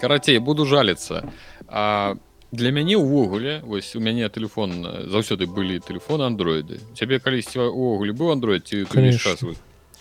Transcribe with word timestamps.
карацей 0.00 0.38
буду 0.38 0.66
жаліцца 0.66 1.28
а 1.68 2.16
для 2.52 2.70
мяне 2.72 2.96
ўвогуле 2.96 3.60
вось 3.60 3.94
у 3.96 4.00
мяне 4.00 4.28
телефон 4.28 4.80
заўсёды 5.12 5.44
былі 5.44 5.80
телефоны 5.84 6.24
андроиды. 6.24 6.80
Цябе 6.96 7.20
калісьці 7.20 7.60
увогуле 7.68 8.12
быў 8.12 8.32
андроид 8.32 8.64
ці 8.66 8.84
конечно. 8.84 9.36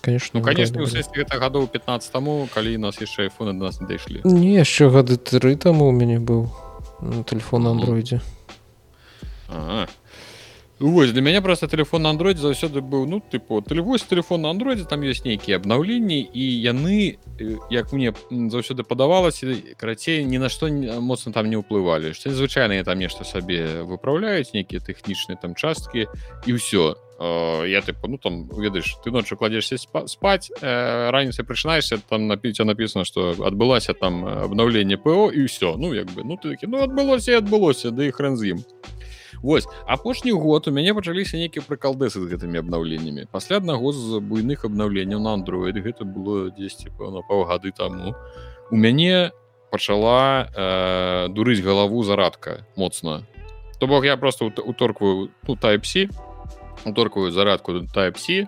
конечно 0.01 0.39
ну, 0.39 0.45
конечно 0.45 0.79
это 0.79 1.37
гадоў 1.39 1.67
15 1.67 2.11
таму 2.11 2.47
калі 2.53 2.77
нас 2.77 3.01
яшчэ 3.01 3.27
айфоны 3.27 3.51
до 3.51 3.67
нас 3.67 3.81
не 3.81 3.87
дайшлі 3.87 4.21
не 4.23 4.55
яшчэ 4.55 4.89
гады 4.89 5.17
тры 5.17 5.55
таму 5.57 5.89
у 5.89 5.91
мяне 5.91 6.19
быў 6.19 6.47
телефон 7.25 7.63
на 7.63 7.71
андроиде. 7.71 8.21
Ага. 9.47 9.87
Вось 10.79 11.11
для 11.11 11.21
мяне 11.21 11.41
просто 11.41 11.67
телефон 11.67 12.03
на 12.03 12.09
андроиде 12.09 12.39
заўсёды 12.39 12.81
быў 12.81 13.07
ну 13.07 13.19
тыпу 13.19 13.63
вось 13.81 14.03
телефон 14.03 14.41
на 14.41 14.51
андроиде 14.51 14.85
там 14.85 15.01
ёсць 15.01 15.25
нейкія 15.25 15.57
абнаўленні 15.57 16.21
і 16.21 16.43
яны 16.61 17.17
як 17.71 17.93
мне 17.93 18.13
заўсёды 18.29 18.83
падавалася 18.83 19.57
карацей 19.77 20.23
ні 20.23 20.37
на 20.37 20.49
што 20.49 20.69
моцна 21.01 21.33
там 21.33 21.49
не 21.49 21.57
ўплывалі 21.57 22.13
што 22.13 22.29
звычайна 22.29 22.83
там 22.83 22.99
нешта 22.99 23.25
сабе 23.25 23.81
выпраўляюць 23.89 24.53
нейкія 24.53 24.77
тэхнічныя 24.77 25.41
там 25.41 25.55
часткі 25.55 26.05
і 26.45 26.53
ўсё 26.53 26.93
я 27.65 27.81
тыпу 27.81 28.05
ну 28.05 28.21
там 28.21 28.45
ведаеш 28.45 29.01
ты 29.01 29.09
ноччу 29.09 29.33
кладзешся 29.33 29.81
спаць 29.81 30.53
раніцай 30.61 31.41
прычынаешься 31.41 31.97
там 31.97 32.27
напіць 32.27 32.61
написано 32.61 33.01
что 33.03 33.33
адбылася 33.41 33.97
там 33.97 34.29
абнаўленне 34.45 35.01
ПО 35.01 35.33
і 35.33 35.49
ўсё 35.49 35.73
ну 35.81 35.97
як 35.97 36.05
бы 36.13 36.21
ну 36.21 36.37
ты 36.37 36.53
такі 36.53 36.69
ну 36.69 36.85
адбылося 36.85 37.41
адбылося 37.41 37.89
да 37.89 38.05
і 38.05 38.13
хрэн 38.13 38.37
з 38.37 38.53
ім 38.53 38.61
Вось 39.41 39.67
апошні 39.85 40.31
год 40.31 40.67
у 40.67 40.71
мяне 40.71 40.93
пачаліся 40.93 41.37
нейкія 41.37 41.63
прыкалдэсы 41.65 42.19
з 42.19 42.29
гэтымі 42.31 42.59
абнаўленнямі. 42.63 43.27
Пасля 43.31 43.57
аднаго 43.57 43.91
з 43.93 44.19
буйных 44.19 44.65
абнаўленняў 44.65 45.19
на 45.19 45.37
Android 45.37 45.77
гэта 45.77 46.05
было 46.05 46.49
10 46.51 46.93
пэўна 46.97 47.21
паўгады 47.27 47.71
таму 47.71 48.15
у 48.71 48.75
мяне 48.75 49.31
пачала 49.71 50.47
э, 50.47 51.27
дурыць 51.29 51.61
галаву 51.61 52.03
зарадка 52.03 52.65
моцна. 52.75 53.27
То 53.79 53.87
бок 53.87 54.05
я 54.05 54.17
просто 54.17 54.45
уторкваю 54.45 55.29
ну, 55.47 55.55
type-C 55.55 56.09
уторкваю 56.85 57.31
зарадку 57.31 57.73
type-C 57.73 58.47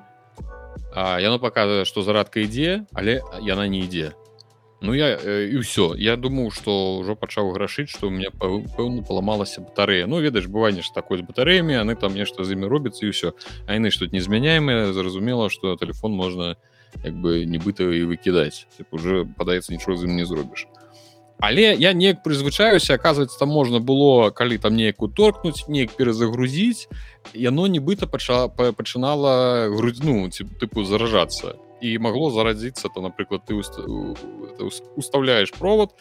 яно 0.95 1.37
показывае 1.37 1.85
што 1.85 2.01
зарадка 2.01 2.41
ідзе 2.41 2.85
але 2.93 3.21
яна 3.45 3.67
не 3.67 3.85
ідзе 3.85 4.13
Ну 4.81 4.93
я 4.95 5.19
і 5.19 5.51
э, 5.51 5.59
ўсё 5.59 5.95
я 5.99 6.15
думаю 6.15 6.51
что 6.51 7.03
ўжо 7.03 7.15
пачаў 7.15 7.51
грашыць 7.51 7.91
что 7.91 8.07
у 8.07 8.11
меня 8.11 8.31
пэўна 8.31 9.03
паламалася 9.03 9.59
батарея. 9.61 10.07
Ну 10.07 10.21
ведаеш 10.23 10.47
быванне 10.47 10.81
ж 10.81 10.91
такой 10.95 11.19
з 11.19 11.21
батареямі 11.27 11.75
яны 11.75 11.99
там 11.99 12.15
нешта 12.15 12.47
з 12.47 12.55
імі 12.55 12.71
робіцца 12.71 13.03
і 13.03 13.11
ўсё 13.11 13.35
А 13.67 13.75
яны 13.75 13.91
что 13.91 14.07
не 14.07 14.23
змяняемыя 14.23 14.93
зразумела 14.93 15.49
что 15.49 15.75
телефон 15.75 16.15
можна 16.15 16.55
як 17.03 17.13
бы 17.13 17.43
нібыта 17.43 17.91
і 17.91 18.07
выкідаць 18.07 18.67
уже 18.91 19.27
падаецца 19.37 19.75
нічого 19.75 19.97
з 19.97 20.07
ім 20.07 20.15
не 20.15 20.25
зробіш 20.25 20.67
Але 21.39 21.75
я 21.75 21.93
неяк 21.93 22.23
прызвычаюся 22.23 22.95
оказывается 22.95 23.39
там 23.39 23.49
можна 23.49 23.79
было 23.79 24.31
калі 24.31 24.57
там 24.57 24.75
неяк 24.75 25.01
уторкнуць 25.01 25.67
неяк 25.67 25.91
перазагрузіць 25.91 26.87
яно 27.33 27.67
нібыта 27.67 28.07
пачала 28.07 28.47
пачынала 28.47 29.67
грудзьну 29.67 30.31
тыпу 30.31 30.83
заражацца 30.83 31.59
і 31.81 31.97
магло 31.99 32.31
зарадзіцца 32.31 32.89
то 32.89 33.01
напрыклад 33.01 33.45
ты 33.45 33.55
уставляешь 34.95 35.51
провод 35.51 35.95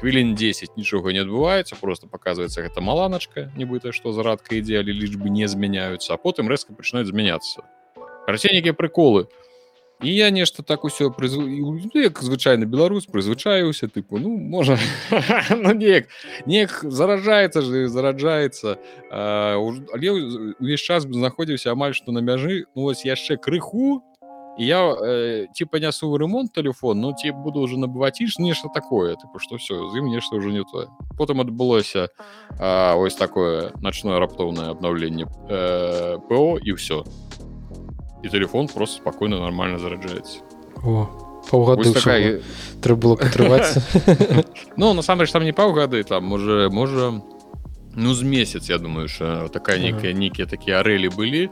хвілін 0.00 0.34
10 0.34 0.76
нічога 0.76 1.12
не 1.12 1.22
адбываецца 1.22 1.76
просто 1.80 2.06
показывается 2.06 2.62
гэта 2.62 2.80
маланачка 2.80 3.52
нібыта 3.56 3.92
что 3.92 4.12
зарадка 4.12 4.56
ідзе 4.56 4.80
але 4.80 4.92
лічбы 4.92 5.30
не 5.30 5.48
змяняюцца 5.48 6.14
а 6.14 6.16
потым 6.16 6.48
рэзка 6.48 6.74
пачынаюць 6.74 7.08
змяняцца 7.08 7.64
расеннікі 8.26 8.72
приколы. 8.72 9.26
І 10.02 10.10
я 10.10 10.30
нешта 10.30 10.62
так 10.62 10.84
усё 10.84 11.10
прызв... 11.10 11.40
Ну, 11.40 11.78
як 11.94 12.20
звычайны 12.20 12.66
беларус 12.66 13.06
прызвычаюся 13.06 13.88
тыпу 13.88 14.18
ну 14.18 14.36
можа 14.36 14.76
ну, 15.50 15.72
неяк 15.72 16.10
неяк 16.46 16.82
заражаецца 16.82 17.62
же 17.62 17.88
зараджаецца 17.88 18.76
але 19.08 20.10
увесь 20.58 20.82
час 20.82 21.06
знаходзіўся 21.06 21.72
амаль 21.72 21.94
што 21.94 22.12
на 22.12 22.18
мяжы 22.18 22.66
ну, 22.74 22.90
вось 22.90 23.06
яшчэ 23.06 23.38
крыху 23.38 24.02
я 24.58 24.94
э, 24.94 25.46
ці 25.52 25.64
панясу 25.64 26.16
ремонт 26.16 26.52
телефон 26.52 27.00
ну 27.00 27.12
ці 27.12 27.32
буду 27.32 27.60
уже 27.60 27.76
набываць 27.76 28.20
іш 28.20 28.38
нешта 28.38 28.68
такое 28.68 29.16
тыпу 29.16 29.38
что 29.38 29.56
все 29.56 29.74
з 29.74 29.96
ім 29.98 30.06
нешта 30.06 30.36
уже 30.36 30.52
не 30.52 30.64
тое 30.64 30.86
потым 31.18 31.40
адбылося 31.40 32.08
ось 32.60 33.14
такое 33.14 33.72
ночное 33.80 34.18
раптоўнае 34.18 34.70
обнаўленне 34.70 35.26
э, 35.48 36.18
ПО 36.28 36.58
і 36.62 36.72
все 36.72 37.04
і 38.22 38.28
телефон 38.28 38.68
просто 38.68 38.96
спокойно 39.02 39.40
нормально 39.40 39.78
зараджаецца 39.78 40.38
такая... 41.92 42.40
трэба 42.80 43.00
было 43.00 43.16
атрывацца 43.18 43.82
ну 44.76 44.94
насамрэч 44.94 45.32
там 45.32 45.44
не 45.44 45.52
паўгады 45.52 46.02
там 46.04 46.32
уже 46.32 46.70
можа 46.70 47.22
ну 47.94 48.14
з 48.14 48.22
месяц 48.22 48.70
я 48.70 48.78
думаю 48.78 49.08
что 49.08 49.48
такая 49.48 49.78
некая 49.78 50.12
нейкія 50.12 50.46
такія 50.46 50.80
арэлі 50.80 51.08
былі 51.08 51.50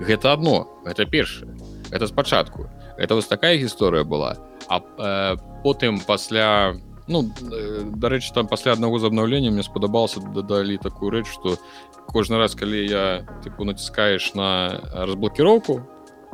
гэта 0.00 0.32
одно 0.32 0.68
это 0.84 1.06
першае 1.06 1.48
это 1.92 2.06
спачатку 2.06 2.68
это 2.98 3.14
вось 3.14 3.26
такая 3.26 3.56
гісторыя 3.56 4.04
была. 4.04 4.36
А 4.68 4.80
э, 4.80 5.36
потым 5.62 6.00
пасля 6.00 6.74
ну 7.06 7.24
э, 7.24 7.82
дарэчы 7.84 8.32
там 8.34 8.46
пасля 8.48 8.72
аднаго 8.72 8.98
з 8.98 9.04
абнаўлення 9.04 9.50
мне 9.50 9.62
спадабалася 9.62 10.20
дадалі 10.20 10.78
такую 10.78 11.10
рэч 11.10 11.26
что 11.26 11.58
кожны 12.06 12.38
раз 12.38 12.54
калі 12.54 12.86
я 12.86 13.26
тыпу 13.44 13.64
націскаеш 13.64 14.34
на 14.34 14.80
разблокіроўку 14.94 15.82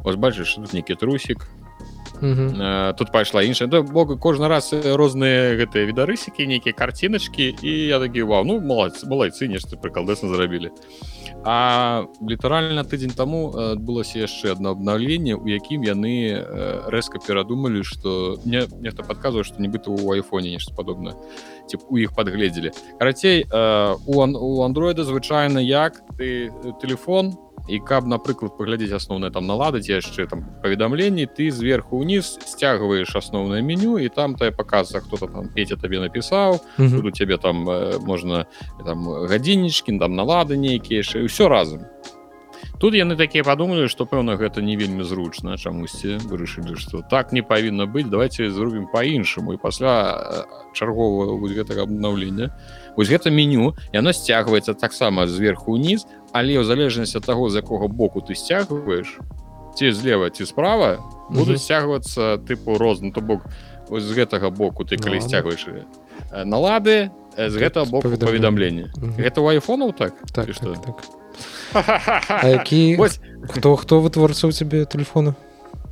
бачыш 0.05 0.59
нейкі 0.73 0.95
трусік 0.95 1.49
Uh, 2.19 2.97
тут 2.99 3.13
пайшла 3.13 3.45
іншая 3.45 3.69
да, 3.69 3.81
бог 3.83 4.19
кожны 4.19 4.49
раз 4.49 4.75
розныя 4.75 5.55
гэтыя 5.55 5.87
відарысікі 5.87 6.51
нейкія 6.51 6.75
карціночки 6.75 7.55
і 7.63 7.71
я 7.87 8.01
такі 8.03 8.27
вау 8.27 8.43
ну 8.43 8.59
малайцы 8.59 9.07
малайцы 9.07 9.47
нешта 9.47 9.79
прыкалдэсна 9.79 10.35
зрабілі 10.35 10.75
А 10.75 11.18
літаральна 11.45 12.85
тыдзень 12.85 13.15
таму 13.17 13.53
адбылася 13.75 14.19
яшчэ 14.25 14.53
одно 14.53 14.75
абнаўленне 14.77 15.37
у 15.37 15.47
якім 15.47 15.83
яны 15.83 16.45
рэзка 16.93 17.19
перадумалі 17.25 17.83
что 17.85 18.39
мне 18.45 18.67
нехта 18.81 19.03
подказвае 19.03 19.45
что 19.45 19.63
нібыта 19.63 19.91
у 19.91 20.13
айфоне 20.13 20.57
нешта 20.57 20.75
падобна 20.75 21.15
ці 21.69 21.79
у 21.89 21.99
іх 21.99 22.15
подгледзелі 22.15 22.73
карацей 22.99 23.45
у, 24.07 24.15
у 24.23 24.63
андроида 24.63 25.05
звычайна 25.05 25.59
як 25.59 26.03
ты 26.19 26.51
телефон 26.81 27.37
і 27.69 27.79
каб 27.79 28.09
напрыклад 28.09 28.57
паглядзець 28.57 28.97
асноўнае 28.97 29.31
там 29.31 29.47
наладаць 29.47 29.89
яшчэ 29.89 30.27
там 30.27 30.45
паведамленні 30.65 31.29
ты 31.29 31.51
зверху 31.53 32.01
ўніз 32.01 32.41
сцягваеш 32.49 33.13
асноўнае 33.21 33.61
меню 33.63 33.99
і 34.01 34.09
там 34.09 34.35
тая 34.35 34.51
паказа 34.51 35.05
хто-то 35.05 35.29
там 35.29 35.53
петя 35.53 35.77
табе 35.77 36.01
напісаў 36.01 36.61
буду 36.79 37.11
цябе 37.11 37.37
там 37.37 37.69
э, 37.69 38.01
можна 38.01 38.47
там 38.85 39.05
гадзіннічкі 39.29 39.99
там 40.01 40.17
налады 40.17 40.57
нейкія 40.57 41.05
яшчэ 41.05 41.18
ўсё 41.27 41.49
разам. 41.49 41.87
Тут 42.79 42.95
яны 42.95 43.19
такія 43.19 43.43
падумалі 43.43 43.91
што 43.91 44.07
пэўна 44.07 44.39
гэта 44.39 44.63
не 44.63 44.79
вельмі 44.79 45.03
зручна 45.03 45.59
чамусьці. 45.59 46.23
Вырашылі 46.31 46.79
што 46.79 47.03
так 47.03 47.35
не 47.35 47.43
павінна 47.43 47.91
быць 47.91 48.07
давайте 48.07 48.51
зробім 48.55 48.87
по-іншаму 48.93 49.55
і 49.55 49.59
пасля 49.59 50.47
чаргового 50.79 51.43
гэтага 51.43 51.83
абнаўлення 51.83 52.55
вось 52.97 53.11
гэта 53.11 53.31
меню 53.35 53.75
яно 53.93 54.15
сцягваецца 54.15 54.79
таксама 54.79 55.27
зверху 55.27 55.75
ўніз 55.75 56.07
але 56.31 56.55
ў 56.55 56.63
залежнасці 56.63 57.19
ад 57.19 57.27
таго 57.27 57.51
з 57.51 57.59
якога 57.63 57.91
боку 57.91 58.23
ты 58.23 58.39
сцягваеш 58.39 59.19
ці 59.75 59.91
злева 59.91 60.31
ці 60.31 60.47
справа 60.47 61.03
будуць 61.35 61.59
сцягвацца 61.67 62.39
тыпу 62.47 62.79
розны 62.79 63.11
то 63.11 63.21
бок 63.21 63.43
з 63.91 64.11
гэтага 64.15 64.55
боку 64.55 64.87
ты 64.87 64.99
калі 65.03 65.19
сцягваеш 65.19 65.67
налады 66.47 67.11
з 67.39 67.55
гэтага 67.55 67.87
боку 67.87 68.11
паведамлення 68.19 68.91
гэта 69.15 69.39
у 69.41 69.47
айфонаў 69.47 69.95
так? 69.95 70.15
Так 70.35 70.51
что? 70.55 70.75
так, 70.75 70.99
так. 71.73 72.45
які 72.45 72.99
хто 73.49 73.77
хто 73.77 74.01
вытворца 74.01 74.49
у 74.49 74.53
цябе 74.53 74.85
телефона 74.85 75.35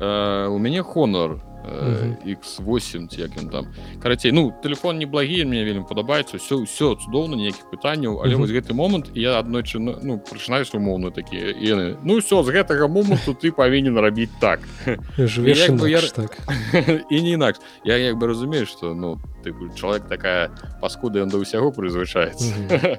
у 0.00 0.58
мяне 0.58 0.82
хонор 0.82 1.38
x8 1.66 3.08
ці 3.08 3.20
як 3.20 3.36
ён 3.36 3.50
там. 3.50 3.66
Карацей 4.02 4.32
ну 4.32 4.52
телефон 4.62 4.98
не 4.98 5.06
благі 5.06 5.44
мне 5.44 5.64
вельмі 5.64 5.84
падабаецца 5.88 6.38
все 6.38 6.62
ўсё 6.62 6.94
цудоўна 6.96 7.36
ніякіх 7.36 7.70
пытанняў 7.70 8.22
але 8.22 8.36
вось 8.36 8.50
гэты 8.50 8.74
момант 8.74 9.10
я 9.14 9.38
аднойчы 9.38 9.78
ну 9.78 10.18
прачынаюсь 10.18 10.74
умоўна 10.74 11.10
такія 11.10 11.50
яны 11.56 11.96
ну 12.02 12.18
все 12.18 12.42
з 12.42 12.48
гэтага 12.54 12.88
моманту 12.88 13.34
ты 13.34 13.50
павінен 13.50 13.98
рабіць 13.98 14.32
так 14.40 14.60
жывеш 15.18 15.68
я... 15.88 16.00
так. 16.14 16.38
І 17.10 17.22
не 17.22 17.30
інакш 17.34 17.58
я 17.84 17.96
як 17.96 18.16
бы 18.16 18.26
разумею 18.26 18.66
что 18.66 18.94
ну 18.94 19.18
ты 19.42 19.54
чалавек 19.74 20.08
такая 20.08 20.50
паскуда 20.80 21.22
ён 21.22 21.28
да 21.28 21.38
ўсяго 21.38 21.72
прызвычаецца 21.74 22.98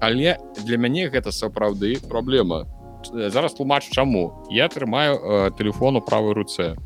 але 0.00 0.38
для 0.64 0.76
мяне 0.76 1.08
гэта 1.08 1.32
сапраўды 1.32 2.00
праблема 2.08 2.66
зараз 3.12 3.54
тлумачу 3.54 3.92
чаму 3.92 4.46
я 4.50 4.68
трымаю 4.68 5.14
э, 5.16 5.50
телефон 5.58 5.96
у 5.96 6.00
правой 6.00 6.34
руцэ 6.34 6.76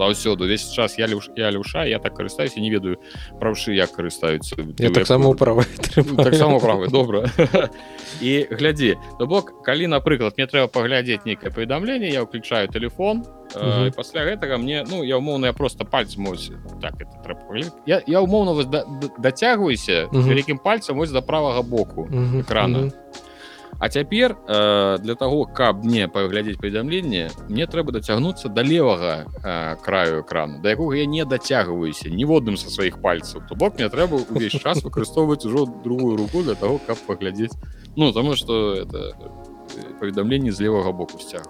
заўсёды 0.00 0.44
увесь 0.44 0.64
час 0.72 0.96
я 0.98 1.06
люш 1.06 1.28
я 1.36 1.50
люша 1.50 1.84
я 1.84 1.98
так 1.98 2.16
карыстаюся 2.16 2.60
не 2.60 2.70
ведаю 2.70 2.96
правшы 3.40 3.76
як 3.76 3.92
карыстаюцца 3.92 4.56
я 4.78 4.90
таксама 4.90 5.34
права 5.34 5.64
таксама 6.16 6.58
права 6.60 6.88
добра 6.88 7.28
і 8.20 8.46
глядзі 8.58 8.96
то 9.18 9.26
бок 9.26 9.62
калі 9.62 9.92
напрыклад 9.92 10.40
мне 10.40 10.46
трэба 10.48 10.72
паглядзець 10.72 11.28
нейкае 11.28 11.52
паведамленне 11.52 12.08
я 12.08 12.24
ўключаю 12.24 12.68
телефон 12.72 13.24
э, 13.54 13.92
пасля 13.92 14.24
гэтага 14.24 14.56
мне 14.56 14.84
ну 14.88 15.04
я 15.04 15.20
умоўна 15.20 15.52
я 15.52 15.52
просто 15.52 15.84
пальц 15.84 16.16
мось 16.16 16.50
так 16.80 16.96
это 16.96 17.12
трэба 17.20 17.40
я, 17.86 18.00
я 18.06 18.20
умоўна 18.20 18.56
дацягваюся 19.18 20.08
вялікім 20.12 20.58
пальцам 20.58 20.96
вось 20.96 21.10
да 21.12 21.20
правага 21.20 21.62
боку 21.62 22.08
экрана 22.40 22.88
А 23.78 23.88
цяпер 23.88 24.36
э, 24.46 24.98
для 25.00 25.14
того 25.14 25.44
каб 25.44 25.84
мне 25.84 26.08
паглядзець 26.08 26.58
паведамленне 26.58 27.30
мне 27.48 27.66
трэба 27.66 27.92
дацягнуцца 27.92 28.48
да 28.48 28.62
левага 28.62 29.26
э, 29.42 29.76
краю 29.82 30.22
экрану 30.22 30.60
да 30.62 30.70
якога 30.70 30.96
я 30.96 31.06
не 31.06 31.24
дацягваюся 31.24 32.10
ніводным 32.10 32.56
са 32.56 32.70
сваіх 32.70 33.00
пальцаў. 33.00 33.42
То 33.48 33.54
бок 33.54 33.78
мне 33.78 33.88
трэба 33.88 34.20
увесь 34.28 34.58
час 34.60 34.82
выкарыстоўваць 34.86 35.44
ужо 35.46 35.66
другую 35.66 36.16
руку 36.16 36.42
для 36.42 36.54
того 36.54 36.80
каб 36.86 36.98
паглядзець. 37.06 37.52
Ну 37.96 38.12
тому 38.12 38.36
что 38.36 38.74
это 38.74 39.14
паведамленне 40.00 40.52
з 40.52 40.60
левага 40.60 40.92
боку 40.92 41.18
сцяг 41.18 41.48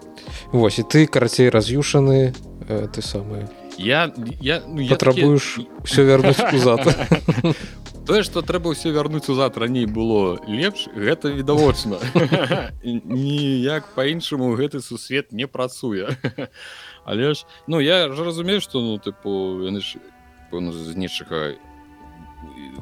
Вось 0.52 0.78
і 0.78 0.82
ты 0.82 1.06
карацей 1.06 1.48
раз'юшаны 1.48 2.34
э, 2.68 2.88
ты 2.92 3.02
самы 3.02 3.48
я 3.80 4.12
я 4.40 4.62
ну, 4.68 4.88
патрабуеш 4.88 5.54
такі... 5.56 5.68
все 5.84 6.04
вернуць 6.04 6.54
узад 6.54 6.84
тое 8.10 8.22
что 8.26 8.42
трэба 8.42 8.74
ўсё 8.74 8.90
вярнуць 8.90 9.30
узад 9.30 9.54
раней 9.54 9.86
было 9.86 10.42
лепш 10.50 10.90
гэта 10.98 11.30
відавочна. 11.30 12.02
Ніяк 12.82 13.94
по-іншаму 13.94 14.50
гэты 14.58 14.82
сусвет 14.82 15.30
не 15.30 15.46
працуе. 15.46 16.18
Але 17.04 17.34
ж 17.34 17.46
ну 17.66 17.78
я 17.78 18.10
ж 18.10 18.24
разумею 18.24 18.60
что 18.60 18.82
ну 18.82 18.98
тыпу 18.98 19.62
яны 19.62 19.80
ж 19.80 20.02
з 20.50 20.96
нечага 20.98 21.54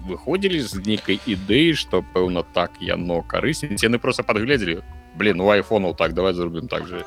выходзілі 0.08 0.64
з 0.64 0.80
нейкай 0.80 1.20
ідэі 1.28 1.76
што 1.76 2.00
пэўна 2.00 2.40
так 2.56 2.80
яно 2.80 3.20
карысніць 3.20 3.84
яны 3.84 3.98
просто 4.00 4.24
подгледзелі 4.24 4.80
блин 5.18 5.40
у 5.40 5.50
айфонаў 5.50 5.94
так 5.98 6.14
давай 6.14 6.32
зробім 6.32 6.68
так 6.68 6.86
же 6.86 7.04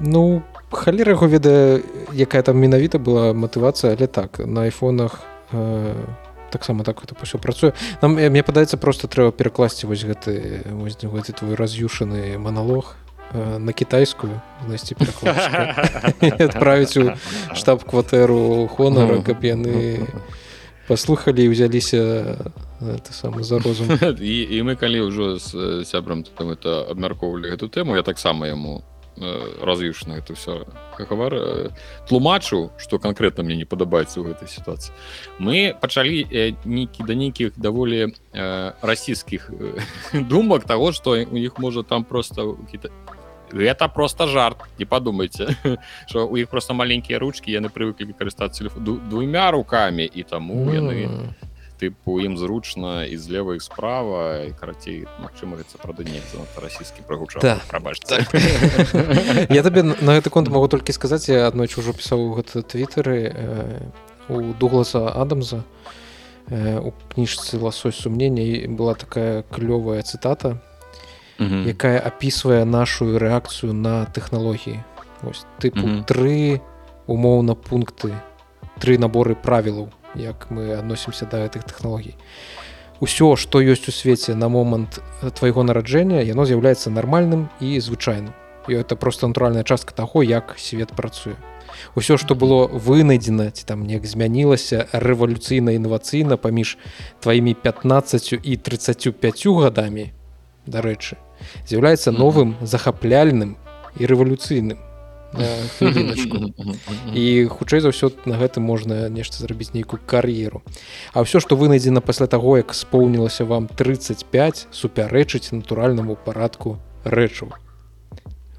ну 0.00 0.42
халера 0.70 1.16
яго 1.16 1.26
ведае 1.26 1.82
якая 2.12 2.42
там 2.42 2.60
менавіта 2.60 2.98
была 2.98 3.32
матывацыя 3.32 3.96
але 3.96 4.06
так 4.06 4.38
на 4.38 4.68
айфонах 4.68 5.20
э, 5.52 5.94
таксама 6.50 6.84
так 6.84 7.02
это 7.02 7.14
ўсё 7.14 7.38
працуе. 7.38 7.72
Нам 8.02 8.18
мне 8.18 8.42
падаецца 8.42 8.76
просто 8.76 9.08
трэба 9.08 9.32
перакласці 9.32 9.86
вось 9.86 10.04
гэты 10.04 10.66
вось 10.74 10.98
гэты 10.98 11.32
твой 11.32 11.54
раз'юшаны 11.54 12.36
маналог 12.38 12.96
э, 13.32 13.58
на 13.58 13.72
кітайскую 13.72 14.42
знайсці 14.66 14.98
адправіць 16.50 16.96
у 16.98 17.14
штаб-кватэру 17.54 18.68
хонара 18.68 19.22
каб 19.22 19.40
яны 19.46 20.04
паслухалі 20.90 21.46
і 21.46 21.54
ўзяліся 21.54 22.34
ты 22.82 23.10
самы 23.14 23.46
за 23.46 23.62
розум. 23.62 23.94
І, 24.18 24.36
і 24.42 24.58
мы 24.66 24.74
калі 24.74 25.06
ўжо 25.06 25.38
з 25.38 25.86
сябрам 25.86 26.26
там 26.26 26.50
это 26.50 26.90
абмяркоўвалі 26.90 27.54
гэту 27.54 27.70
тэму 27.70 27.94
я 27.94 28.02
таксама 28.02 28.50
яму 28.50 28.82
развіўшна 29.62 30.18
это 30.18 30.34
все 30.34 30.66
гавар 30.98 31.70
тлумачу 32.08 32.72
что 32.78 32.98
конкретно 32.98 33.44
мне 33.44 33.56
не 33.56 33.68
падабаецца 33.68 34.20
ў 34.20 34.32
гэтай 34.32 34.48
сітуацыі 34.48 34.90
мы 35.38 35.76
пачалі 35.76 36.24
нейкі 36.64 37.04
да 37.04 37.14
нейкіх 37.14 37.52
даволі 37.56 38.16
расійскіх 38.80 39.50
думак 40.14 40.64
того 40.64 40.92
что 40.92 41.20
у 41.20 41.36
іх 41.36 41.58
можа 41.58 41.82
там 41.82 42.04
просто 42.04 42.56
гэта 43.52 43.88
просто 43.88 44.26
жарт 44.26 44.56
не 44.78 44.84
подумайте. 44.84 45.56
Что 46.06 46.26
у 46.26 46.36
іх 46.36 46.48
просто 46.48 46.74
маленькія 46.74 47.18
ручки 47.18 47.50
яны 47.50 47.68
прывыклі 47.68 48.12
карыстацца 48.12 48.70
двумя 48.76 49.50
руками 49.50 50.04
і 50.06 50.22
таму 50.22 50.70
яны 50.72 51.34
тыпу 51.80 52.20
ім 52.20 52.36
зручна 52.36 53.08
і 53.08 53.16
злева 53.16 53.56
іх 53.56 53.64
справа 53.64 54.44
і 54.44 54.52
карацей 54.52 55.08
Мачыма 55.24 55.56
сапраўды 55.72 56.04
не 56.04 56.20
расійскі 56.60 57.02
прагуча 57.08 57.40
да. 57.40 57.56
прабачце 57.72 58.20
я 59.48 59.62
табе 59.64 59.82
на 59.82 60.12
гэты 60.20 60.28
конт 60.28 60.52
могу 60.52 60.68
толькі 60.68 60.92
сказаць 60.92 61.32
я 61.32 61.48
аднойчы 61.48 61.80
ўжо 61.80 61.96
пісаў 61.96 62.36
гэта 62.36 62.60
твиттеры 62.60 63.32
у 64.28 64.52
дугласа 64.60 65.08
адамза 65.08 65.64
у 66.50 66.92
кніжцы 67.14 67.56
ласой 67.56 67.96
сумнення 67.96 68.68
была 68.68 68.94
такая 68.94 69.42
клёвая 69.48 70.04
цытата 70.04 70.60
якая 71.40 72.00
опісвае 72.00 72.64
нашу 72.64 73.16
рэакцыю 73.18 73.72
на 73.72 74.04
тэхналогіі 74.12 74.84
тыпу 75.60 76.04
тры 76.04 76.60
умоўна 77.06 77.56
пункты 77.56 78.12
тры 78.80 78.98
наборы 78.98 79.34
правілаў 79.34 79.88
як 80.14 80.50
мы 80.50 80.76
адносімся 80.76 81.24
да 81.24 81.46
гэтых 81.46 81.64
тэхналогій 81.64 82.16
усё 83.00 83.34
што 83.36 83.64
ёсць 83.64 83.88
у 83.88 83.92
свеце 83.92 84.36
на 84.36 84.48
момант 84.48 85.00
твайго 85.40 85.64
нараджэння 85.64 86.20
яно 86.20 86.44
з'яўляецца 86.44 86.92
нармальным 86.92 87.48
і 87.60 87.80
звычайным. 87.80 88.36
І 88.68 88.74
это 88.74 88.94
просто 88.94 89.26
натуральная 89.26 89.64
частка 89.64 89.94
таго 89.94 90.22
як 90.22 90.54
свет 90.58 90.92
працуе. 90.92 91.34
Усё 91.96 92.18
што 92.20 92.34
было 92.34 92.68
вынайдзена 92.68 93.50
ці 93.50 93.64
там 93.64 93.86
неяк 93.88 94.04
змянілася 94.04 94.86
рэвалюцыйна 94.92 95.72
інавацыйна 95.80 96.36
паміж 96.36 96.76
тваімі 97.20 97.54
15 97.54 98.32
і 98.42 98.56
35 98.56 99.46
гадамі 99.46 100.12
дарэчы 100.66 101.16
з'яўляецца 101.68 102.12
новым 102.12 102.56
захапляльным 102.60 103.56
і 103.98 104.06
рэвалюцыйным 104.06 104.78
і 107.14 107.46
хутчэй 107.46 107.80
за 107.80 107.94
ўсё 107.94 108.10
на 108.26 108.34
гэтым 108.34 108.66
можна 108.66 109.06
нешта 109.06 109.38
зрабіць 109.38 109.70
нейкую 109.78 110.02
кар'еру. 110.02 110.62
А 111.14 111.22
ўсё 111.22 111.38
што 111.38 111.54
вынайдзена 111.54 112.02
пасля 112.02 112.26
таго 112.26 112.58
як 112.58 112.74
споўнілася 112.74 113.46
вам 113.46 113.70
35 113.70 114.66
супярэчыць 114.74 115.54
натуральнаму 115.54 116.18
парадку 116.18 116.82
рэчаў 117.06 117.54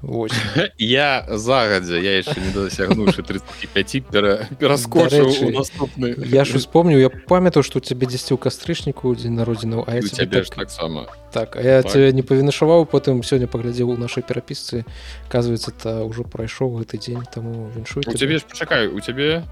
Ось. 0.02 0.32
я 0.78 1.24
загадзя 1.28 1.96
я 1.96 2.18
яшчэ 2.18 2.40
не 2.42 2.50
дасягнуўшы 2.50 3.22
35 3.22 4.10
пераскочыў 4.58 5.54
наступны 5.54 6.18
я 6.26 6.42
ж 6.44 6.58
успомніў 6.58 6.98
я 6.98 7.10
памятаю 7.30 7.62
што 7.62 7.78
цябе 7.78 8.10
дзесьці 8.10 8.34
ў 8.34 8.38
кастрычніку 8.42 9.14
дзень 9.14 9.38
народзінаў 9.38 9.86
а 9.86 10.02
цябе 10.02 10.42
так... 10.42 10.66
таксама 10.66 11.06
так 11.30 11.54
а 11.54 11.62
я 11.62 11.82
так. 11.86 11.94
цябе 11.94 12.10
не 12.10 12.26
павінашаваў 12.26 12.82
потым 12.90 13.22
сёння 13.22 13.46
паглядзеў 13.46 13.94
у 13.94 13.96
нашай 13.96 14.26
перапісцы 14.26 14.82
казваецца 15.30 15.70
та 15.70 16.02
ўжо 16.02 16.26
прайшоў 16.26 16.82
гэты 16.82 16.98
дзень 16.98 17.22
таму 17.30 17.70
віншую 17.70 18.02
цябе 18.02 18.42
ж 18.42 18.46
пачакай 18.50 18.90
у 18.90 18.98
цябе 18.98 19.46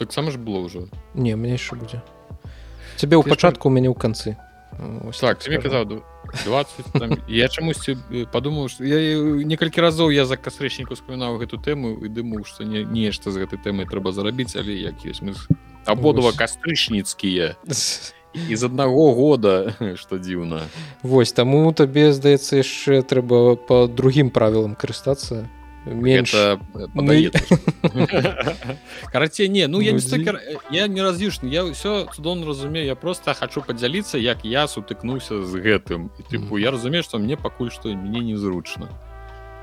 таксама 0.00 0.32
ж 0.32 0.40
было 0.40 0.64
ўжо 0.64 0.88
не 1.12 1.36
мне 1.36 1.60
яшчэ 1.60 1.76
будзе 1.76 2.00
цябе 2.96 3.20
ў 3.20 3.24
пачатку 3.28 3.68
у 3.68 3.72
мяне 3.72 3.92
ў 3.92 3.96
канцы 4.00 4.40
так 5.20 5.44
тебе 5.44 5.60
казаў 5.60 6.00
20 6.44 6.92
там, 6.92 7.10
я 7.28 7.48
чамусьці 7.48 7.96
подумаў 8.32 8.68
что 8.68 8.84
я 8.84 9.18
некалькі 9.44 9.80
разоў 9.80 10.10
я 10.10 10.24
за 10.26 10.36
касрэчніку 10.36 10.94
успамінаў 10.94 11.38
гэту 11.42 11.58
тэму 11.58 12.04
і 12.04 12.08
дыму 12.08 12.44
што 12.44 12.64
не 12.64 12.84
нешта 12.84 13.30
з 13.30 13.44
гэтай 13.44 13.60
тэмай 13.60 13.86
трэба 13.86 14.12
зарабіць 14.12 14.56
але 14.56 14.76
як 14.78 15.04
ёсць 15.04 15.22
мы 15.22 15.34
абодва 15.86 16.32
кастрычніцкія 16.32 17.56
з 17.64 18.62
аднаго 18.62 19.12
года 19.20 19.74
што 19.96 20.18
дзіўна 20.18 20.66
Вось 21.02 21.32
таму 21.32 21.64
табе 21.72 22.12
здаецца 22.12 22.62
яшчэ 22.62 23.02
трэба 23.02 23.56
по 23.56 23.86
другім 23.86 24.30
правілам 24.30 24.74
карыстацца 24.74 25.46
менш 25.86 26.32
карацей 29.12 29.48
не 29.48 29.66
ну 29.66 29.80
я 29.80 29.92
не 29.92 30.00
стокер 30.00 30.40
я 30.70 30.86
не 30.86 31.02
раз'юшны 31.02 31.48
я 31.48 31.64
ўсё 31.64 32.06
цудоўна 32.14 32.46
разумею. 32.46 32.86
Я 32.86 32.94
просто 32.94 33.34
хочу 33.34 33.62
падзяліцца 33.62 34.18
як 34.18 34.44
я 34.44 34.68
сутыкнуўся 34.68 35.42
з 35.42 35.56
гэтым. 35.56 36.10
І 36.18 36.22
тыпу 36.28 36.58
я 36.58 36.70
разумею 36.70 37.02
что 37.02 37.18
мне 37.18 37.36
пакуль 37.36 37.70
што 37.70 37.88
мне 37.88 38.20
незручна 38.20 38.88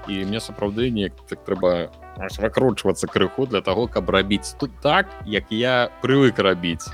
і 0.07 0.25
мне 0.25 0.39
сапраўды 0.39 0.89
неяк 0.89 1.13
так 1.27 1.43
трэба 1.43 1.91
выкручвацца 2.39 3.07
крыху 3.07 3.45
для 3.45 3.61
того 3.61 3.87
каб 3.87 4.09
рабіць 4.09 4.55
тут 4.59 4.71
так 4.81 5.07
як 5.25 5.51
я 5.51 5.91
прывык 6.01 6.39
рабіць 6.39 6.87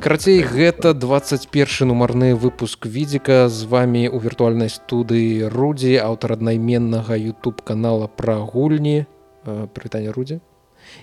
карацей 0.00 0.42
гэта 0.42 0.94
21 0.94 1.88
нумарны 1.88 2.34
выпуск 2.34 2.86
відзіка. 2.86 3.48
З 3.48 3.64
вами 3.64 4.08
у 4.08 4.20
віртуальнай 4.20 4.68
студыі 4.68 5.48
рудзі 5.48 5.96
аўтар 5.98 6.38
аднайменнага 6.38 7.18
youtube 7.18 7.64
канала 7.64 8.06
пра 8.06 8.38
гульні. 8.38 9.06
Прытання 9.44 10.12
рудзі 10.12 10.40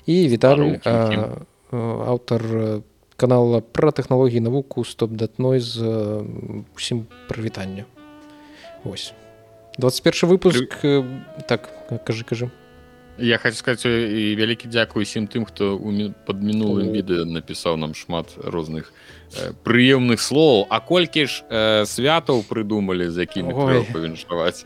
і 0.05 0.27
віталь 0.27 0.79
аўтар 1.71 2.41
канала 3.19 3.59
пра 3.61 3.91
тэхналогіі 3.91 4.43
навуку 4.47 4.85
стоп 4.87 5.11
датной 5.11 5.59
з 5.59 5.83
усім 6.75 7.05
прывітання 7.27 7.83
ось 8.83 9.13
21 9.77 10.29
выпуск 10.29 10.79
так 11.47 11.69
кажы 12.07 12.23
кажы 12.23 12.49
я 13.21 13.37
хочу 13.37 13.55
сказать 13.55 13.85
і 13.85 14.35
вялікі 14.35 14.67
дзякуй 14.67 15.03
усім 15.03 15.27
тым 15.27 15.45
хто 15.45 15.77
под 16.25 16.43
мінулым 16.43 16.91
відэо 16.91 17.25
напісаў 17.25 17.77
нам 17.77 17.93
шмат 17.95 18.33
розных 18.37 18.93
э, 19.35 19.53
прыемных 19.63 20.21
слоў 20.21 20.67
а 20.69 20.79
колькі 20.79 21.25
ж 21.25 21.43
э, 21.49 21.85
святаў 21.85 22.43
прыдумалі 22.43 23.09
з 23.09 23.25
якімі 23.27 23.53
павіншаваць 23.93 24.65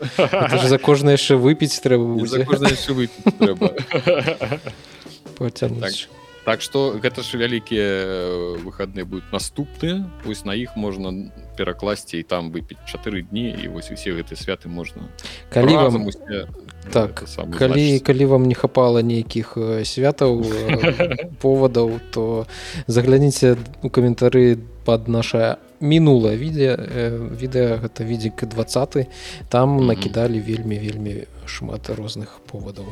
за 0.68 0.78
кожна 0.78 1.16
яшчэ 1.18 1.36
выпіць 1.36 1.78
трэба 1.80 3.74
пацянуць 5.38 6.08
так 6.08 6.23
что 6.58 6.92
гэта 7.00 7.22
ж 7.22 7.38
вялікія 7.40 7.88
э, 8.04 8.56
выходные 8.60 9.04
будут 9.04 9.32
наступныя 9.32 10.04
вось 10.24 10.44
на 10.44 10.54
іх 10.54 10.76
можна 10.76 11.32
перакласці 11.56 12.18
і 12.18 12.22
там 12.22 12.52
выпіць 12.52 12.84
чатыры 12.84 13.22
дні 13.22 13.56
і 13.64 13.68
вось 13.68 13.90
усе 13.90 14.12
гэтыя 14.12 14.36
святы 14.36 14.68
можна 14.68 15.08
калі 15.48 15.74
вам 15.74 16.06
усе, 16.06 16.48
так 16.92 17.24
калі 17.58 17.98
калі 18.00 18.24
вам 18.26 18.44
не 18.44 18.54
хапала 18.54 19.00
нейкіх 19.00 19.56
э, 19.56 19.84
святаў 19.84 20.44
э, 20.44 21.32
поводаў 21.40 22.00
то 22.12 22.46
загляніце 22.86 23.56
у 23.82 23.88
каментары 23.88 24.60
под 24.84 25.08
наша 25.08 25.56
мінулае 25.80 26.36
відео 26.36 26.76
відэа 27.40 27.80
гэта 27.88 28.04
відзік 28.04 28.44
20 28.44 29.08
там 29.48 29.80
накідалі 29.86 30.40
вельмі 30.40 30.76
вельмі 30.76 31.24
шмат 31.48 31.88
розных 31.88 32.40
поводаў 32.44 32.84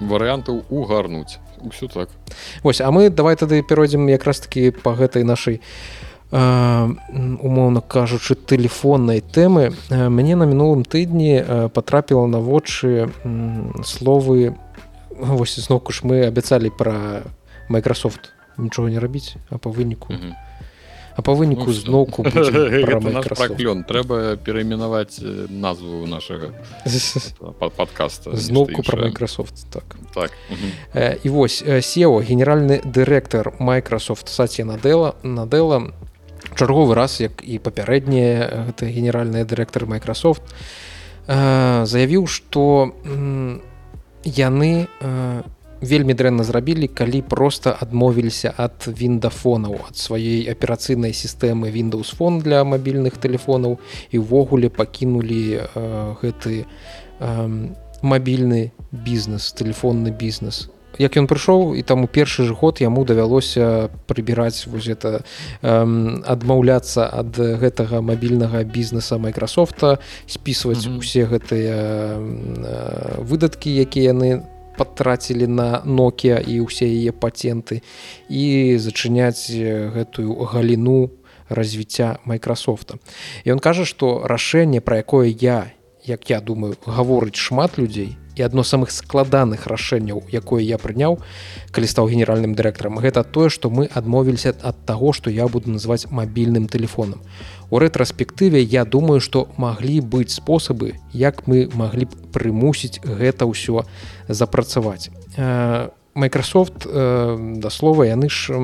варыянтаў 0.00 0.64
угарнуць 0.70 1.43
ўсё 1.64 1.88
так. 1.88 2.08
Вось 2.62 2.80
а 2.80 2.90
мы 2.90 3.10
давай 3.10 3.36
тады 3.36 3.62
перайдзем 3.62 4.06
якраз 4.08 4.40
таки 4.40 4.70
по 4.70 4.94
гэтай 4.94 5.24
нашай 5.24 5.60
умоўна 6.30 7.80
кажучы 7.80 8.34
тэлефоннай 8.34 9.20
тэмы. 9.20 9.70
Мяне 9.90 10.34
на 10.34 10.44
мінулым 10.44 10.82
тыдні 10.82 11.70
потрапіла 11.70 12.26
на 12.26 12.38
вочы 12.38 13.10
словы 13.84 14.56
вось 15.14 15.58
зноўку 15.60 15.92
ж 15.92 16.02
мы 16.02 16.26
абяцалі 16.26 16.70
пра 16.74 17.22
Microsoft. 17.70 18.34
Нічога 18.58 18.90
не 18.90 18.98
рабіць 18.98 19.36
а 19.50 19.58
по 19.58 19.70
выніку. 19.70 20.12
Mm 20.12 20.18
-hmm 20.18 20.43
а 21.16 21.22
по 21.22 21.34
выніку 21.34 21.66
ну, 21.66 21.72
зноўку 21.72 22.22
клён 22.24 23.84
трэба 23.84 24.36
перайменаваць 24.36 25.20
назву 25.48 26.06
нашага 26.06 26.50
подкаста. 27.76 28.36
Зноўку 28.36 28.82
про 28.82 29.08
Microsoft 29.08 29.66
так. 29.70 29.96
Так 30.14 30.32
і 31.22 31.28
вось 31.28 31.62
сео 31.80 32.20
генеральны 32.20 32.82
дырэктар 32.84 33.54
Microsoft 33.58 34.28
саці 34.28 34.64
надэла 34.64 35.14
надэла 35.22 35.94
чарговы 36.58 36.94
раз 36.94 37.20
як 37.20 37.42
і 37.42 37.58
папярэднія 37.58 38.68
гэта 38.70 38.90
генеральныя 38.90 39.44
дырэктары 39.44 39.86
Microsoft 39.86 40.42
заявіў 41.26 42.26
што 42.26 42.90
яны 44.24 44.88
не 44.90 45.53
вельмі 45.84 46.14
дрэнна 46.14 46.44
зрабілі 46.44 46.88
калі 46.88 47.22
просто 47.22 47.76
адмовіліся 47.80 48.54
ад 48.56 48.88
віндафонаў 48.88 49.76
ад 49.88 49.96
сваёй 50.00 50.48
аперацыйнай 50.50 51.12
сістэмы 51.12 51.70
Windows 51.70 52.14
фон 52.16 52.40
для 52.40 52.64
мабільных 52.64 53.20
тэлефонаў 53.20 53.78
і 54.10 54.16
ўвогуле 54.18 54.68
пакінулі 54.68 55.60
э, 55.60 56.14
гэты 56.22 56.64
э, 57.20 57.48
мабільны 58.02 58.72
бізнес 58.90 59.52
тэлефонны 59.52 60.10
бізнес 60.10 60.68
як 60.98 61.16
ён 61.18 61.26
прыйшоў 61.26 61.74
і 61.74 61.82
там 61.82 62.04
у 62.04 62.08
першы 62.08 62.44
ж 62.44 62.54
год 62.54 62.80
яму 62.80 63.04
давялося 63.04 63.90
прыбіраць 64.06 64.66
вось 64.66 64.88
это 64.88 65.20
э, 65.20 65.84
адмаўляцца 66.24 67.08
ад 67.10 67.36
гэтага 67.36 68.00
мабільнага 68.00 68.62
бізнеса 68.62 69.18
майкрасофта 69.18 69.98
спісваць 70.26 70.86
mm 70.86 70.92
-hmm. 70.92 70.98
усе 70.98 71.24
гэтыя 71.26 71.76
э, 71.76 73.22
выдаткі 73.22 73.70
якія 73.70 74.12
яны 74.12 74.30
на 74.36 74.53
патрацілі 74.76 75.46
на 75.46 75.82
Nokia 75.84 76.40
і 76.42 76.66
ўсе 76.66 76.88
яе 76.88 77.12
патенты 77.14 77.82
і 78.28 78.76
зачыняць 78.78 79.50
гэтую 79.94 80.34
галіну 80.50 81.10
развіцця 81.48 82.18
Майкрасофта. 82.24 82.98
Ён 83.44 83.60
кажа, 83.60 83.84
што 83.84 84.24
рашэнне, 84.24 84.80
пра 84.80 85.04
якое 85.04 85.28
я, 85.28 85.70
як 86.04 86.30
я 86.30 86.40
думаю, 86.40 86.74
гаворыць 86.86 87.38
шмат 87.38 87.78
людзей 87.78 88.16
і 88.36 88.42
адно 88.42 88.62
самых 88.62 88.90
складаных 88.90 89.66
рашэнняў, 89.66 90.24
якое 90.30 90.62
я 90.62 90.78
прыняў, 90.78 91.20
калі 91.70 91.86
стаў 91.86 92.10
генеральным 92.10 92.54
дырэктарам, 92.54 92.98
гэта 92.98 93.22
тое, 93.22 93.48
што 93.48 93.70
мы 93.70 93.86
адмовіліся 93.86 94.54
ад 94.62 94.76
таго, 94.86 95.12
што 95.12 95.30
я 95.30 95.46
буду 95.48 95.70
называць 95.70 96.10
мабільным 96.10 96.66
тэлефонам. 96.66 97.22
У 97.70 97.78
рэтраспектыве 97.78 98.62
я 98.62 98.84
думаю 98.84 99.20
что 99.20 99.48
маглі 99.56 100.00
быць 100.00 100.30
спосабы 100.30 100.94
як 101.12 101.46
мы 101.46 101.68
маглі 101.74 102.04
б 102.04 102.12
прымусіць 102.30 103.00
гэта 103.02 103.46
ўсё 103.46 103.82
запрацаваць. 104.28 105.10
Э, 105.36 105.88
Microsoft 106.14 106.86
э, 106.86 107.58
да 107.58 107.70
слова 107.70 108.04
яны 108.04 108.28
ж 108.28 108.54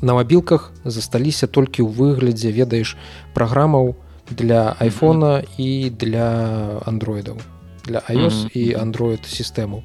на 0.00 0.14
мабілках 0.14 0.72
засталіся 0.84 1.46
толькі 1.46 1.82
ў 1.82 1.92
выглядзе 1.92 2.52
ведаеш 2.52 2.96
праграмаў 3.34 3.96
для 4.30 4.76
айфона 4.78 5.44
і 5.58 5.90
для 5.90 6.80
андроідаў 6.86 7.36
для 7.84 7.98
iOS 7.98 8.34
mm 8.34 8.44
-hmm. 8.44 8.56
і 8.56 8.76
android 8.76 9.22
сістэму 9.26 9.82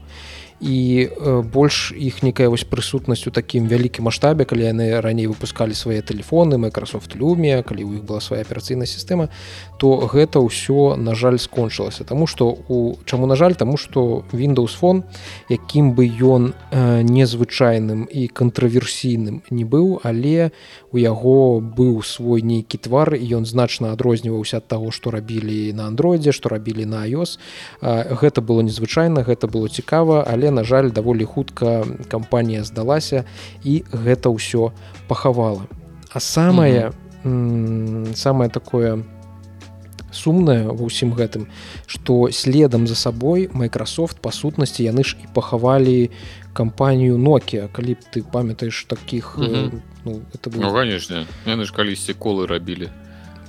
і 0.62 1.08
э, 1.08 1.42
больш 1.42 1.92
іх 1.96 2.20
некая 2.24 2.50
вось 2.51 2.68
прысутнасць 2.68 3.24
у 3.28 3.32
такім 3.32 3.72
вялікім 3.72 4.12
маштабе 4.12 4.44
калі 4.44 4.68
яны 4.68 5.00
раней 5.00 5.28
выпускалі 5.32 5.72
свае 5.72 6.04
тэлефоны 6.04 6.60
Microsoft 6.60 7.16
люме 7.16 7.63
калі 7.63 7.88
ў 7.88 7.92
іх 8.00 8.04
была 8.04 8.20
свая 8.20 8.44
аперацыйная 8.44 8.88
сістэма 8.88 9.32
то 9.80 10.04
гэта 10.04 10.44
ўсё 10.44 11.00
на 11.00 11.16
жаль 11.16 11.39
скончылася. 11.39 12.04
Таму 12.04 12.28
што 12.28 12.51
у 12.68 13.00
чаму 13.08 13.25
на 13.32 13.39
жаль? 13.39 13.56
Таму 13.56 13.80
што 13.80 14.28
Windows 14.36 14.75
фон 14.75 15.08
якім 15.48 15.96
бы 15.96 16.04
ён 16.04 16.51
э, 16.72 17.01
незвычайным 17.08 18.04
і 18.12 18.28
кантраверсійным 18.28 19.42
не 19.50 19.63
быў 19.63 20.04
але 20.04 20.51
у 20.92 21.00
яго 21.00 21.63
быў 21.63 22.04
свой 22.04 22.44
нейкі 22.44 22.84
твар 22.84 23.16
і 23.16 23.24
ён 23.39 23.48
значна 23.48 23.96
адрозніваўся 23.96 24.60
ад 24.60 24.68
таго 24.68 24.92
што 24.92 25.12
рабілі 25.16 25.72
на 25.72 25.88
андроідзе 25.88 26.36
што 26.36 26.51
рабілі 26.51 26.84
на 26.84 27.08
iOS. 27.08 27.39
Э, 27.80 28.12
гэта 28.20 28.44
было 28.44 28.60
незвычайна 28.60 29.24
гэта 29.24 29.48
было 29.48 29.72
цікава 29.72 30.28
але 30.28 30.49
на 30.51 30.63
жаль 30.63 30.91
даволі 30.91 31.25
хутка 31.25 31.86
кампанія 32.08 32.63
здалася 32.63 33.25
і 33.63 33.84
гэта 33.91 34.29
ўсё 34.29 34.72
пахавала 35.08 35.65
а 36.13 36.20
самае 36.20 36.89
mm 36.89 36.94
-hmm. 37.25 38.15
самое 38.15 38.50
такое 38.50 39.03
сумнае 40.12 40.65
ва 40.68 40.86
ўсім 40.86 41.13
гэтым 41.13 41.46
што 41.86 42.32
следам 42.32 42.88
за 42.88 42.96
сабой 42.96 43.50
Microsoft 43.53 44.18
па 44.22 44.32
сутнасці 44.32 44.84
яны 44.84 45.03
ж 45.03 45.18
і 45.24 45.27
пахавалі 45.34 46.10
кампанію 46.53 47.18
Nokia 47.18 47.70
калі 47.72 47.94
б 47.94 48.01
ты 48.13 48.24
памятаеш 48.32 48.86
таких 48.86 49.38
mm 49.38 49.44
-hmm. 49.44 49.72
ну, 50.06 50.22
это 50.34 50.50
было... 50.50 50.62
ну, 50.62 50.74
конечно 50.74 51.25
яны 51.46 51.65
ж 51.65 51.74
калісьці 51.74 52.13
колы 52.13 52.48
рабілі 52.48 52.89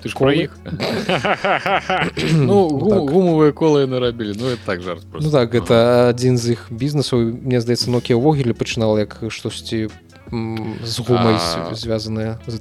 ты 0.03 0.09
ж 0.09 0.17
про 0.17 0.33
іх 0.33 0.57
ну 2.49 2.69
гумовыя 3.07 3.53
колы 3.53 3.87
нарабілі 3.87 4.35
ну 4.41 4.57
так 4.65 4.83
жарт 4.83 5.05
ну 5.13 5.31
так 5.31 5.55
это 5.55 6.09
адзін 6.11 6.39
з 6.39 6.57
іх 6.57 6.69
бізнесаў 6.71 7.37
мне 7.41 7.61
здаецца 7.61 7.91
нокі 7.93 8.17
ўвогуле 8.17 8.57
пачынала 8.57 8.99
як 9.05 9.21
штосьці 9.29 9.89
з 10.31 10.97
гумай 11.05 11.37
звязаная 11.77 12.41
з 12.47 12.57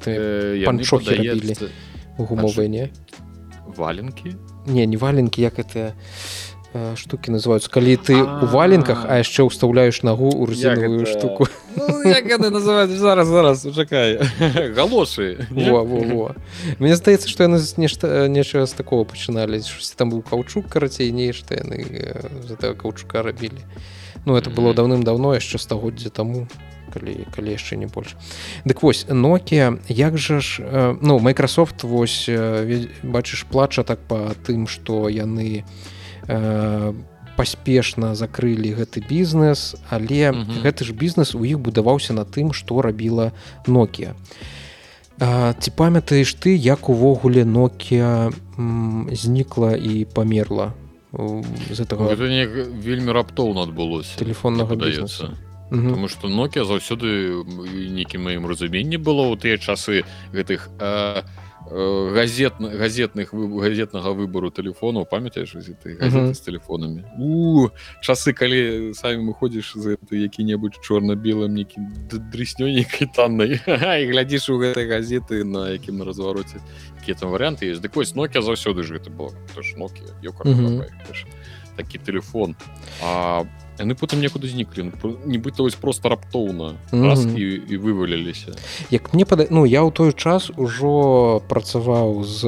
панчохі 0.65 1.15
рабілі 1.15 1.55
гумовыя 2.17 2.67
не 2.67 2.85
валенкі 3.77 4.35
не? 4.67 4.85
Не 4.85 4.97
валенкі 4.97 5.41
як 5.41 5.59
это 5.59 5.93
Э, 6.71 6.93
штуки 6.95 7.31
называются. 7.31 7.69
Калі 7.69 7.97
ты 7.97 8.13
у 8.21 8.45
валенках 8.45 9.05
а 9.09 9.17
яшчэ 9.17 9.41
ўстаўляеш 9.49 10.05
нагу 10.05 10.29
у 10.29 10.45
рузіновую 10.45 11.09
штуку. 11.09 11.49
Ну, 11.73 12.05
называют 12.05 12.91
зараз 12.91 13.27
зараз 13.27 13.67
чакай 13.73 14.21
галошы 14.77 15.47
Мне 16.77 16.95
здаецца 16.95 17.25
што 17.27 17.49
яны 17.49 17.57
нешта 17.77 18.27
нечага 18.29 18.69
з 18.69 18.73
такого 18.77 19.01
пачыналі 19.01 19.61
там 19.97 20.13
быў 20.13 20.21
каўчук 20.21 20.69
карацей 20.69 21.09
нешта 21.09 21.57
яны 21.57 21.89
за 22.45 22.73
каўчука 22.77 23.23
рабілі 23.23 23.65
Ну 24.25 24.37
это 24.37 24.53
было 24.53 24.73
даўным-давно 24.77 25.33
яшчэ 25.33 25.57
стагоддзя 25.57 26.13
таму 26.13 26.45
калі 26.93 27.25
калі 27.33 27.49
яшчэ 27.49 27.81
не 27.81 27.89
больш 27.89 28.13
Дык 28.65 28.85
вось 28.85 29.09
Nokia 29.09 29.81
як 29.89 30.17
жа 30.21 30.37
ж 30.37 30.61
ну 31.01 31.17
Microsoft 31.17 31.81
вось 31.81 32.29
бачыш 33.01 33.49
плача 33.49 33.81
так 33.81 33.97
па 34.05 34.37
тым 34.45 34.67
што 34.69 35.09
яны 35.09 35.65
не 35.65 35.97
Э, 36.29 36.93
паспешна 37.39 38.15
закрылі 38.15 38.75
гэты 38.75 38.99
бізнес 39.09 39.75
але 39.89 40.31
mm 40.31 40.35
-hmm. 40.35 40.61
гэты 40.63 40.83
ж 40.83 40.93
бізнес 40.93 41.35
у 41.35 41.45
іх 41.45 41.59
будаваўся 41.59 42.13
на 42.13 42.23
тым 42.23 42.53
што 42.53 42.81
рабіла 42.81 43.31
Nokia. 43.67 44.13
Ці 45.59 45.71
памятаеш 45.71 46.35
ты 46.35 46.49
як 46.49 46.89
увогуле 46.89 47.43
Nokia 47.43 48.33
знікла 49.11 49.75
і 49.75 50.05
памерла? 50.05 50.73
З 51.71 51.79
этого 51.79 52.15
вельмі 52.85 53.11
раптоўна 53.11 53.61
адбылося 53.61 54.19
телефоннага 54.19 54.75
даецца 54.75 55.29
Таму 55.69 56.07
што 56.07 56.27
Nokia 56.27 56.65
заўсёды 56.65 57.07
нейкім 57.95 58.21
маім 58.23 58.45
разуменні 58.47 58.97
было 58.97 59.33
ў 59.33 59.37
тыя 59.41 59.57
часы 59.57 60.03
гэтых 60.33 60.69
а, 60.79 61.23
газет 61.69 62.53
газетных 62.59 63.33
газетнага 63.33 64.11
выбору 64.11 64.49
телефонаў 64.51 65.05
памятаеш 65.05 65.53
з 65.53 66.39
телефонамі 66.41 67.03
у 67.17 67.69
часы 68.01 68.33
калі 68.33 68.93
самі 68.93 69.29
выходзіш 69.29 69.73
за 69.75 69.97
які-небудзь 70.11 70.81
чорна-белым 70.81 71.53
некі 71.53 71.81
дрыснёнейкай 72.09 73.09
таннай 73.13 73.61
і 73.61 74.05
глядзіш 74.11 74.49
у 74.49 74.57
гэтай 74.57 74.89
газеты 74.89 75.43
на 75.43 75.69
якім 75.69 75.97
на 76.01 76.05
развароце 76.05 76.57
якія 77.01 77.15
там 77.15 77.29
варианты 77.31 77.65
есть? 77.65 77.81
Дык 77.81 77.95
вось 77.95 78.15
нокі 78.15 78.41
заўсёды 78.41 78.83
ж 78.83 78.97
гэта 78.97 79.09
было 79.09 79.33
нокі 79.77 80.03
такі 81.75 81.97
телефон. 81.97 82.55
А 83.03 83.43
яны 83.79 83.95
потым 83.95 84.19
некуды 84.19 84.47
зніклі 84.51 84.91
ну, 85.03 85.15
нібыта 85.25 85.63
вось 85.63 85.75
просто 85.75 86.09
раптоўна 86.09 86.75
Мгм. 86.91 87.05
раз 87.07 87.25
і, 87.25 87.63
і 87.69 87.75
вываліліся 87.77 88.53
як 88.91 89.13
мне 89.13 89.25
пада... 89.25 89.47
ну 89.49 89.65
я 89.65 89.81
ў 89.83 89.91
той 89.91 90.13
час 90.13 90.51
ужо 90.57 91.41
працаваў 91.47 92.23
з 92.23 92.39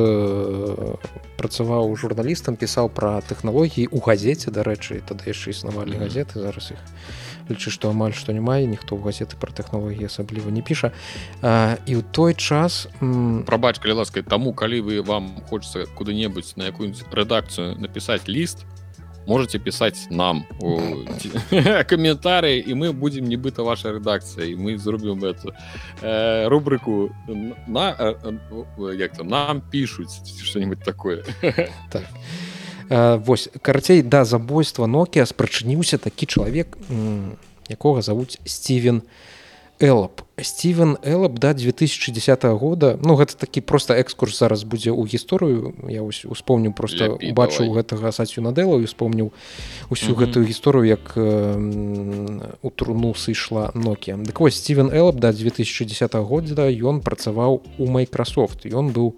працаваў 1.38 1.96
журналістам 1.96 2.56
пісаў 2.56 2.90
пра 2.94 3.22
тэхналогіі 3.26 3.88
у 3.92 4.00
газеце 4.00 4.52
дарэчы 4.52 5.02
тады 5.08 5.32
яшчэ 5.32 5.52
існавалі 5.56 5.96
Мгм. 5.98 6.04
газеты 6.06 6.40
зараз 6.40 6.72
іх 6.76 6.82
лічы 7.50 7.72
што 7.74 7.90
амаль 7.90 8.14
што 8.14 8.32
не 8.36 8.40
мае 8.44 8.68
ніхто 8.70 8.96
ў 8.96 9.02
газеты 9.02 9.36
пра 9.40 9.50
тэхналогіі 9.52 10.06
асабліва 10.06 10.52
не 10.54 10.62
піша 10.62 10.92
а, 11.42 11.76
і 11.90 11.98
ў 12.00 12.04
той 12.12 12.36
час 12.38 12.88
м, 13.02 13.44
прабач 13.48 13.80
калі 13.82 14.04
ласкай 14.04 14.24
таму 14.24 14.54
калі 14.54 14.82
вы 14.86 15.02
вам 15.02 15.42
хочется 15.50 15.88
куды-небудзь 15.98 16.56
на 16.56 16.70
якую-нибудь 16.70 17.04
рэдакцыю 17.12 17.76
напісаць 17.82 18.28
ліст 18.30 18.64
можете 19.28 19.60
пісаць 19.60 20.08
нам 20.10 20.46
каментары 21.92 22.60
і 22.60 22.74
мы 22.74 22.94
будзем 22.94 23.26
нібыта 23.26 23.64
ваша 23.64 23.92
рэдакцыя 23.92 24.46
і 24.50 24.56
мы 24.56 24.78
зробім 24.78 25.24
эту 25.24 25.54
э, 26.02 26.48
рубрыку 26.48 27.14
на 27.68 27.96
э, 27.98 28.16
э, 28.78 28.96
як 28.98 29.18
там 29.18 29.28
нам 29.28 29.62
пишутць 29.62 30.22
что-нибудь 30.44 30.84
такое. 30.84 31.24
Э, 32.92 33.16
вось 33.16 33.48
карацей 33.62 34.02
да 34.02 34.26
забойства 34.26 34.84
Nokia 34.84 35.24
спрачыніўся 35.24 35.96
такі 35.98 36.26
чалавек 36.26 36.76
якога 37.70 38.02
завуць 38.02 38.36
Стивен 38.44 39.02
Элап 39.82 40.22
Стивен 40.44 40.98
Элап 41.04 41.40
да 41.40 41.54
2010 41.54 42.44
года. 42.44 43.00
Ну 43.02 43.16
гэта 43.16 43.38
такі 43.38 43.62
просто 43.62 43.94
экскурс 43.98 44.38
зараз 44.38 44.64
будзе 44.64 44.92
ў 44.94 45.06
гісторыю. 45.10 45.74
Я 45.90 46.02
вось 46.02 46.26
успомніў 46.26 46.74
просто 46.74 47.18
убачыў 47.18 47.74
гэтага 47.74 48.12
сацю 48.12 48.42
надэла 48.42 48.78
і 48.78 48.86
успомніў 48.86 49.34
усю 49.90 50.14
Мгм. 50.14 50.20
гэтую 50.22 50.46
гісторыю 50.46 50.86
як 50.86 51.14
э, 51.18 52.58
у 52.62 52.70
труну 52.70 53.14
сышла 53.14 53.72
Nokia. 53.74 54.18
Дык 54.18 54.40
вось 54.40 54.56
Стивен 54.56 54.94
Элап 54.94 55.18
да 55.18 55.34
2010 55.34 56.14
года 56.14 56.70
ён 56.70 57.02
працаваў 57.02 57.62
у 57.78 57.86
Microsoft. 57.86 58.66
Ён 58.66 58.94
быў 58.94 59.14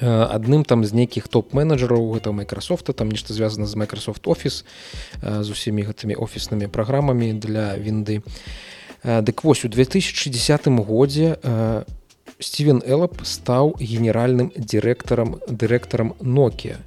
э, 0.00 0.08
адным 0.08 0.64
там 0.64 0.84
з 0.84 0.92
нейкіх 0.92 1.28
топ-менеджераў 1.28 2.16
гэта 2.16 2.32
Microsoftа 2.32 2.92
там 2.92 3.08
нешта 3.08 3.32
звязана 3.32 3.66
з 3.66 3.76
Microsoft 3.76 4.24
Office 4.24 4.64
э, 5.22 5.42
з 5.42 5.48
усімі 5.50 5.84
гэтымі 5.84 6.16
офіснымі 6.16 6.68
праграмамі 6.68 7.32
для 7.32 7.76
вінды. 7.76 8.20
Э, 8.20 8.77
дык 9.04 9.44
вось 9.44 9.64
у 9.64 9.68
2010 9.68 10.66
годзе 10.66 11.38
э, 11.42 11.84
Стивен 12.38 12.82
Элап 12.86 13.18
стаў 13.24 13.74
генеральным 13.80 14.52
дырэктарам 14.54 15.40
дырэктарам 15.48 16.14
Nokia. 16.20 16.78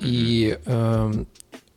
І 0.00 0.54
э, 0.64 1.12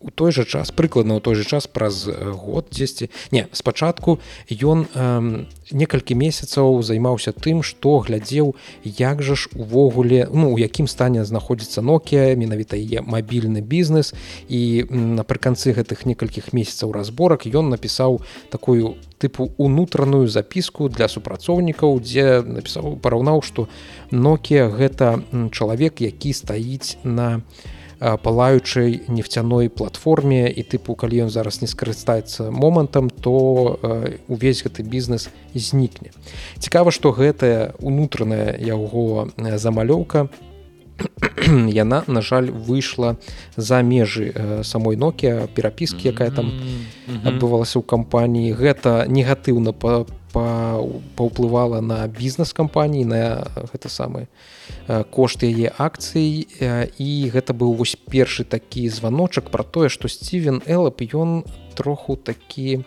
у 0.01 0.09
той 0.09 0.31
жа 0.31 0.43
час 0.45 0.71
прыкладна 0.73 1.17
ў 1.17 1.21
той 1.21 1.37
жа 1.37 1.45
час 1.45 1.67
праз 1.69 2.09
э, 2.09 2.13
год 2.33 2.73
дзесьці. 2.73 3.09
Не 3.31 3.47
спачатку 3.53 4.19
ён 4.49 4.89
э, 4.89 5.45
некалькі 5.71 6.17
месяцаў 6.17 6.81
займаўся 6.81 7.31
тым 7.31 7.61
што 7.61 8.01
глядзеў 8.01 8.55
як 8.83 9.21
жа 9.21 9.35
ж 9.37 9.49
увогуле 9.53 10.27
ну 10.33 10.53
у 10.53 10.57
якім 10.57 10.89
стане 10.89 11.25
знаходзіцца 11.25 11.85
Nokia 11.85 12.33
менавіта 12.35 12.75
яе 12.77 13.05
мабільны 13.05 13.61
бізнес. 13.61 14.13
І 14.49 14.85
напрыканцы 14.89 15.73
гэтых 15.77 16.05
некалькіх 16.09 16.53
месяцаў 16.53 16.91
разборак 16.91 17.45
ён 17.45 17.69
напісаў 17.69 18.21
такую 18.49 18.97
тыпу 19.21 19.53
унутраную 19.61 20.25
запіску 20.27 20.89
для 20.89 21.05
супрацоўнікаў 21.05 22.01
дзе 22.01 22.41
напісаў 22.41 22.97
параўнаў 22.97 23.45
што 23.45 23.69
Nokia 24.09 24.65
гэта 24.73 25.21
чалавек 25.53 26.01
які 26.01 26.33
стаіць 26.33 26.97
на 27.05 27.45
а, 27.45 27.70
палаючай 28.01 29.01
нефтяной 29.07 29.69
платформе 29.69 30.49
і 30.49 30.61
тыпу 30.65 30.97
калі 30.97 31.27
ён 31.27 31.29
зараз 31.29 31.61
не 31.61 31.69
скарыстаецца 31.69 32.49
момантам 32.49 33.13
то 33.13 33.77
э, 33.77 34.17
увесь 34.27 34.65
гэты 34.65 34.81
бізнес 34.81 35.29
знікне. 35.53 36.09
Цікава 36.57 36.89
што 36.89 37.13
гэтая 37.13 37.77
унутраная 37.77 38.57
яго 38.57 39.29
э, 39.37 39.57
замалёўка 39.61 40.33
яна 41.69 42.03
на 42.07 42.21
жаль 42.21 42.49
выйшла 42.49 43.17
за 43.55 43.81
межы 43.81 44.33
э, 44.33 44.63
самой 44.63 44.97
Nokia 44.97 45.45
перапіскі 45.45 46.09
якая 46.09 46.31
там 46.33 46.49
адбывалася 47.21 47.77
ў 47.77 47.85
кампаніі. 47.85 48.57
Гэта 48.57 49.05
негатыўна 49.05 49.77
па 50.33 50.71
па- 50.71 50.83
паўплывала 51.15 51.81
на 51.81 52.07
бізнес 52.07 52.53
кампаніі 52.53 53.05
на 53.05 53.47
гэта 53.73 53.89
самы 53.89 54.27
э, 54.87 55.03
кошт 55.03 55.43
яе 55.43 55.71
акцый. 55.77 56.47
Э, 56.59 56.87
і 56.97 57.29
гэта 57.29 57.53
быў 57.53 57.75
вось 57.75 57.95
першы 57.95 58.43
такі 58.43 58.89
званочак 58.89 59.51
про 59.51 59.63
тое 59.63 59.89
што 59.89 60.07
Стивен 60.07 60.61
Элап 60.65 61.01
ён 61.01 61.43
троху 61.75 62.15
такі 62.15 62.83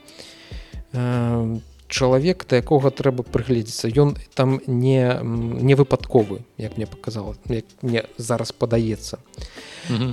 э, 0.92 1.56
чалавек 1.88 2.46
да 2.48 2.56
якога 2.56 2.90
трэба 2.90 3.22
прыгледзецца. 3.22 3.92
Ён 3.92 4.16
там 4.34 4.60
не 4.66 5.20
не 5.22 5.74
выпадковы 5.74 6.42
як 6.58 6.76
мне 6.76 6.86
показала 6.86 7.36
як 7.48 7.64
мне 7.82 8.04
зараз 8.16 8.52
падаецца. 8.52 9.18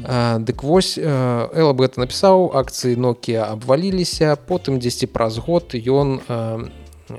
А, 0.06 0.38
Дык 0.40 0.64
вось 0.64 0.98
Эла 1.00 1.74
бы 1.74 1.88
гэта 1.88 2.04
напісаў 2.04 2.52
акцыі 2.54 3.00
Nokia 3.00 3.48
абваліліся 3.56 4.36
потым 4.36 4.80
дзесьці 4.84 5.08
праз 5.08 5.40
год 5.40 5.74
ён 5.74 6.20
э, 6.28 6.70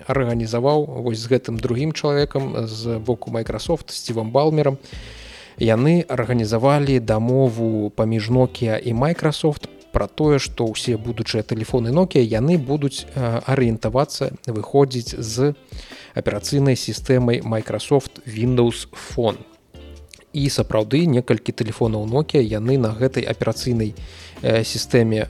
арганізаваў 0.07 1.05
вось 1.05 1.21
з 1.23 1.31
гэтым 1.33 1.59
другім 1.61 1.93
чалавекам 1.93 2.67
з 2.67 2.99
боку 2.99 3.31
Microsoft 3.31 3.91
Стивом 3.91 4.31
балмером 4.31 4.79
яны 5.59 6.05
арганізавалі 6.09 7.01
дамову 7.01 7.91
паміж 7.91 8.31
Nokia 8.31 8.79
і 8.79 8.95
Microsoft 8.95 9.69
про 9.93 10.09
тое 10.09 10.41
што 10.41 10.67
ўсе 10.73 10.97
будучыя 10.97 11.45
тэлефоны 11.45 11.93
Nokia 11.93 12.25
яны 12.25 12.57
будуць 12.59 13.05
арыентавацца 13.15 14.33
выходзіць 14.49 15.15
з 15.21 15.53
аперацыйнай 16.17 16.77
сістэмай 16.77 17.45
Microsoft 17.45 18.25
Windows 18.27 18.89
Phone 18.93 19.52
і 20.33 20.49
сапраўды 20.49 21.07
некалькі 21.07 21.53
тэлефонаў 21.53 22.09
Nokia 22.09 22.41
яны 22.41 22.79
на 22.79 22.93
гэтай 22.97 23.23
аперацыйнай 23.29 23.95
сістэме 24.43 25.29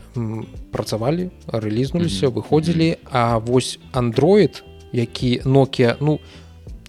працавалі 0.72 1.30
рэлізнуліся 1.46 2.30
выходзілі. 2.30 2.96
А 3.10 3.38
вось 3.38 3.78
Android 3.92 4.62
які 4.92 5.42
Nokia 5.44 5.96
ну 6.00 6.20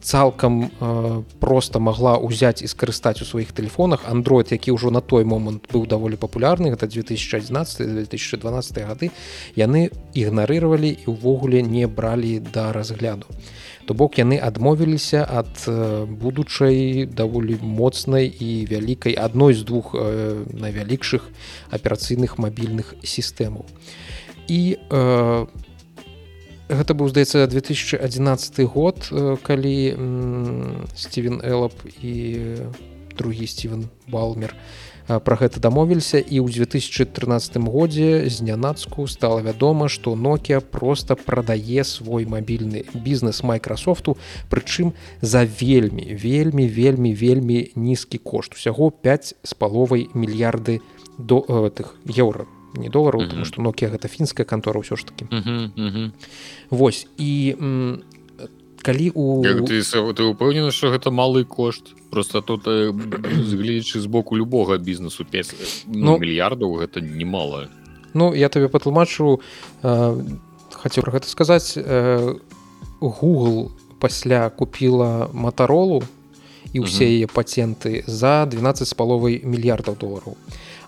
цалкам 0.04 0.72
э, 0.80 1.24
просто 1.40 1.80
магла 1.80 2.20
ўзяць 2.20 2.62
і 2.62 2.68
скарыстаць 2.68 3.24
у 3.24 3.26
сваіх 3.26 3.56
тэлефонах. 3.56 4.04
Android 4.12 4.52
які 4.52 4.76
ўжо 4.76 4.92
на 4.92 5.02
той 5.02 5.24
момант 5.24 5.72
быў 5.72 5.88
даволі 5.88 6.20
папулярны 6.20 6.76
гэта 6.76 6.92
2011-2012 6.92 8.84
гады 8.84 9.12
яны 9.56 9.90
ігнарыравалі 10.14 10.92
і 10.92 11.06
ўвогуле 11.08 11.64
не 11.64 11.88
бралі 11.88 12.40
да 12.40 12.76
разгляду 12.76 13.26
то 13.86 13.94
бок 13.94 14.18
яны 14.18 14.40
адмовіліся 14.40 15.26
ад 15.28 15.52
э, 15.68 16.06
будучай 16.06 17.06
даволі 17.06 17.60
моцнай 17.62 18.28
і 18.28 18.66
вялікай 18.72 19.16
адной 19.20 19.54
з 19.54 19.64
двух 19.64 19.96
э, 19.96 20.46
найвялікшых 20.54 21.28
аперацыйных 21.70 22.38
мабільных 22.40 22.96
сістэмаў. 23.04 23.66
І 24.48 24.78
э, 24.80 25.46
гэта 26.70 26.92
быў 26.94 27.10
здаецца 27.10 27.48
2011 27.48 28.64
год 28.72 29.10
э, 29.12 29.38
калі 29.44 29.78
м, 29.94 30.88
Стивен 30.96 31.42
Элап 31.44 31.76
і 32.02 32.40
другі 33.18 33.48
Стивен 33.48 33.90
балмер 34.08 34.56
про 35.08 35.36
гэта 35.36 35.60
дамовіліся 35.60 36.18
і 36.20 36.40
ў 36.40 36.48
2013 36.64 37.58
годзе 37.68 38.30
знянацку 38.30 39.08
стала 39.08 39.42
вядома 39.42 39.90
што 39.90 40.16
Nokia 40.16 40.62
просто 40.62 41.16
прадае 41.16 41.84
свой 41.84 42.26
мабільны 42.26 42.86
бізнес 42.94 43.44
Майкрасофту 43.44 44.18
прычым 44.50 44.94
за 45.22 45.44
вельмі 45.44 46.16
вельмі 46.16 46.68
вельмі 46.68 47.14
вельмі 47.14 47.72
нізкі 47.76 48.18
кошт 48.18 48.54
усяго 48.56 48.92
5 48.92 49.36
з 49.44 49.54
паловай 49.54 50.08
мільярды 50.14 50.80
до 51.18 51.44
э, 51.48 51.70
тых 51.70 52.00
еўра 52.08 52.46
не 52.74 52.90
долараў 52.90 53.22
Мгм. 53.22 53.30
тому 53.30 53.46
что 53.46 53.62
Nokia 53.62 53.92
гэта 53.92 54.08
фінская 54.08 54.46
кантора 54.46 54.80
ўсё 54.82 54.96
ж 54.98 55.06
таки 55.06 55.28
Мгм, 55.30 55.72
мгм. 55.78 56.14
Вось 56.72 57.08
і 57.18 57.56
м, 57.60 58.02
калі 58.84 59.12
у 59.16 59.42
ты 59.44 59.82
ты 59.82 60.24
упэўнены 60.28 60.72
што 60.76 60.92
гэта 60.92 61.12
малы 61.12 61.44
кошт? 61.46 61.96
Просто 62.12 62.42
тут 62.42 62.68
э, 62.68 62.92
згледзячы 63.44 64.00
з 64.00 64.06
боку 64.06 64.36
любога 64.36 64.78
бізнесу 64.78 65.26
5 65.26 65.56
Ну, 65.88 66.00
ну, 66.00 66.18
мільярдаў 66.20 66.84
гэта 66.84 67.02
немало 67.02 67.70
Ну 68.14 68.34
я 68.36 68.50
табе 68.50 68.68
патлумачу 68.68 69.40
э, 69.82 70.18
хацеў 70.70 71.04
пра 71.08 71.18
гэта 71.18 71.28
сказаць 71.28 71.74
э, 71.78 72.36
Google 73.00 73.72
пасля 74.00 74.50
купіла 74.50 75.32
матаролу 75.34 76.04
і 76.74 76.84
ўсе 76.84 77.08
яе 77.08 77.28
паценты 77.32 78.04
за 78.06 78.44
12 78.46 78.88
з 78.88 78.94
паловай 78.94 79.40
мільярдаў 79.48 79.96
долараў 79.96 80.36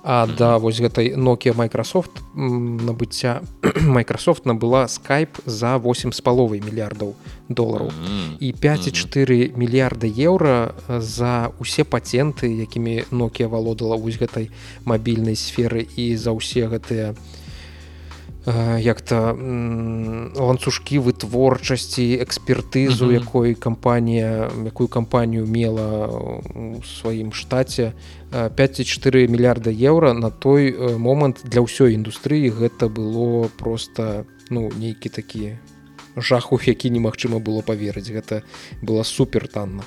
А 0.07 0.27
да 0.27 0.59
вось 0.61 0.77
гэтай 0.77 1.17
Nokia 1.17 1.57
Microsoft 1.57 2.21
набыцця 2.37 3.41
Microsoft 3.97 4.45
набыла 4.45 4.85
skype 4.85 5.41
за 5.49 5.81
8 5.81 6.13
з 6.13 6.21
паловай 6.21 6.61
мільярдаў 6.61 7.15
долараў 7.49 7.89
і 8.37 8.53
5,4 8.53 9.57
мільярда 9.57 10.05
еўра 10.05 10.77
за 10.85 11.49
ўсе 11.57 11.89
патенты 11.89 12.53
якімі 12.53 13.09
Nokia 13.09 13.49
валодала 13.49 13.97
вось 13.97 14.21
гэтай 14.21 14.53
мабільнай 14.85 15.33
сферы 15.33 15.89
і 15.97 16.13
за 16.13 16.37
ўсе 16.37 16.69
гэтыя 16.69 17.17
як-то 18.79 19.33
ланцужкі 20.37 20.99
вытворчасці 21.01 22.21
экспертызу 22.21 23.09
якой 23.09 23.55
кампанія 23.55 24.51
якую 24.65 24.87
кампанію 24.87 25.47
мела 25.49 26.07
у 26.53 26.83
сваім 26.83 27.33
штаце. 27.33 27.93
5,4 28.31 29.27
мільярда 29.27 29.71
еўра 29.71 30.13
на 30.13 30.29
той 30.29 30.75
момант 30.97 31.41
для 31.45 31.65
ўсёй 31.65 31.97
індустрыі 31.97 32.53
гэта 32.53 32.85
было 32.89 33.49
просто 33.57 34.25
ну 34.49 34.69
нейкі 34.69 35.09
такі 35.09 35.57
жаху 36.17 36.59
які 36.61 36.93
немагчыма 36.93 37.39
было 37.39 37.65
паверыць. 37.65 38.11
Гэта 38.13 38.43
была 38.81 39.03
супер 39.03 39.47
танна 39.47 39.83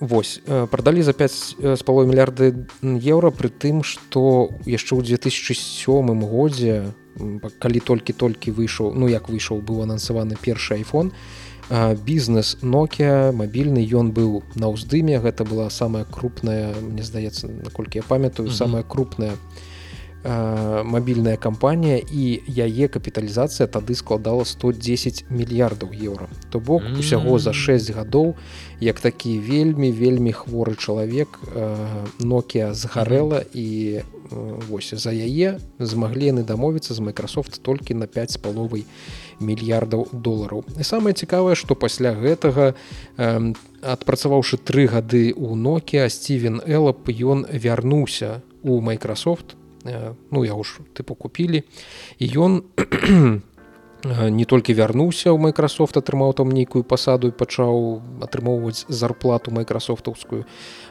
Вось. 0.00 0.40
Прадалі 0.70 1.02
за 1.02 1.12
5 1.12 1.56
з 1.76 1.82
палой 1.82 2.06
мільярды 2.06 2.68
еўра 2.82 3.32
пры 3.32 3.48
тым 3.48 3.80
што 3.80 4.52
яшчэ 4.68 4.92
ў 4.92 5.00
2007 5.08 6.12
годзе 6.28 6.92
калі 7.58 7.80
толькі-толькі 7.80 8.52
выйшаў 8.52 8.92
ну 8.92 9.08
як 9.08 9.32
выйшаў 9.32 9.64
быў 9.64 9.88
анансаваны 9.88 10.36
першы 10.36 10.76
iPhone 10.84 11.16
бізнес 12.04 12.58
Nokia 12.60 13.32
мабільны 13.32 13.80
ён 13.80 14.12
быў 14.12 14.44
на 14.52 14.68
ўздыме. 14.68 15.16
Гэта 15.16 15.48
была 15.48 15.70
самая 15.70 16.04
крупная 16.04 16.76
мне 16.76 17.00
здаецца 17.00 17.48
наколькі 17.48 17.98
я 17.98 18.04
памятаю 18.04 18.50
самая 18.52 18.82
крупная 18.82 19.40
мабільная 20.24 21.36
кампанія 21.36 21.98
і 21.98 22.42
яе 22.46 22.86
капіталізацыя 22.86 23.66
тады 23.66 23.94
складала 23.98 24.44
110 24.44 25.26
мільярдаў 25.30 25.90
еўра. 25.90 26.28
То 26.50 26.60
бок 26.60 26.82
усяго 26.98 27.38
за 27.38 27.52
6 27.52 27.90
гадоў 27.90 28.34
як 28.80 29.00
такі 29.00 29.38
вельмі 29.38 29.90
вельмі 29.90 30.32
хворы 30.32 30.78
чалавек 30.78 31.38
Nokia 32.22 32.70
згарэла 32.74 33.42
і 33.54 34.02
вось 34.70 34.94
за 34.94 35.10
яе 35.10 35.58
змаглі 35.78 36.30
яны 36.30 36.42
дамовіцца 36.46 36.94
з 36.94 37.00
Microsoft 37.02 37.58
толькі 37.62 37.94
на 37.94 38.06
5 38.06 38.30
з 38.30 38.36
паловай 38.36 38.86
мільярдаў 39.40 40.06
долараў. 40.12 40.64
І 40.78 40.84
самае 40.86 41.18
цікавае 41.18 41.58
што 41.58 41.74
пасля 41.74 42.14
гэтага 42.14 42.78
адпрацаваўшы 43.82 44.62
тры 44.62 44.86
гады 44.86 45.34
у 45.34 45.58
Nokia 45.58 46.06
Стивен 46.06 46.62
Элап 46.62 47.10
ён 47.10 47.46
вярнуўся 47.50 48.42
у 48.62 48.78
Microsoft 48.80 49.58
ну 49.84 50.44
я 50.44 50.54
уж 50.54 50.80
тыпу 50.94 51.14
купілі 51.14 51.62
і 52.18 52.26
ён 52.38 52.62
не 54.02 54.44
толькі 54.44 54.74
вярнуўся 54.74 55.30
ў 55.30 55.38
Microsoft 55.38 55.94
атрымаў 55.94 56.34
там 56.34 56.50
нейкую 56.50 56.82
пасаду 56.82 57.30
і 57.30 57.36
пачаў 57.36 58.02
атрымоўваць 58.22 58.86
зарплату 58.88 59.54
майкрасофтаўскую 59.54 60.44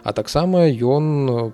а 0.03 0.13
таксама 0.13 0.67
ён 0.71 1.51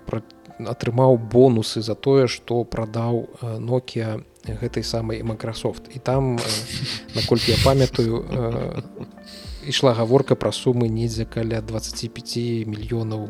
атрымаў 0.60 1.18
бонусы 1.18 1.82
за 1.82 1.96
тое 1.96 2.28
што 2.28 2.64
прадаў 2.64 3.30
Nokia 3.42 4.22
гэтай 4.48 4.84
самай 4.84 5.22
Microsoft. 5.22 5.90
І 5.94 6.00
там 6.00 6.40
наколькі 7.16 7.52
я 7.52 7.58
памятаю 7.64 8.26
ішла 9.68 9.94
гаворка 9.94 10.36
пра 10.36 10.52
сумы 10.52 10.88
недзе 10.88 11.26
каля 11.26 11.62
25 11.62 12.66
мільёнаў 12.66 13.30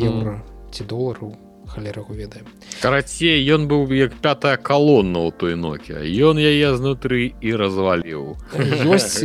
еўра 0.00 0.40
ці 0.72 0.84
долараў 0.84 1.36
халерагу 1.70 2.14
ведаем. 2.14 2.46
Карацей 2.82 3.38
ён 3.54 3.68
быў 3.70 3.90
як 3.94 4.14
пятая 4.18 4.56
колонна 4.56 5.26
у 5.26 5.30
той 5.30 5.54
нокі 5.56 6.02
ён 6.02 6.38
яе 6.38 6.74
знутры 6.76 7.32
і 7.40 7.54
разваліў. 7.54 8.36
Ёсць 8.94 9.22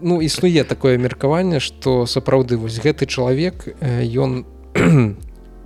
ну 0.00 0.20
існуе 0.22 0.64
такое 0.64 0.98
меркаванне 0.98 1.60
что 1.60 2.06
сапраўды 2.06 2.56
вось 2.56 2.78
гэты 2.80 3.06
чалавек 3.06 3.68
ён 3.82 4.46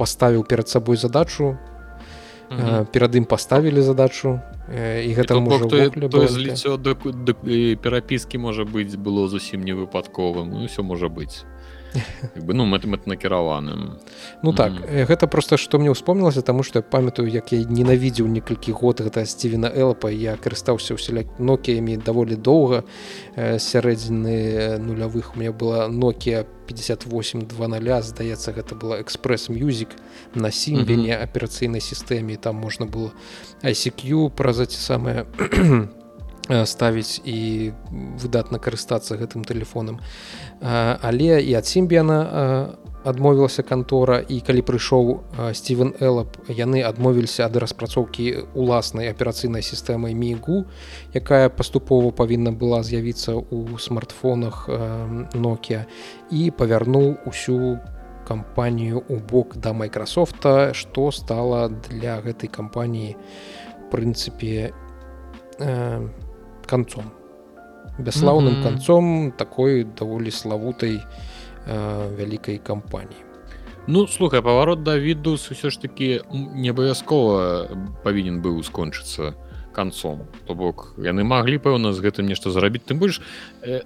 паставіў 0.00 0.44
перад 0.44 0.68
сабой 0.68 0.96
задачу 0.96 1.56
перад 2.92 3.16
ім 3.16 3.24
паставілі 3.24 3.82
задачу 3.82 4.40
і 4.68 5.10
гэта 5.12 5.36
зліццё 6.28 6.78
перапіскі 7.76 8.38
можа 8.38 8.64
быць 8.64 8.96
было 8.96 9.28
зусім 9.28 9.64
не 9.64 9.74
выпадковым. 9.74 10.50
Ну 10.52 10.66
все 10.66 10.82
можа 10.82 11.08
быць 11.08 11.44
бы 12.36 12.54
ну 12.54 12.64
мэт 12.64 12.84
мэт 12.84 13.06
накіраваным 13.06 13.98
ну 14.42 14.52
так 14.52 14.72
mm 14.72 14.82
-hmm. 14.82 15.06
гэта 15.06 15.26
просто 15.26 15.56
што 15.56 15.78
мне 15.78 15.90
ўспомнілася 15.90 16.42
тому 16.42 16.62
что 16.62 16.78
я 16.78 16.82
памятаю 16.82 17.28
як 17.28 17.52
я 17.52 17.58
ненавідзеў 17.58 18.26
некалькі 18.26 18.72
год 18.72 19.00
гэта 19.00 19.26
сцівена 19.26 19.70
элапа 19.76 20.10
я 20.10 20.36
карыстаўся 20.36 20.94
ўсяляк 20.94 21.26
нокіямі 21.38 21.96
даволі 21.96 22.36
доўга 22.36 22.82
сярэдзіны 23.36 24.78
нулявых 24.78 25.36
у 25.36 25.38
меня 25.38 25.52
была 25.52 25.88
Nokia 25.88 26.44
5820 26.66 28.04
здаецца 28.04 28.52
гэта 28.52 28.74
была 28.74 29.00
экспресс 29.00 29.48
мюзік 29.48 29.88
на 30.34 30.50
сімбене 30.50 31.12
mm 31.12 31.18
-hmm. 31.18 31.22
аперацыйнай 31.22 31.80
сістэме 31.80 32.36
там 32.36 32.56
можна 32.56 32.86
было 32.86 33.10
ICQ 33.62 34.30
праз 34.30 34.60
эти 34.60 34.76
самыя 34.76 35.26
ставіць 36.48 37.20
і 37.24 37.72
выдатна 38.20 38.58
карыстацца 38.58 39.16
гэтым 39.16 39.44
тэлефонам. 39.44 40.00
Але 40.60 41.40
і 41.40 41.54
ад 41.54 41.66
сімбіяна 41.66 42.18
адмовілася 43.04 43.62
кантора 43.62 44.18
і 44.28 44.40
калі 44.40 44.64
прыйшоў 44.64 45.08
Стивен 45.52 45.92
Элап 46.00 46.40
яны 46.48 46.80
адмовіліся 46.88 47.44
ад 47.44 47.56
распрацоўкі 47.60 48.56
уласнай 48.56 49.12
аперацыйнай 49.12 49.60
сістэмай 49.60 50.16
мігу 50.16 50.64
якая 51.12 51.52
паступова 51.52 52.12
павінна 52.16 52.52
была 52.52 52.80
з'явіцца 52.80 53.36
ў 53.36 53.76
смартфонах 53.76 54.68
Nokia 55.36 55.84
і 56.32 56.48
павярнуў 56.56 57.28
усю 57.28 57.76
кампанію 58.24 59.04
у 59.08 59.20
бок 59.20 59.56
да 59.60 59.76
Майкрасофта 59.76 60.72
што 60.72 61.12
стала 61.12 61.68
для 61.68 62.24
гэтай 62.24 62.48
кампаніі 62.48 63.20
прынцыпе 63.92 64.72
канцом 66.66 67.10
бяслаўным 67.98 68.54
mm 68.54 68.58
-hmm. 68.58 68.62
канцом 68.62 69.32
такой 69.36 69.84
даволі 69.84 70.30
славутай 70.30 71.00
э, 71.68 72.16
вялікай 72.16 72.58
кампаніі 72.58 73.22
Ну 73.86 74.06
слухай 74.06 74.40
паварот 74.40 74.82
да 74.82 74.98
відус 74.98 75.50
ўсё 75.52 75.70
ж 75.70 75.80
такі 75.80 76.20
не 76.32 76.70
абавязкова 76.70 77.68
павінен 78.02 78.40
быў 78.40 78.64
скончыцца 78.64 79.34
канцом 79.74 80.22
то 80.46 80.54
бок 80.54 80.94
яны 81.02 81.26
маглі 81.26 81.58
пэўна 81.58 81.90
з 81.90 81.98
гэтым 81.98 82.30
нешта 82.30 82.54
зрабіць. 82.54 82.86
Тым 82.86 83.02
больш 83.02 83.18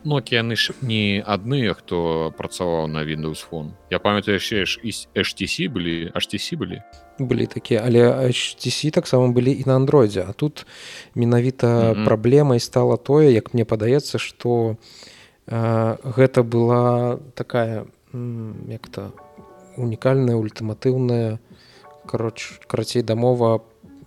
нокі 0.05 0.37
яны 0.37 0.55
ж 0.55 0.77
не 0.85 1.25
адныя 1.25 1.73
хто 1.73 2.31
працаваў 2.37 2.87
на 2.93 3.03
windows 3.09 3.41
фон 3.41 3.73
я 3.91 3.99
памятаю 3.99 4.37
яшчэ 4.37 4.69
ж 4.69 4.79
HTC 5.17 5.73
былі. 5.73 6.13
HTC 6.13 6.61
былі? 6.61 6.85
Былі 7.19 7.49
такія 7.49 7.83
але 7.89 8.05
HTC 8.29 8.93
таксама 8.93 9.33
былі 9.33 9.57
і 9.57 9.65
на 9.67 9.81
андроідзе. 9.81 10.29
А 10.29 10.33
тут 10.33 10.67
менавіта 11.15 11.67
mm 11.67 11.95
-hmm. 11.97 12.05
праблемай 12.05 12.61
стала 12.61 12.97
тое 12.97 13.33
як 13.33 13.55
мне 13.55 13.65
падаецца 13.65 14.19
что 14.19 14.77
э, 15.47 15.97
гэта 16.05 16.43
была 16.43 17.19
такая 17.35 17.85
як-то 18.69 19.13
унікальная 19.77 20.37
ультыматыўная 20.37 21.39
кароч 22.07 22.61
карацей 22.67 23.03
дамова 23.03 23.61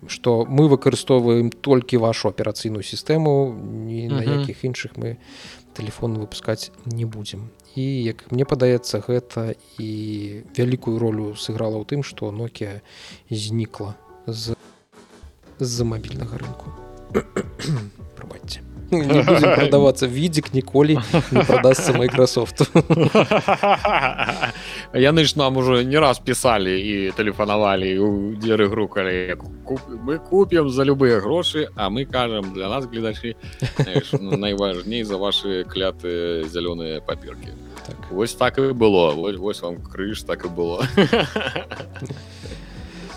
што 0.06 0.44
мы 0.48 0.68
выкарыстоўваем 0.68 1.50
толькі 1.50 2.02
вашу 2.02 2.28
аперацыйную 2.28 2.82
сістэму 2.82 3.54
ні 3.86 4.08
на 4.08 4.22
якіх 4.22 4.64
іншых 4.64 4.96
мы 4.96 5.16
телефон 5.74 6.18
выпускаць 6.18 6.70
не 6.86 7.04
будзем 7.04 7.50
і 7.76 7.82
як 7.82 8.26
мне 8.32 8.44
падаецца 8.44 9.00
гэта 9.06 9.54
і 9.78 9.90
вялікую 10.56 10.98
ролю 10.98 11.32
сыграла 11.36 11.80
ў 11.80 11.84
тым 11.88 12.02
што 12.02 12.32
Nokia 12.34 12.82
знікла 13.30 13.96
з 14.26 14.58
з-за 15.62 15.84
мабільнага 15.84 16.38
рынку. 16.38 16.74
Прабачце 18.16 18.71
продавацца 18.92 20.06
відзік 20.06 20.54
ніколі 20.54 20.98
продастся 21.46 21.92
Microsoft. 21.92 22.68
Яны 24.92 25.24
ж 25.24 25.38
нам 25.38 25.56
уже 25.56 25.84
не 25.84 26.00
раз 26.00 26.18
пісалі 26.18 26.76
і 26.76 27.10
тэлефанавалі 27.16 27.98
у 27.98 28.08
дзеры 28.36 28.68
грукалі 28.68 29.36
мы 30.04 30.18
купім 30.18 30.68
за 30.68 30.84
любыя 30.84 31.20
грошы 31.20 31.68
а 31.76 31.88
мы 31.88 32.04
кажам 32.04 32.52
для 32.52 32.68
нас 32.68 32.86
гледачы 32.86 33.36
найважней 34.20 35.04
за 35.04 35.16
ваши 35.16 35.64
кляты 35.64 36.44
зялёныя 36.44 37.00
паперки 37.00 37.56
так. 37.86 37.96
вось 38.10 38.34
так 38.34 38.58
і 38.58 38.72
было. 38.72 39.14
Вось, 39.14 39.36
вось 39.36 39.62
вам 39.62 39.76
крыж 39.76 40.22
так 40.22 40.44
і 40.44 40.48
было 40.48 40.84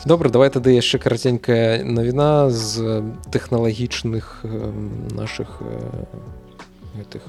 добра 0.05 0.29
давай 0.29 0.49
тады 0.49 0.77
яшчэ 0.77 1.01
караценькая 1.01 1.83
навіна 1.83 2.49
з 2.49 3.03
тэхналагічных 3.33 4.45
наших 5.11 5.61
гэтых 6.95 7.23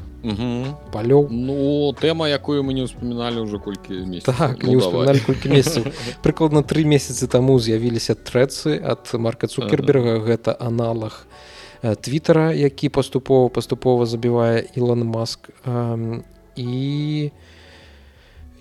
палёў. 0.94 1.26
Ну 1.30 1.90
тэма 1.98 2.28
якую 2.30 2.62
мы 2.62 2.72
не 2.76 2.86
ўспаміналі 2.86 3.42
ўжо 3.46 3.58
колькі 3.58 4.06
так, 4.22 4.62
ну, 4.62 4.78
колькі 5.26 5.50
месяцаў. 5.50 5.90
Прыкладна 6.26 6.62
тры 6.62 6.86
месяцы 6.86 7.26
таму 7.26 7.58
з'явіліся 7.58 8.14
трэцы 8.14 8.78
ад 8.78 9.10
марка 9.18 9.50
цукерберга. 9.50 10.22
Гэта 10.22 10.54
аналаг 10.54 11.26
твиттера 11.82 12.52
які 12.52 12.88
паступова 12.88 13.48
паступова 13.48 14.06
забівае 14.06 14.66
Ілон 14.74 15.04
маск. 15.06 15.50
І 16.56 17.30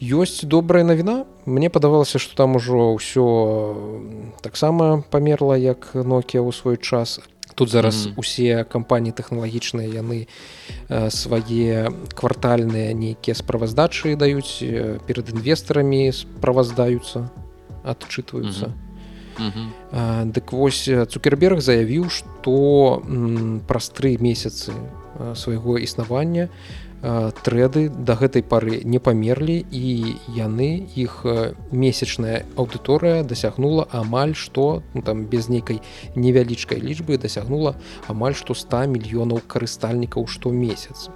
ёсць 0.01 0.43
добрая 0.43 0.83
навіна 0.83 1.25
мне 1.45 1.69
падавалася 1.69 2.19
что 2.19 2.35
там 2.35 2.55
ужо 2.55 2.95
ўсё 2.95 3.25
таксама 4.41 5.03
памерла 5.09 5.55
як 5.55 5.95
ноkia 5.95 6.43
ў 6.43 6.51
свой 6.51 6.77
час 6.77 7.19
тут 7.55 7.69
зараз 7.69 7.95
mm 7.95 8.11
-hmm. 8.11 8.19
усе 8.19 8.63
кампаніі 8.63 9.13
тэхналагічныя 9.13 9.87
яны 9.87 10.27
э, 10.89 11.09
свае 11.09 11.91
квартальныя 12.13 12.93
нейкія 12.93 13.35
справаздачы 13.35 14.15
даюць 14.15 14.59
э, 14.61 14.99
перад 15.07 15.29
інвестарамі 15.29 16.11
справаздаюцца 16.11 17.29
адчытваюцца 17.83 18.67
mm 18.67 18.73
-hmm. 18.73 18.85
Uh 19.39 19.51
-huh. 19.91 20.31
Дык 20.31 20.51
вось 20.51 20.89
цукерберг 21.11 21.59
заявіў, 21.59 22.09
што 22.09 23.01
праз 23.67 23.91
тры 23.91 24.21
месяцы 24.21 24.71
свайго 25.35 25.77
існавання 25.77 26.47
трэды 27.45 27.89
да 27.89 28.15
гэтай 28.17 28.41
пары 28.41 28.81
не 28.81 28.97
памерлі 28.97 29.61
і 29.69 30.17
яны 30.33 30.89
іх 30.97 31.21
месячная 31.69 32.45
аўдыторыя 32.57 33.21
дасягнула 33.21 33.85
амаль 33.93 34.33
што 34.33 34.81
ну, 34.93 35.01
там 35.05 35.25
без 35.29 35.45
нейкай 35.49 35.81
невялічкай 36.15 36.81
лічбы 36.81 37.19
дасягнула 37.21 37.75
амаль 38.09 38.33
што 38.33 38.57
100 38.57 38.89
мільёнаў 38.95 39.45
карыстальнікаў 39.45 40.25
штомесяц. 40.25 41.13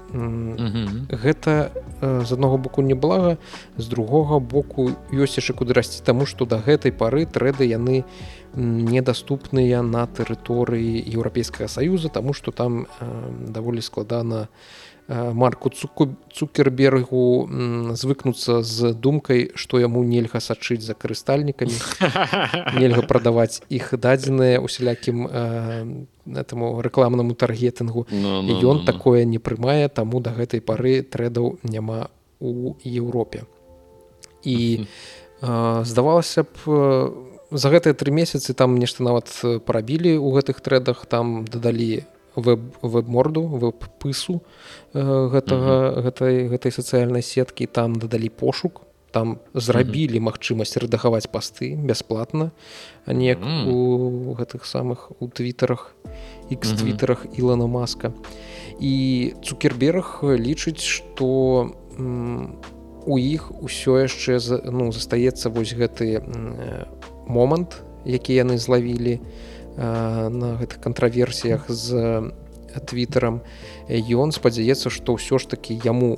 Гэта 1.10 1.72
з 2.02 2.30
аднаго 2.30 2.58
боку 2.58 2.86
неблага 2.86 3.38
з 3.78 3.90
другога 3.90 4.38
боку 4.38 4.94
ёсць 5.10 5.42
яшчэ 5.42 5.58
куды 5.58 5.74
расці 5.74 6.06
таму 6.06 6.30
што 6.30 6.46
да 6.46 6.62
гэтай 6.62 6.94
пары 6.94 7.26
трэды 7.26 7.66
яны 7.66 8.06
недаступныя 8.54 9.82
на 9.82 10.06
тэрыторыі 10.06 11.02
еўрапейскага 11.02 11.66
саюза 11.70 12.14
таму 12.14 12.34
што 12.34 12.52
там 12.54 12.86
даволі 13.50 13.82
складана 13.82 14.46
на 14.46 14.48
Э, 14.50 14.89
марку 15.10 15.70
цуку 15.70 16.16
цукербергу 16.30 17.50
звыкнуцца 17.98 18.62
з 18.62 18.94
думкай 18.94 19.50
што 19.56 19.82
яму 19.82 20.04
нельга 20.06 20.38
сачыць 20.38 20.86
за 20.86 20.94
карыстальнікамі. 20.94 21.74
Нельга 22.80 23.02
прадаваць 23.10 23.66
іх 23.74 23.90
дадзеныя 23.98 24.62
усялякім 24.62 25.26
э, 25.26 26.06
этому 26.30 26.82
рэкламнаму 26.86 27.34
таргетынгу. 27.34 28.06
Ён 28.14 28.22
no, 28.22 28.42
no, 28.46 28.62
no, 28.62 28.74
no. 28.78 28.86
такое 28.86 29.26
не 29.26 29.40
прымае 29.42 29.90
таму 29.90 30.22
да 30.22 30.30
гэтай 30.38 30.62
пары 30.62 31.02
трэдаў 31.02 31.58
няма 31.64 32.14
у 32.40 32.78
Еўропе. 32.86 33.50
І 34.46 34.86
э, 35.42 35.84
здавалася 35.90 36.46
б 36.46 37.26
за 37.50 37.70
гэтыя 37.74 37.98
тры 37.98 38.14
месяцы 38.14 38.54
там 38.54 38.78
нешта 38.78 39.02
нават 39.02 39.34
парабілі 39.66 40.22
ў 40.22 40.28
гэтых 40.38 40.62
трэдах 40.62 41.10
там 41.10 41.50
дадалі 41.50 42.06
веб-морду 42.82 43.42
веб-пысу 43.48 44.42
э, 44.94 45.30
гэтага 45.30 45.74
mm 45.74 45.96
-hmm. 45.96 46.04
гэтай 46.04 46.48
гэтай 46.50 46.72
сацыяльнай 46.72 47.22
сеткі 47.22 47.66
там 47.66 47.96
дадалі 47.96 48.30
пошук 48.30 48.82
там 49.12 49.40
зрабілі 49.54 50.20
магчымасць 50.20 50.78
mm 50.78 50.80
-hmm. 50.80 50.86
рэдагаваць 50.86 51.28
пасты 51.32 51.76
бясплатна 51.76 52.52
неяк 53.08 53.40
mm 53.40 53.46
-hmm. 53.46 53.72
у 53.74 54.36
гэтых 54.36 54.66
самых 54.66 55.12
у 55.20 55.28
твіттерах 55.28 55.96
x 56.52 56.74
твиттерах 56.74 57.26
mm 57.26 57.30
-hmm. 57.30 57.40
Ілана 57.40 57.68
маска 57.68 58.12
і 58.80 59.34
цукерберг 59.44 60.20
лічыць 60.24 60.82
што 60.82 61.70
у 63.06 63.20
іх 63.20 63.52
усё 63.52 63.92
яшчэ 64.08 64.62
ну 64.72 64.92
застаецца 64.92 65.50
вось 65.50 65.74
гэты 65.74 66.22
момант 67.28 67.84
які 68.06 68.34
яны 68.44 68.58
злавілі 68.58 69.20
у 69.20 69.59
на 69.78 70.56
гэтых 70.60 70.80
кантраверсіях 70.80 71.70
з 71.70 72.32
твіттерам 72.86 73.42
ён 73.90 74.32
спадзяецца 74.32 74.90
што 74.94 75.18
ўсё 75.18 75.40
ж 75.42 75.50
таки 75.50 75.74
яму 75.84 76.18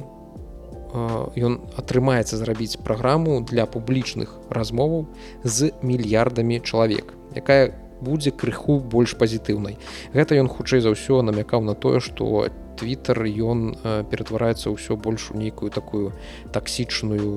ён 0.91 1.63
атрымаецца 1.79 2.35
зрабіць 2.35 2.75
праграму 2.83 3.39
для 3.41 3.65
публічных 3.65 4.35
размоваў 4.49 5.07
з 5.43 5.71
мільярдамі 5.81 6.59
чалавек 6.59 7.15
якая 7.35 7.71
будзе 8.01 8.31
крыху 8.31 8.79
больш 8.79 9.15
пазітыўнай 9.15 9.77
гэта 10.11 10.35
ён 10.35 10.51
хутчэй 10.51 10.83
за 10.83 10.91
ўсё 10.91 11.21
намякаў 11.23 11.63
на 11.63 11.75
тое 11.75 12.03
што 12.03 12.49
твиттер 12.75 13.23
ён 13.23 13.77
ператвараецца 14.11 14.73
ўсё 14.73 14.99
больш 14.99 15.31
у 15.31 15.39
нейкую 15.39 15.71
такую 15.71 16.11
таксічную 16.51 17.31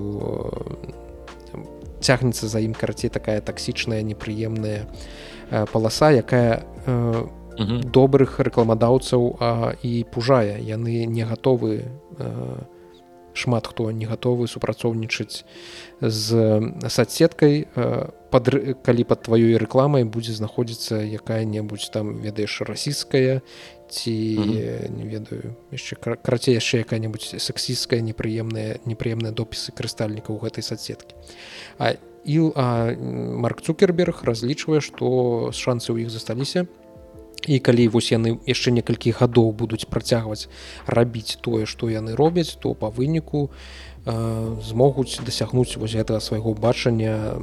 цягнецца 2.03 2.49
за 2.51 2.59
ім 2.59 2.75
карацей 2.75 3.11
такая 3.11 3.41
таксічная 3.41 4.03
непрыемная 4.03 4.83
а 4.83 4.89
Э, 4.89 5.34
паласа 5.73 6.11
якая 6.11 6.65
э, 6.87 7.27
добрых 7.87 8.41
рэкламадаўцаў 8.41 9.23
і 9.83 9.93
пужае. 10.11 10.59
Яны 10.59 11.07
не 11.07 11.23
гатовы 11.23 11.87
э, 12.19 12.57
шмат 13.35 13.67
хто 13.67 13.91
не 13.91 14.07
гатовы 14.07 14.47
супрацоўнічаць 14.47 15.45
з 16.01 16.29
садсеткай 16.89 17.67
пад 18.31 18.51
калі 18.87 19.03
пад 19.05 19.27
тваёй 19.27 19.59
рэкламай 19.59 20.07
будзе 20.07 20.33
знаходзіцца 20.39 21.03
якая-небудзь 21.03 21.91
там 21.91 22.23
ведаеш 22.23 22.63
расійская 22.63 23.43
ці 23.91 24.15
не 24.15 25.05
ведаю 25.11 25.59
яшчэ 25.75 25.99
карацей 25.99 26.55
яшчэ 26.55 26.87
якая-небудзь 26.87 27.43
сексістская 27.43 28.01
непрыемная 28.01 28.79
непрыемныя 28.87 29.35
допісы 29.35 29.75
карыстальнікаў 29.75 30.39
гэтай 30.39 30.63
садсеткі 30.63 31.19
а 31.79 31.99
і 32.25 32.51
а, 32.55 32.95
марк 32.97 33.61
цукерберг 33.61 34.25
разлічвае 34.25 34.81
што 34.81 35.51
шансы 35.53 35.93
ў 35.93 36.09
іх 36.09 36.11
засталіся 36.11 36.67
і 37.45 37.59
калі 37.61 37.89
вось 37.93 38.09
яны 38.13 38.41
яшчэ 38.49 38.73
некалькі 38.73 39.13
гадоў 39.13 39.53
будуць 39.53 39.85
працягваць 39.85 40.49
рабіць 40.89 41.37
тое 41.45 41.69
што 41.69 41.93
яны 41.93 42.17
робяць 42.17 42.57
то 42.57 42.73
па 42.73 42.89
выніку 42.89 43.51
а, 44.09 44.57
змогуць 44.65 45.21
дасягнуць 45.21 45.77
вось 45.77 45.97
гэтага 45.97 46.21
свайго 46.25 46.57
бачання 46.57 47.37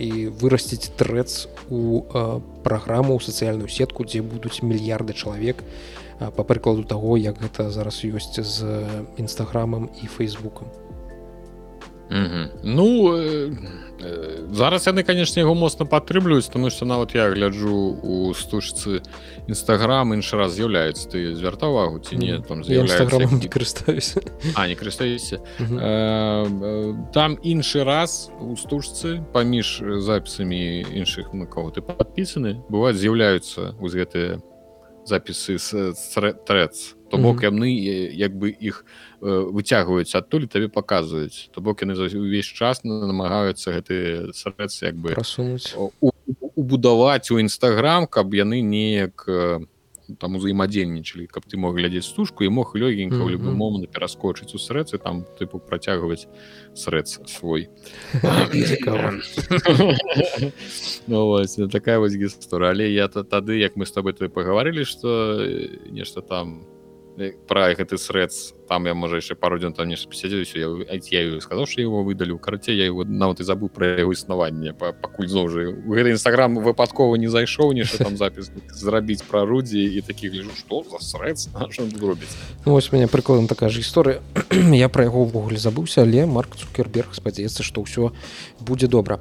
і 0.00 0.32
вырасціць 0.40 0.88
трэц 0.96 1.48
у 1.68 2.08
а, 2.08 2.40
праграму 2.64 3.20
сацыяльную 3.20 3.68
сетку 3.68 4.08
дзе 4.08 4.24
будуць 4.24 4.64
мільярды 4.64 5.12
чалавек 5.12 5.60
па 6.18 6.44
прыкладу 6.46 6.84
таго 6.88 7.16
як 7.18 7.42
гэта 7.42 7.68
зараз 7.74 8.00
ёсць 8.06 8.38
з 8.38 8.86
нстаграмам 9.18 9.90
і 10.02 10.06
фейсбукам. 10.06 10.70
Ну 12.62 12.86
э 13.18 13.50
зараз 14.50 14.86
яны 14.86 15.02
канешне 15.02 15.42
яго 15.42 15.54
моцна 15.54 15.86
падтрымліваюць 15.86 16.50
тому 16.52 16.70
что 16.70 16.84
нават 16.84 17.14
я 17.14 17.30
гляджу 17.30 17.98
у 18.02 18.34
стужцы 18.34 19.02
нстаграм 19.48 20.12
іншы 20.14 20.36
раз 20.36 20.54
з'яўляецца 20.54 21.08
ты 21.08 21.34
звярта 21.34 21.68
увагу 21.68 21.98
ці 22.00 22.16
не 22.16 22.40
там 22.42 22.60
не 22.60 23.48
карыстаюся. 23.48 24.20
А 24.54 24.66
не 24.66 24.74
карыстаюся 24.74 25.40
там 27.14 27.38
іншы 27.42 27.84
раз 27.84 28.30
у 28.40 28.56
стужцы 28.56 29.22
паміж 29.32 29.82
запісамі 30.02 30.86
іншых 30.90 31.32
на 31.32 31.46
кого 31.46 31.70
ты 31.70 31.80
подпісаны 31.80 32.60
бываюць 32.68 32.98
з'яўляюцца 32.98 33.74
вось 33.78 33.94
гэтыя 33.94 34.42
запісы 35.06 35.58
з 35.58 35.94
трэц 36.48 36.94
то 37.14 37.22
бок 37.22 37.42
яны 37.46 37.70
як 38.10 38.34
бы 38.34 38.50
іх 38.50 38.82
выцягваюць 39.20 40.14
адтуль 40.18 40.50
табе 40.50 40.68
паказваюць. 40.68 41.48
То 41.54 41.60
бок 41.62 41.86
яны 41.86 41.94
увесь 41.94 42.50
час 42.50 42.82
намагаюцца 42.82 43.70
гэты 43.70 44.34
сарэц 44.34 44.82
як 44.82 44.98
бы 44.98 45.14
убудаваць 46.54 47.30
у 47.30 47.38
нстаграм 47.38 48.06
каб 48.06 48.34
яны 48.34 48.62
неяк 48.66 49.30
там 50.18 50.36
узаемадзейнічалі 50.36 51.26
каб 51.26 51.46
ты 51.48 51.56
мог 51.56 51.76
глядзець 51.76 52.04
стужку 52.04 52.44
і 52.44 52.52
мог 52.52 52.76
лёгенька 52.76 53.20
ў 53.22 53.36
любы 53.36 53.54
момант 53.56 53.88
пераскочыць 53.90 54.52
у 54.54 54.58
срэцы 54.60 54.98
там 54.98 55.24
тыпу 55.38 55.58
працягваць 55.58 56.26
срэц 56.74 57.24
свой. 57.28 57.68
Ну, 61.06 61.68
такая 61.68 61.98
вось 61.98 62.16
гісторыя 62.16 62.70
але 62.70 62.92
я 62.92 63.08
то 63.08 63.24
тады 63.24 63.56
як 63.58 63.76
мы 63.76 63.86
с 63.86 63.92
тобой 63.92 64.12
пагаварылі 64.12 64.84
што 64.84 65.40
нешта 65.90 66.20
там 66.20 66.73
пра 67.46 67.74
гэты 67.74 67.98
срэц 67.98 68.54
там 68.68 68.86
я 68.86 68.94
можа 68.94 69.20
яшчэ 69.22 69.34
пару 69.38 69.58
дзён 69.58 69.72
там 69.72 69.88
нешта 69.88 70.08
пасядзеюся 70.08 70.58
я, 70.58 70.68
я 70.90 71.40
сказаў 71.40 71.66
что 71.66 71.80
его 71.80 72.02
выдалю 72.02 72.38
карце 72.38 72.74
я 72.74 72.86
его 72.86 73.04
нават 73.04 73.40
і 73.40 73.44
забыў 73.44 73.70
пра 73.70 74.02
яго 74.02 74.12
існаванне 74.12 74.74
пакуль 74.74 75.28
зноў 75.28 75.48
жа 75.48 75.70
гэты 75.70 76.18
нстаграм 76.18 76.58
выпадкова 76.58 77.14
не 77.14 77.28
зайшоў 77.28 77.72
нешта 77.72 78.04
там 78.04 78.16
запіс 78.16 78.50
зрабіць 78.74 79.22
пра 79.22 79.44
рудзі 79.44 79.78
і 79.78 80.00
такіх 80.00 80.34
лежу. 80.34 80.50
Что 80.54 80.82
за 80.82 80.98
срэц 80.98 81.48
ну, 82.66 82.72
вось 82.72 82.92
мяне 82.92 83.06
прыкладам 83.06 83.46
такая 83.46 83.70
ж 83.70 83.78
гісторыя 83.78 84.18
я 84.74 84.88
пра 84.88 85.04
яго 85.06 85.22
ўвогуле 85.22 85.58
забыўся 85.58 86.02
але 86.02 86.26
марк 86.26 86.56
цукерберг 86.56 87.14
спадзяецца 87.14 87.62
што 87.62 87.86
ўсё 87.86 88.10
будзе 88.58 88.90
добра 88.90 89.20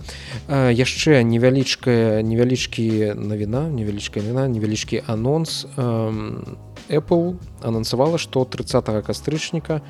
яшчэ 0.50 1.22
невялічкая 1.22 2.26
невялічкі 2.26 3.14
навіна 3.14 3.70
невялічкая 3.70 4.24
віна 4.24 4.48
невялічкі 4.48 5.04
анонс. 5.06 5.68
А 5.78 6.10
Apple 6.90 7.38
анансавала, 7.62 8.18
што 8.18 8.46
30 8.46 9.04
кастрычніка 9.06 9.82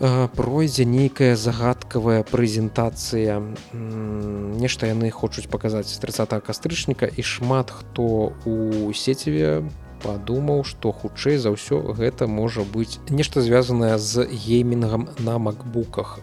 э, 0.00 0.28
пройдзе 0.36 0.84
нейкая 0.84 1.36
загадкавая 1.36 2.22
прэзентацыя. 2.22 3.42
Нешта 3.72 4.86
яны 4.86 5.10
хочуць 5.10 5.48
паказаць 5.48 5.98
30 5.98 6.38
кастрычніка 6.44 7.06
і 7.06 7.22
шмат 7.22 7.70
хто 7.70 8.32
у 8.44 8.92
сеціве 8.92 9.64
падумаў 10.02 10.62
што 10.62 10.92
хутчэй 10.94 11.38
за 11.42 11.50
ўсё 11.54 11.82
гэта 11.98 12.30
можа 12.30 12.62
быць 12.62 13.02
нешта 13.10 13.42
звязанае 13.42 13.98
з 13.98 14.26
геймінгам 14.30 15.08
на 15.18 15.38
макбуках 15.42 16.18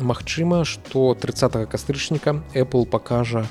Магчыма 0.00 0.64
што 0.68 1.14
30 1.14 1.64
кастрычніка 1.72 2.38
Apple 2.54 2.84
пакажа 2.84 3.46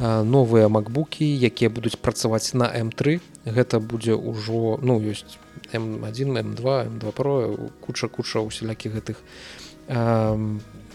новыя 0.00 0.68
макбукі 0.68 1.24
якія 1.24 1.70
будуць 1.70 1.96
працаваць 1.96 2.54
на 2.54 2.66
м3 2.66 3.20
гэта 3.46 3.78
будзе 3.78 4.14
ўжо 4.14 4.78
ну 4.82 4.98
ёсць 4.98 5.38
м1 5.72 6.34
м2 6.42 6.64
м2 6.90 7.12
про 7.12 7.34
куча 7.80 8.08
куча 8.08 8.40
усялякіх 8.40 8.98
гэтых 8.98 9.22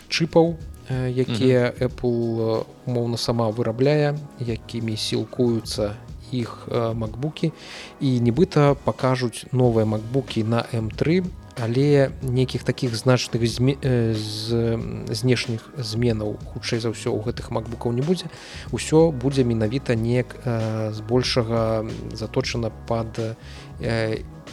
чыпаў 0.09 0.57
якія 0.89 1.69
Apple 1.79 2.65
умоўна 2.85 3.17
сама 3.17 3.49
вырабляе 3.53 4.17
якімі 4.41 4.97
сілкуюцца 4.97 5.93
іх 6.31 6.67
макбукі. 6.69 7.51
І 8.01 8.19
нібыта 8.21 8.75
пакажуць 8.85 9.45
новыя 9.51 9.85
макбукі 9.85 10.43
на 10.43 10.65
м3 10.73 11.25
але 11.61 12.11
нейкіх 12.21 12.63
таких 12.63 12.95
значных 12.95 13.47
зме... 13.47 13.75
з 14.13 14.79
знешніх 15.11 15.69
зменаў. 15.77 16.39
Хутчэй 16.53 16.79
за 16.79 16.89
ўсё 16.89 17.11
у 17.11 17.21
гэтых 17.21 17.51
макбукаў 17.51 17.91
не 17.91 18.01
будзе. 18.01 18.31
Ўсё 18.71 19.11
будзе 19.11 19.43
менавіта 19.43 19.95
неяк 19.95 20.35
збольшага 20.91 21.85
заточана 22.13 22.71
под 22.87 23.37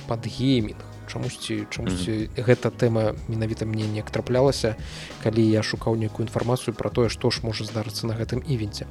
под 0.06 0.20
геймінг. 0.26 0.82
Чамусьці 1.06 1.66
чамусьці 1.70 2.10
mm 2.10 2.28
-hmm. 2.34 2.44
гэта 2.44 2.70
тэма 2.70 3.14
менавіта 3.28 3.66
мне 3.66 3.86
не 3.86 4.02
траплялася 4.02 4.74
калі 5.22 5.50
я 5.50 5.62
шукаў 5.62 5.96
нейкую 5.96 6.26
інфармацыю 6.26 6.74
про 6.74 6.90
тое 6.90 7.08
што 7.08 7.30
ж 7.30 7.40
можа 7.42 7.64
здарыцца 7.64 8.06
на 8.06 8.14
гэтым 8.14 8.42
івенце. 8.50 8.86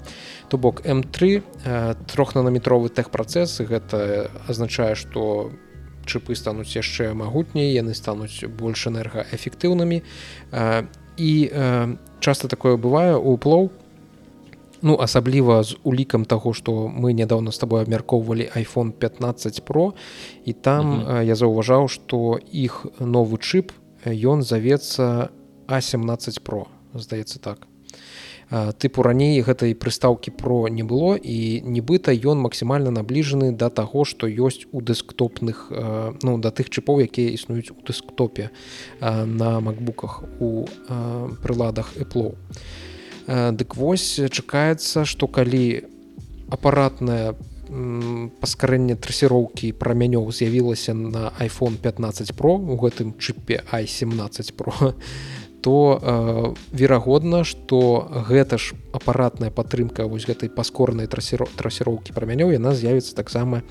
То 0.48 0.58
бок 0.58 0.82
м3 0.86 1.42
трохнанометровы 2.08 2.90
тэхпрацэс 2.90 3.62
гэта 3.62 4.30
азначае 4.48 4.96
што 4.96 5.52
чыпы 6.06 6.36
стануць 6.36 6.76
яшчэ 6.76 7.14
магутней 7.14 7.74
яны 7.74 7.94
стануць 7.94 8.46
больш 8.46 8.88
энергаэфектыўнымі. 8.88 10.02
І 11.18 11.32
часто 12.20 12.48
такое 12.48 12.78
бывае 12.78 13.18
у 13.18 13.38
плоу 13.38 13.72
ну 14.82 14.98
асабліва 15.02 15.64
з 15.64 15.78
улікам 15.84 16.26
таго 16.26 16.54
што 16.54 16.88
мы 16.88 17.14
нядаўна 17.18 17.52
з 17.52 17.58
тобой 17.58 17.82
абмяркоўвалі 17.82 18.50
iphone 18.56 18.92
15 18.92 19.66
про 19.66 19.94
і 20.46 20.54
там 20.54 20.86
mm 20.86 21.06
-hmm. 21.06 21.24
я 21.24 21.36
заўважаў 21.36 21.88
што 21.88 22.40
іх 22.52 22.86
новы 23.00 23.38
чып 23.38 23.72
ён 24.06 24.44
завецца 24.44 25.30
а17 25.68 26.42
про 26.42 26.66
здаецца 26.94 27.40
так 27.40 27.68
тыпу 28.52 29.02
раней 29.02 29.42
гэтай 29.42 29.74
прыстаўкі 29.74 30.32
про 30.38 30.68
не 30.70 30.84
было 30.84 31.16
і 31.18 31.62
нібыта 31.66 32.14
ён 32.14 32.42
максімальна 32.46 32.92
набліжаны 32.94 33.52
да 33.52 33.70
таго 33.70 34.06
што 34.06 34.30
ёсць 34.30 34.70
у 34.72 34.82
дэсктопных 34.82 35.72
ну 36.22 36.38
да 36.38 36.52
тых 36.52 36.70
чыпоў 36.70 37.02
якія 37.02 37.34
існуюць 37.34 37.74
у 37.74 37.80
дэсктопе 37.82 38.52
на 39.02 39.60
макбуках 39.60 40.22
у 40.40 40.66
прыладах 41.42 41.98
эплоу 41.98 42.38
дык 43.28 43.76
вось 43.76 44.22
чакаецца 44.30 45.06
што 45.10 45.28
калі 45.28 45.90
апаратная 46.54 47.34
паскарэнне 47.66 48.96
трасіроўкі 48.96 49.74
прамянёў 49.74 50.30
з'явілася 50.30 50.94
на 50.94 51.34
iphone 51.42 51.82
15 51.82 52.36
про 52.38 52.54
у 52.62 52.78
гэтым 52.78 53.18
чыпе 53.18 53.64
i17 53.74 54.54
про 54.54 54.94
то 55.66 56.00
э, 56.00 56.78
верагодна 56.78 57.44
что 57.44 58.06
гэта 58.30 58.62
ж 58.62 58.78
апаратная 58.94 59.50
падтрымка 59.50 60.06
вось 60.06 60.30
гэтай 60.30 60.46
паскорнай 60.46 61.10
трасіро 61.10 61.50
трасіроўкі 61.58 62.14
прамянёў 62.14 62.54
яна 62.54 62.78
з'явіцца 62.78 63.18
таксама 63.18 63.66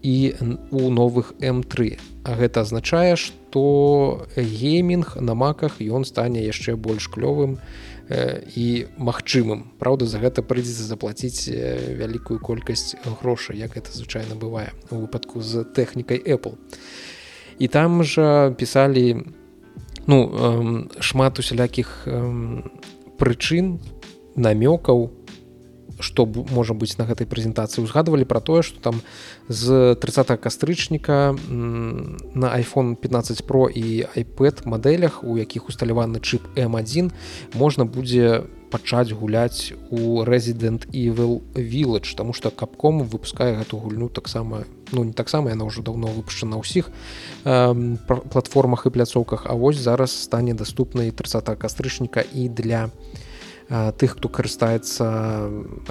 і 0.00 0.32
у 0.72 0.88
новых 0.88 1.36
м3 1.36 2.00
А 2.24 2.32
гэта 2.32 2.64
азначае 2.64 3.20
что 3.20 4.24
геймінг 4.36 5.20
на 5.20 5.34
маках 5.36 5.84
ён 5.84 6.08
стане 6.08 6.40
яшчэ 6.48 6.80
больш 6.80 7.12
клёвым 7.12 7.60
э, 8.08 8.40
і 8.56 8.88
магчымым. 8.96 9.76
Праўда 9.76 10.08
за 10.08 10.24
гэта 10.24 10.40
прыйдзецца 10.40 10.88
заплаціць 10.88 11.52
э, 11.52 11.92
вялікую 11.92 12.40
колькасць 12.40 12.96
грошай 13.20 13.60
як 13.60 13.76
это 13.76 13.92
звычайна 13.92 14.32
бывае 14.32 14.72
у 14.88 15.04
выпадку 15.04 15.44
з 15.44 15.68
тэхнікай 15.76 16.24
Apple. 16.24 16.56
І 17.60 17.68
там 17.68 18.00
жа 18.00 18.48
пісалі 18.56 19.12
на 19.12 19.47
ну 20.08 20.24
эм, 20.32 20.90
шмат 20.98 21.38
усялякіх 21.38 22.08
эм, 22.08 22.64
прычын 23.20 23.78
намёкаў 24.34 25.10
што 26.00 26.26
можа 26.26 26.74
быць 26.78 26.94
на 26.98 27.06
гэтай 27.08 27.26
прэзентацыі. 27.26 27.82
Узгадывалі 27.82 28.22
пра 28.28 28.40
тое 28.40 28.62
што 28.62 28.78
там 28.78 29.02
з 29.48 29.94
30 29.98 30.38
кастрычніка 30.38 31.34
на 31.34 32.48
iphone 32.58 32.94
15 32.94 33.46
про 33.46 33.66
і 33.68 34.06
iPad 34.14 34.66
мадэлях 34.66 35.24
у 35.24 35.36
якіх 35.36 35.68
усталяваны 35.68 36.22
чып 36.22 36.46
m1 36.54 37.10
можна 37.54 37.84
будзе 37.84 38.46
пачаць 38.70 39.12
гуляць 39.12 39.72
у 39.90 40.24
resident 40.24 40.88
evil 40.92 41.42
village 41.54 42.14
тому 42.16 42.32
что 42.32 42.50
капком 42.50 43.02
выпускае 43.02 43.56
гэту 43.56 43.78
гульню 43.78 44.08
таксама 44.08 44.64
ну 44.92 45.04
не 45.04 45.12
таксама 45.12 45.50
яна 45.50 45.64
ўжо 45.64 45.82
давно 45.82 46.08
выпушчана 46.08 46.56
ўсіх 46.56 46.90
э, 47.44 47.96
платформах 48.06 48.86
і 48.86 48.90
пляцоўках 48.90 49.46
А 49.48 49.54
вось 49.54 49.76
зараз 49.76 50.12
стане 50.12 50.54
доступнай 50.54 51.10
30 51.10 51.58
кастрычніка 51.58 52.20
і 52.20 52.48
для 52.48 52.88
для 52.88 52.90
тых 53.68 54.16
хто 54.16 54.32
карыстаецца 54.32 55.04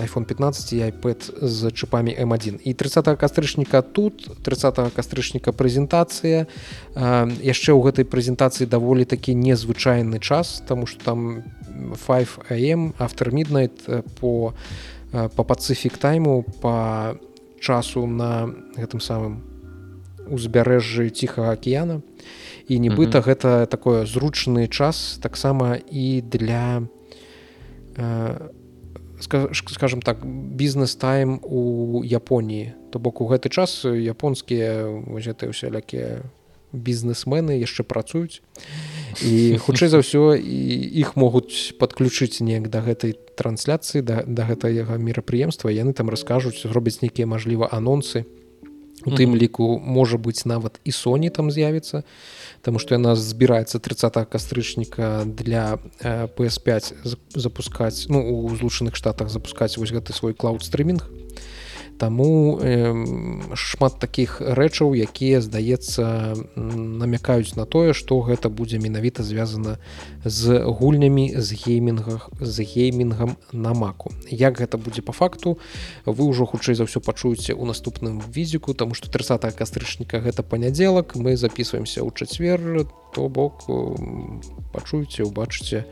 iphone 0.01 0.25
15 0.25 0.73
і 0.73 0.77
iPad 0.89 1.29
з 1.45 1.69
чыпамі 1.69 2.09
m1 2.09 2.57
і 2.65 2.73
30 2.73 3.05
кастрычніка 3.21 3.81
тут 3.81 4.25
30 4.41 4.93
кастрычніка 4.97 5.53
прэзентацыя. 5.53 6.49
Яшчэ 6.97 7.69
ў 7.77 7.81
гэтай 7.85 8.05
прэзентацыі 8.09 8.65
даволі 8.65 9.05
такі 9.05 9.37
незвычайны 9.37 10.17
час 10.17 10.63
тому 10.65 10.89
что 10.89 11.05
там 11.05 11.45
5am 12.07 12.93
автор 12.97 13.29
midnight 13.31 14.03
по 14.19 14.53
по 15.35 15.43
пацыфік 15.43 15.97
тайму 15.97 16.45
по 16.61 17.17
часу 17.59 18.05
на 18.05 18.49
гэтым 18.75 18.99
самым 18.99 19.41
узбярэжжы 20.29 21.09
ціхага 21.09 21.51
акіяна 21.51 22.01
і 22.67 22.79
нібыта 22.79 23.19
mm 23.19 23.23
-hmm. 23.23 23.27
гэта 23.27 23.65
такое 23.65 24.05
зручны 24.05 24.67
час 24.67 25.19
таксама 25.21 25.77
і 25.91 26.21
для 26.21 26.81
для 26.81 26.87
скажем 29.51 30.01
так 30.01 30.25
бізнес-тайм 30.25 31.39
у 31.43 32.03
Японіі 32.05 32.73
то 32.89 32.99
бок 32.99 33.21
у 33.21 33.27
гэты 33.27 33.49
час 33.49 33.85
японскія 33.85 34.85
гэты 35.09 35.49
усялякія 35.49 36.21
бізнесмены 36.73 37.57
яшчэ 37.57 37.83
працуюць. 37.83 38.41
і 38.41 38.96
хутчэй 39.63 39.89
за 39.89 40.02
ўсё 40.04 40.36
і 40.36 40.60
іх 41.00 41.15
могуць 41.15 41.78
падключыць 41.80 42.41
неяк 42.41 42.70
да 42.70 42.82
гэтай 42.82 43.15
трансляцыі 43.38 44.02
да, 44.02 44.24
да 44.28 44.48
гэтага 44.50 44.98
мерапрыемства. 44.98 45.70
Яны 45.70 45.93
там 45.93 46.10
раскажуць 46.10 46.65
зробяць 46.65 47.02
нейкія 47.02 47.28
мажліва 47.28 47.70
анонсы. 47.72 48.26
У 49.06 49.13
тым 49.13 49.38
ліку 49.38 49.78
можа 49.78 50.17
быць 50.17 50.43
нават 50.50 50.82
і 50.84 50.91
Соні 50.91 51.30
там 51.30 51.52
з'явіцца 51.54 52.02
Таму 52.65 52.82
што 52.82 52.98
яна 52.98 53.13
збіраецца 53.15 53.80
30 53.80 54.26
кастрычніка 54.26 55.24
для 55.24 55.78
PS5 56.02 57.15
запускаць 57.38 58.10
ну 58.10 58.26
у 58.26 58.50
злучаных 58.58 58.98
штатах 58.98 59.30
запускаць 59.30 59.78
вось 59.78 59.93
гэты 59.93 60.17
свой 60.17 60.34
клауд-стрымінг 60.34 61.06
Таму 61.97 62.60
э, 62.62 62.93
шмат 63.57 63.99
такіх 63.99 64.38
рэчаў, 64.41 64.93
якія, 64.93 65.41
здаецца, 65.41 66.38
намякаюць 66.55 67.57
на 67.57 67.65
тое, 67.65 67.93
што 67.97 68.21
гэта 68.21 68.49
будзе 68.49 68.77
менавіта 68.77 69.23
звязана 69.23 69.77
з 70.23 70.62
гульнямі 70.62 71.33
з 71.41 71.57
геймінгах 71.57 72.29
з 72.39 72.57
геймінгам 72.62 73.38
на 73.51 73.73
маку. 73.73 74.13
Як 74.29 74.62
гэта 74.62 74.77
будзе 74.77 75.01
па 75.01 75.12
факту, 75.12 75.57
вы 76.05 76.29
ўжо 76.29 76.45
хутчэй 76.45 76.77
за 76.77 76.86
ўсё 76.86 77.01
пачуеце 77.01 77.57
ў 77.57 77.65
наступным 77.65 78.21
візіку, 78.21 78.77
таму 78.77 78.93
што 78.93 79.10
30 79.10 79.41
кастрычніка 79.57 80.21
гэта 80.21 80.45
панядзелак, 80.45 81.17
мы 81.17 81.33
записываемся 81.33 82.05
ў 82.05 82.13
чацвер, 82.13 82.86
то 83.13 83.29
бок 83.29 83.65
пачуеце, 84.71 85.23
убачыце, 85.23 85.84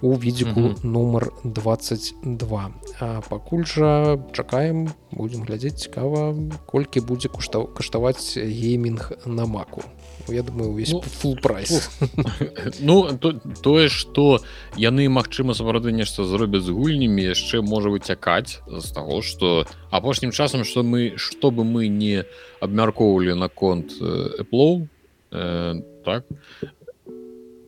у 0.00 0.14
відзіку 0.14 0.60
mm 0.60 0.74
-hmm. 0.74 0.86
нумар 0.86 1.32
22 1.44 2.70
а 3.00 3.20
пакуль 3.28 3.64
жа 3.64 4.18
чакаем 4.32 4.88
будзем 5.10 5.42
глядзець 5.42 5.74
цікава 5.74 6.34
колькі 6.66 7.00
будзе 7.00 7.28
кушта 7.28 7.64
каштаваць 7.64 8.38
геймінг 8.38 9.12
на 9.26 9.46
маку. 9.46 9.82
Я 10.28 10.42
думаю 10.42 10.70
увесь 10.70 10.92
ну, 10.92 11.02
full 11.22 11.42
прайс. 11.42 11.90
ну 12.80 13.18
то, 13.18 13.32
тое 13.62 13.88
что 13.88 14.40
яны 14.76 15.08
магчыма 15.08 15.54
сапраўды 15.54 15.92
нешта 15.92 16.24
зробяць 16.24 16.62
з 16.62 16.70
гульнямі 16.70 17.22
яшчэ 17.22 17.62
можа 17.62 17.88
выцякаць 17.88 18.60
з 18.66 18.90
таго 18.92 19.22
что 19.22 19.66
апошнім 19.90 20.32
часам 20.32 20.64
что 20.64 20.82
мы 20.82 21.16
чтобы 21.16 21.64
мы 21.64 21.88
не 21.88 22.24
абмяркоўвалі 22.60 23.34
наконт 23.34 23.92
Apple 24.02 24.88
э, 25.32 25.82
так 26.04 26.24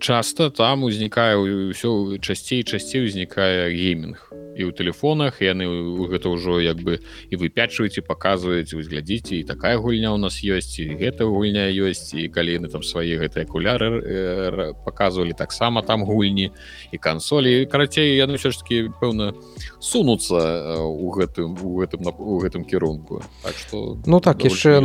часто 0.00 0.50
там 0.50 0.84
узнікае 0.88 1.36
ўсё 1.36 2.16
часцей 2.18 2.64
часцей 2.64 3.04
узнікае 3.04 3.68
гейминг 3.76 4.32
і 4.56 4.66
ў 4.66 4.72
тэлефонах 4.72 5.44
яны 5.44 5.68
гэта 6.08 6.32
ўжо 6.32 6.58
як 6.60 6.80
бы 6.80 6.98
і 7.28 7.34
выпячваюць 7.36 8.00
і 8.00 8.06
паказваюць 8.08 8.72
вы 8.72 8.82
глядзіце 8.82 9.40
і 9.40 9.44
такая 9.44 9.76
гульня 9.76 10.12
у 10.16 10.18
нас 10.18 10.40
ёсць 10.40 10.80
і 10.80 10.96
гэта 10.96 11.28
гульня 11.28 11.68
ёсць 11.68 12.16
і 12.16 12.26
калі 12.32 12.56
яны 12.58 12.68
там 12.72 12.82
свае 12.82 13.20
гэтыя 13.20 13.44
акуляры 13.44 13.88
э, 14.00 14.72
паказвалі 14.84 15.36
таксама 15.36 15.82
там 15.82 16.04
гульні 16.08 16.50
і 16.92 16.96
кансолі. 16.98 17.68
Карацей 17.68 18.16
яны 18.16 18.40
ўсё 18.40 18.50
ж 18.50 18.64
таки 18.64 18.88
пэўна 18.88 19.36
сунуцца 19.78 20.80
у 20.80 21.12
гэтым 21.12 21.60
у 21.60 21.76
гэтым 21.76 22.08
у 22.08 22.40
гэтым 22.40 22.64
кірунку. 22.64 23.22
Так 23.44 23.54
что 23.54 24.00
ну 24.06 24.20
так 24.20 24.44
яшчэ 24.44 24.80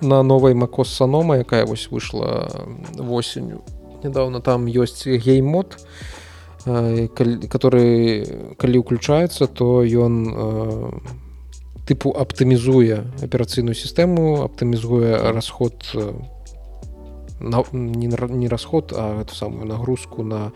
на 0.00 0.22
новой 0.22 0.54
макос 0.54 0.94
санома 0.94 1.42
якая 1.42 1.66
вось 1.66 1.90
выйшла 1.90 2.48
восенню 2.94 3.62
недавно 4.04 4.40
там 4.40 4.66
ёсць 4.66 5.06
гейммод 5.06 5.78
который 7.48 8.26
калі 8.60 8.76
ўключаецца 8.84 9.48
то 9.48 9.80
ён 9.80 11.00
тыпу 11.88 12.12
аптымізуе 12.12 13.24
аперацыйную 13.24 13.74
сістэму 13.74 14.44
аптымізуе 14.44 15.32
расход 15.32 15.80
на, 17.40 17.64
не, 17.72 18.06
не 18.06 18.48
расход 18.48 18.92
а 18.94 19.22
эту 19.22 19.34
самую 19.34 19.66
нагрузку 19.66 20.22
на 20.22 20.52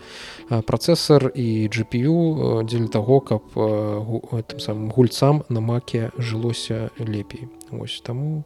працэсор 0.49 1.31
і 1.33 1.67
GPU 1.67 2.63
дзеля 2.63 2.87
таго 2.87 3.19
каб 3.19 3.41
тым 3.51 4.59
самым 4.59 4.89
гульцам 4.89 5.43
на 5.49 5.61
маке 5.61 6.11
жылося 6.17 6.91
лепей. 6.99 7.49
Ось 7.71 8.01
таму 8.05 8.45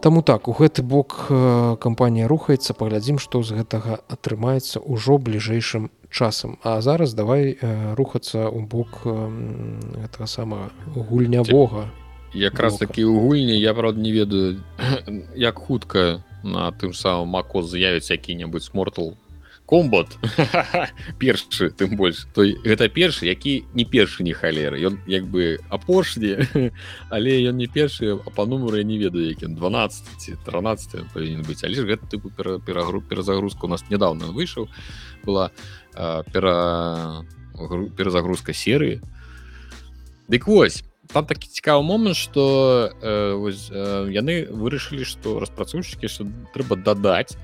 Таму 0.00 0.22
так 0.22 0.48
у 0.48 0.52
гэты 0.56 0.82
бок 0.82 1.28
кампанія 1.80 2.28
рухаецца 2.28 2.72
паглядзім 2.72 3.20
што 3.20 3.44
з 3.44 3.60
гэтага 3.60 4.00
атрымаецца 4.08 4.80
ўжо 4.80 5.20
бліжэйшым 5.20 5.90
часам. 6.10 6.56
А 6.64 6.80
зараз 6.80 7.12
давай 7.14 7.60
рухацца 7.94 8.48
ў 8.48 8.64
бок 8.64 9.04
гэтага 9.04 10.26
сама 10.26 10.72
гульнявога 10.96 11.90
якраз 12.34 12.78
такі 12.78 13.04
ў 13.04 13.14
гульні 13.18 13.56
я 13.58 13.74
правда 13.74 14.00
не 14.00 14.12
ведаю 14.12 14.62
як 15.34 15.58
хутка 15.58 16.22
на 16.42 16.70
тым 16.72 16.94
самым 16.94 17.34
мако 17.34 17.62
з'явіцца 17.62 18.14
які-небудзь 18.14 18.70
мортал 18.72 19.14
комбат. 19.70 20.18
Першы 21.22 21.70
тым 21.70 21.94
больш 21.94 22.26
той 22.34 22.58
гэта 22.66 22.90
першы 22.90 23.30
які 23.30 23.62
не 23.70 23.86
першы 23.86 24.26
не 24.26 24.34
халеры 24.34 24.82
ён 24.82 24.98
як 25.06 25.30
бы 25.30 25.62
апошні 25.70 26.42
але 27.14 27.38
ён 27.46 27.56
не 27.62 27.70
першы 27.70 28.18
а 28.18 28.30
па 28.34 28.50
нумару 28.50 28.82
я 28.82 28.82
не 28.82 28.98
ведаю 28.98 29.30
які 29.30 29.46
12 29.46 30.42
13 30.42 31.14
павінен 31.14 31.46
быць. 31.46 31.62
Але 31.62 31.78
ж 31.78 31.86
гэта 31.86 32.10
тыпу 32.10 32.34
перагру 32.34 33.00
перазагрузка 33.00 33.66
у 33.66 33.70
нас 33.70 33.86
недавно 33.90 34.34
выйшаў. 34.34 34.66
Была 35.22 35.54
пера 35.94 37.22
перазагрузка 37.94 38.52
серыі. 38.52 39.00
Дык 40.26 40.46
вось 40.46 40.82
там 41.12 41.26
такі 41.26 41.48
цікавы 41.48 41.82
момант 41.82 42.16
что 42.16 42.90
э, 43.02 43.34
э, 43.38 44.08
яны 44.10 44.46
вырашылі 44.50 45.04
што 45.04 45.38
распрацоўшчыкі 45.40 46.06
што 46.06 46.26
трэба 46.54 46.76
дадаць 46.76 47.34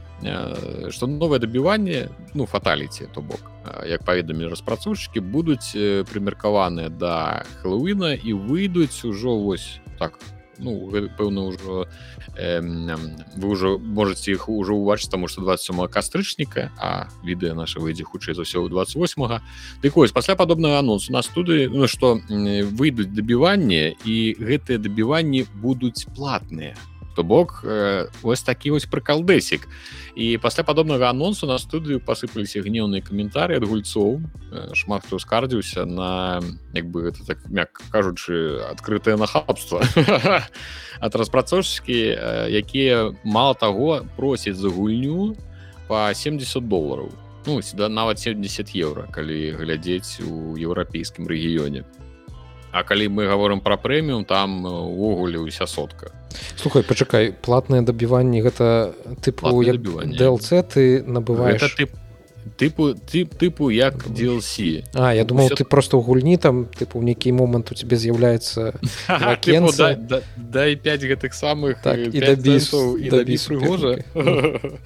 что 0.90 1.06
новое 1.06 1.38
добіванне 1.38 2.08
ну 2.34 2.46
фаталіці 2.46 3.08
то 3.14 3.20
бок. 3.20 3.50
Як 3.86 4.04
паведамі 4.04 4.46
распрацоўшчыкі 4.48 5.20
будуць 5.20 5.76
прымеркаваныя 6.08 6.88
да 6.88 7.44
хэллоуіна 7.62 8.14
і 8.14 8.32
выйдуць 8.32 9.04
ужо 9.04 9.36
вось 9.36 9.80
так 9.98 10.18
ну 10.58 10.88
пэўна 11.18 11.52
ўжо 11.52 11.86
э, 12.36 12.60
вы 13.36 13.46
ўжо 13.48 13.78
можете 13.78 14.32
іх 14.32 14.48
ужо 14.48 14.72
ўбачыць 14.72 15.10
таму 15.10 15.28
что 15.28 15.42
27 15.42 15.88
кастрычніка 15.88 16.72
а 16.78 17.08
відэа 17.24 17.54
наша 17.54 17.80
выйдзе 17.80 18.04
хутчэй 18.04 18.34
за 18.34 18.42
ўсё 18.42 18.68
28 18.68 19.40
дык 19.82 19.92
вось 19.96 20.12
пасля 20.12 20.36
падобнага 20.36 20.80
анонсу 20.80 21.12
на 21.12 21.22
студыі 21.22 21.68
ну 21.68 21.86
што 21.88 22.20
выйдуць 22.28 23.12
дабіванне 23.12 23.96
і 24.04 24.16
гэтыя 24.40 24.78
дабіванні 24.78 25.46
будуць 25.60 26.08
платныя 26.16 26.76
то 27.16 27.24
бок 27.24 27.64
э, 27.64 28.06
ось 28.22 28.42
такі 28.44 28.76
вось 28.76 28.84
прыкалдэсік 28.84 29.64
і 30.14 30.36
пасля 30.38 30.62
падобнага 30.68 31.08
анонсу 31.08 31.48
на 31.48 31.56
студыю 31.56 31.98
пасыпаліся 32.04 32.60
гнеўныя 32.60 33.00
каментары 33.00 33.56
ад 33.56 33.64
гульцоў. 33.64 34.20
Э, 34.52 34.76
шмат 34.76 35.08
хто 35.08 35.18
скардзіўся 35.18 35.88
на 35.88 36.44
як 36.76 36.86
бы 36.92 37.08
это 37.08 37.24
так 37.24 37.40
мяк 37.48 37.80
кажучы 37.90 38.60
адкрытае 38.68 39.16
нахабства. 39.16 39.80
Ад 41.00 41.12
распрацоўшчыкі 41.16 41.98
э, 42.12 42.52
якія 42.52 43.16
мало 43.24 43.56
таго 43.56 44.04
просяць 44.16 44.60
за 44.60 44.68
гульню 44.68 45.36
по 45.88 46.12
70 46.12 46.68
долларов 46.68 47.12
ну 47.46 47.62
сюда 47.62 47.88
нават 47.88 48.20
70 48.20 48.74
еўра 48.74 49.06
калі 49.08 49.56
глядзець 49.56 50.20
у 50.20 50.56
еўрапейскім 50.58 51.30
рэгіёне 51.30 51.84
А 52.76 52.84
калі 52.84 53.08
мы 53.08 53.24
говорим 53.24 53.60
про 53.64 53.80
прэміум 53.80 54.28
там 54.28 54.66
увогуле 54.68 55.40
ўся 55.40 55.64
сотка. 55.64 56.12
Слухай 56.60 56.84
пачакай 56.84 57.32
платнае 57.32 57.80
дабіванне 57.80 58.44
гэта 58.44 58.92
тыпу 59.24 59.48
DLC 59.48 60.60
ты 60.60 61.00
набываешь 61.00 61.64
ты 61.72 61.88
тыпу 62.56 62.94
тып 62.94 63.34
тыпу 63.34 63.70
як 63.70 64.06
DLC 64.06 64.84
А 64.94 65.14
я 65.14 65.24
думал 65.24 65.46
Усё... 65.46 65.56
ты 65.56 65.64
просто 65.64 65.96
ў 65.98 66.02
гульні 66.02 66.36
там 66.38 66.66
тыпу 66.66 67.02
нейкі 67.02 67.32
момант 67.32 67.72
у 67.72 67.74
тебе 67.74 67.96
з'яўляецца 67.96 68.78
дай 70.36 70.76
5 70.76 71.02
гэтых 71.02 71.34
самых 71.34 71.82
так, 71.82 71.98
і 71.98 72.10
прыгожа 73.46 74.04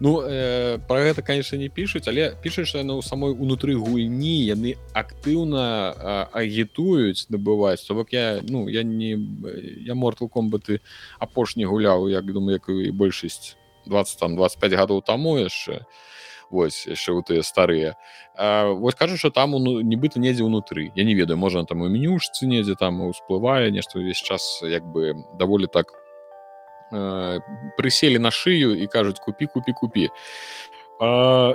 Ну 0.00 0.22
э, 0.26 0.78
про 0.88 0.98
гэта 1.06 1.22
конечно 1.22 1.56
не 1.56 1.68
пішуць 1.68 2.08
але 2.08 2.34
пішаш 2.42 2.74
яны 2.74 2.98
ў 2.98 3.02
самой 3.02 3.32
унутры 3.32 3.78
гульні 3.78 4.50
яны 4.50 4.74
актыўна 4.92 6.28
агітуюць 6.34 7.30
набываць 7.30 7.86
то 7.86 7.94
бок 7.94 8.12
я 8.12 8.40
ну 8.42 8.68
я 8.68 8.82
не 8.82 9.14
я 9.86 9.94
мортал 9.94 10.28
комбаты 10.28 10.80
апошні 11.18 11.64
гуляў 11.64 12.10
як 12.10 12.26
думаю 12.26 12.58
як 12.58 12.68
і 12.68 12.90
большасць 12.90 13.56
20 13.86 14.18
там 14.18 14.36
25 14.36 14.72
гадоў 14.72 15.02
таму 15.02 15.38
яшчэ 15.38 15.84
вось 16.54 16.86
яшчэ 16.86 17.12
у 17.18 17.22
тыя 17.26 17.42
старыя 17.42 17.96
вось 18.38 18.94
кажу 18.94 19.18
что 19.18 19.30
там 19.30 19.58
ну, 19.58 19.80
нібыта 19.82 20.22
недзе 20.22 20.46
ўнутры 20.46 20.90
я 20.94 21.04
не 21.04 21.14
ведаю 21.18 21.36
можа 21.36 21.64
там 21.66 21.82
у 21.82 21.90
менюшцы 21.90 22.46
недзе 22.46 22.78
там 22.78 23.02
усплывае 23.02 23.74
нешта 23.74 23.98
увесь 23.98 24.22
час 24.22 24.62
як 24.62 24.86
бы 24.86 25.14
даволі 25.34 25.66
так 25.66 25.90
э, 26.92 27.40
прыселі 27.76 28.22
на 28.22 28.30
шыю 28.30 28.78
і 28.78 28.86
кажуць 28.86 29.18
купі 29.18 29.50
купі 29.50 29.72
купі 29.72 30.08
а 31.00 31.54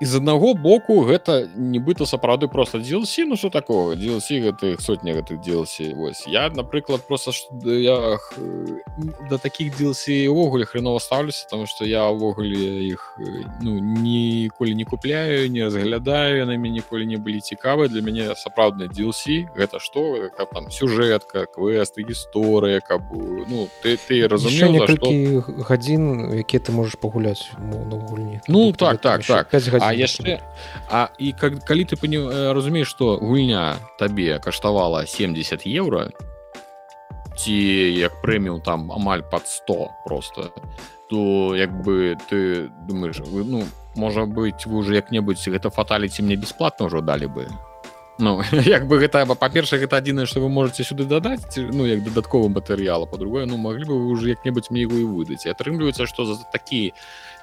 з 0.00 0.16
аднаго 0.16 0.54
боку 0.54 1.04
гэта 1.04 1.44
нібыта 1.56 2.06
сапраўды 2.06 2.48
просто 2.48 2.78
DLC 2.78 3.24
ну 3.26 3.36
что 3.36 3.50
такого? 3.50 3.92
DLC 3.92 4.40
гэтых 4.40 4.80
сотня 4.80 5.12
гэтых 5.12 5.40
DLC 5.40 5.94
Вось. 5.94 6.24
Я 6.26 6.48
напрыклад 6.48 7.06
просто 7.06 7.32
я 7.64 8.18
да 9.28 9.38
таких 9.38 9.78
DLC 9.78 10.26
увогуле 10.28 10.64
хреново 10.64 10.98
ставлюся 10.98 11.46
тому 11.50 11.66
что 11.66 11.84
я 11.84 12.08
увогуле 12.08 12.86
іх 12.88 13.18
ну 13.60 13.78
ніколі 13.78 14.74
не 14.74 14.84
купляю 14.84 15.50
не 15.50 15.64
разглядаю 15.64 16.38
яны 16.38 16.56
мяне 16.56 16.80
ніколі 16.80 17.06
не 17.06 17.16
былі 17.16 17.40
цікавы 17.40 17.88
для 17.88 18.00
мяне 18.00 18.34
сапраўдны 18.34 18.88
DLC 18.88 19.52
гэта 19.54 19.80
что 19.80 20.30
каб 20.36 20.50
там 20.50 20.70
сюжэтка 20.70 21.44
квесты 21.44 22.02
гісторыя 22.08 22.80
каб 22.80 23.02
ну 23.12 23.68
ты 23.82 23.98
ты 24.08 24.24
некалькі 24.24 25.44
што... 25.44 25.52
гадзін 25.68 26.32
якія 26.40 26.60
ты 26.60 26.72
можешь 26.72 26.96
пагуляць 26.96 27.52
на 27.58 27.96
гульні. 27.96 28.40
Ну 28.48 28.72
так 28.72 29.00
так 29.00 29.24
так. 29.24 29.50
5 29.50 29.68
гадзін 29.68 29.89
яшчэ 29.92 30.40
А 30.90 31.08
і 31.18 31.32
как, 31.32 31.64
калі 31.64 31.84
ты 31.84 31.96
пані, 31.96 32.18
разумееш 32.52 32.88
што 32.88 33.18
гульня 33.18 33.76
табе 33.98 34.38
каштавала 34.38 35.06
70 35.06 35.66
еўра 35.66 36.10
ці 37.40 37.56
як 37.96 38.20
прэміум 38.22 38.60
там 38.60 38.92
амаль 38.92 39.22
под 39.22 39.46
100 39.46 39.90
просто 40.04 40.52
то 41.10 41.54
як 41.56 41.70
бы 41.82 42.16
ты 42.28 42.70
думаешь 42.86 43.18
вы 43.18 43.44
ну 43.44 43.64
можа 43.96 44.26
быть 44.26 44.66
вы 44.66 44.78
уже 44.78 44.94
як-небудзь 44.94 45.48
гэта 45.48 45.70
фаталіці 45.70 46.22
мне 46.22 46.36
бесплатно 46.36 46.86
ўжо 46.86 47.00
далі 47.00 47.26
бы. 47.26 47.48
Ну 48.18 48.42
як 48.52 48.86
бы 48.86 48.98
гэта 48.98 49.26
па-перша 49.26 49.78
гэта 49.78 49.98
адзінае 49.98 50.26
што 50.26 50.40
вы 50.40 50.48
можете 50.48 50.84
сюды 50.84 51.04
дадаць 51.04 51.56
ну 51.56 51.86
як 51.86 52.04
дадатковы 52.04 52.48
матэрыяла 52.48 53.06
по-другое 53.06 53.46
ну 53.46 53.56
маглі 53.56 53.84
бы 53.84 53.98
вы 53.98 54.06
уже 54.14 54.28
як-небудзь 54.28 54.70
мне 54.70 54.82
его 54.82 54.96
і 54.96 55.04
выдаць. 55.04 55.46
Атрымліваецца 55.46 56.06
што 56.06 56.24
за 56.24 56.38
такі 56.52 56.92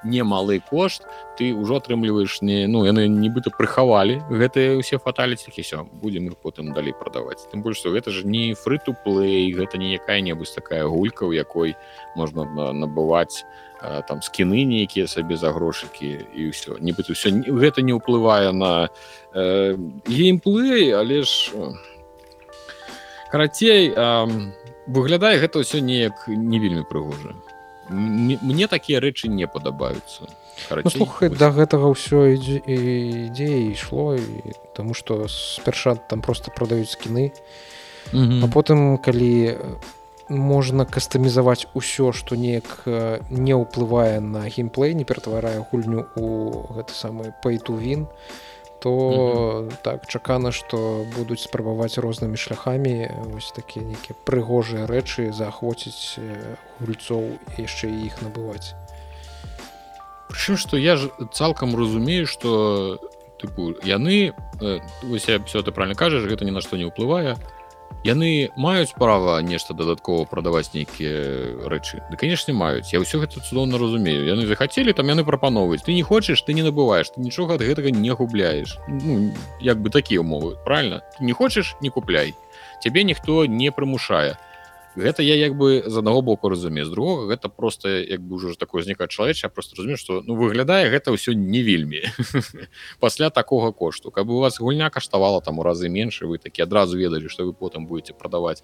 немалы 0.08 0.60
кошт 0.64 1.03
ты 1.38 1.51
ўжо 1.53 1.78
атрымліваеш 1.84 2.41
не 2.41 2.66
ну 2.72 2.84
яны 2.88 3.05
нібыта 3.12 3.51
прыхавалі 3.53 4.24
гэтыя 4.32 4.80
ўсе 4.80 4.97
фаталіціхі 4.97 5.62
все 5.62 5.84
будем 6.01 6.28
их 6.32 6.38
потым 6.39 6.74
далей 6.74 6.95
прадаваць. 6.95 7.45
Тым 7.51 7.62
больш 7.62 7.84
што 7.84 7.91
гэта 7.91 8.12
ж 8.12 8.24
не 8.24 8.55
фрыту 8.55 8.95
плей 9.03 9.51
гэта 9.53 9.78
не 9.78 9.93
якая-небудзь 9.99 10.55
такая 10.55 10.88
гулька 10.88 11.28
у 11.28 11.34
якой 11.36 11.76
можна 12.16 12.47
набываць 12.74 13.43
там 14.08 14.22
скіны 14.22 14.66
нейкія 14.66 15.08
сабе 15.08 15.38
за 15.38 15.53
грошыкі 15.53 16.26
і 16.34 16.49
ўсё. 16.49 16.82
Нібыта 16.82 17.14
ўсё 17.14 17.30
гэта 17.45 17.86
не 17.86 17.93
ўплывае 17.93 18.49
на 18.49 18.89
э, 19.34 19.78
геймплей 20.08 20.95
але 20.97 21.22
ж 21.22 21.53
карацей 23.30 23.93
э, 23.93 24.51
выглядае 24.88 25.38
гэта 25.38 25.62
ўсё 25.62 25.84
неяк 25.84 26.26
не 26.28 26.58
вельмі 26.58 26.88
прыгожа 26.89 27.38
мне 27.90 28.68
такія 28.68 29.00
рэчы 29.00 29.28
не 29.28 29.48
падабаюцца 29.48 30.28
ну, 30.84 30.90
слухай 30.90 31.30
да 31.30 31.52
гэтага 31.52 31.92
ўсё 31.94 32.34
ідзе 32.36 33.52
ішло 33.72 34.16
і 34.16 34.54
тому 34.74 34.94
что 34.94 35.28
спярша 35.28 35.96
там 35.96 36.22
просто 36.22 36.52
прадаюць 36.52 36.92
скіны 36.98 37.32
mm 38.14 38.26
-hmm. 38.26 38.44
а 38.44 38.48
потым 38.48 38.98
калі 38.98 39.58
можна 40.30 40.86
кастамізаваць 40.86 41.68
усё 41.74 42.12
што 42.12 42.36
неяк 42.36 42.84
не 43.30 43.54
ўплывае 43.56 44.20
на 44.20 44.50
геймплей 44.50 44.94
не 44.94 45.06
ператварае 45.06 45.66
гульню 45.72 46.06
у 46.16 46.26
гэты 46.76 46.94
самы 46.94 47.34
пейтувін 47.44 48.06
то 48.06 48.12
mm 48.86 49.70
-hmm. 49.70 49.78
так 49.82 50.08
чакана 50.08 50.52
што 50.52 51.06
будуць 51.18 51.42
спрабаваць 51.42 51.98
рознымі 51.98 52.38
шляхамі 52.38 53.10
вось 53.34 53.52
такія 53.52 53.86
нейкія 53.86 54.16
прыгожыя 54.26 54.86
рэчы 54.88 55.32
заахвоціць 55.34 56.20
гульцоў 56.80 57.40
яшчэ 57.58 57.88
іх 58.06 58.22
набываць 58.22 58.74
Прычым 60.28 60.58
што 60.58 60.78
я 60.78 60.98
ж 60.98 61.10
цалкам 61.32 61.76
разумею 61.76 62.28
што 62.28 63.00
тыпу 63.40 63.74
яны 63.84 64.34
э, 64.62 64.80
все 65.46 65.62
ты 65.64 65.72
правильно 65.72 65.96
кажаш 65.96 66.24
гэта 66.24 66.46
ні 66.46 66.52
на 66.52 66.62
што 66.62 66.78
не 66.78 66.86
ўплывае 66.86 67.38
яны 68.04 68.50
маюць 68.56 68.94
права 68.96 69.42
нешта 69.42 69.74
дадаткова 69.74 70.26
прадаваць 70.26 70.72
нейкія 70.74 71.68
рэчы? 71.68 72.02
Да 72.12 72.16
канешне 72.18 72.54
маюць. 72.54 72.94
Я 72.94 73.04
ўсё 73.04 73.20
гэта 73.20 73.44
цудоўна 73.44 73.78
разумею. 73.78 74.24
Яны 74.24 74.48
захацелі 74.48 74.94
там 74.94 75.12
яны 75.12 75.28
прапановваюць 75.28 75.84
ты 75.84 75.94
не 75.94 76.04
хочаш 76.04 76.42
ты 76.42 76.54
не 76.54 76.64
набываеш 76.64 77.12
ты 77.16 77.22
нічога 77.22 77.60
ад 77.60 77.66
гэтага 77.66 77.92
не 77.92 78.12
губляеш. 78.12 78.78
Ну, 78.88 79.34
як 79.60 79.82
бы 79.82 79.90
такія 79.90 80.22
умовы 80.22 80.56
правильно 80.64 81.02
не 81.20 81.34
хочаш 81.34 81.76
не 81.82 81.90
купляй. 81.90 82.34
Цябе 82.82 83.04
ніхто 83.04 83.46
не 83.46 83.72
прымушае 83.72 84.38
гэта 84.98 85.22
я 85.22 85.36
як 85.36 85.54
бы 85.54 85.84
з 85.86 85.98
аднаго 85.98 86.22
боку 86.22 86.50
разумею 86.50 86.86
з 86.86 86.89
другога 86.89 87.30
гэта 87.30 87.50
просто 87.50 88.02
як 88.02 88.22
бы 88.22 88.36
ўжо 88.36 88.58
такое 88.58 88.82
знікае 88.82 89.08
чалавеча 89.08 89.50
просто 89.50 89.78
разумею 89.78 89.98
што 89.98 90.22
ну 90.26 90.34
выглядае 90.36 90.89
гэта 90.89 91.14
ўсё 91.14 91.38
не 91.38 91.62
вельмі. 91.62 92.02
Пасля 93.00 93.30
такога 93.30 93.72
кошту. 93.72 94.12
Каб 94.12 94.30
у 94.30 94.39
вас 94.39 94.60
гульня 94.60 94.89
каштавала 94.89 95.41
там 95.41 95.60
у 95.60 95.64
разы 95.64 95.89
менш 95.89 96.22
вы 96.22 96.38
такі 96.41 96.66
адразу 96.66 96.98
ведалі 96.98 97.30
што 97.30 97.45
вы 97.45 97.54
потым 97.54 97.86
будете 97.86 98.14
прадаваць 98.14 98.64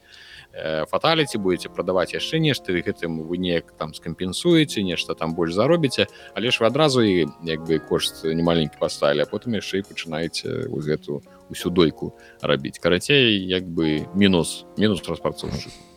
э, 0.53 0.85
фаталіці 0.89 1.37
будете 1.37 1.69
прадаваць 1.69 2.13
яшчэ 2.13 2.39
нешта 2.39 2.73
гэтым 2.73 3.29
вы 3.29 3.37
неяк 3.37 3.77
там 3.77 3.93
скампенсуеце 3.93 4.81
нешта 4.81 5.13
там 5.13 5.37
больш 5.37 5.53
заробіце 5.53 6.07
але 6.33 6.49
ж 6.49 6.59
вы 6.59 6.67
адразу 6.67 7.01
і 7.05 7.29
як 7.45 7.61
бы 7.61 7.77
кошт 7.77 8.25
немаленькі 8.25 8.81
паставілі 8.81 9.21
а 9.21 9.29
потым 9.29 9.53
яшчэ 9.53 9.85
і 9.85 9.87
пачынаеце 9.87 10.67
вы 10.73 10.81
гэту 10.81 11.21
усю 11.49 11.69
дойку 11.69 12.13
рабіць. 12.41 12.79
Карацей 12.79 13.37
як 13.45 13.69
бы 13.69 14.09
мінус 14.15 14.65
мінус 14.77 15.05
распрацоўчы 15.05 15.92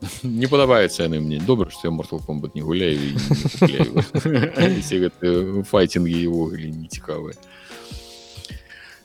не 0.22 0.46
падабаецца 0.46 1.04
яны 1.04 1.20
мне. 1.20 1.40
Добра 1.40 1.70
што 1.70 1.88
я 1.88 1.90
мортал 1.90 2.20
комбат 2.20 2.54
не 2.54 2.62
гуляю 2.62 3.18
файтинги 5.64 6.26
увогуле 6.26 6.70
не 6.70 6.88
цікавыя 6.94 7.36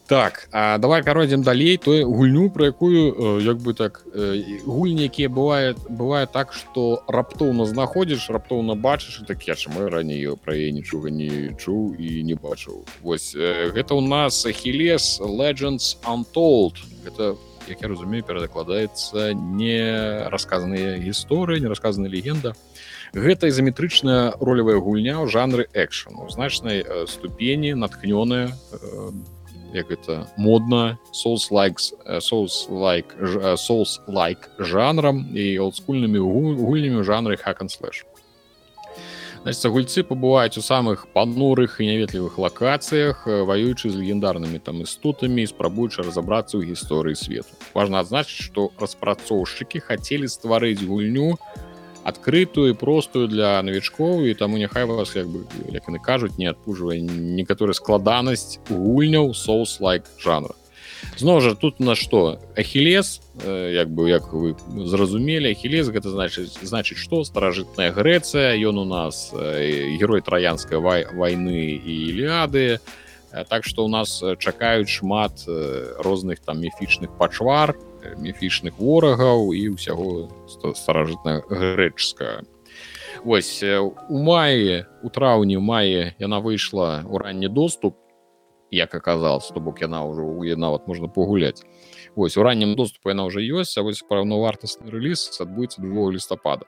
так 0.08 0.48
а 0.52 0.78
давай 0.78 1.04
пяройдзем 1.04 1.44
далей. 1.44 1.78
Той 1.78 2.04
гульню 2.04 2.50
про 2.50 2.66
якую 2.66 3.42
як 3.42 3.58
бы 3.58 3.74
так 3.74 4.06
гульні 4.66 5.04
якія 5.04 5.30
бывает 5.30 5.78
бывае 5.90 6.28
так 6.28 6.54
что 6.54 7.04
раптоўна 7.08 7.66
знаходзіш 7.66 8.30
раптоўна 8.30 8.76
бачыш 8.76 9.24
так 9.28 9.48
я 9.48 9.56
чаму 9.56 9.90
раней 9.90 10.30
пра 10.38 10.54
яе 10.54 10.72
нічога 10.72 11.10
не 11.10 11.56
чуў 11.58 11.96
і 11.98 12.24
не 12.24 12.36
бачыў 12.36 12.86
вось 13.02 13.34
гэта 13.36 13.96
у 13.96 14.02
нас 14.02 14.46
хілес 14.46 15.20
legends 15.22 15.98
untold. 16.06 16.78
Это 17.06 17.36
як 17.70 17.82
я 17.82 17.88
разумею 17.88 18.24
перадакладаецца 18.24 19.34
не 19.34 20.28
расказаныя 20.30 20.98
гісторыі 21.02 21.62
не 21.62 21.70
расказана 21.72 22.08
легенда. 22.08 22.54
Гэта 23.14 23.48
ізаметрычная 23.48 24.36
ролевая 24.40 24.78
гульня 24.78 25.22
ў 25.24 25.30
жанры 25.32 25.68
экшн. 25.74 26.20
У 26.20 26.30
значнай 26.30 26.84
ступені 27.08 27.74
натхнёная 27.74 28.56
як 29.76 29.92
это 29.92 30.28
модна 30.38 30.98
соус 31.12 31.52
лайкс 31.52 31.94
соус 32.20 32.68
лайк 32.70 33.16
соус 33.58 34.02
лайк 34.08 34.50
жанрам 34.60 35.28
і 35.36 35.60
олдскульнымі 35.60 36.20
гульнямі 36.20 37.04
жанры 37.04 37.36
хакан 37.36 37.68
слэш 37.68 38.08
значит 39.46 39.72
гульцы 39.72 40.02
пабываюць 40.02 40.58
у 40.58 40.62
самых 40.66 41.06
панурых 41.14 41.78
і 41.78 41.86
няветлівых 41.86 42.40
лакацыях 42.42 43.30
ваюючы 43.30 43.94
з 43.94 44.02
легендарнымі 44.02 44.58
там 44.58 44.82
істотамі 44.82 45.46
спрабуючы 45.46 46.02
разаобрацца 46.02 46.58
ў 46.58 46.74
гісторыі 46.74 47.14
свету 47.14 47.54
важно 47.78 48.02
адзначыць 48.02 48.42
что 48.50 48.74
распрацоўшчыкі 48.82 49.86
хацелі 49.86 50.26
стварыць 50.26 50.82
гульню 50.82 51.38
адкрытую 52.02 52.74
простую 52.74 53.30
для 53.30 53.62
навічкоў 53.62 54.26
і 54.26 54.34
таму 54.34 54.58
няхай 54.58 54.90
вас 54.90 55.14
як 55.14 55.30
бы 55.30 55.46
як 55.70 55.94
яны 55.94 56.02
кажуць 56.02 56.42
не 56.42 56.50
адпужвае 56.50 56.98
некаторы 57.06 57.78
складанасць 57.78 58.58
гульняў 58.66 59.38
соус 59.38 59.78
лайк 59.78 60.10
жанра 60.18 60.58
зноў 61.18 61.42
жа 61.42 61.56
тут 61.56 61.80
на 61.80 61.96
што 61.96 62.40
ахілес 62.58 63.22
як 63.46 63.90
бы 63.92 64.10
як 64.10 64.32
вы 64.34 64.56
зразумелі 64.88 65.52
ахілес 65.52 65.92
гэта 65.92 66.12
значыць 66.12 66.56
значыць 66.62 67.00
што? 67.00 67.24
Старажытная 67.24 67.92
Грэцыя 67.92 68.56
ён 68.58 68.80
у 68.84 68.88
нас 68.88 69.32
герой 69.34 70.22
траянскай 70.22 70.80
вай 70.80 71.06
войны 71.12 71.80
і 71.80 71.94
іліады 72.12 72.80
так 73.50 73.68
што 73.68 73.84
ў 73.84 73.90
нас 73.92 74.24
чакаюць 74.40 74.92
шмат 74.92 75.44
розных 76.00 76.40
там 76.40 76.64
міфічных 76.64 77.12
пачвар 77.20 77.76
міфічных 78.18 78.80
ворагаў 78.80 79.52
і 79.52 79.76
ўсяго 79.76 80.30
старажытна 80.76 81.42
грэчская 81.50 82.46
Вось 83.26 83.64
у 83.64 84.18
маі 84.22 84.86
у 85.02 85.10
траўні 85.10 85.58
мае 85.58 86.14
яна 86.22 86.40
выйшла 86.40 87.02
ў 87.02 87.16
ранні 87.26 87.50
доступ 87.50 87.98
як 88.72 88.96
аказалось 88.96 89.52
то 89.54 89.60
бок 89.60 89.82
яна 89.82 90.06
ўжо 90.06 90.24
у 90.26 90.44
нават 90.56 90.88
можна 90.88 91.08
пагуляць. 91.08 91.64
Ось 92.16 92.38
у 92.38 92.44
раннім 92.44 92.76
доступу 92.76 93.10
яна 93.10 93.26
уже 93.26 93.42
ёсць 93.42 93.78
а 93.78 93.84
вось 93.84 94.04
паўнавартасны 94.04 94.90
рэліз 94.90 95.42
адбудзецца 95.42 95.82
2 95.82 96.12
лістапада. 96.12 96.66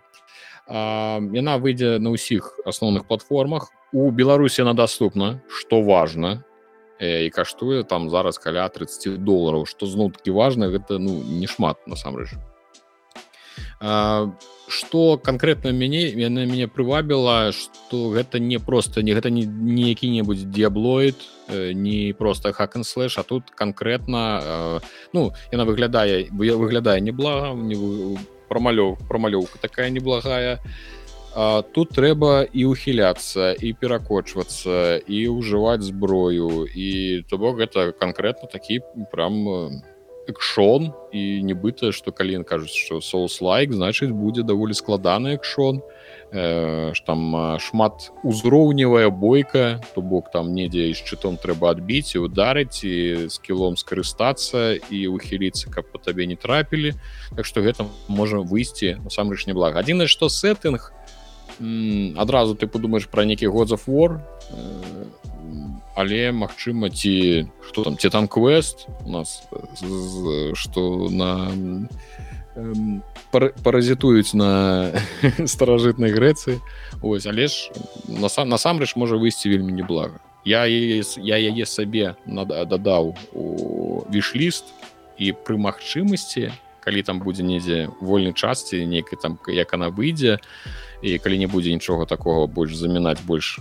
Яна 0.68 1.58
выйдзе 1.58 2.00
на 2.00 2.12
ўсіх 2.12 2.60
асноўных 2.66 3.08
платформах. 3.08 3.72
У 3.94 4.12
беларусі 4.12 4.62
она 4.62 4.74
доступна 4.74 5.42
что 5.48 5.82
важно 5.82 6.44
і 7.00 7.30
каштуе 7.30 7.84
там 7.84 8.10
зараз 8.10 8.38
каля 8.38 8.70
30 8.70 9.24
долларов 9.24 9.68
что 9.68 9.86
зноў 9.86 10.12
таки 10.12 10.32
важно 10.32 10.68
гэта 10.68 10.98
ну 11.00 11.24
не 11.24 11.48
шмат 11.48 11.78
насамрэч 11.88 12.36
что 13.80 15.18
конкретно 15.18 15.72
мяне 15.72 16.10
яна 16.10 16.46
мяне 16.46 16.68
прывабіла 16.68 17.52
что 17.52 18.10
гэта 18.10 18.40
не 18.40 18.58
просто 18.58 19.02
не 19.02 19.14
гэта 19.14 19.30
не, 19.30 19.46
не 19.46 19.90
які-небудзь 19.90 20.44
диаблоид 20.44 21.16
не 21.50 22.14
просто 22.18 22.54
хакен 22.54 22.84
слэш 22.84 23.18
а 23.18 23.24
тут 23.24 23.52
конкретно 23.52 24.82
ну 25.14 25.32
яна 25.52 25.66
выглядае 25.66 26.30
выглядае 26.32 27.02
неблага 27.02 27.54
не 27.54 27.76
промалёў 28.48 28.98
промалёўка 29.08 29.60
такая 29.60 29.90
неблагая. 29.90 30.60
А 31.36 31.62
тут 31.62 31.94
трэба 31.94 32.48
і 32.50 32.66
ухіляцца 32.66 33.54
і 33.54 33.74
перакочвацца 33.78 34.98
і 34.98 35.20
ўжываць 35.30 35.86
зброю 35.86 36.66
і 36.66 37.22
то 37.30 37.38
бок 37.38 37.62
гэта 37.62 37.92
конкретно 37.94 38.50
такі 38.50 38.82
прям 39.12 39.38
не 39.46 39.97
экшон 40.28 40.92
і 41.16 41.42
нібыта 41.44 41.92
што 41.96 42.12
калі 42.12 42.44
кажуць 42.44 42.76
што 42.76 43.00
соус 43.02 43.40
лайк 43.42 43.74
значыць 43.74 44.12
будзе 44.12 44.44
даволі 44.44 44.76
складаны 44.76 45.40
экшон. 45.40 45.82
Э, 46.32 46.92
там 47.06 47.60
шмат 47.60 48.12
узроўневая 48.24 49.10
бойка 49.10 49.80
то 49.96 50.02
бок 50.02 50.30
там 50.32 50.52
недзе 50.52 50.92
і 50.92 50.98
шчытом 51.00 51.40
трэба 51.40 51.72
адбіць 51.72 52.20
і 52.20 52.28
ударыць 52.28 52.84
і 52.84 53.32
з 53.32 53.36
кілом 53.40 53.80
скарыстацца 53.80 54.76
і 54.76 55.08
ухіліцца 55.08 55.72
каб 55.72 55.88
по 55.88 55.98
табе 56.04 56.28
не 56.28 56.36
трапілі 56.36 57.00
Так 57.32 57.46
што 57.48 57.64
гэта 57.64 57.88
можа 58.12 58.44
выйсці 58.44 59.00
насамрэч 59.08 59.48
не 59.48 59.56
блага 59.56 59.80
адзінае 59.80 60.12
што 60.12 60.28
сеттынг 60.28 60.92
адразу 62.20 62.60
ты 62.60 62.68
падумаеш 62.68 63.08
пра 63.08 63.24
нейкі 63.24 63.48
год 63.48 63.72
за 63.72 63.78
фор 63.80 64.20
але 65.98 66.30
магчыма 66.32 66.94
ці 66.94 67.50
что 67.66 67.84
там 67.84 67.98
ці 67.98 68.10
там 68.14 68.28
квест 68.30 68.86
у 69.06 69.10
нас 69.10 69.50
что 70.54 71.10
на 71.10 71.50
паразітуюць 73.34 74.34
на 74.34 74.94
старажытнай 75.54 76.14
грэцыі. 76.14 76.62
Ось 77.02 77.26
але 77.26 77.50
ж 77.50 77.74
насам 78.06 78.50
насамрэч 78.50 78.94
можа 78.96 79.18
выйсці 79.18 79.50
вельмі 79.50 79.74
неблага. 79.74 80.22
Я 80.46 80.66
я 80.66 81.38
яе 81.38 81.66
сабе 81.66 82.16
дадаў 82.26 83.18
у 83.34 84.06
вішліст 84.14 84.70
і 85.18 85.34
пры 85.34 85.58
магчымасці 85.58 86.54
калі 86.88 87.02
там 87.04 87.20
будзе 87.20 87.44
недзе 87.44 87.90
вольнай 88.00 88.32
частці 88.32 88.86
нейкай 88.86 89.20
там 89.20 89.36
як 89.50 89.74
она 89.74 89.90
выйдзе 89.90 90.40
і 91.02 91.18
калі 91.20 91.42
не 91.42 91.48
будзе 91.48 91.74
нічога 91.74 92.06
такого 92.06 92.48
больш 92.48 92.78
замінаць 92.80 93.20
больш 93.28 93.60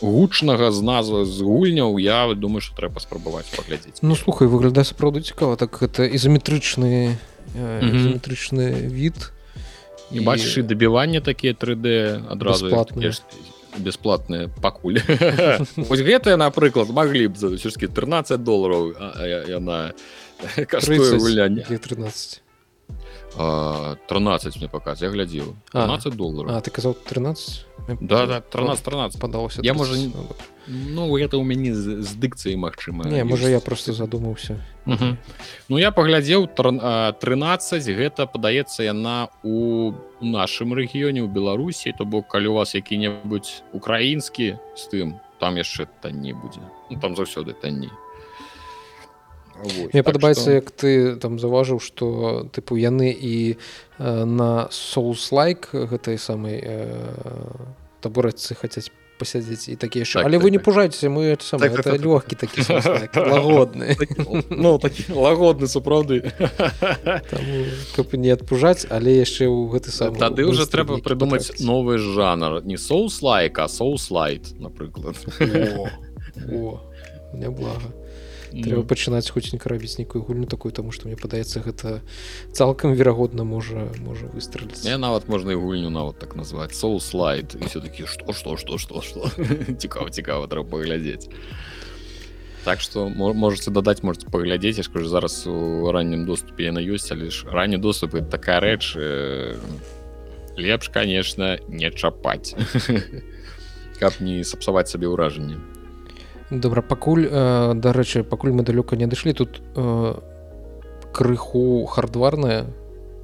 гучнага 0.00 0.70
з 0.70 0.80
назвы 0.82 1.24
з 1.24 1.42
гульняў 1.42 1.98
я 1.98 2.26
думаю 2.34 2.60
что 2.60 2.74
трэба 2.76 3.00
спрабаваць 3.00 3.46
паглядзець. 3.54 4.02
Ну 4.02 4.14
слухай 4.14 4.48
выглядае 4.48 4.84
сапраўды 4.84 5.20
цікава 5.22 5.56
так 5.56 5.82
это 5.82 6.06
ізаметрычны 6.06 7.16
ізаметрычны 7.54 8.90
від 8.90 9.30
і 10.10 10.20
бачыш 10.20 10.58
і 10.58 10.62
дабіванне 10.62 11.20
такія 11.20 11.52
3d 11.52 12.20
адразу 12.30 12.70
бесплатныя. 13.78 14.48
пакуль. 14.62 15.02
Вось 15.76 16.00
гэтыя 16.00 16.36
напрыклад 16.38 16.90
маглі 16.94 17.26
б 17.28 17.36
за 17.36 17.50
ўсё-кі 17.50 17.90
13 17.90 18.38
долларов 18.42 18.94
яна 19.50 19.94
гуляння. 21.18 21.66
13 21.66 22.38
а, 22.38 22.43
13 23.36 24.56
мне 24.56 24.68
показ 24.68 25.02
я 25.02 25.10
глядзеў 25.10 25.56
13 25.72 26.14
долларов. 26.14 26.50
А 26.54 26.60
ты 26.60 26.70
казаў 26.70 26.94
13 26.94 27.66
да 28.00 28.26
да 28.26 28.40
13 28.40 28.84
13 28.84 29.20
падалося 29.20 29.60
я 29.62 29.74
можа 29.74 29.96
не 29.96 30.12
Ну 30.66 31.18
это 31.18 31.36
у 31.36 31.44
мяне 31.44 31.74
з, 31.74 32.00
з 32.00 32.14
дыкцыяй 32.16 32.56
Мачыма 32.56 33.04
Не 33.04 33.24
можа 33.24 33.48
я 33.48 33.60
просто 33.60 33.92
задумаўся 33.92 34.56
Ну 35.68 35.78
я 35.78 35.90
паглядзеў 35.90 36.48
13 36.48 37.84
гэта 37.90 38.26
падаецца 38.26 38.82
яна 38.82 39.28
у 39.42 39.92
нашым 40.20 40.72
рэгіёне 40.72 41.20
ў 41.20 41.28
Беларусі 41.28 41.92
то 41.98 42.04
бок 42.04 42.28
калі 42.28 42.48
у 42.48 42.54
вас 42.54 42.74
які-небудзь 42.74 43.62
украінскі 43.72 44.56
з 44.76 44.82
тым 44.88 45.20
там 45.38 45.56
яшчэ 45.56 45.86
танней 46.00 46.32
будзе 46.32 46.62
ну, 46.90 47.00
там 47.00 47.16
заўсёды 47.16 47.52
танней 47.52 47.90
Мне 49.62 50.02
так 50.02 50.06
падабаецца 50.10 50.42
што... 50.42 50.58
як 50.58 50.70
ты 50.70 51.16
там 51.16 51.38
заўважыў 51.38 51.78
што 51.78 52.48
тыпу 52.50 52.74
яны 52.74 53.14
і 53.14 53.54
э, 53.54 54.24
на 54.24 54.66
соус-лайк 54.70 55.70
гэтай 55.72 56.18
самай 56.18 56.58
э, 56.58 56.98
табурацы 58.02 58.58
хацяць 58.58 58.90
пасядзець 59.18 59.68
і 59.70 59.76
такі 59.78 60.02
яшчэ 60.02 60.18
так, 60.18 60.26
але 60.26 60.38
так, 60.38 60.44
вы 60.44 60.50
не 60.50 60.58
так. 60.58 60.64
пужайцеся 60.66 61.08
мы 61.08 61.38
сам 61.40 61.60
так, 61.60 61.82
так, 61.82 62.02
лёгкі 62.02 62.34
такі 62.34 62.66
лагодны 63.14 63.96
ну 64.50 64.78
такі 64.78 65.06
лагодны 65.14 65.70
сапраўды 65.70 66.34
каб 67.94 68.14
не 68.24 68.34
адпужаць 68.34 68.86
але 68.90 69.22
яшчэ 69.22 69.46
ў 69.46 69.70
гэты 69.70 69.94
сам 69.94 70.18
тады 70.18 70.42
ўжо 70.50 70.66
трэба 70.66 70.98
прыдумаць 70.98 71.62
новы 71.62 71.98
жанр. 71.98 72.66
Не 72.66 72.76
соус 72.76 73.22
лайка 73.22 73.68
соус 73.68 74.10
лайт 74.10 74.50
напрыклад 74.58 75.14
няблага 77.34 77.94
трэба 78.62 78.84
пачынаць 78.86 79.26
хуценька 79.32 79.68
рабіць 79.72 79.98
нейкую 79.98 80.22
гульню 80.22 80.46
такую 80.46 80.70
таму 80.70 80.94
што 80.94 81.08
мне 81.08 81.18
падаецца 81.18 81.64
гэта 81.64 82.02
цалкам 82.52 82.94
верагодна 82.94 83.42
можа 83.42 83.90
можа 84.04 84.30
выстраліць. 84.30 84.84
Я 84.86 84.98
нават 84.98 85.28
можна 85.28 85.56
і 85.56 85.58
гульню 85.58 85.90
нават 85.90 86.18
так 86.22 86.36
назваць. 86.38 86.74
Соу 86.76 87.00
слайд 87.00 87.56
і 87.58 87.66
все-таки 87.66 88.06
што 88.06 88.32
што 88.32 88.56
што 88.56 88.78
што 88.78 89.02
што? 89.02 89.30
Цікава 89.82 90.10
цікава 90.10 90.46
трэба 90.46 90.78
паглядзець. 90.78 91.28
Так 92.64 92.80
что 92.80 93.08
можете 93.10 93.70
дадаць 93.70 94.02
можете 94.02 94.30
паглядзець 94.30 94.78
я 94.78 94.84
скажу 94.84 95.08
зараз 95.08 95.46
у 95.46 95.90
раннім 95.90 96.24
доступе 96.24 96.70
яна 96.70 96.80
ёсць 96.80 97.10
але 97.12 97.30
ж 97.30 97.50
ранні 97.50 97.76
доступы 97.76 98.22
такая 98.22 98.60
рэч 98.60 98.94
э, 98.96 99.58
лепш 100.56 100.88
конечно 100.88 101.58
не 101.68 101.90
чапаць. 101.90 102.54
Каб 104.00 104.18
не 104.20 104.42
сапсаваць 104.44 104.90
сабе 104.90 105.06
ўражанне 105.06 105.73
добра 106.50 106.82
пакуль 106.82 107.28
э, 107.30 107.72
дарэчы 107.74 108.22
пакуль 108.24 108.52
мы 108.52 108.62
далёка 108.62 108.96
не 108.96 109.06
дышлі 109.06 109.32
тут 109.32 109.62
э, 109.76 110.14
крыху 111.12 111.86
хардварная 111.86 112.66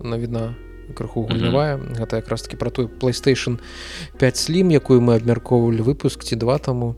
навіна 0.03 0.55
крыху 0.95 1.23
гульнявая. 1.23 1.77
Mm 1.77 1.83
-hmm. 1.83 2.01
гэта 2.01 2.16
якраз 2.16 2.43
таки 2.43 2.57
про 2.57 2.71
той 2.71 2.87
playstation 2.87 3.59
5 4.18 4.37
слім 4.37 4.71
якую 4.71 5.01
мы 5.01 5.16
абмяркоўвалі 5.16 5.83
выпуск 5.83 6.25
ці 6.25 6.37
два 6.37 6.59
таму. 6.59 6.95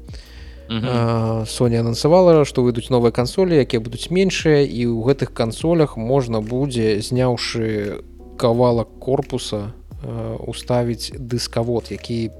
Соня 1.47 1.81
анансавала 1.81 2.45
што 2.45 2.63
выйдуць 2.63 2.91
новыя 2.91 3.13
кансолі 3.13 3.57
якія 3.57 3.81
будуць 3.81 4.11
меншыя 4.11 4.65
і 4.65 4.87
ў 4.87 5.05
гэтых 5.05 5.35
кансолях 5.35 5.97
можна 5.97 6.41
будзе 6.41 7.01
зняўшы 7.01 8.01
кавалак 8.39 8.89
корпуса 8.99 9.73
уставіць 10.47 11.13
дыскавод 11.19 11.93
які 11.93 12.31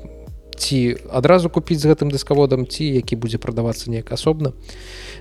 ці 0.63 0.79
адразу 1.11 1.51
купіць 1.51 1.83
з 1.83 1.91
гэтым 1.91 2.15
дыскаводам 2.15 2.71
ці 2.71 2.87
які 2.87 3.19
будзе 3.19 3.43
прадавацца 3.43 3.91
неяк 3.91 4.15
асобна. 4.15 4.55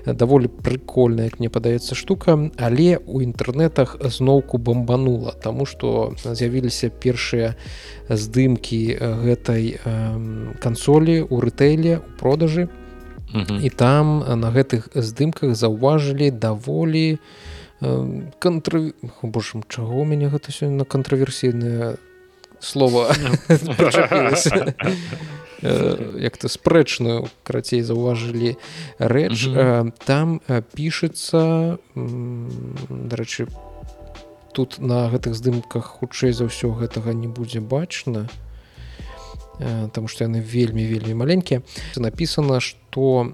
Даволі 0.06 0.46
прыкольная 0.46 1.26
як 1.26 1.42
мне 1.42 1.50
падаецца 1.50 1.98
штука 1.98 2.38
але 2.56 3.02
у 3.02 3.18
інтэрнетах 3.26 3.98
зноўку 4.06 4.62
бомбанула 4.62 5.34
Таму 5.42 5.66
што 5.66 6.14
з'явіліся 6.22 6.94
першыя 6.94 7.58
здымкі 8.06 8.80
гэтай 9.26 9.82
кансолі 10.62 11.26
у 11.26 11.42
рытэле 11.42 11.98
у 11.98 12.12
продажы. 12.22 12.68
І 13.62 13.70
там 13.70 14.20
на 14.40 14.52
гэтых 14.52 14.92
здымках 14.94 15.56
заўважылі 15.56 16.30
даволі 16.30 17.18
контр 18.38 18.92
божам 19.22 19.64
чаго 19.68 20.00
у 20.00 20.04
мяне 20.04 20.28
гэта 20.28 20.52
сёння 20.52 20.84
на 20.84 20.84
кантраверсійная 20.84 21.96
слова 22.62 23.10
як 25.62 26.36
то 26.38 26.48
спрэчную 26.48 27.28
карацей 27.42 27.82
заўважылі 27.82 28.56
рэч 28.98 29.50
там 30.06 30.40
пішацца 30.74 31.78
дарэчы 31.94 33.46
тут 34.52 34.78
на 34.78 35.08
гэтых 35.10 35.34
здымках 35.34 36.00
хутчэй 36.00 36.32
за 36.32 36.46
ўсё 36.46 36.72
гэтага 36.76 37.12
не 37.12 37.28
будзе 37.28 37.60
бачна 37.60 38.28
там 39.92 40.08
што 40.08 40.24
яны 40.24 40.40
вельмі 40.40 40.84
вельмі 40.86 41.14
маленькія. 41.14 41.62
Написано 41.96 42.60
что 42.60 43.32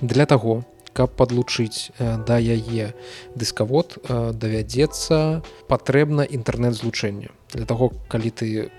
для 0.00 0.26
таго 0.26 0.64
каб 0.96 1.12
подлучыць 1.12 1.92
э, 1.98 2.16
да 2.26 2.40
яе 2.40 2.96
дыскавод 3.36 4.00
э, 4.00 4.32
давядзецца 4.32 5.44
патрэбна 5.68 6.24
інтэрнэт-злучэнне 6.24 7.28
для 7.52 7.66
того 7.68 7.92
калі 8.08 8.30
ты 8.32 8.72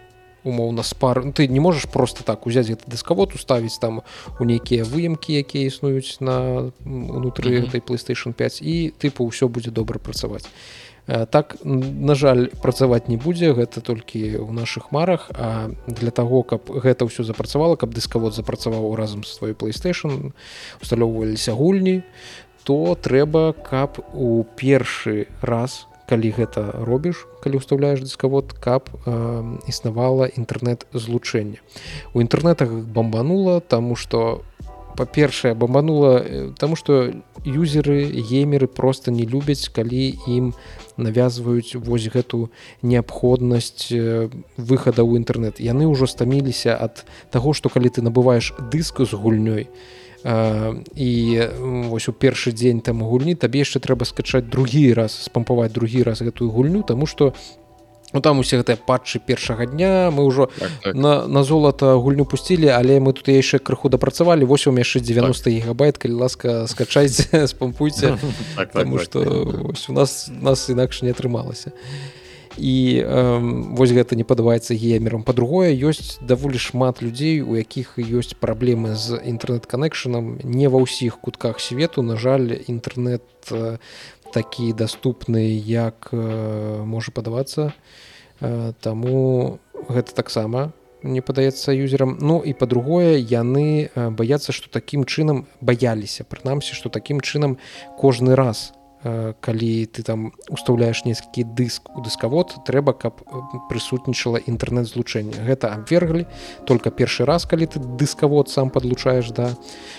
умоўна 0.47 0.81
спар 0.81 1.23
ну, 1.23 1.31
ты 1.31 1.47
не 1.47 1.59
можаш 1.59 1.85
просто 1.85 2.23
так 2.23 2.47
узяць 2.49 2.67
гэты 2.73 2.89
дыскавод 2.89 3.37
уставіць 3.37 3.77
там 3.77 4.01
у 4.39 4.43
нейкія 4.43 4.83
выемкі 4.83 5.37
якія 5.37 5.69
існуюць 5.69 6.17
на 6.19 6.71
унутры 6.85 7.51
mm 7.51 7.61
-hmm. 7.61 7.67
этой 7.69 7.81
playstation 7.85 8.33
5 8.33 8.61
і 8.61 8.93
тыпу 8.97 9.29
ўсё 9.29 9.47
будзе 9.47 9.71
добра 9.71 9.99
працаваць 9.99 10.49
так 11.07 11.55
на 11.63 12.15
жаль 12.15 12.51
працаваць 12.61 13.07
не 13.07 13.15
будзе 13.15 13.55
гэта 13.55 13.79
толькі 13.79 14.43
ў 14.43 14.51
наших 14.51 14.91
марах. 14.91 15.31
А 15.31 15.71
для 15.87 16.11
того 16.11 16.43
каб 16.43 16.67
гэта 16.67 17.07
ўсё 17.07 17.23
запрацавала 17.23 17.79
каб 17.79 17.95
дыскавод 17.95 18.35
запрацаваў 18.35 18.95
разам 18.99 19.23
з 19.23 19.31
свой 19.31 19.53
playstation 19.55 20.35
усталёўваліся 20.83 21.55
гульні 21.55 22.03
то 22.67 22.99
трэба 22.99 23.55
каб 23.55 24.03
у 24.11 24.43
першы 24.43 25.31
раз 25.39 25.87
калі 26.07 26.31
гэта 26.35 26.83
робіш 26.83 27.23
калі 27.39 27.63
ўстаўляеш 27.63 28.03
дыскавод 28.03 28.51
каб 28.59 28.91
э, 28.91 29.11
існавала 29.71 30.27
інтэрнэт-злучэнне. 30.27 31.63
У 32.11 32.19
інтэрнетах 32.19 32.71
бомбанула 32.71 33.63
тому 33.63 33.95
что 33.95 34.43
па-першае 34.97 35.53
бомбанула 35.53 36.19
э, 36.19 36.51
таму 36.57 36.75
што 36.75 37.13
юзеры 37.45 38.07
геймеры 38.11 38.67
просто 38.67 39.11
не 39.11 39.23
любяць 39.23 39.69
калі 39.69 40.17
ім 40.27 40.51
навязваюць 40.97 41.77
вось 41.77 42.09
гэту 42.09 42.49
неабходнасць 42.81 43.89
э, 43.93 44.29
выхада 44.57 45.01
ў 45.05 45.21
інтэрнэт. 45.21 45.61
Яны 45.61 45.87
ўжо 45.87 46.09
стаміліся 46.09 46.77
ад 46.77 47.05
таго 47.31 47.53
што 47.53 47.69
калі 47.69 47.89
ты 47.89 48.01
набываеш 48.01 48.53
дыску 48.73 49.05
з 49.05 49.13
гульнёй 49.13 49.69
і 50.27 51.11
вось 51.87 52.09
у 52.09 52.11
першы 52.11 52.51
дзень 52.51 52.81
там 52.81 52.99
гульні 53.05 53.37
табе 53.37 53.61
яшчэ 53.63 53.79
трэба 53.79 54.03
скачаць 54.03 54.49
другі 54.49 54.91
раз 54.97 55.13
спампаваць 55.29 55.71
другі 55.71 56.03
раз 56.03 56.25
гэтую 56.25 56.49
гульню 56.51 56.83
тому 56.83 57.05
что 57.05 57.31
у 57.31 57.66
Ну 58.13 58.21
там 58.21 58.39
усе 58.39 58.57
гэтыя 58.63 58.79
патчы 58.79 59.19
першага 59.19 59.65
дня 59.67 60.11
мы 60.15 60.23
ўжо 60.23 60.47
так, 60.47 60.71
так. 60.83 60.95
на, 60.95 61.27
на 61.27 61.43
золата 61.43 61.95
гульню 61.99 62.23
пусцілі 62.23 62.71
але 62.71 62.99
мы 63.03 63.11
тут 63.11 63.27
яшчэ 63.27 63.59
крыху 63.59 63.89
дапрацавалі 63.91 64.47
вось 64.47 64.67
у 64.67 64.71
яшчэ 64.71 65.03
90 65.03 65.43
так. 65.43 65.53
гигабайт 65.53 65.97
калі 65.97 66.13
ласка 66.23 66.67
скачайце 66.67 67.47
спампуйце 67.47 68.17
так, 68.55 68.71
так, 68.71 68.87
что 69.01 69.23
так. 69.23 69.89
у 69.89 69.93
нас 69.93 70.31
нас 70.31 70.69
інакш 70.69 71.03
не 71.03 71.11
атрымалася 71.11 71.75
і 72.57 73.03
э, 73.05 73.39
вось 73.77 73.93
гэта 73.93 74.17
не 74.17 74.25
падабаецца 74.25 74.73
геймерам 74.73 75.23
па-другое 75.23 75.71
ёсць 75.77 76.17
даволі 76.21 76.57
шмат 76.57 77.01
людзей 77.01 77.41
у 77.41 77.55
якіх 77.55 77.97
ёсць 78.01 78.33
праблемы 78.33 78.97
з 78.97 79.21
інтэрнэт-канекшанам 79.21 80.41
не 80.43 80.67
ва 80.67 80.81
ўсіх 80.81 81.21
кутках 81.21 81.61
свету 81.61 82.01
на 82.01 82.17
жаль 82.17 82.57
інтэрнет 82.67 83.23
э, 83.51 83.77
такі 84.33 84.73
даступны 84.73 85.45
як 85.57 86.09
э, 86.11 86.83
можа 86.83 87.11
падавацца 87.11 87.73
э, 88.41 88.73
таму 88.81 89.59
гэта 89.89 90.13
таксама 90.13 90.71
не 91.03 91.21
падаецца 91.21 91.71
юзерам. 91.71 92.17
Ну 92.21 92.41
і 92.41 92.53
па-другое 92.53 93.17
яны 93.17 93.87
э, 93.87 94.09
баяцца 94.09 94.51
што 94.51 94.69
такім 94.69 95.05
чынам 95.05 95.45
баяліся 95.61 96.23
прынамсі 96.23 96.73
што 96.73 96.89
такім 96.89 97.21
чынам 97.21 97.57
кожны 97.97 98.35
раз 98.35 98.76
калі 99.39 99.85
ты 99.85 100.03
там 100.03 100.31
устаўляеш 100.49 101.03
нейкі 101.05 101.43
дыск 101.43 101.89
у 101.95 102.01
дыскавод 102.01 102.63
трэба 102.67 102.93
каб 102.93 103.21
прысутнічала 103.69 104.41
інтэрнэт-злучэнне 104.41 105.45
гэта 105.47 105.73
абверглі 105.73 106.27
только 106.65 106.91
першы 106.91 107.25
раз 107.25 107.45
калі 107.45 107.67
ты 107.67 107.79
дыскавод 107.79 108.49
сам 108.49 108.69
подлучаеш 108.69 109.31
да 109.31 109.53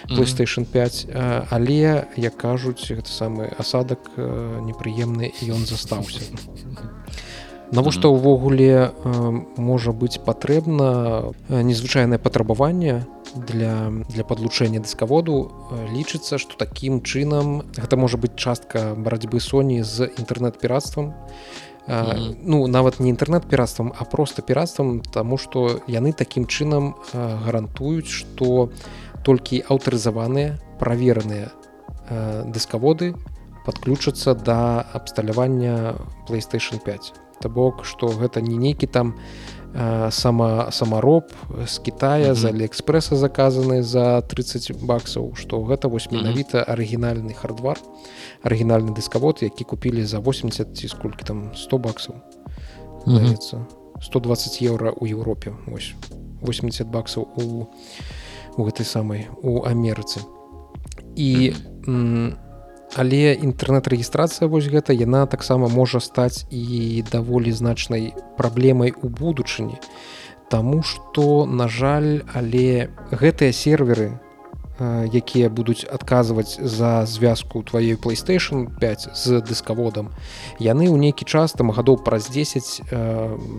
playstation 0.09 0.65
5 0.65 1.07
але 1.51 2.09
як 2.17 2.37
кажуць 2.37 2.85
гэта 2.89 3.09
самы 3.09 3.49
асадак 3.59 4.13
непрыемны 4.17 5.33
ён 5.49 5.67
застаўся 5.67 6.23
навошта 7.73 8.09
ўвогуле 8.09 8.93
можа 9.57 9.93
быць 9.93 10.19
патрэбна 10.25 11.33
незвычайнае 11.49 12.19
патрабаванне 12.19 13.05
для 13.35 13.93
для 14.09 14.25
падлучэння 14.25 14.81
дыскаводу? 14.81 15.53
Лічыцца 15.93 16.41
што 16.41 16.57
такім 16.57 17.05
чынам 17.05 17.69
гэта 17.77 18.01
можа 18.01 18.17
быць 18.17 18.37
частка 18.37 18.95
барацьбы 18.97 19.41
Соні 19.41 19.83
з 19.85 20.09
інтэрнэт-піратствам. 20.17 21.13
Ну 21.89 22.67
нават 22.67 23.01
не 23.01 23.13
інтэрнэт-піратствам 23.13 23.93
а 23.93 24.05
просто 24.05 24.43
піратствам 24.43 25.01
тому 25.01 25.37
што 25.37 25.81
яны 25.87 26.13
такім 26.13 26.49
чынам 26.49 26.97
гарантуюць 27.13 28.09
што 28.09 28.73
толькі 29.25 29.65
аўтарызаваныя 29.69 30.57
правераныя 30.81 31.53
дыскаводы 32.49 33.15
подключацца 33.65 34.33
да 34.33 34.85
абсталявання 34.93 35.97
playstation 36.29 36.81
5 36.81 37.28
то 37.43 37.49
бок 37.49 37.85
што 37.85 38.09
гэта 38.09 38.41
не 38.41 38.57
нейкі 38.57 38.87
там 38.87 39.15
сама 40.11 40.71
самароб 40.73 41.29
з 41.53 41.79
Китая 41.85 42.35
з 42.35 42.49
алиэкспрэса 42.49 43.17
заказаны 43.21 43.83
за 43.83 44.23
30 44.23 44.81
баксаў 44.81 45.35
што 45.37 45.61
гэта 45.63 45.93
вось 45.93 46.11
менавіта 46.11 46.65
арыгінальны 46.65 47.37
хардвар 47.37 47.77
арыгінальны 48.43 48.97
дыскавод 48.97 49.43
які 49.43 49.65
купілі 49.65 50.05
за 50.05 50.19
80 50.25 50.73
ці 50.73 50.89
сколькі 50.89 51.25
там 51.25 51.53
100 51.55 51.79
баксаў. 51.79 52.15
Даецца 53.07 53.67
120 54.01 54.63
еўра 54.63 54.91
ў 54.95 55.13
Еўропе 55.13 55.53
ось 55.69 55.93
80 56.43 56.89
баксаў 56.89 57.29
у 57.37 57.69
у 58.59 58.65
гэтай 58.67 58.87
самай 58.87 59.29
у 59.43 59.63
Амерыцы. 59.63 60.25
І 61.15 61.55
але 62.97 63.35
інтэрнэт-рэгістрацыя 63.35 64.49
вось 64.49 64.71
гэта 64.71 64.93
яна 64.93 65.27
таксама 65.27 65.69
можа 65.69 66.01
стаць 66.01 66.47
і 66.51 67.05
даволі 67.11 67.53
значнай 67.53 68.15
праблемай 68.37 68.95
у 69.03 69.09
будучыні. 69.09 69.77
Таму 70.49 70.83
што 70.83 71.45
на 71.45 71.69
жаль 71.69 72.25
але 72.33 72.89
гэтыя 73.13 73.53
серверы 73.53 74.17
якія 74.81 75.51
будуць 75.51 75.85
адказваць 75.85 76.59
за 76.63 77.05
звязку 77.07 77.63
тваёй 77.63 77.99
playstation 77.99 78.71
5 78.79 79.11
з 79.15 79.43
дыскаводам 79.43 80.15
яны 80.63 80.87
ў 80.87 80.97
нейкі 80.97 81.27
час 81.27 81.53
там 81.53 81.75
гадоў 81.75 81.99
праз 82.07 82.31
10 82.31 82.87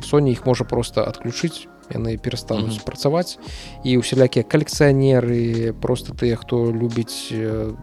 Соня 0.07 0.31
іх 0.31 0.45
можа 0.45 0.63
просто 0.63 1.03
адключыць 1.03 1.67
яны 1.93 2.17
перастануць 2.17 2.77
mm 2.77 2.79
-hmm. 2.79 2.85
працаваць 2.85 3.39
і 3.83 3.97
ўсялякія 3.97 4.43
калекцыянеры 4.43 5.73
просто 5.73 6.13
тыя 6.13 6.35
хто 6.35 6.71
любіць 6.71 7.33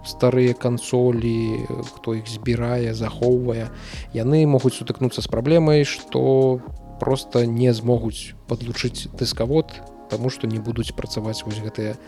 старыя 0.04 0.54
кансолі 0.54 1.66
хто 1.94 2.14
іх 2.14 2.28
збірае 2.28 2.94
захоўвае 2.94 3.70
яны 4.14 4.46
могуць 4.46 4.74
сутыкнуцца 4.74 5.20
з 5.22 5.28
праблемай 5.28 5.84
што 5.84 6.60
просто 7.00 7.44
не 7.44 7.72
змогуць 7.72 8.34
падлучыць 8.48 9.08
дыскавод 9.18 9.66
Таму 10.08 10.30
што 10.30 10.46
не 10.46 10.58
будуць 10.62 10.94
працаваць 10.94 11.42
вось 11.42 11.58
гэтыя 11.58 11.98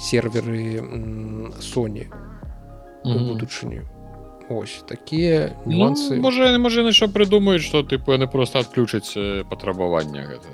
серверы 0.00 0.80
Sony 1.60 2.08
будучыню. 3.04 3.84
Ось 4.52 4.84
такія 4.86 5.56
нюансы 5.64 6.16
ну, 6.16 6.22
можа 6.28 6.52
можа 6.58 6.84
яшчэ 6.84 7.08
прыдумаюць 7.08 7.64
што 7.64 7.82
тыпу 7.82 8.12
яны 8.12 8.28
просто 8.28 8.60
адключаць 8.60 9.16
патрабавання 9.48 10.28
гэта 10.28 10.48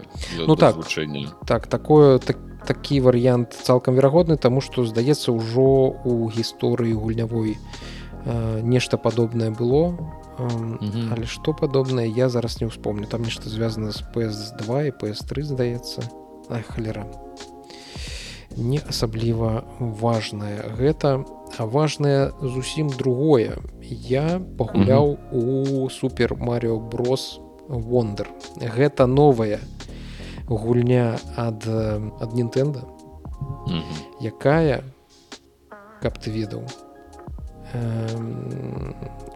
ну 0.46 0.57
так. 0.57 0.76
вучэння 0.76 1.34
так 1.46 1.66
такое 1.66 2.18
так, 2.18 2.38
такі 2.66 3.01
варыянт 3.01 3.53
цалкам 3.53 3.99
верагодны 3.99 4.36
таму 4.36 4.61
што 4.61 4.86
здаецца 4.86 5.34
ўжо 5.34 5.99
у 6.05 6.30
гісторыі 6.30 6.94
гульнявой 6.94 7.57
э, 7.57 8.61
нешта 8.62 8.96
падобнае 8.96 9.51
было 9.51 9.99
mm 10.38 10.78
-hmm. 10.78 11.12
але 11.12 11.26
што 11.26 11.55
падобнае 11.55 12.09
я 12.09 12.28
зараз 12.28 12.61
не 12.61 12.66
ўспомню 12.66 13.07
там 13.07 13.22
нешта 13.22 13.51
звязана 13.51 13.90
з 13.90 14.03
PS2 14.14 14.86
і 14.86 14.90
PS3 14.90 15.42
здаецца 15.42 16.03
халера. 16.49 17.07
Не 18.57 18.80
асабліва 18.88 19.62
важное 19.78 20.64
гэта 20.78 21.24
а 21.59 21.64
важное 21.64 22.32
зусім 22.42 22.88
другое 22.88 23.57
я 23.91 24.41
пагуляў 24.59 25.07
mm 25.07 25.18
-hmm. 25.32 25.84
у 25.84 25.91
супер 25.91 26.36
Марио 26.36 26.78
брос 26.78 27.41
Вондер 27.68 28.30
гэта 28.57 29.07
новая 29.07 29.61
гульня 30.47 31.18
ад 31.36 31.66
ад 32.20 32.32
Нтэнда 32.34 32.80
mm 32.80 33.80
-hmm. 33.80 33.82
якая 34.20 34.82
каб 36.03 36.18
ты 36.18 36.30
ведаў 36.30 36.62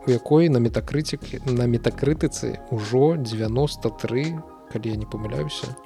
у 0.07 0.11
якой 0.11 0.49
на 0.49 0.59
метакрытик 0.59 1.21
на 1.45 1.67
метакрытыцы 1.67 2.59
ўжо 2.71 3.17
93 3.17 4.39
калі 4.73 4.91
я 4.91 4.97
не 4.97 5.07
памыляюся 5.07 5.77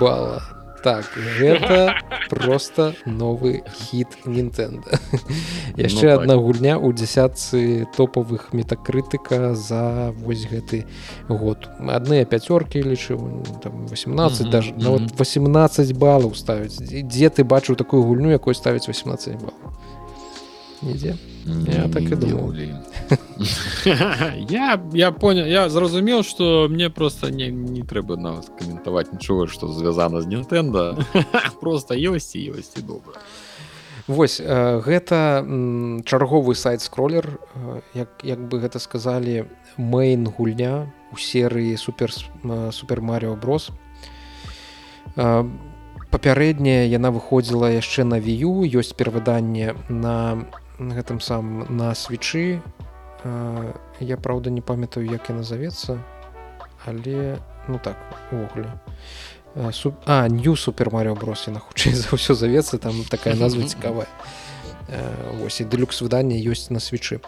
бала 0.00 0.57
так 0.82 1.04
гэта 1.38 1.94
просто 2.30 2.94
новы 3.06 3.62
хіт 3.66 4.08
Нтэнда 4.26 4.98
яшчэ 5.76 6.06
ну, 6.06 6.14
одна 6.20 6.34
так. 6.34 6.42
гульня 6.42 6.74
ў 6.78 6.92
дзясятцы 6.92 7.86
топавых 7.96 8.52
метакрытыка 8.52 9.54
за 9.54 10.12
вось 10.18 10.46
гэты 10.46 10.84
год. 11.28 11.68
Адныя 11.78 12.24
пяцёркі 12.24 12.82
лічыў 12.82 13.18
18 13.90 14.06
mm 14.06 14.18
-hmm, 14.18 14.50
даже 14.50 14.72
mm 14.72 14.78
-hmm. 14.78 15.12
18 15.18 15.92
балаў 15.96 16.34
ставіць 16.34 16.78
дзе 16.82 17.28
ты 17.28 17.44
бачыў 17.44 17.76
такую 17.76 18.02
гульню 18.02 18.30
якой 18.30 18.54
ставіць 18.54 18.88
18 18.88 19.36
балаў? 19.36 19.72
Нідзе 20.82 21.16
я 21.66 21.88
так 21.88 22.02
і 22.02 22.16
думал. 22.16 22.54
я 24.48 24.80
я 24.92 25.12
понял 25.12 25.46
я 25.46 25.68
зразумеў 25.68 26.22
что 26.22 26.68
мне 26.68 26.90
просто 26.90 27.30
не 27.30 27.50
не 27.50 27.82
трэба 27.82 28.16
на 28.16 28.32
вас 28.32 28.50
каментаваць 28.58 29.12
нічога 29.12 29.46
что 29.46 29.68
звязана 29.68 30.20
з 30.20 30.26
Нтэнда 30.26 30.98
просто 31.60 31.94
ёсць 31.94 32.36
і 32.36 32.52
ёсць 32.52 32.78
і 32.78 32.82
добра 32.82 33.14
Вось 34.08 34.40
гэта 34.40 35.44
чарговы 36.04 36.54
сайт 36.54 36.80
скроллер 36.80 37.38
як 37.94 38.08
як 38.24 38.40
бы 38.40 38.58
гэта 38.58 38.80
сказалі 38.80 39.44
мэйн 39.76 40.24
гульня 40.24 40.92
у 41.12 41.16
серыі 41.16 41.76
супер 41.76 42.12
супер 42.72 43.00
Марио 43.00 43.36
брос. 43.36 43.70
Папярэдняя 46.08 46.88
яна 46.88 47.12
выходзіла 47.12 47.68
яшчэ 47.68 48.08
на 48.08 48.16
вію 48.16 48.64
ёсць 48.64 48.96
перавыданне 48.96 49.76
на 49.92 50.48
гэтым 50.78 51.20
сам 51.20 51.66
на 51.76 51.94
свечы 51.94 52.62
я 54.00 54.16
праўда 54.16 54.50
не 54.50 54.60
памятаю 54.60 55.06
як 55.06 55.28
я 55.28 55.34
назовецца 55.34 55.98
але 56.86 57.38
ну 57.66 57.78
так 57.78 57.96
увогуле 58.30 58.70
Су... 59.72 59.94
а 60.06 60.28
нью 60.28 60.54
супер 60.56 60.90
Марио 60.92 61.14
брос 61.14 61.46
на 61.46 61.58
хутчэй 61.58 61.92
за 61.92 62.14
ўсё 62.14 62.34
завецца 62.34 62.78
там 62.78 63.02
такая 63.10 63.34
назва 63.42 63.66
цікавая 63.66 64.06
ось 65.44 65.60
і 65.60 65.64
дэлюкс 65.64 66.00
выданне 66.00 66.38
ёсць 66.40 66.70
на 66.70 66.80
свечы 66.80 67.20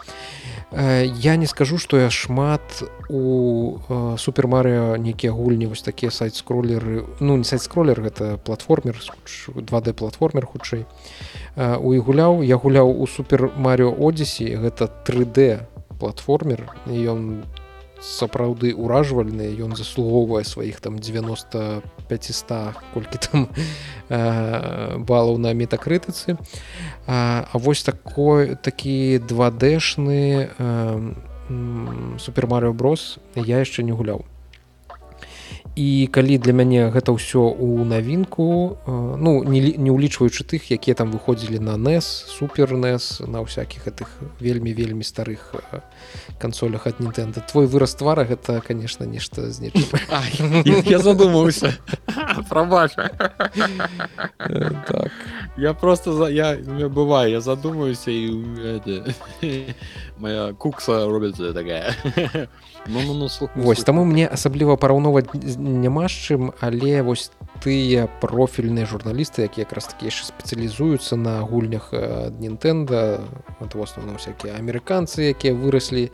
я 0.71 1.35
не 1.35 1.45
скажу 1.45 1.77
што 1.77 1.97
я 1.97 2.09
шмат 2.09 2.83
у 3.09 3.79
супер 4.17 4.47
Марыо 4.47 4.97
нейкія 4.97 5.31
гульні 5.31 5.67
вось 5.67 5.81
такія 5.81 6.11
сайт 6.11 6.35
скроллеры 6.35 7.05
ну 7.19 7.37
не 7.37 7.43
сайт 7.43 7.61
скроллер 7.61 8.01
гэта 8.01 8.37
платформер 8.37 8.97
2d 8.97 9.93
платформер 9.93 10.45
хутчэй 10.45 10.85
у 11.55 11.93
і 11.93 11.99
гуляў 11.99 12.41
я 12.43 12.57
гуляў 12.57 12.89
у 12.89 13.07
супер 13.07 13.51
Марио 13.55 13.93
Одесі 13.93 14.55
гэта 14.55 14.89
3d 15.05 15.67
платформер 15.99 16.71
ён 16.87 17.43
сапраўды 18.01 18.73
ўражвальны 18.73 19.53
ён 19.61 19.77
заслугоўвае 19.77 20.43
сваіх 20.43 20.81
там 20.81 20.97
90 20.97 21.85
500 22.09 22.81
колькі 22.93 23.17
там 23.21 23.47
э, 24.09 24.97
балаў 24.97 25.37
на 25.37 25.53
метакрытыцы. 25.53 26.37
А, 27.07 27.45
а 27.51 27.57
вось 27.57 27.83
такой 27.83 28.55
такі 28.55 29.21
2дэшны 29.21 30.49
э, 30.49 31.13
супермарыо 32.19 32.73
брос 32.73 33.19
я 33.35 33.59
яшчэ 33.59 33.83
не 33.83 33.91
гуляў 33.91 34.25
і 35.75 36.09
калі 36.11 36.37
для 36.37 36.53
мяне 36.53 36.91
гэта 36.91 37.15
ўсё 37.15 37.47
у 37.47 37.85
навінку 37.87 38.77
ну 38.87 39.43
не, 39.43 39.75
не 39.79 39.91
ўлічваючы 39.91 40.43
тых 40.43 40.67
якія 40.67 40.95
там 40.95 41.11
выходзілі 41.15 41.63
на 41.63 41.77
нес 41.79 42.05
супер 42.27 42.75
нес 42.75 43.23
на 43.23 43.39
ўсякіх 43.39 43.87
гэтых 43.87 44.09
вельмі 44.43 44.75
вельмі 44.75 45.03
старых 45.07 45.55
кансолях 46.37 46.87
ад 46.87 46.99
Нтэнда 46.99 47.41
твой 47.47 47.67
выраз 47.67 47.95
твара 47.95 48.25
гэта 48.25 48.59
конечно 48.65 49.03
нешта 49.03 49.51
з 49.51 49.59
нечым. 49.61 49.87
Я 50.85 50.99
задумаўся. 50.99 51.77
Прабача 52.49 53.11
так. 54.87 55.11
Я 55.57 55.73
просто 55.73 56.13
за 56.13 56.29
я 56.29 56.57
бываю 56.89 57.31
я 57.31 57.41
задумаюся 57.41 58.11
і 58.11 58.31
моя 60.17 60.53
кукса 60.53 61.05
робіцца 61.05 61.53
такая. 61.53 61.95
Ну, 62.87 62.99
ну, 63.05 63.13
ну, 63.13 63.29
слух, 63.29 63.51
вось 63.55 63.83
таму 63.83 64.05
мне 64.05 64.25
асабліва 64.27 64.75
параўноўваць 64.75 65.29
няма 65.61 66.07
з 66.09 66.17
чым 66.17 66.51
але 66.59 67.01
вось 67.05 67.29
тыя 67.61 68.09
профільныя 68.21 68.89
журналісты 68.89 69.45
якія 69.45 69.69
якраз 69.69 69.93
такі 69.93 70.09
яшчэ 70.09 70.33
спецыялізуюцца 70.33 71.15
на 71.15 71.45
гульнях 71.45 71.93
ад 71.93 72.41
Нінтэнда 72.41 73.21
в 73.61 73.81
основном 73.81 74.17
всякие 74.17 74.57
амерыканцы 74.57 75.29
якія 75.29 75.53
выраслі 75.53 76.09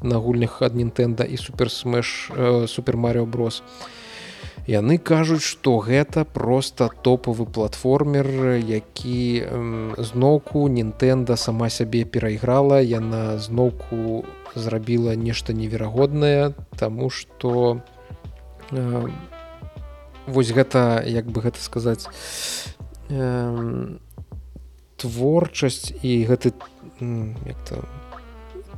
на 0.00 0.16
гульнях 0.16 0.62
ад 0.62 0.74
Нінтэнда 0.74 1.28
і 1.28 1.36
суперсмеш 1.36 2.32
супер 2.66 2.96
Марио 2.96 3.26
брос 3.28 3.62
яны 4.64 4.96
кажуць 4.98 5.44
што 5.44 5.78
гэта 5.84 6.24
просто 6.24 6.88
топавы 7.04 7.44
платформер 7.44 8.56
які 8.56 9.44
зноўку 10.00 10.64
Нінтэнда 10.72 11.36
сама 11.36 11.68
сябе 11.68 12.08
перайграла 12.08 12.80
яна 12.80 13.36
зноўку 13.36 14.24
зрабіла 14.56 15.12
нешта 15.12 15.52
неверагоднае 15.52 16.56
таму 16.80 17.10
што 17.12 17.84
у 17.84 17.95
вось 20.26 20.50
гэта 20.50 21.02
як 21.06 21.26
бы 21.30 21.40
гэта 21.40 21.58
сказаць 21.62 22.06
э, 23.08 23.96
творчасць 24.96 25.94
і 26.02 26.26
гэты 26.26 26.52
то 27.68 27.84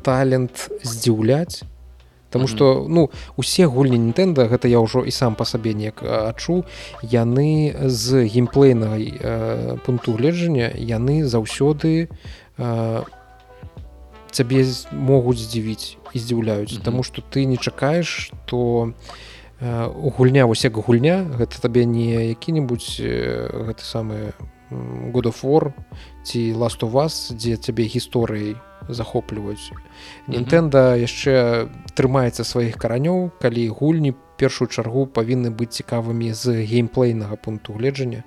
талент 0.02 0.70
здзіўляць 0.82 1.64
Таму 2.30 2.46
што 2.46 2.64
mm 2.64 2.78
-hmm. 2.78 2.88
ну 2.88 3.10
усе 3.36 3.66
гульні 3.66 3.98
Нтэнда 3.98 4.48
гэта 4.52 4.68
я 4.68 4.78
ўжо 4.80 5.04
і 5.04 5.10
сам 5.10 5.34
па 5.34 5.44
сабе 5.44 5.74
неяк 5.74 6.02
адчу 6.02 6.64
яны 7.02 7.72
з 7.88 8.28
геймплейнага 8.28 8.96
э, 8.98 9.78
пункту 9.86 10.12
гледжання 10.12 10.72
яны 10.76 11.24
заўсёды 11.24 12.08
э, 12.58 13.02
цябе 14.30 14.64
могуць 14.92 15.38
здзівіць 15.38 15.96
і 16.12 16.18
здзіўляюць 16.18 16.72
mm 16.72 16.78
-hmm. 16.78 16.84
Таму 16.84 17.02
што 17.02 17.22
ты 17.32 17.46
не 17.46 17.56
чакаеш 17.56 18.32
то 18.44 18.92
Э, 18.92 19.27
гульня 19.60 20.46
вось 20.46 20.64
як 20.64 20.76
гульня 20.78 21.24
гэта 21.38 21.60
табе 21.60 21.84
не 21.84 22.30
які-небудзь 22.30 23.00
гэты 23.02 23.82
самы 23.82 24.32
годофор 24.70 25.72
ці 26.22 26.52
ласту 26.54 26.88
вас 26.88 27.32
дзе 27.32 27.56
цябе 27.56 27.88
гісторыяй 27.88 28.56
захопліваюць. 28.88 29.72
Нтэнда 30.28 30.96
яшчэ 30.96 31.68
трымаецца 31.98 32.44
сваіх 32.44 32.78
каранёў 32.78 33.30
калі 33.42 33.68
гульні 33.68 34.14
першую 34.38 34.68
чаргу 34.68 35.06
павінны 35.06 35.50
быць 35.50 35.74
цікавымі 35.74 36.32
з 36.32 36.62
геймплейнага 36.64 37.36
пункту 37.36 37.74
гледжання 37.74 38.24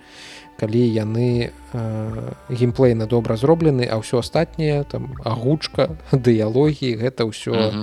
калі 0.61 0.77
яны 0.77 1.49
э, 1.49 2.31
геймплейна 2.53 3.09
добра 3.09 3.33
зроблены 3.33 3.81
а 3.89 3.97
ўсё 3.97 4.21
астатняе 4.21 4.85
там 4.85 5.17
агучка 5.25 5.97
дыялогі 6.13 7.01
гэта 7.01 7.25
ўсё 7.25 7.73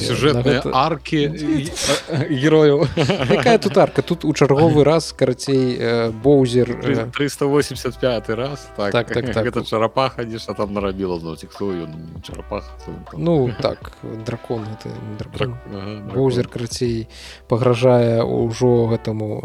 сюжэтныя 0.00 0.64
гэта... 0.64 0.72
аркі 0.72 1.28
герояў. 2.40 2.88
Якая 3.36 3.60
тут 3.60 3.76
арка? 3.76 4.00
Тут 4.00 4.24
у 4.24 4.32
чарговы 4.32 4.80
раз 4.80 5.12
карацей 5.12 5.76
э, 5.76 6.10
боузер 6.10 6.72
385 7.12 8.28
раз 8.32 8.64
так, 8.76 8.92
так, 8.92 9.12
так, 9.12 9.28
так. 9.28 9.44
гэта 9.44 9.60
чарапаха 9.68 10.24
дзе 10.24 10.40
там 10.40 10.72
нарабіла 10.72 11.20
зноў 11.20 11.36
ён 11.60 11.92
чарапах 12.24 12.64
ну 13.12 13.52
так 13.60 13.92
дракон 14.24 14.64
гэта 14.64 14.88
дракон. 15.20 15.60
Ага, 15.68 16.00
боузер 16.16 16.48
карацей 16.48 17.08
пагражае 17.48 18.24
ўжо 18.24 18.88
гэтаму 18.88 19.44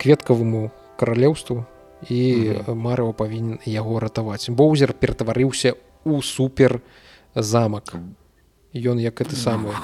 кветкаваму 0.00 0.70
каралеўству 0.96 1.64
і 2.08 2.20
марыва 2.72 3.12
павінен 3.12 3.60
яго 3.68 4.00
ратаваць. 4.00 4.48
Боузер 4.48 4.96
ператварыўся 4.96 5.76
у 6.04 6.22
супер 6.24 6.80
замак. 7.34 7.92
Ён 8.72 8.96
як 8.98 9.20
это 9.20 9.36
самы 9.36 9.76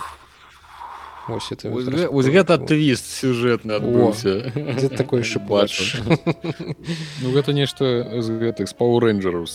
Ось 1.29 1.51
это 1.51 1.71
ось, 1.71 1.87
ось 2.11 2.27
гэта 2.31 2.55
твіст 2.59 3.07
сюжэтны 3.19 3.75
адбыўся 3.83 4.53
такой 4.95 5.27
яшчэ 5.27 5.43
бачу. 5.43 5.99
Ну 7.23 7.33
гэта 7.35 7.51
нешта 7.53 8.23
з 8.23 8.31
гэтых 8.31 8.71
спаўрэнджераў 8.71 9.47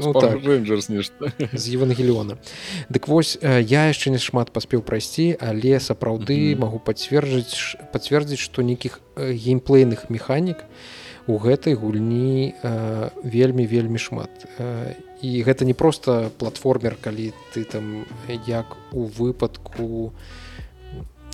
ну, 0.00 0.12
так. 0.16 0.40
нешта. 0.88 1.32
З 1.52 1.64
евангеліона. 1.76 2.38
Дык 2.88 3.08
вось 3.08 3.36
я 3.42 3.92
яшчэ 3.92 4.10
не 4.10 4.18
шмат 4.18 4.52
паспеў 4.52 4.80
прайсці 4.80 5.36
але 5.36 5.80
сапраўды 5.80 6.36
mm 6.36 6.54
-hmm. 6.54 6.60
магу 6.60 6.78
пацверджыць 6.80 7.76
пацвердзіць 7.92 8.40
што 8.40 8.62
нейкіх 8.62 9.00
геймплейных 9.16 10.08
механік 10.08 10.64
у 11.26 11.38
гэтай 11.38 11.74
гульні 11.74 12.54
э, 12.62 13.10
вельмі 13.22 13.66
вельмі 13.66 13.98
шмат. 13.98 14.30
І 15.22 15.44
гэта 15.44 15.64
не 15.64 15.74
просто 15.74 16.30
платформер 16.38 16.96
калі 17.00 17.32
ты 17.54 17.64
там 17.64 18.06
як 18.46 18.76
у 18.92 19.06
выпадку 19.06 19.82
у 19.82 20.12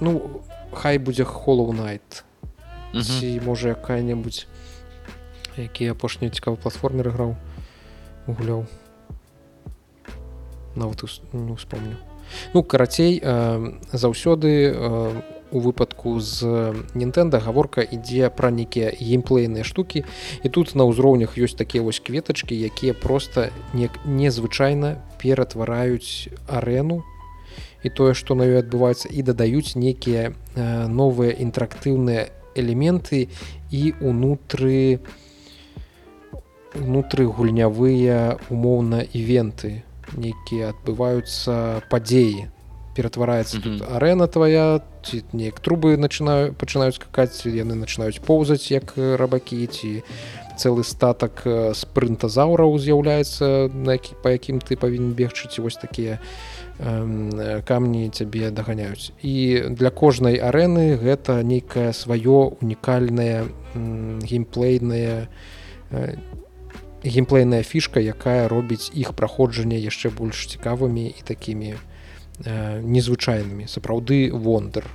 ну 0.00 0.42
хай 0.72 0.98
будзе 0.98 1.24
холлоу 1.24 1.72
найт 1.72 2.24
ці 2.94 3.40
можа 3.44 3.74
якая-небудзь 3.76 4.46
які 5.58 5.90
апошні 5.90 6.30
цікавы 6.30 6.56
платформер 6.56 7.10
граў 7.10 7.34
гуляў. 8.26 8.66
Нават 10.76 11.02
не 11.32 11.52
успомню. 11.52 11.96
Ну 12.54 12.62
карацей 12.62 13.20
э, 13.22 13.78
заўсёды 13.92 14.70
э, 14.70 15.22
у 15.50 15.60
выпадку 15.60 16.20
з 16.20 16.44
нінтэнда 16.94 17.40
гаворка 17.40 17.80
ідзе 17.80 18.28
пра 18.28 18.52
нейкія 18.52 18.92
геймплейныя 18.92 19.64
штукі. 19.64 20.04
І 20.44 20.48
тут 20.48 20.76
на 20.76 20.84
ўзроўнях 20.84 21.40
ёсць 21.40 21.56
такія 21.56 21.82
вось 21.82 22.00
кветачкі 22.04 22.52
якія 22.52 22.92
просто 22.92 23.48
не 23.72 23.88
незвычайна 24.04 25.00
ператвараюць 25.16 26.28
арэну 26.46 27.02
і 27.82 27.88
тое 27.88 28.14
што 28.14 28.34
на 28.34 28.44
ёй 28.48 28.58
адбываецца 28.60 29.08
і 29.10 29.22
дадаюць 29.22 29.76
нейкія 29.76 30.32
э, 30.32 30.86
новыя 30.88 31.30
інтэрактыўныя 31.30 32.30
элементы 32.58 33.28
і 33.70 33.94
унутры 34.00 35.00
унутры 36.74 37.26
гульнявыя 37.26 38.38
умоўна 38.50 39.02
івенты 39.14 39.82
нейкія 40.16 40.74
адбываюцца 40.74 41.82
падзеі 41.90 42.48
ператвараецца 42.98 43.58
mm 43.58 43.62
-hmm. 43.62 43.78
тут 43.78 43.88
арэна 43.94 44.26
твоя 44.26 44.80
ці 45.02 45.22
неяк 45.32 45.60
трубы 45.60 45.96
начинаю 45.96 46.52
пачынаюць 46.52 46.98
скакаць 46.98 47.46
яны 47.46 47.74
начинаюць 47.74 48.18
поўзаць 48.18 48.70
як 48.70 48.94
рабакі 48.96 49.66
ці 49.66 50.02
цэлы 50.58 50.82
статак 50.82 51.46
спрынтазаўраў 51.74 52.78
з'яўляецца 52.78 53.70
на 53.70 53.92
які 53.92 54.18
па 54.22 54.30
якім 54.34 54.58
ты 54.58 54.76
павінен 54.76 55.14
бегчы 55.14 55.48
ці 55.48 55.62
вось 55.62 55.78
такія 55.78 56.18
камні 56.78 58.10
цябе 58.10 58.50
даганяюць. 58.50 59.10
І 59.22 59.66
для 59.70 59.90
кожнай 59.90 60.38
арэны 60.38 60.94
гэта 60.94 61.42
нейкае 61.42 61.90
сваё 61.92 62.54
унікальнае 62.62 63.50
геймплейная 64.22 65.28
геймплейная 67.02 67.62
фішка 67.62 68.00
якая 68.00 68.48
робіць 68.48 68.90
іх 68.94 69.14
праходжанне 69.14 69.78
яшчэ 69.78 70.10
больш 70.10 70.46
цікавымі 70.54 71.10
і 71.10 71.20
такімі 71.26 71.74
незвычайнымі. 72.46 73.66
Сапраўды 73.66 74.30
вондар 74.30 74.86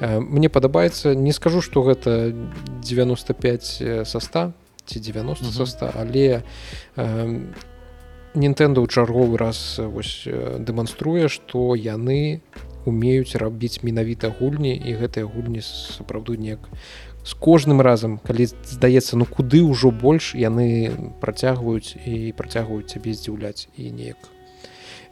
мне 0.00 0.48
падабаецца 0.48 1.14
не 1.18 1.32
скажу 1.32 1.62
што 1.62 1.82
гэта 1.82 2.30
95 2.84 4.06
са 4.06 4.20
100 4.20 4.52
ці 4.86 5.00
90 5.00 5.50
са 5.50 5.66
100 5.66 5.90
але 5.98 6.42
Нтэнда 8.36 8.84
ў 8.84 8.86
чарговы 8.86 9.40
раз 9.40 9.80
вось 9.80 10.28
дэманструе 10.28 11.32
што 11.32 11.72
яны 11.72 12.44
умеюць 12.84 13.34
рабіць 13.40 13.80
менавіта 13.82 14.28
гульні 14.28 14.76
і 14.76 14.94
гэтыя 15.00 15.24
гульні 15.24 15.64
сапраўду 15.64 16.36
неяк 16.36 16.68
з 17.24 17.32
кожным 17.34 17.80
разам 17.80 18.20
калі 18.22 18.46
здаецца 18.46 19.16
ну 19.16 19.26
куды 19.26 19.64
ўжо 19.64 19.90
больш 19.90 20.36
яны 20.38 20.92
працягваюць 21.24 21.96
і 22.04 22.36
працягваюць 22.36 22.92
цябе 22.92 23.16
здзіўляць 23.16 23.66
і 23.74 23.90
неяк 23.90 24.20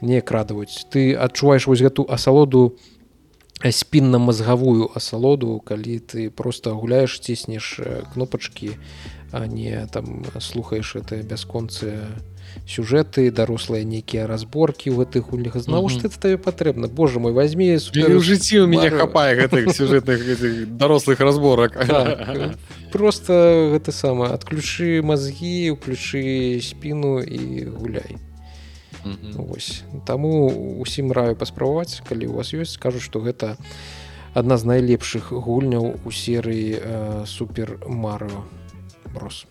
неяк 0.05 0.31
радаваць. 0.31 0.87
Ты 0.93 1.17
адчуваеш 1.17 1.67
вось 1.67 1.83
гэту 1.83 2.07
асалоду 2.07 2.77
спінна-мазгавую 3.65 4.93
асалоду 4.95 5.59
калі 5.65 5.99
ты 5.99 6.29
просто 6.31 6.75
гуляеш 6.77 7.19
ціснеш 7.19 7.81
кнопачкі 8.13 8.77
а 9.33 9.47
не 9.47 9.87
там 9.91 10.25
слухаеш 10.39 10.97
это 10.97 11.23
бясконцы 11.23 11.99
сюжэты 12.67 13.31
дарослыя 13.31 13.85
нейкія 13.85 14.27
разборкі 14.27 14.95
ў 14.95 15.05
гэтых 15.05 15.31
гульнях 15.31 15.59
зноў 15.61 15.91
ж 15.91 16.05
ты 16.05 16.09
табе 16.09 16.39
патрэбна? 16.39 16.89
Боже 16.89 17.21
мой 17.21 17.33
возьми 17.33 17.75
у 17.77 18.21
жыцці 18.21 18.65
у 18.65 18.67
мяне 18.67 18.91
хапае 18.91 19.37
гэтых 19.37 19.73
сюжэтных 19.79 20.77
дарослых 20.79 21.21
разборак. 21.21 21.77
Так. 21.87 22.57
просто 22.93 23.71
гэта 23.75 23.93
сама 23.93 24.31
адключы 24.31 25.03
мазгі 25.03 25.75
уключы 25.75 26.61
спіну 26.63 27.21
і 27.21 27.67
гуляй. 27.75 28.17
Вось. 29.35 29.83
Таму 30.07 30.49
усім 30.81 31.13
раю 31.13 31.37
паспрабаваць 31.37 32.01
калі 32.09 32.33
у 32.33 32.39
вас 32.41 32.55
ёсць 32.55 32.79
скажу 32.79 33.01
што 33.01 33.21
гэта 33.21 33.59
адна 34.33 34.57
з 34.57 34.65
найлепшых 34.65 35.31
гульняў 35.31 36.01
у 36.05 36.11
серыі 36.11 36.79
э, 36.81 37.25
супер 37.27 37.79
марыо 37.87 38.47
брос 39.13 39.45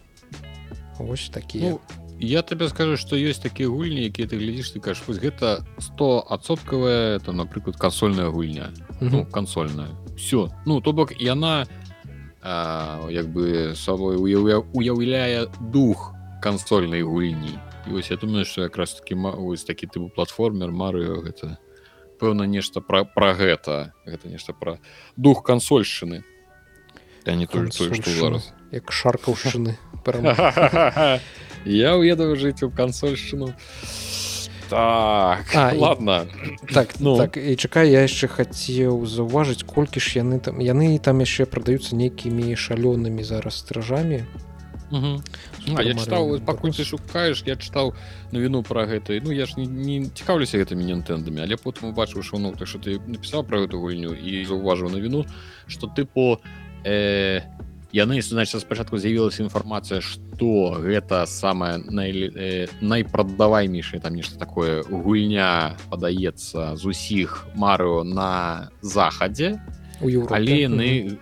Вось 1.00 1.30
такія. 1.30 1.72
Ну, 1.72 1.80
я 2.20 2.42
табе 2.42 2.70
скажу 2.70 2.98
што 2.98 3.16
ёсць 3.16 3.42
такія 3.42 3.70
гульні 3.70 4.10
якія 4.10 4.28
ты 4.28 4.38
глядзіш 4.38 4.76
ты 4.76 4.80
кажаш 4.80 5.04
вось 5.08 5.20
гэта 5.20 5.66
100адсоткавая 5.78 7.18
это 7.18 7.32
напрыклад 7.32 7.78
кансольная 7.78 8.30
гульня 8.30 8.72
ну, 9.02 9.26
кансольная 9.26 9.90
все 10.18 10.50
ну 10.66 10.82
то 10.82 10.94
бок 10.94 11.12
яна 11.20 11.66
як 12.44 13.28
бы 13.32 13.74
сабой 13.76 14.18
уяўляе 14.18 15.48
дух 15.72 16.14
кансольнай 16.42 17.02
гульні. 17.04 17.60
І 17.88 17.92
вось 17.92 18.12
я 18.12 18.18
думаю 18.18 18.46
что 18.46 18.62
якраз 18.62 18.94
таки 18.94 19.16
вось 19.16 19.64
такі 19.64 19.88
тыпу 19.88 20.10
платформер 20.10 20.72
марыо 20.72 21.24
гэта 21.24 21.58
пэўна 22.20 22.44
нешта 22.44 22.82
пра 22.82 23.06
пра 23.06 23.34
гэта. 23.34 23.94
Гэта 24.06 24.28
нешта 24.28 24.54
пра 24.54 24.80
дух 25.16 25.44
кансольшчыны 25.44 26.24
я 27.26 27.36
не 27.36 27.48
то 27.48 27.64
зараз 27.72 28.54
як 28.74 28.92
шаркаўшчыны 28.92 29.78
я 31.66 31.96
уеду 31.96 32.36
жыць 32.36 32.64
у 32.64 32.72
кансольшчыну 32.72 33.54
так 34.70 35.46
а, 35.56 35.74
ладно. 35.76 36.26
І, 36.70 36.74
так 36.74 36.96
ну. 37.00 37.18
так 37.18 37.38
і 37.38 37.56
чакай 37.56 37.92
я 37.92 38.02
яшчэ 38.08 38.28
хацеў 38.28 39.06
заўважыць 39.06 39.64
колькі 39.64 40.00
ж 40.00 40.24
яны 40.24 40.40
там 40.40 40.60
яны 40.60 40.98
там 41.00 41.20
яшчэ 41.22 41.46
прадаюцца 41.46 41.96
нейкімі 41.96 42.56
шалёнымі 42.56 43.24
зараз 43.24 43.60
стражамі 43.60 44.26
ну, 44.90 45.22
я 45.68 45.94
чытаў 45.94 46.42
пакуль 46.46 46.74
ты 46.74 46.86
шукаеш 46.86 47.44
я 47.46 47.56
чытаў 47.56 47.94
навіну 48.32 48.64
пра 48.64 48.86
гэта 48.86 49.20
ну 49.22 49.32
я 49.32 49.46
ж 49.46 49.58
не, 49.58 49.66
не 49.66 50.10
цікаўлюся 50.10 50.58
гэтымі 50.58 50.86
нінтэндамі 50.90 51.44
але 51.44 51.58
потым 51.58 51.94
убачыў 51.94 52.24
що 52.24 52.38
ну 52.38 52.54
так 52.58 52.68
что 52.68 52.80
ты 52.80 52.98
напісаў 52.98 53.44
пра 53.44 53.62
гэту 53.62 53.78
гульню 53.78 54.14
і 54.16 54.46
заўважыў 54.46 54.90
навіну 54.90 55.26
что 55.68 55.88
тыпу 55.88 56.42
э, 56.86 57.42
яны 57.94 58.22
значит 58.22 58.62
спачатку 58.62 58.98
з'явілася 58.98 59.44
інфармацыя 59.44 60.02
что 60.02 60.82
гэта 60.82 61.26
самая 61.28 61.78
най, 61.78 62.12
э, 62.34 62.68
найпрадаваймейшая 62.82 64.02
там 64.02 64.16
нешта 64.16 64.38
такое 64.38 64.84
гульня 64.84 65.78
падаецца 65.90 66.76
з 66.76 66.86
усіх 66.86 67.46
марыо 67.56 68.04
на 68.04 68.72
захадзе 68.82 69.62
але 70.02 70.66
яны 70.66 71.20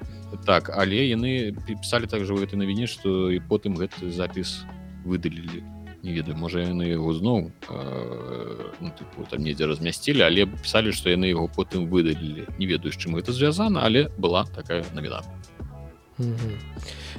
так 0.48 0.72
але 0.72 1.12
яны 1.12 1.52
пісалі 1.68 2.08
так 2.08 2.24
же 2.26 2.34
гэтай 2.34 2.56
навіне 2.56 2.88
что 2.88 3.30
і 3.30 3.44
потым 3.44 3.76
гэты 3.76 4.08
запіс 4.10 4.64
выдалілі 5.04 5.60
не 6.04 6.16
ведаю 6.16 6.40
можа 6.40 6.64
яны 6.64 6.88
яго 6.88 7.14
зноў 7.14 7.52
э, 7.68 8.72
ну, 8.80 8.90
типу, 8.96 9.28
там 9.30 9.44
недзе 9.44 9.68
размясцілі 9.68 10.24
але 10.24 10.48
пісалі 10.48 10.96
што 10.96 11.12
яны 11.12 11.28
яго 11.28 11.52
потым 11.52 11.92
выдалілі 11.92 12.48
не 12.58 12.66
ведаю 12.66 12.96
з 12.96 12.98
чым 12.98 13.20
гэта 13.20 13.36
звязана 13.36 13.84
але 13.84 14.08
была 14.16 14.48
такая 14.56 14.88
навіна 14.96 15.20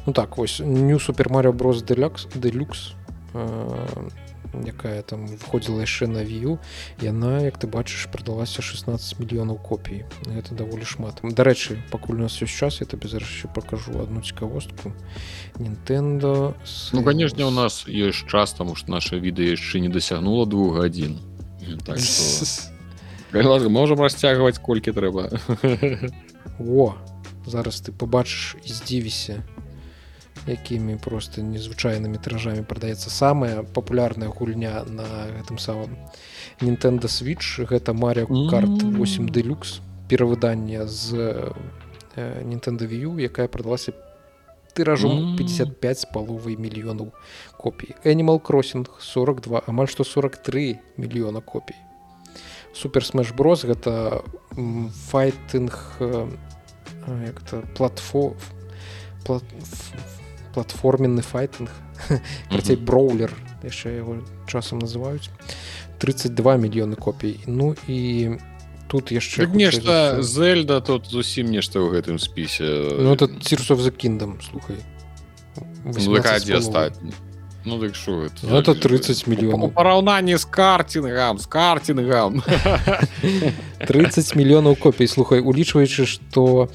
Ну 0.07 0.12
так 0.12 0.36
вось 0.36 0.61
new 0.61 0.98
супер 0.98 1.30
Марио 1.30 1.53
брос 1.53 1.82
делюкс 1.82 2.26
делюкс 2.34 2.94
якая 4.66 5.03
там 5.03 5.26
выходзіла 5.26 5.80
яшчэ 5.80 6.07
на 6.07 6.22
вію 6.24 6.59
яна 7.00 7.40
як 7.40 7.57
ты 7.57 7.66
бачыш 7.66 8.07
прадалася 8.12 8.62
16 8.62 9.18
мільёнаў 9.18 9.57
копій. 9.57 10.05
Это 10.28 10.55
даволі 10.55 10.84
шмат 10.84 11.20
дарэчы 11.22 11.80
пакуль 11.90 12.20
у 12.20 12.28
нас 12.28 12.36
ёсць 12.42 12.53
час 12.53 12.80
я 12.80 12.86
табе 12.86 13.09
зараз 13.09 13.28
еще 13.28 13.48
покажу 13.48 13.96
одну 13.98 14.20
цікавостку. 14.20 14.92
Нтендо 15.59 16.55
с... 16.64 16.92
Ну 16.92 17.03
конечно 17.03 17.46
у 17.46 17.50
нас 17.50 17.86
ёсць 17.88 18.28
час 18.28 18.53
таму 18.53 18.74
что 18.76 18.90
наше 18.90 19.18
відэо 19.18 19.57
яшчэ 19.57 19.80
не 19.80 19.88
дасягнула 19.88 20.46
двух 20.46 20.76
гадзін 20.76 21.18
так 21.86 21.98
что... 21.98 22.68
можем 23.68 24.00
расцягваць 24.00 24.59
колькі 24.59 24.92
трэба 24.92 25.32
о 26.61 26.94
зараз 27.47 27.80
ты 27.80 27.93
побачыш 27.93 28.57
і 28.64 28.72
здзівіся 28.72 29.43
якімі 30.47 30.97
просто 30.99 31.43
незвычайнымі 31.43 32.18
тыражамі 32.18 32.66
прадаецца 32.66 33.11
самая 33.11 33.62
папулярная 33.62 34.28
гульня 34.28 34.82
на 34.88 35.07
гэтым 35.38 35.59
самым 35.59 35.95
Nintendo 36.61 37.07
switch. 37.07 37.62
Гэта 37.62 37.95
Марио 37.95 38.26
карт 38.51 38.82
8 38.82 39.28
делюкс 39.28 39.80
перавыданне 40.09 40.86
з 40.86 41.47
Nintendo 42.16 42.88
view 42.88 43.20
якая 43.20 43.49
прадалася 43.49 43.93
тыражом 44.74 45.36
55 45.36 45.99
з 45.99 46.05
паловай 46.12 46.57
мільёнаў 46.57 47.12
копій. 47.57 47.95
Animal 48.05 48.40
crossing 48.43 48.88
42 48.99 49.62
амаль 49.66 49.86
што 49.86 50.05
43 50.05 50.78
мільёна 50.99 51.40
копій. 51.40 51.76
Суперсмеш 52.74 53.32
брос 53.32 53.64
гэта 53.64 54.24
файтынг 55.12 55.76
як-то 57.07 57.62
платфо 57.76 58.34
плат... 59.24 59.44
платформенны 60.55 61.22
файтинг. 61.22 61.70
Карцей 62.50 62.76
броулер 62.76 63.32
яшчэ 63.62 64.03
яго 64.03 64.18
часам 64.50 64.82
называюць 64.82 65.30
32 65.98 66.57
мільёны 66.59 66.96
копій 66.96 67.38
ну 67.46 67.74
і 67.86 68.38
тут 68.88 69.12
яшчэ 69.12 69.46
нешта 69.46 70.22
зельда 70.22 70.80
тут 70.80 71.07
зусім 71.07 71.50
нешта 71.50 71.78
ў 71.78 71.94
гэтым 71.94 72.18
спісе 72.18 72.66
ну 72.98 73.14
это 73.14 73.30
цірсов 73.40 73.80
за 73.80 73.90
кіндам 73.90 74.38
слухай. 74.42 74.76
Стаць 76.62 76.98
Ну 77.64 77.78
дык 77.78 77.94
шо 77.94 78.26
это 78.26 78.58
это 78.58 78.74
30 78.74 79.26
мільёнаў 79.26 79.70
параўнанні 79.70 80.36
з 80.36 80.44
картингам 80.44 81.38
з 81.38 81.46
картингам 81.46 82.42
30 83.86 84.36
мільёнаў 84.38 84.74
копій. 84.74 85.06
Слухай 85.06 85.40
улічваючы 85.40 86.06
што 86.06 86.68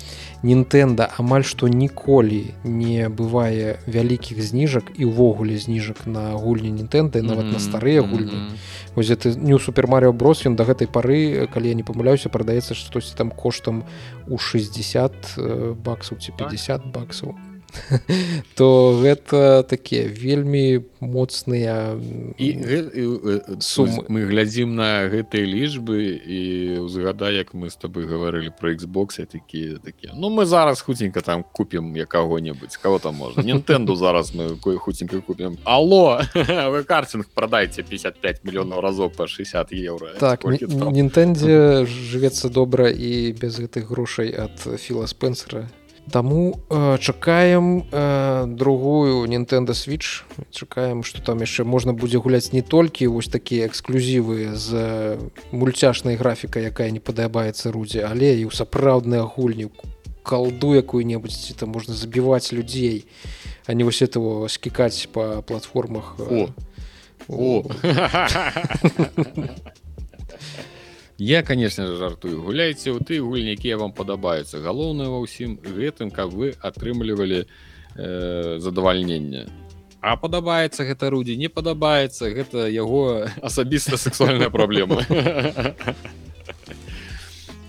Нінтэнда 0.44 1.10
амаль 1.18 1.44
што 1.44 1.68
ніколі 1.68 2.54
не 2.64 3.10
бывае 3.10 3.84
вялікіх 3.88 4.40
зніжак 4.40 4.94
і 4.96 5.10
ўвогуле 5.12 5.58
зніжак 5.58 6.08
на 6.08 6.38
гульні 6.40 6.72
Нінтэнды 6.72 7.22
нават 7.22 7.52
на 7.52 7.60
старыя 7.60 8.00
гульні. 8.02 8.56
Вось 8.96 9.12
ты 9.12 9.36
не 9.36 9.60
супер 9.60 9.88
Марыо 9.88 10.14
брос 10.14 10.46
ён 10.46 10.56
да 10.56 10.64
гэтай 10.64 10.88
пары 10.88 11.50
калі 11.52 11.68
я 11.68 11.76
не 11.76 11.84
памыляюся 11.84 12.30
прадаецца 12.30 12.80
штосьці 12.80 13.18
там 13.18 13.32
коштам 13.32 13.84
у 14.28 14.38
60 14.38 15.36
э, 15.38 15.74
баксаў 15.76 16.18
ці 16.18 16.32
50 16.38 16.96
баксаў 16.96 17.36
то 18.56 18.98
гэта 19.02 19.64
такія 19.64 20.08
вельмі 20.08 20.86
моцныя 21.00 22.00
і 22.38 22.48
сумы. 23.60 24.06
мы 24.08 24.26
глядзім 24.26 24.76
на 24.76 25.08
гэтыя 25.12 25.46
лічбы 25.46 26.16
і 26.16 26.42
узгада 26.82 27.30
як 27.30 27.54
мы 27.54 27.70
з 27.70 27.76
табой 27.76 28.08
гаварылі 28.08 28.52
про 28.56 28.74
Xbox 28.74 29.26
такія 29.26 29.78
такія 29.84 30.14
Ну 30.16 30.30
мы 30.30 30.46
зараз 30.46 30.82
хуценька 30.82 31.22
там 31.22 31.44
купім 31.44 31.96
я 31.96 32.06
каго-небудзь 32.06 32.78
кого 32.78 33.00
там 33.00 33.16
можна 33.16 33.44
Нтэнду 33.44 33.96
зараз 34.04 34.34
мы 34.36 34.58
кое 34.62 34.78
хуценька 34.78 35.22
купім. 35.22 35.58
Алло 35.64 36.22
вы 36.34 36.84
картинг 36.84 37.30
прадайце 37.34 37.84
55 37.84 38.44
мільёнаў 38.44 38.82
разоў 38.82 39.10
по 39.10 39.28
60 39.28 39.72
евро 39.74 40.16
так 40.20 40.46
Нтэндзе 40.46 41.86
жывецца 41.86 42.50
добра 42.50 42.90
і 42.90 43.32
без 43.34 43.60
гэтых 43.60 43.88
грошай 43.88 44.34
ад 44.34 44.58
філа 44.80 45.08
спенсера 45.08 45.68
Таму 46.12 46.60
э, 46.70 46.98
чакаем 47.00 47.86
э, 47.92 48.46
другую 48.48 49.28
Nintendo 49.28 49.72
switch. 49.72 50.24
Чакаем 50.52 51.04
что 51.04 51.22
там 51.22 51.40
яшчэ 51.40 51.64
можна 51.64 51.94
будзе 51.94 52.18
гуляць 52.18 52.54
не 52.54 52.62
толькі 52.62 53.08
вось 53.08 53.28
такія 53.28 53.68
эксклюзівы 53.68 54.56
з 54.56 55.18
мульцяшнай 55.52 56.16
графікай 56.16 56.64
якая 56.64 56.92
не 56.92 57.00
падабаецца 57.00 57.72
рудзе 57.72 58.08
але 58.08 58.40
і 58.40 58.48
ў 58.48 58.56
сапраўдныя 58.56 59.28
гульню 59.28 59.72
калду 60.24 60.80
якую-небудзь 60.80 61.52
ці 61.52 61.60
там 61.60 61.76
можна 61.76 61.94
забіваць 61.94 62.56
людзей 62.56 63.06
а 63.68 63.74
не 63.74 63.84
вось 63.84 64.02
этого 64.02 64.48
скікаць 64.48 65.12
по 65.12 65.44
платформах 65.44 66.16
о, 66.20 66.48
о. 67.28 67.64
Я 71.18 71.42
конечно 71.42 71.88
же 71.88 71.98
жартую. 71.98 72.44
Гуляйце 72.44 72.92
у 72.92 73.00
ты 73.00 73.20
гульні 73.20 73.58
якія 73.58 73.78
вам 73.78 73.92
падабаюцца. 73.92 74.62
Галоўнае 74.62 75.10
ва 75.10 75.26
ўсім 75.26 75.58
гэтым 75.58 76.14
каб 76.14 76.30
вы 76.30 76.54
атрымлівалі 76.62 77.50
э, 77.98 78.58
задавальненне. 78.62 79.50
А 79.98 80.14
падабаецца 80.14 80.86
гэта 80.86 81.10
рудзі 81.10 81.34
не 81.42 81.50
падабаецца 81.50 82.30
гэта 82.30 82.70
яго 82.70 83.26
асабіста 83.42 83.98
сексуальная 83.98 84.54
праблема. 84.54 85.02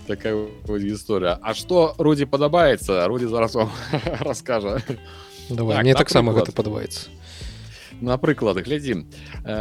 Такая 0.05 0.37
гісторыя. 0.69 1.41
А 1.41 1.57
што 1.57 1.97
рудзі 1.97 2.29
падабаецца 2.29 3.01
рудзі 3.09 3.33
зараз 3.33 3.57
вам 3.57 3.73
раскажа. 4.29 4.85
Давай, 5.49 5.73
так, 5.73 5.83
мне 5.83 5.93
таксама 5.97 6.37
гэта 6.37 6.53
падабаецца 6.53 7.09
напрыклад 8.01 8.57
глядзім 8.57 9.07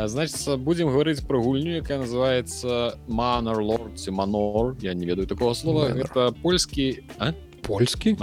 значится 0.07 0.57
будем 0.57 0.89
говорить 0.89 1.27
про 1.27 1.43
гульню 1.43 1.77
якая 1.77 1.99
называется 1.99 2.99
манор 3.07 3.61
лорд 3.61 4.07
манор 4.09 4.77
я 4.81 4.95
не 4.95 5.07
ведаю 5.07 5.27
такого 5.27 5.55
слова. 5.55 5.89
Manor. 5.89 6.05
это 6.05 6.35
польскі 6.43 7.03
польскі 7.63 8.17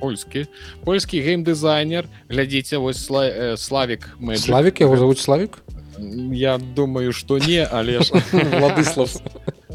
польскі 0.00 0.46
польскі 0.84 1.20
геймдызайнер 1.22 2.08
глядзіце 2.28 2.78
вось 2.78 3.04
сла 3.04 3.26
э, 3.26 3.56
славик 3.56 4.16
мы 4.18 4.36
славик 4.36 4.80
его 4.80 4.96
зовут 4.96 5.18
славик 5.18 5.62
я 5.98 6.58
думаю 6.58 7.12
что 7.12 7.38
не 7.38 7.64
але 7.64 7.98
владыслав 8.32 9.10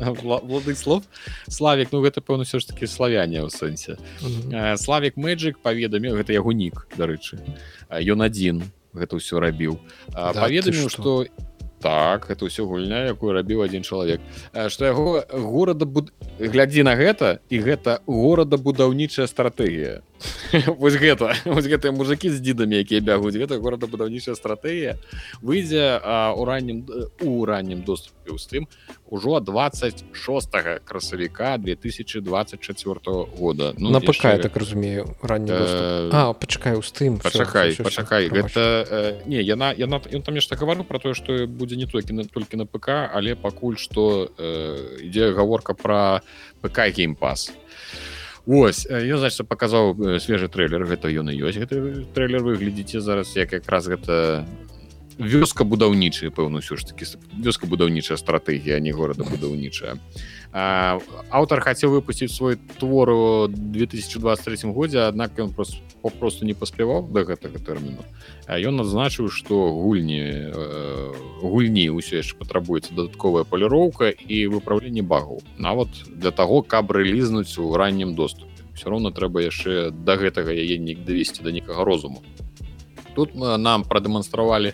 владыслав 0.04 1.04
славик 1.48 1.92
ну 1.92 2.02
гэта 2.02 2.22
пэўна 2.22 2.44
все 2.44 2.60
ж 2.60 2.68
таки 2.68 2.86
славяне 2.86 3.42
ў 3.42 3.50
сэнсе 3.50 3.96
славик 4.78 5.16
мэджик 5.16 5.60
паведаміў 5.60 6.20
гэта 6.20 6.34
яго 6.34 6.52
нік 6.52 6.88
дарэчы 6.98 7.40
ён 7.88 8.22
адзін 8.28 8.64
гэта 8.94 9.18
ўсё 9.18 9.40
рабіў. 9.40 9.80
Да, 10.12 10.34
паведаміў 10.34 10.90
што? 10.90 11.26
так 11.82 12.30
это 12.30 12.46
ўсё 12.46 12.70
гульня 12.70 13.10
якую 13.10 13.34
рабіў 13.34 13.66
адзін 13.66 13.82
чалавек. 13.82 14.22
Што 14.54 14.86
яго 14.86 15.26
горада 15.34 15.90
буд... 15.90 16.14
глядзі 16.38 16.86
на 16.86 16.94
гэта 16.94 17.42
і 17.50 17.58
гэта 17.58 18.06
горадабудаўнічая 18.06 19.26
стратэгія 19.26 20.06
вось 20.80 20.96
гэта 20.96 21.36
вось 21.46 21.66
гэтыя 21.66 21.92
мужикі 21.92 22.30
з 22.30 22.42
дзідамі 22.42 22.78
якія 22.80 23.02
бягуць 23.02 23.36
гэта 23.36 23.58
горадабудаўнічая 23.58 24.36
стратэгія. 24.36 24.98
Выйдзе 25.42 26.00
у 26.38 26.46
раннім 26.46 26.86
у 27.22 27.46
раннім 27.46 27.82
доступе 27.84 28.38
з 28.38 28.46
тым 28.48 28.64
ужо 29.10 29.40
26 29.40 30.08
красавіка 30.86 31.58
2024 31.58 33.00
года. 33.38 33.74
Ну, 33.78 33.90
на 33.90 34.00
ПК 34.00 34.32
яшчэ- 34.32 34.42
так 34.42 34.56
разумею 34.56 35.16
ранні 35.22 35.52
доступ 35.52 35.82
Э, 35.82 36.10
А 36.12 36.34
пачакай 36.34 36.76
у 36.76 36.82
тым 36.82 37.20
пачакай 37.22 37.76
пачакай 37.76 38.30
гэта 38.30 38.86
э, 38.90 39.28
не 39.28 39.42
яна 39.42 39.74
яна 39.78 40.02
ён 40.12 40.22
там 40.22 40.36
нешта 40.36 40.56
гаварыў 40.56 40.84
про 40.84 41.00
тое 41.00 41.14
што 41.14 41.48
будзе 41.48 41.76
не 41.76 41.86
толькі 41.86 42.14
на 42.14 42.24
толькі 42.24 42.58
на 42.58 42.66
ПК 42.66 43.10
але 43.14 43.36
пакуль 43.36 43.78
што 43.78 44.30
э, 44.38 45.02
ідзе 45.08 45.32
гаворка 45.34 45.74
про 45.74 46.22
ПК 46.62 46.92
геймпас 46.92 47.52
Вось 48.46 48.86
я 48.90 49.18
значит 49.18 49.48
паказаў 49.48 49.94
свежы 50.20 50.50
трэйлер 50.50 50.86
гэта 50.90 51.14
ён 51.14 51.30
і 51.30 51.38
ёсць 51.38 51.62
гэты 51.62 52.10
трэйлер 52.16 52.42
вы 52.42 52.58
глядзіце 52.58 53.02
зараз 53.02 53.36
як 53.38 53.54
якраз 53.54 53.86
гэта 53.86 54.46
вёска 55.18 55.64
будаўнічая 55.64 56.32
пэўна 56.32 56.62
ўсё 56.64 56.78
ж 56.78 56.86
таки 56.86 57.06
вёска 57.36 57.68
будаўнічая 57.68 58.18
стратэгія 58.18 58.78
а 58.78 58.84
не 58.84 58.92
горада 58.92 59.24
будаўнічая 59.24 59.98
аўтар 60.52 61.64
хацеў 61.64 61.96
выпусціць 61.96 62.32
свой 62.32 62.60
твор 62.80 63.10
у 63.10 63.48
2023 63.48 64.72
годзе 64.72 65.08
аднак 65.08 65.40
ён 65.40 65.56
просто 65.56 65.80
попросту 66.02 66.46
не 66.46 66.54
паспяваў 66.54 67.08
до 67.08 67.24
гэтага 67.24 67.62
тэрміну. 67.62 68.04
Ён 68.50 68.82
адзначыў 68.82 69.30
што 69.30 69.72
гульні 69.72 70.52
э, 70.52 71.14
гульні 71.40 71.88
ўсё 71.94 72.20
яшчэ 72.20 72.36
патрабуецца 72.42 72.92
дадатковая 72.92 73.46
паліроўка 73.46 74.10
і 74.10 74.38
выпраўленне 74.52 75.06
багаў. 75.06 75.40
Нават 75.58 75.88
для 76.10 76.32
таго 76.32 76.62
каб 76.66 76.92
рэлізнуць 76.92 77.56
у 77.62 77.72
раннім 77.78 78.16
доступе. 78.16 78.52
Все 78.74 78.90
роўно 78.90 79.12
трэба 79.12 79.46
яшчэ 79.46 79.92
да 79.92 80.18
гэтага 80.18 80.52
яе 80.52 80.78
не 80.82 80.96
давесці 80.96 81.44
да 81.44 81.52
некага 81.52 81.86
розуму. 81.86 82.24
Тут 83.16 83.36
мы, 83.36 83.58
нам 83.58 83.84
прадэманстравалі 83.84 84.74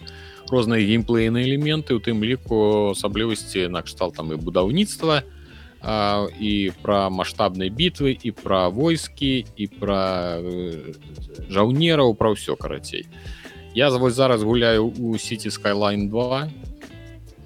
розныя 0.51 0.83
геймплейныя 0.83 1.45
элементы 1.45 1.95
у 1.95 1.99
тым 1.99 2.23
ліку 2.23 2.91
асаблівасці 2.95 3.67
накшталт 3.67 4.15
там 4.15 4.31
і 4.31 4.39
будаўніцтва 4.39 5.23
і 6.39 6.53
пра 6.81 7.09
маштабнай 7.09 7.69
бітвы 7.69 8.17
і 8.17 8.31
пра 8.31 8.67
войскі 8.69 9.45
і 9.55 9.65
пра 9.67 10.41
э, 10.41 10.93
жаўнераў 11.53 12.17
пра 12.17 12.33
ўсё 12.33 12.57
карацей 12.57 13.05
я 13.77 13.89
вось 13.93 14.17
зараз 14.17 14.41
гуляю 14.41 14.89
у 14.89 15.17
сіці 15.17 15.53
skyline 15.53 16.09
2 16.09 16.49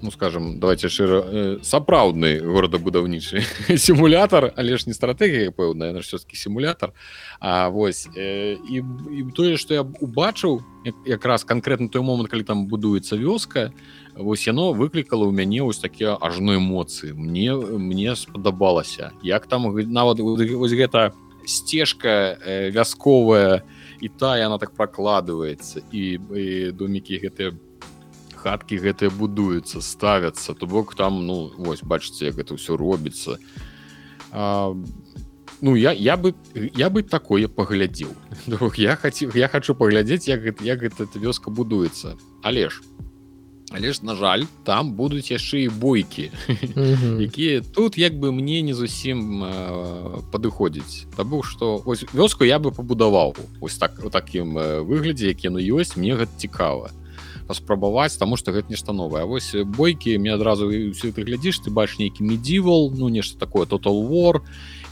ну 0.02 0.10
скажем 0.10 0.58
давайте 0.60 0.88
шчыра 0.88 1.22
э, 1.24 1.58
сапраўдны 1.62 2.40
горадабудаўнічы 2.42 3.42
сімулятор 3.78 4.52
але 4.56 4.76
ж 4.76 4.86
не 4.86 4.94
стратэгія 4.94 5.50
пэўная 5.50 5.92
на 5.92 6.00
все-таки 6.00 6.36
сімулятор 6.36 6.92
А 7.40 7.68
вось 7.68 8.08
э, 8.16 8.58
і, 8.58 8.82
і 9.10 9.22
тое 9.34 9.56
што 9.56 9.74
я 9.74 9.82
убачыў 9.82 10.62
як, 10.84 10.94
якраз 11.06 11.44
канкрэтна 11.44 11.88
той 11.88 12.02
момант 12.02 12.28
калі 12.28 12.42
там 12.42 12.66
будуецца 12.66 13.16
вёска 13.16 13.72
вось 14.14 14.46
яно 14.46 14.72
выклікала 14.72 15.24
ў 15.26 15.32
мяне 15.32 15.62
вось 15.62 15.78
такія 15.78 16.18
ажно 16.20 16.58
эмоцыі 16.58 17.14
мне 17.14 17.54
мне 17.54 18.16
спадабалася 18.16 19.12
як 19.22 19.46
там 19.46 19.70
нават 19.70 20.18
вось 20.20 20.74
гэта 20.74 21.14
сцежка 21.46 22.38
э, 22.38 22.70
вясковая 22.70 23.62
і 24.00 24.08
та 24.08 24.38
яна 24.38 24.58
так 24.58 24.74
прокладываецца 24.74 25.82
і, 25.94 26.18
і 26.18 26.72
домікі 26.74 27.22
гэтыя 27.22 27.54
хаткі 28.42 28.78
гэтыя 28.82 29.10
будуюцца 29.14 29.80
ставяцца 29.80 30.54
то 30.54 30.66
бок 30.66 30.94
там 30.98 31.22
ну 31.26 31.52
вось 31.56 31.82
бачыце 31.82 32.30
як 32.30 32.42
гэта 32.42 32.58
ўсё 32.58 32.76
робіцца. 32.76 33.38
А, 34.32 34.74
ну 35.60 35.76
я 35.76 35.92
я 35.92 36.16
бы 36.16 36.34
я 36.54 36.90
бы 36.90 37.02
такое 37.02 37.46
паглядзеў. 37.48 38.10
Я 38.76 38.96
хацеў 38.96 39.30
я 39.34 39.48
хочу 39.48 39.74
паглядзець 39.74 40.28
як 40.28 40.42
гэта, 40.42 40.64
як 40.64 40.82
гэта 40.82 41.06
вёска 41.14 41.50
будуецца. 41.50 42.18
Але 42.42 42.68
ж 42.68 42.82
але 43.74 43.92
ж 43.92 44.04
на 44.04 44.14
жаль 44.14 44.44
там 44.64 44.92
будуць 44.92 45.30
яшчэ 45.30 45.64
і 45.64 45.68
бойкі 45.68 46.30
якія 47.28 47.60
тут 47.60 47.98
як 47.98 48.14
бы 48.20 48.32
мне 48.32 48.60
не 48.62 48.74
зусім 48.74 49.44
э, 49.44 50.20
падыходзіць 50.32 51.08
Таму 51.16 51.42
што 51.42 51.82
ось 51.84 52.04
вёску 52.12 52.44
я 52.44 52.58
бы 52.58 52.72
пабудаваў 52.72 53.36
ось 53.60 53.78
так 53.78 53.96
у 54.04 54.10
такім 54.10 54.58
э, 54.58 54.80
выглядзе 54.84 55.28
які 55.28 55.48
ну 55.48 55.58
ёсць 55.58 55.96
мне 55.96 56.14
гэта 56.14 56.32
цікава 56.36 56.90
паспрабаваць 57.52 58.16
таму 58.16 58.40
што 58.40 58.56
гэта 58.56 58.72
нешта 58.72 58.96
новае 58.96 59.22
А 59.22 59.28
вось 59.28 59.52
бойкі 59.52 60.16
мне 60.16 60.32
адразу 60.32 60.72
ўсё 60.72 61.12
ты 61.12 61.20
глядзіш 61.20 61.60
ты 61.60 61.68
бачиш 61.68 62.00
нейкі 62.00 62.24
медзівал 62.24 62.88
ну 62.96 63.12
нешта 63.12 63.36
такое 63.36 63.68
total 63.68 64.00
war 64.08 64.40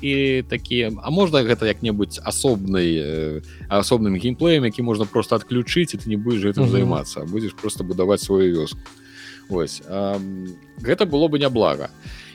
і 0.05 0.45
такія 0.49 0.93
А 1.01 1.11
можна 1.11 1.41
гэта 1.41 1.65
як-небудзь 1.65 2.21
асобнай 2.21 2.89
э, 3.01 3.41
асобным 3.69 4.21
геймплеем 4.21 4.65
які 4.65 4.83
можна 4.85 5.05
просто 5.09 5.37
адключыць 5.41 5.95
і 5.95 5.99
ты 5.99 6.09
не 6.09 6.17
будешь 6.21 6.45
гэтым 6.45 6.69
Мгм. 6.69 6.73
займацца 6.73 7.25
будзеш 7.25 7.57
просто 7.57 7.85
будаваць 7.85 8.21
сваю 8.23 8.53
вёску. 8.53 8.81
Вось 9.49 9.83
ам, 9.89 10.47
гэта 10.85 11.05
было 11.09 11.29
бы 11.29 11.39
няблага 11.41 11.89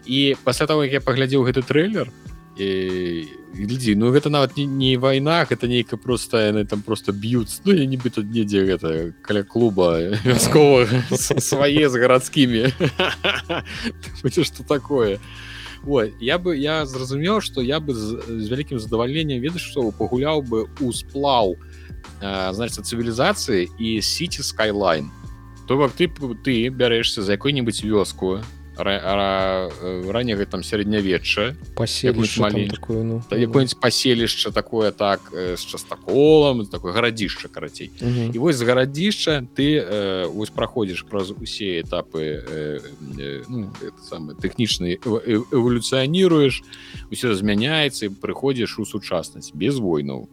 і 0.05 0.35
пасля 0.43 0.65
того 0.67 0.83
як 0.83 0.93
я 0.93 1.01
паглядзеў 1.01 1.45
гэты 1.45 1.61
трейлер 1.61 2.09
і 2.09 2.34
глядзі 2.55 3.95
ну 3.99 4.11
гэта 4.15 4.29
нават 4.31 4.55
не, 4.55 4.65
не 4.65 4.95
вайна 4.97 5.43
гэта 5.43 5.67
нейка 5.67 5.97
просто 5.97 6.39
яны 6.39 6.65
там 6.65 6.81
просто 6.81 7.11
б'юць 7.11 7.59
ну 7.65 7.75
я 7.75 7.85
нібыта 7.85 8.23
недзе 8.23 8.63
гэта 8.63 9.11
каля 9.21 9.43
клуба 9.43 9.99
вясковага 10.23 11.03
свае 11.17 11.89
з 11.89 11.95
гарадскімі 11.99 12.71
что 14.23 14.63
такое? 14.63 15.19
Ой, 15.87 16.13
я 16.19 16.39
бы 16.39 16.57
я 16.57 16.85
зразумеў 16.85 17.41
что 17.41 17.61
я 17.61 17.79
бы 17.79 17.93
з, 17.93 18.23
з 18.23 18.49
вялікім 18.49 18.79
задавальненнем 18.79 19.41
ведаеш 19.41 19.67
што 19.69 19.91
пагуляў 19.91 20.41
бы 20.41 20.65
у 20.79 20.91
сплаў 20.91 21.55
э, 22.21 22.53
значит 22.53 22.87
цывілізацыі 22.87 23.69
і 23.77 24.01
сіці 24.01 24.41
skyline. 24.41 25.11
То 25.67 25.77
бок 25.77 25.91
ты 25.91 26.07
ты 26.43 26.69
бярэшся 26.69 27.21
за 27.21 27.33
якой-нибудь 27.33 27.83
вёску 27.83 28.39
э, 28.39 28.43
ранняга 28.77 30.45
там 30.45 30.63
сярэднявечча 30.63 31.55
паселішча 31.75 32.41
маленькі. 32.41 32.75
такое 32.75 33.03
ну 33.03 33.23
та 33.29 33.35
якое-нибудь 33.35 33.79
паселішча 33.79 34.51
такое 34.51 34.91
так 34.91 35.21
э, 35.33 35.57
з 35.57 35.65
частаколам 35.65 36.65
такое 36.65 36.93
гарадзішча 36.93 37.47
карацей. 37.47 37.91
Мгм. 38.01 38.31
і 38.33 38.37
вось 38.37 38.55
з 38.55 38.61
гарадзішча 38.61 39.47
ты 39.55 39.79
э, 39.79 40.27
вось 40.27 40.49
праходзіш 40.49 41.05
праз 41.09 41.31
усе 41.31 41.81
этапы 41.81 42.21
э, 42.21 42.79
э, 43.19 43.43
ну, 43.49 43.71
самы 44.09 44.35
тэхнічны 44.35 44.99
эволюцыяніруеш 45.51 46.63
усё 47.11 47.33
змяняецца 47.33 48.05
і 48.05 48.09
прыходзіш 48.09 48.79
у 48.79 48.85
сучаснасць 48.85 49.51
без 49.53 49.79
войнаў. 49.79 50.27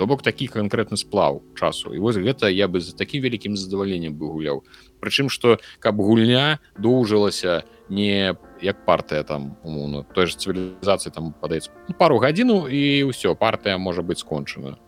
То 0.00 0.06
бок 0.06 0.22
такі 0.22 0.48
канкрэтны 0.48 0.96
сплаў 0.96 1.42
часу. 1.52 1.92
І 1.92 2.00
вось 2.00 2.16
гэта 2.16 2.48
я 2.48 2.68
бы 2.72 2.80
за 2.80 2.96
такім 2.96 3.20
вялікім 3.20 3.52
задавальненнем 3.52 4.16
бы 4.16 4.32
гуляў. 4.32 4.64
Прычым 4.96 5.28
што 5.28 5.60
каб 5.78 6.00
гульня 6.00 6.56
доўжылася 6.80 7.68
не 7.90 8.34
як 8.62 8.84
партыя 8.86 9.22
там 9.26 9.56
умоўно 9.64 10.06
той 10.14 10.26
же 10.30 10.38
цывілізацыі 10.38 11.12
там 11.12 11.34
падаецца. 11.40 11.70
Ну, 11.88 11.94
пару 11.98 12.22
гадзіну 12.22 12.70
і 12.70 13.10
ўсё 13.10 13.34
партыя 13.34 13.76
можа 13.78 14.06
быць 14.06 14.22
скончана 14.22 14.78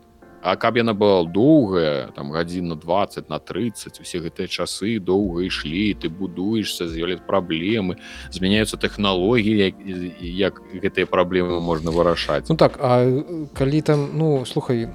А 0.43 0.57
каб 0.59 0.75
яна 0.75 0.91
была 0.91 1.23
доўгая 1.23 2.11
там 2.11 2.31
гадзін 2.35 2.67
на 2.67 2.75
20 2.75 3.29
на 3.31 3.39
30 3.39 4.01
усе 4.03 4.19
гэтыя 4.19 4.51
часы 4.51 4.99
доўга 4.99 5.47
ішлі 5.47 5.95
ты 5.95 6.11
будуешься 6.11 6.83
з'яўляць 6.83 7.23
праблемы 7.23 7.95
змяняюцца 8.27 8.75
тэхналогіі 8.75 9.55
як, 9.55 9.75
як 10.19 10.59
гэтыя 10.75 11.07
праблемы 11.07 11.63
можна 11.63 11.95
вырашаць. 11.95 12.43
Ну 12.51 12.59
так 12.59 12.75
а 12.83 13.07
калі 13.55 13.81
там 13.81 14.09
ну 14.19 14.43
слухай 14.43 14.91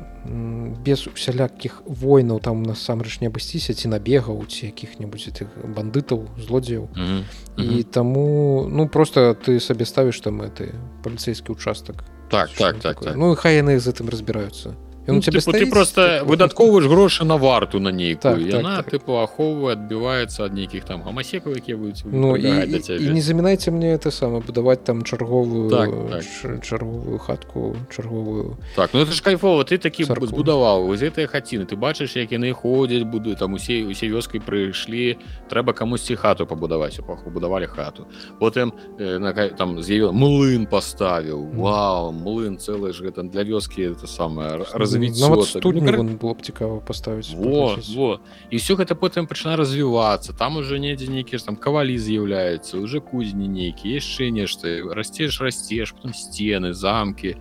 без 0.85 1.07
усялякіх 1.09 1.81
войнаў 1.87 2.45
там 2.45 2.61
насамрэч 2.63 3.25
не 3.25 3.33
абысціся 3.33 3.73
ці 3.73 3.89
набегаў 3.89 4.45
ці 4.45 4.69
якіх-небудзь 4.69 5.33
этих 5.33 5.49
бандытаў 5.65 6.29
злодзеяў. 6.37 6.93
Мгм. 6.93 7.25
і 7.57 7.83
таму 7.89 8.69
ну 8.69 8.89
просто 8.89 9.33
ты 9.33 9.61
сабе 9.61 9.89
ставіш 9.89 10.21
там 10.21 10.45
ты 10.53 10.77
паліцейскі 11.01 11.57
участак 11.57 12.05
так 12.29 12.53
так 12.53 12.77
так, 12.85 13.01
так. 13.01 13.17
ну 13.17 13.33
хай 13.35 13.57
яны 13.57 13.81
з 13.81 13.89
гэтым 13.89 14.13
разбіраюцца. 14.13 14.77
Ён 14.77 14.88
Ну, 15.09 15.21
типу, 15.21 15.37
ты 15.37 15.41
стаіць, 15.41 15.71
просто 15.71 16.19
типу, 16.19 16.31
выдаткоўваеш 16.33 16.85
грошы 16.87 17.25
на 17.25 17.37
варту 17.37 17.81
на 17.81 17.89
нейкую 17.93 18.21
Так, 18.23 18.35
так, 18.37 18.45
так, 18.45 18.55
яна 18.63 18.77
так. 18.77 18.85
так. 18.85 18.95
тыпу 18.95 19.13
ахоўвае 19.23 19.73
адбіваецца 19.73 20.45
ад 20.45 20.53
нейкіх 20.53 20.85
там 20.85 21.03
гамасекаў 21.03 21.57
якія 21.57 21.77
будуць 21.77 22.05
Ну 22.05 22.37
і, 22.37 22.45
і, 22.45 23.09
не 23.11 23.21
замінайце 23.21 23.71
мне 23.71 23.95
это 23.95 24.11
сама 24.11 24.41
будаваць 24.41 24.85
там 24.85 25.03
чарговую 25.03 25.71
Так, 25.71 25.91
так. 26.11 26.61
чарговую 26.65 27.19
хатку 27.19 27.77
чарговую 27.89 28.57
так 28.77 28.91
ну 28.93 29.01
это 29.01 29.13
ж 29.13 29.23
кайфова 29.23 29.63
ты 29.65 29.79
такі 29.79 30.05
Царкву. 30.05 30.27
збудаваў 30.27 30.87
вось 30.87 31.01
гэтыя 31.01 31.27
хаціны 31.27 31.65
ты 31.65 31.77
бачыш 31.77 32.17
як 32.17 32.33
яны 32.33 32.53
ходзяць 32.53 33.05
буду 33.09 33.37
там 33.37 33.55
усе 33.55 33.85
усе 33.87 34.09
вёскай 34.13 34.41
прыйшлі 34.45 35.17
трэба 35.49 35.73
камусьці 35.73 36.17
хату 36.17 36.47
пабудаваць 36.47 37.01
пабудавалі 37.01 37.67
хату 37.67 38.05
потым 38.41 38.73
э, 38.99 39.57
там 39.57 39.83
з'явіла 39.83 40.13
млын 40.13 40.67
паставіў. 40.67 41.55
Вау 41.55 42.13
млын 42.13 42.59
цэлы 42.59 42.93
ж 42.93 43.05
гэта 43.07 43.23
для 43.23 43.45
вёскі 43.45 43.95
это 43.95 44.07
самае 44.07 44.65
Зняць 44.89 44.98
развіццё 44.99 45.21
нават 45.31 45.39
так. 45.53 45.63
студню 45.63 45.81
Ну, 45.81 45.91
кар- 45.91 46.01
было 46.19 46.35
б 46.35 46.43
цікава 46.43 46.81
паставіць 46.81 47.35
Во, 47.35 47.77
во. 47.95 48.21
І 48.51 48.57
ўсё 48.59 48.75
гэта 48.77 48.95
потым 48.95 49.27
пачына 49.27 49.57
развівацца 49.57 50.33
там 50.33 50.57
уже 50.59 50.79
недзе 50.79 51.07
нейкія 51.09 51.39
ж 51.39 51.47
там 51.47 51.57
кавалі 51.57 51.97
з'яўляюцца 51.99 52.79
уже 52.83 53.01
кузні 53.01 53.49
нейкія 53.49 53.99
яшчэ 54.03 54.31
нешта 54.31 54.83
расцеш 54.95 55.41
расцеш 55.41 55.93
потом 55.93 56.13
сцены 56.13 56.73
замкі 56.73 57.37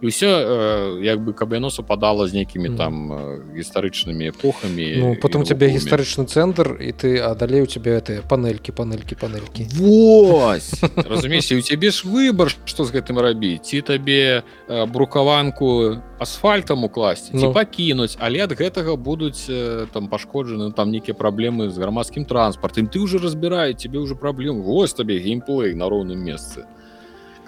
і 0.00 0.06
ўсё 0.06 0.30
э, 0.30 1.02
як 1.02 1.18
бы 1.20 1.32
каб 1.34 1.52
яно 1.52 1.70
супадала 1.70 2.26
з 2.28 2.32
нейкімі 2.34 2.76
там 2.78 3.12
э, 3.12 3.18
гістарычнымі 3.58 4.30
эпохамі 4.30 4.86
Ну, 4.96 5.14
тебя 5.18 5.66
навуковымі. 5.66 5.74
гістарычны 5.74 6.24
цэнтр 6.30 6.78
і 6.80 6.92
ты 6.92 7.18
а 7.18 7.34
далей 7.34 7.62
у 7.62 7.66
тебя 7.66 7.98
это 7.98 8.22
панелькі 8.28 8.72
панелькі 8.72 9.14
панелькі 9.14 9.66
Вось! 9.74 10.74
Разумееш 10.96 11.50
і 11.50 11.56
у 11.58 11.62
цябе 11.62 11.90
ж 11.90 12.06
выбар 12.06 12.54
што 12.64 12.84
з 12.84 12.94
гэтым 12.94 13.18
рабіць 13.18 13.66
ці 13.66 13.80
табе 13.82 14.42
э, 14.68 14.86
брукаванку 14.86 15.98
асфальтам 16.18 16.84
укласці 16.84 17.32
ці 17.34 17.46
Ну. 17.46 17.52
пакінуць 17.52 18.16
але 18.20 18.38
ад 18.46 18.52
гэтага 18.54 18.94
будуць 18.96 19.46
э, 19.50 19.86
там 19.92 20.06
пашкоджаны 20.08 20.72
там 20.72 20.90
нейкія 20.90 21.14
праблемы 21.14 21.70
з 21.70 21.78
грамадскім 21.78 22.24
транспартам. 22.24 22.86
Ты 22.86 22.98
уже 23.00 23.18
разбірае 23.18 23.74
тебе 23.74 23.98
уже 23.98 24.14
праблем 24.14 24.62
вось 24.62 24.94
табе 24.94 25.18
геймплей 25.18 25.74
на 25.74 25.88
роўным 25.88 26.22
месцы 26.22 26.64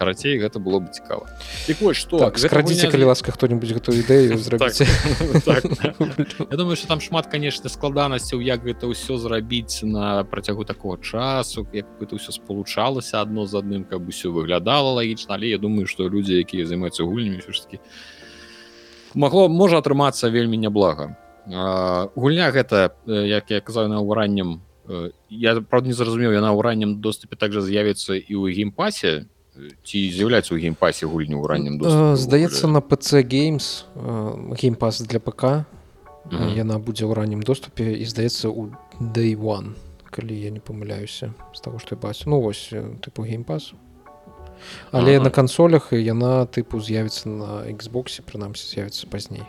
карацей 0.01 0.41
гэта 0.41 0.57
было 0.57 0.81
бы 0.81 0.89
цікава. 0.89 1.29
Так 1.69 1.77
вось 1.85 2.01
што 2.01 2.17
так 2.17 2.41
гэта 2.41 2.49
скрадзіце 2.49 2.89
гульня 2.89 2.93
калі 2.97 3.05
ласка 3.13 3.37
хто-нибудь 3.37 3.69
гэтую 3.77 4.01
ідэю 4.01 4.41
зрабіце 4.49 4.89
так, 5.45 5.69
Я 6.53 6.57
думаю 6.57 6.81
что 6.81 6.89
там 6.89 7.05
шмат 7.05 7.29
конечно 7.29 7.69
складанасцяў 7.69 8.41
як 8.41 8.65
гэта 8.65 8.89
ўсё 8.89 9.21
зрабіць 9.21 9.85
на 9.85 10.25
працягу 10.25 10.65
такого 10.65 10.97
часу 10.97 11.69
як 11.77 11.85
это 12.01 12.17
ўсё 12.17 12.33
спалучалася 12.33 13.21
адно 13.21 13.45
з 13.45 13.61
адным 13.61 13.85
каб 13.85 14.09
усё 14.09 14.33
выглядала 14.33 14.97
лагічна. 14.97 15.37
Але 15.37 15.53
я 15.53 15.59
думаю 15.61 15.85
что 15.85 16.09
людзі 16.09 16.41
якія 16.41 16.65
займаюцца 16.65 17.05
гульнямі 17.05 17.45
ўсё 17.45 17.53
ж 17.53 17.69
таки 17.69 17.85
магло 19.13 19.53
можа 19.53 19.85
атрымацца 19.85 20.33
вельмі 20.33 20.57
няблага. 20.57 21.21
А, 21.45 22.09
гульня 22.17 22.49
гэта 22.57 22.97
э, 23.05 23.29
як 23.29 23.53
я 23.53 23.61
казаў 23.61 23.93
на 23.93 24.01
ўраннем 24.01 24.65
я 25.31 25.61
правда 25.61 25.89
не 25.89 25.95
зразумеў 25.95 26.33
яна 26.35 26.51
ў 26.51 26.61
раннім 26.63 27.01
доступе 27.01 27.37
также 27.37 27.63
з'явіцца 27.63 28.19
і 28.19 28.35
ў 28.35 28.51
геймпасе 28.51 29.31
ці 29.85 29.99
з'яўляецца 30.11 30.55
ў 30.55 30.61
геймпасе 30.63 31.07
гульню 31.07 31.39
ў 31.43 31.47
раннім 31.47 31.75
Э, 31.75 31.79
доступе 31.79 32.17
здаецца 32.17 32.67
ўвогуле? 32.67 32.73
на 32.73 32.81
PC 32.81 33.09
Games 33.27 33.67
геймпас 34.57 35.03
для 35.03 35.21
ПК 35.21 35.65
Мгм. 36.31 36.49
яна 36.55 36.79
будзе 36.79 37.05
ў 37.09 37.13
раннім 37.17 37.41
доступе 37.43 37.97
і 37.97 38.05
здаецца 38.05 38.49
у 38.53 38.71
day 39.01 39.35
one 39.35 39.75
калі 40.11 40.35
я 40.35 40.51
не 40.51 40.61
памыляюся 40.61 41.35
з 41.55 41.61
таго 41.61 41.79
што 41.79 41.95
я 41.95 42.01
бачу 42.01 42.31
ну 42.31 42.41
вось 42.41 42.69
э, 42.73 42.83
тыпу 43.03 43.25
геймпас 43.27 43.73
але 44.93 45.17
Ага. 45.17 45.25
на 45.25 45.31
кансолях 45.31 45.93
яна 45.93 46.45
тыпу 46.47 46.79
з'явіцца 46.81 47.29
на 47.29 47.51
Xbox 47.73 48.21
прынамсі 48.23 48.69
з'явіцца 48.71 49.07
пазней 49.11 49.43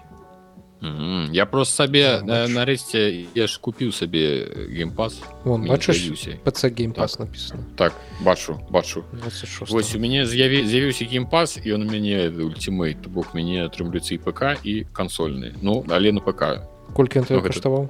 Мгм. 0.81 1.31
Я 1.31 1.45
просто 1.45 1.75
сабе 1.75 2.21
на- 2.23 2.47
нарэшце 2.47 3.25
я 3.35 3.47
ж 3.47 3.59
купіў 3.61 3.91
сабе 3.93 4.47
геймпас. 4.73 5.21
Вон 5.43 5.67
бачыш. 5.67 6.09
PC 6.43 6.69
геймпас 6.73 7.19
написано. 7.19 7.63
Так 7.77 7.93
бачу 8.21 8.59
бачу. 8.69 9.03
26 9.13 9.71
вось 9.71 9.95
у 9.95 9.99
мяне 9.99 10.25
з'яві 10.25 10.65
з'явіўся 10.65 11.05
геймпас 11.05 11.59
і 11.63 11.73
он 11.73 11.83
у 11.83 11.91
мяне 11.91 12.29
ультимейт. 12.29 13.07
Бок 13.07 13.35
мяне 13.35 13.65
атрымлюцца 13.65 14.13
і 14.13 14.17
ПК 14.17 14.57
і 14.63 14.85
кансольны 14.93 15.53
Ну 15.61 15.85
але 15.89 16.11
на 16.11 16.19
ПК 16.19 16.65
колькі 16.93 17.19
ён 17.19 17.25
Ну, 17.29 17.41
каштаваў 17.41 17.87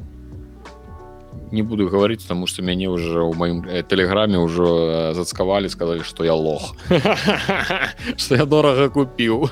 не 1.52 1.64
буду 1.64 1.88
гаварыць 1.88 2.28
тому 2.28 2.48
что 2.48 2.62
мяне 2.62 2.90
уже 2.90 3.20
ў 3.20 3.36
маім 3.36 3.64
э, 3.68 3.84
тэлеграме 3.84 4.38
ўжо 4.38 5.12
э, 5.12 5.14
зацкавалі 5.14 5.70
сказалі 5.70 6.04
что 6.04 6.24
я 6.24 6.34
лох. 6.34 6.76
Что 8.18 8.36
я 8.36 8.46
дорага 8.46 8.90
купіў 8.90 9.50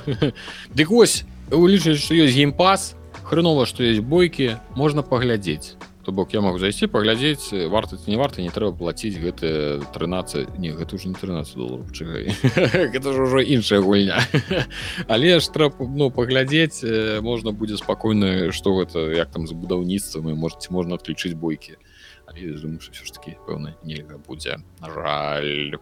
Дык 0.74 0.88
вось 0.92 1.24
улічаць 1.50 2.00
что 2.00 2.14
ёсць 2.14 2.34
геймпас 2.36 2.96
хрэнова 3.30 3.62
што 3.70 3.86
есть 3.86 4.02
бойкі 4.02 4.58
можна 4.74 5.06
паглядзець 5.06 5.78
то 6.02 6.10
бок 6.10 6.32
я 6.34 6.40
могу 6.40 6.58
зайсці 6.58 6.88
паглядзець 6.90 7.52
э, 7.52 7.68
варта 7.70 7.94
ці 7.94 8.10
не 8.10 8.18
варта 8.18 8.42
не 8.42 8.50
трэба 8.50 8.74
плаціць 8.74 9.14
гэты 9.22 9.78
13 9.94 10.58
не 10.58 10.72
гэта 10.74 10.96
уже 10.98 11.08
не 11.08 11.14
13 11.14 11.54
долларов 11.54 11.92
чыгай. 11.92 12.34
Гэта 12.94 13.12
ж 13.12 13.16
ўжо 13.22 13.38
іншая 13.38 13.78
гульня. 13.78 14.18
Але 15.06 15.38
ж 15.38 15.46
трэба 15.46 15.86
ну 15.86 16.10
паглядзець 16.10 16.82
э, 16.82 17.20
можна 17.22 17.52
будзе 17.52 17.78
спакойна 17.78 18.50
што 18.50 18.74
гэта 18.82 19.14
як 19.14 19.30
там 19.30 19.46
з 19.46 19.54
будаўніцтвам 19.54 20.32
і 20.32 20.34
можете 20.34 20.74
можна 20.74 20.98
адключыць 20.98 21.38
бойкі 21.38 21.78
але 21.78 21.89
я 22.36 22.58
думаю 22.58 22.80
що 22.80 22.92
все 22.92 23.04
ж 23.04 23.12
таки 23.12 23.36
пэўна 23.46 23.74
нельга 23.84 24.18
будзе 24.28 24.58
жаль. 24.82 25.74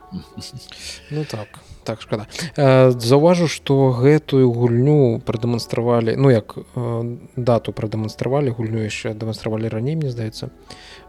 Ну 1.11 1.25
так 1.25 1.49
так 1.85 2.03
шкада 2.03 2.27
Э, 2.57 2.91
заўважу 2.91 3.49
што 3.49 3.91
гэтую 3.93 4.51
гульню 4.53 5.21
прадэманстравалі 5.25 6.17
ну 6.17 6.31
як 6.31 6.59
э, 6.59 7.17
дату 7.37 7.73
прадэманстравалі 7.73 8.51
гульню 8.51 8.83
яшчэ 8.83 9.15
дэманстравалі 9.15 9.69
раней 9.69 9.97
мне 9.97 10.11
здаецца 10.11 10.51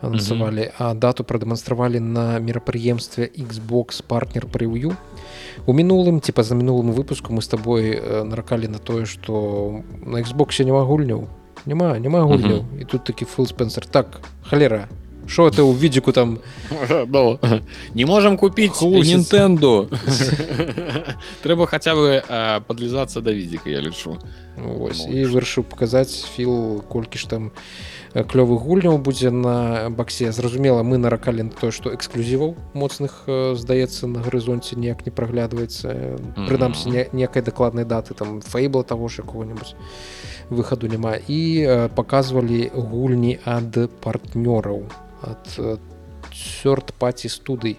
анансавалі 0.02 0.72
а 0.78 0.94
дату 0.94 1.24
прадэманстравалі 1.24 2.00
на 2.00 2.40
мерапрыемстве 2.40 3.32
Xbox 3.34 4.04
партнер 4.04 4.46
прыўю 4.46 4.96
у 5.66 5.74
мінулым 5.74 6.22
ці 6.22 6.32
па-за 6.32 6.56
мінулым 6.56 6.92
выпуску 6.94 7.34
мы 7.34 7.42
з 7.42 7.48
табой 7.48 7.98
э, 7.98 8.24
наракалі 8.24 8.68
на 8.68 8.80
тое 8.80 9.06
што 9.06 9.84
на 10.06 10.22
Xboxe 10.24 10.64
няма 10.64 10.84
гульняў. 10.84 11.28
Няма 11.66 12.00
няма 12.00 12.24
гульняў. 12.24 12.66
І 12.80 12.86
тут 12.86 13.04
такі 13.04 13.26
фул 13.26 13.48
спенсер. 13.48 13.86
Так 13.86 14.22
халера 14.44 14.88
що 15.30 15.50
ты 15.54 15.62
ў 15.62 15.78
відзіку 15.78 16.12
там? 16.12 16.40
Ну, 17.08 17.38
не 17.94 18.06
можем 18.06 18.38
купіць 18.38 18.74
Хлусіць. 18.82 19.14
Нінтэнду 19.30 19.88
трэба 21.44 21.66
хаця 21.68 21.94
бы 21.96 22.22
э, 22.26 22.62
подлізацца 22.68 23.22
да 23.22 23.32
відзіка 23.32 23.70
я 23.70 23.82
лічу 23.82 24.18
Вось, 24.60 25.06
і 25.08 25.24
вырашыў 25.24 25.64
паказаць 25.64 26.26
філ 26.36 26.84
колькі 26.90 27.16
ж 27.22 27.30
там 27.30 27.52
э, 28.14 28.24
клёвых 28.28 28.60
гульняў 28.66 28.98
будзе 28.98 29.32
на 29.32 29.88
баксе 29.90 30.32
зразумела 30.36 30.84
мы 30.84 30.98
наракалі 30.98 31.44
на 31.48 31.54
тое 31.56 31.72
што 31.72 31.94
эксклюзіваў 31.94 32.58
моцных 32.74 33.24
э, 33.28 33.56
здаецца 33.56 34.08
на 34.12 34.20
гарызонце 34.20 34.76
ніяк 34.76 35.06
не 35.06 35.12
праглядваецца 35.16 36.18
прынамсі 36.50 36.90
не- 36.90 37.08
некай 37.14 37.42
дакладнай 37.42 37.86
даты 37.86 38.14
там 38.14 38.42
фэйбла 38.42 38.84
таго 38.84 39.08
ж 39.08 39.22
якого-нибудь 39.24 39.76
выхаду 40.50 40.88
няма 40.92 41.16
і 41.16 41.40
э, 41.64 41.90
паказвалі 41.96 42.72
гульні 42.76 43.40
ад 43.46 43.78
партнёраў 44.04 44.84
ад 45.24 45.80
сёрт 46.34 46.94
паці 47.00 47.30
студый 47.30 47.78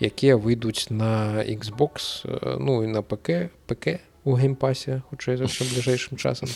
якія 0.00 0.36
выйдуць 0.36 0.90
на 0.90 1.42
Xbox 1.44 2.24
э, 2.24 2.56
ну 2.60 2.82
і 2.82 2.86
на 2.86 3.02
ПК 3.02 3.50
ПК 3.66 4.00
у 4.24 4.36
геймпасе 4.36 5.02
хутчэй 5.10 5.36
за 5.36 5.46
бліжэйшым 5.46 6.18
часам. 6.18 6.48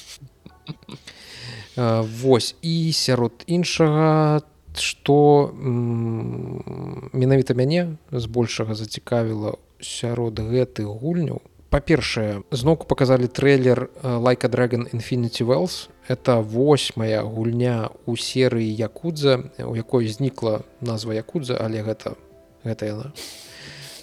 Э, 1.77 2.03
Вось 2.03 2.57
і 2.63 2.93
сярод 2.93 3.45
іншага 3.47 4.43
што 4.75 5.51
менавіта 5.57 7.55
мяне 7.55 7.99
збольшага 8.13 8.75
зацікавіла 8.75 9.59
сярод 9.83 10.39
гэтых 10.39 10.87
гульняў. 10.87 11.43
Па-першае 11.71 12.43
зноўку 12.51 12.87
паказалі 12.87 13.27
трэйлер 13.27 13.91
лайка 14.03 14.47
Dragon 14.47 14.87
Infinity 14.95 15.43
Wells 15.43 15.91
это 16.11 16.41
восьмая 16.43 17.23
гульня 17.23 17.89
у 18.05 18.17
серыі 18.19 18.67
якудза 18.67 19.47
у 19.63 19.79
якой 19.79 20.11
знікла 20.11 20.67
назва 20.83 21.15
якудза 21.15 21.55
але 21.55 21.87
гэта 21.87 22.19
гэта 22.67 22.91
яна. 22.91 23.07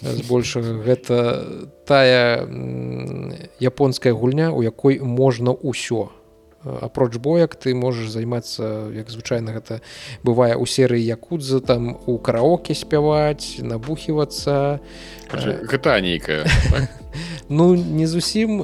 Збольшага 0.00 0.80
гэта 0.80 1.44
тая 1.84 2.48
японская 3.60 4.16
гульня 4.16 4.56
у 4.56 4.64
якой 4.64 5.04
можна 5.04 5.52
ўсё. 5.52 6.08
Апроч 6.64 7.20
боек 7.20 7.60
ты 7.60 7.76
можаш 7.76 8.08
займацца 8.08 8.88
як 8.96 9.12
звычайна 9.12 9.52
гэта 9.52 9.84
бывае 10.24 10.56
у 10.56 10.64
серыі 10.64 11.04
якудза 11.04 11.60
там 11.60 11.92
у 12.08 12.16
караоке 12.16 12.72
спяваць 12.72 13.60
набухівацца. 13.60 14.80
Гэта 15.28 16.00
нейкая 16.00 16.48
ну 17.48 17.74
не 17.74 18.06
зусім 18.06 18.62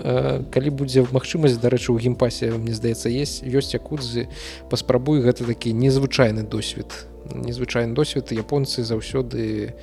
калі 0.53 0.71
будзе 0.71 1.05
магчымасць 1.09 1.59
дарэчы 1.61 1.93
у 1.93 1.99
геймпасе 1.99 2.53
мне 2.57 2.75
здаецца 2.75 3.09
есть 3.09 3.43
ёсць 3.43 3.75
якудзы 3.75 4.29
паспрабуй 4.71 5.21
гэта 5.21 5.45
такі 5.45 5.73
незвычайны 5.73 6.43
досвед. 6.43 7.07
Незвычайны 7.33 7.95
досвед 7.95 8.33
японцы 8.33 8.85
заўсёды 8.85 9.75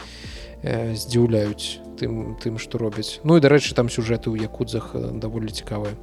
здзіўляюць 0.64 1.82
тым 1.98 2.38
тым 2.38 2.57
што 2.61 2.78
робяць. 2.78 3.19
Ну 3.23 3.38
і 3.38 3.41
дарэчы 3.41 3.73
там 3.73 3.90
сюжэты 3.90 4.30
ў 4.30 4.45
якудзах 4.45 4.94
даволі 5.18 5.49
цікавыя 5.49 5.98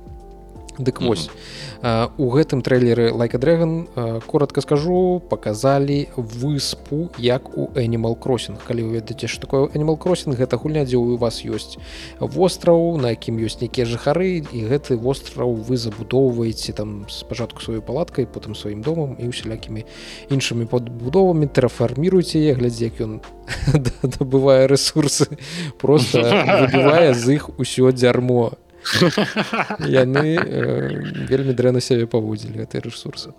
Дык 0.78 1.02
вось 1.02 1.30
э, 1.82 2.08
у 2.16 2.30
гэтым 2.30 2.62
трэйлеры 2.62 3.12
лайка 3.12 3.38
Дрэган 3.38 3.88
коротко 4.26 4.60
скажу 4.60 5.22
паказалі 5.28 6.08
выспу 6.16 7.10
як 7.18 7.56
у 7.56 7.70
Animal 7.74 8.18
Crossing. 8.18 8.58
Калі 8.66 8.82
вы 8.82 9.02
ведаеце 9.02 9.26
што 9.26 9.46
такое 9.46 9.68
Animal 9.74 9.98
Crossing 9.98 10.36
гэта 10.38 10.56
гульня 10.56 10.84
дзе 10.84 10.96
у 10.96 11.16
вас 11.16 11.42
ёсць 11.44 11.78
востраў 12.20 12.96
на 12.98 13.10
якім 13.14 13.38
ёсць 13.42 13.60
нейкія 13.60 13.86
жыхары 13.86 14.42
і 14.42 14.58
гэты 14.70 14.96
востраў 14.96 15.54
вы 15.54 15.76
забудоўваеце 15.76 16.72
там 16.72 17.06
спачатку 17.10 17.62
сваёй 17.62 17.82
палаткай 17.82 18.26
потым 18.26 18.54
сваім 18.54 18.82
домам 18.82 19.16
і 19.18 19.28
усялякімі 19.28 19.84
іншымі 20.30 20.70
падбудовамі 20.70 21.50
трафарміруйце 21.50 22.38
яе 22.38 22.54
глядзі 22.54 22.90
як 22.90 23.00
ён 23.02 23.12
дабывае 24.18 24.66
ресурсы 24.70 25.26
просто 25.78 26.22
з 27.18 27.34
іх 27.34 27.50
усё 27.58 27.92
дзярмо 27.92 28.52
яны 29.86 30.36
э, 30.36 31.26
вельмі 31.28 31.52
дрэнна 31.52 31.80
сябе 31.80 32.06
паводзілі 32.06 32.64
гэтай 32.64 32.80
рэсурсы 32.80 33.34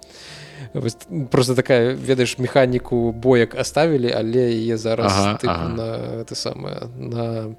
просто 1.32 1.56
такая 1.56 1.96
ведаеш 1.96 2.38
механіку 2.38 3.12
боек 3.12 3.56
оставілі 3.56 4.12
але 4.12 4.50
яе 4.54 4.78
зараз 4.78 5.14
Ага, 5.16 5.38
тыпу 5.42 5.50
ага. 5.50 5.70
на 5.70 5.90
это 6.22 6.36
самае 6.36 6.90
на 6.98 7.56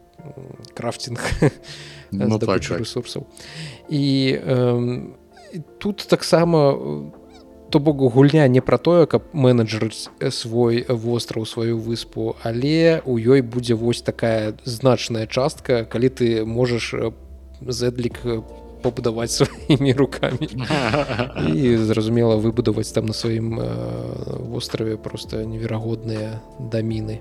крафтинг 0.75 1.21
Ну, 2.13 2.39
так, 2.39 2.61
так. 2.61 2.79
ресурсаў 2.79 3.27
і 3.89 4.03
і 5.53 5.61
тут 5.79 6.07
таксама 6.09 6.75
э, 6.75 7.11
то 7.71 7.79
бок 7.79 8.13
гульня 8.13 8.49
не 8.49 8.61
пра 8.61 8.79
тое 8.79 9.07
каб 9.07 9.23
менеджерыць 9.33 10.11
свой 10.31 10.85
востраў 10.89 11.47
сваю 11.47 11.79
выспу 11.79 12.37
але 12.43 13.03
у 13.07 13.19
ёй 13.19 13.43
будзе 13.43 13.75
вось 13.75 14.03
такая 14.03 14.55
значная 14.65 15.27
частка 15.27 15.85
калі 15.85 16.09
ты 16.09 16.45
можаш 16.45 16.95
э, 16.95 17.13
зэдлік 17.67 18.21
э, 18.25 18.43
пабудаваць 18.83 19.33
сваімі 19.39 19.93
руками. 19.93 20.49
І 21.55 21.77
зразумела 21.77 22.37
выбудаваць 22.37 22.93
там 22.93 23.07
на 23.07 23.13
сваім 23.13 23.61
э, 23.61 23.67
востраве 24.49 24.97
просто 24.97 25.45
неверагодныя 25.45 26.41
даміны 26.59 27.21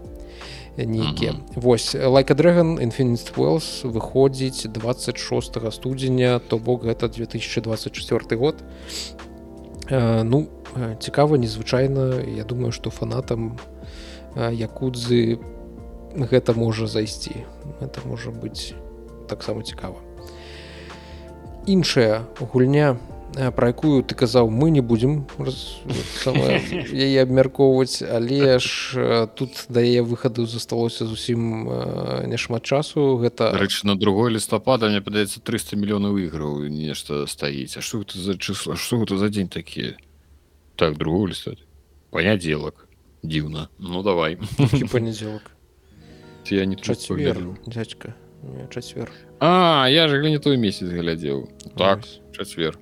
нейкія 0.85 1.35
восьось 1.55 1.95
лайка 1.95 2.35
дрэган 2.35 2.79
infinite 2.79 3.33
wells 3.35 3.83
выходзіць 3.83 4.67
26 4.67 5.71
студзеня 5.71 6.39
то 6.39 6.57
бок 6.57 6.83
гэта 6.83 7.09
2024 7.09 8.35
год. 8.37 8.55
Э, 9.89 10.23
ну 10.23 10.47
э, 10.75 10.95
цікава 10.99 11.35
незвычайна 11.37 12.21
я 12.23 12.43
думаю 12.43 12.71
что 12.71 12.89
фанатам 12.89 13.57
э, 14.35 14.53
якудзы 14.53 15.39
гэта 16.15 16.53
можа 16.53 16.87
зайсці. 16.87 17.45
Это 17.81 17.99
можа 18.05 18.31
быць 18.31 18.73
таксама 19.27 19.63
цікава 19.63 19.97
іншая 21.69 22.25
гульня 22.39 22.97
э, 23.37 23.51
про 23.51 23.69
якую 23.69 24.01
ты 24.03 24.15
казаў 24.17 24.49
мы 24.49 24.71
не 24.73 24.81
будзем 24.81 25.29
яе 26.25 27.21
абмяркоўваць. 27.21 28.01
Але 28.01 28.57
ж 28.57 28.97
э, 28.97 29.27
тут 29.35 29.65
да 29.69 29.81
яе 29.81 30.01
выхаду 30.01 30.45
засталося 30.49 31.05
зусім 31.05 31.69
э, 31.69 32.25
няшмат 32.25 32.65
часу. 32.65 33.21
Гэта 33.21 33.53
рэч 33.53 33.83
на 33.85 33.95
другой 33.95 34.33
лістапада 34.33 34.89
мне 34.89 35.01
падаецца 35.01 35.45
300 35.45 35.77
мільёнаў 35.77 36.17
іграў 36.17 36.65
нешта 36.73 37.29
стаіць. 37.29 37.77
А 37.77 37.85
што 37.85 38.01
гэта 38.01 38.17
за 38.17 38.33
число 38.37 38.73
што 38.73 38.97
гэта 39.05 39.21
за 39.21 39.29
дзень 39.29 39.49
такі? 39.49 39.93
Так 40.75 40.97
другой 40.97 41.37
лістат 41.37 41.61
панядзелак. 42.09 42.89
Дзіўна. 43.21 43.69
Ну 43.77 44.01
давай. 44.01 44.39
Панядзелак? 44.89 45.53
Я 46.49 46.65
не 46.65 46.75
тут 46.75 46.97
чацвер 46.97 47.37
дзядзька 47.67 48.15
Не, 48.43 48.67
чацвер 48.69 49.11
А 49.39 49.87
я 49.89 50.07
же 50.07 50.29
не 50.29 50.39
той 50.39 50.57
месяц 50.57 50.87
глядзеў 50.87 51.47
так 51.75 52.03
чацвер 52.31 52.79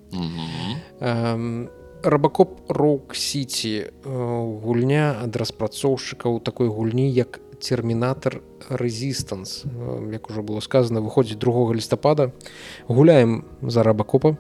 рабакоп 2.04 2.62
рок 2.70 3.16
сити 3.16 3.90
гульня 4.06 5.18
ад 5.24 5.36
распрацоўшчыкаў 5.36 6.40
такой 6.46 6.70
гульні 6.70 7.10
як 7.10 7.40
термінатор 7.60 8.42
резистанс 8.70 9.66
як 10.12 10.30
уже 10.30 10.42
было 10.42 10.62
сказано 10.62 11.02
выходзіць 11.02 11.42
2 11.42 11.74
лістапада 11.74 12.32
гуляем 12.88 13.46
за 13.62 13.84
рабакопа 13.84 14.38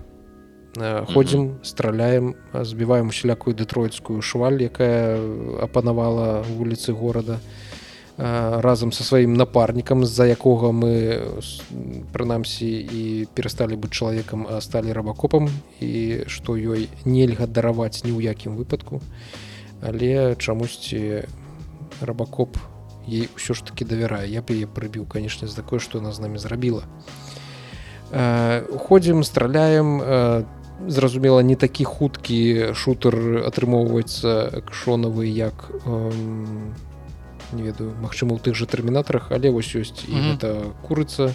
э, 0.78 1.06
ходзім 1.14 1.58
страляем 1.64 2.36
э, 2.54 2.64
збіваем 2.64 3.10
усялякую 3.10 3.56
дэтройцкую 3.56 4.22
шваль 4.22 4.62
якая 4.62 5.18
апанавала 5.66 6.46
вуліцы 6.46 6.94
горада 6.94 7.42
э, 7.42 7.77
разам 8.18 8.92
са 8.92 9.04
сваім 9.04 9.34
напарнікам 9.38 10.06
з-за 10.06 10.26
якога 10.26 10.74
мы 10.74 11.22
с- 11.42 11.62
прынамсі 12.14 12.66
і 12.66 13.28
перасталі 13.36 13.78
быць 13.78 13.94
чалавекам 13.94 14.48
сталі 14.62 14.94
рабакопам 14.94 15.50
і 15.82 16.26
што 16.28 16.58
ёй 16.58 16.90
нельга 17.06 17.46
дараваць 17.46 18.02
ні 18.04 18.12
ў 18.12 18.26
якім 18.26 18.58
выпадку. 18.58 19.02
Але 19.82 20.34
чамусьці 20.36 21.30
рабакоп 22.02 22.58
ей 23.08 23.30
ўсё 23.38 23.54
ж 23.54 23.64
таки 23.64 23.86
давярае. 23.86 24.26
Я 24.28 24.42
б 24.42 24.50
яе 24.52 24.66
прыбіў 24.66 25.06
канешне 25.06 25.48
за 25.48 25.56
такое 25.56 25.78
што 25.80 26.00
она 26.00 26.12
з 26.12 26.20
намі 26.20 26.38
зрабіла. 26.42 26.84
Э, 28.12 28.66
ходзім 28.78 29.24
страляем. 29.24 30.02
Э, 30.02 30.44
зразумела 30.88 31.42
не 31.42 31.56
такі 31.56 31.84
хуткі 31.86 32.74
шутер 32.74 33.46
атрымоўваецца 33.50 34.62
кшонавы 34.70 35.26
як 35.26 35.70
не 37.54 37.64
ведаю 37.64 37.96
магчыма 38.02 38.36
у 38.36 38.40
тых 38.40 38.56
жа 38.56 38.66
тэрмінатарах 38.66 39.32
але 39.32 39.50
вось 39.50 39.72
ёсць 39.76 40.04
і 40.08 40.14
Мгм. 40.16 40.32
гэта 40.34 40.50
курыца 40.88 41.34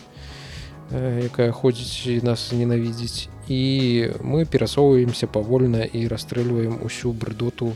э, 0.90 1.24
якая 1.26 1.52
ходзіць 1.52 2.06
і 2.06 2.20
нас 2.22 2.52
ненавідзіць 2.52 3.28
і 3.48 3.60
мы 4.20 4.44
перасоўваемся 4.46 5.26
павольна 5.26 5.84
і 5.84 6.06
расстрэльваем 6.08 6.78
усю 6.84 7.12
брыдоту 7.12 7.74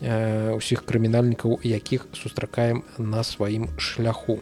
э, 0.00 0.56
усіх 0.56 0.84
крымінальнікаў 0.84 1.60
якіх 1.62 2.08
сустракаем 2.12 2.84
на 2.98 3.22
сваім 3.24 3.68
шляху 3.78 4.40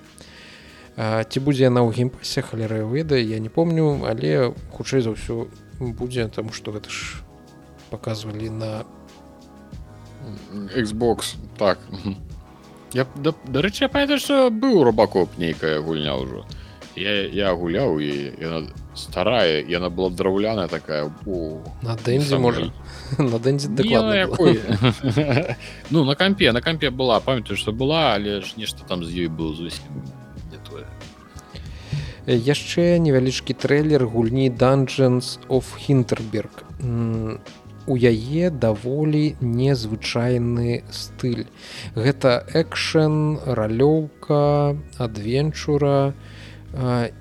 А, 0.96 1.24
ці 1.26 1.40
будзе 1.42 1.66
яна 1.66 1.82
ў 1.82 1.90
геймпасе 1.90 2.38
халера 2.38 2.86
ведае 2.86 3.18
я 3.26 3.42
не 3.42 3.50
помню 3.50 4.06
але 4.06 4.54
хутчэй 4.70 5.02
за 5.02 5.10
ўсё 5.10 5.50
будзе 5.82 6.30
таму 6.30 6.54
што 6.54 6.70
гэта 6.70 6.86
ж 6.86 7.18
показывалі 7.90 8.46
на 8.46 8.86
Xbox 10.70 11.34
так 11.58 11.82
мгм. 11.90 12.14
Я 12.94 13.06
да, 13.16 13.34
дарэчы 13.44 13.84
я 13.84 13.88
памятаю 13.88 14.18
што 14.22 14.50
быў 14.50 14.84
рабакоп 14.86 15.38
нейкая 15.38 15.80
гульня 15.82 16.14
ўжо. 16.14 16.46
Я, 16.94 17.26
я 17.26 17.50
гуляў 17.58 17.98
і 17.98 18.38
яна 18.38 18.70
старая 18.94 19.66
яна 19.66 19.90
была 19.90 20.14
драўляная 20.14 20.70
такая 20.70 21.10
о, 21.26 21.58
на 21.82 21.98
дэнзе 21.98 22.38
можа 22.38 22.70
на 23.18 23.42
дэнзе 23.42 23.66
ну, 25.90 26.04
на 26.04 26.14
кампе 26.14 26.52
на 26.52 26.62
кампе 26.62 26.90
была 26.90 27.18
памятаю 27.18 27.56
што 27.58 27.72
была 27.72 28.14
але 28.14 28.42
ж 28.42 28.54
нешта 28.56 28.86
там 28.86 29.02
з 29.02 29.10
ёй 29.10 29.26
было 29.26 29.54
зусім 29.54 30.06
не 30.52 30.58
тое. 30.70 30.86
Яшчэ 32.30 33.02
невялічкі 33.02 33.58
трэйлер 33.58 34.06
гульні 34.06 34.54
dungeons 34.54 35.42
of 35.50 35.74
хінтерберг 35.74 36.62
у 37.86 37.96
яе 37.96 38.50
даволі 38.50 39.36
незвычайны 39.40 40.82
стыль 40.90 41.46
гэта 41.94 42.44
экшен 42.54 43.38
ралёўка 43.44 44.76
адвенчура 44.98 46.14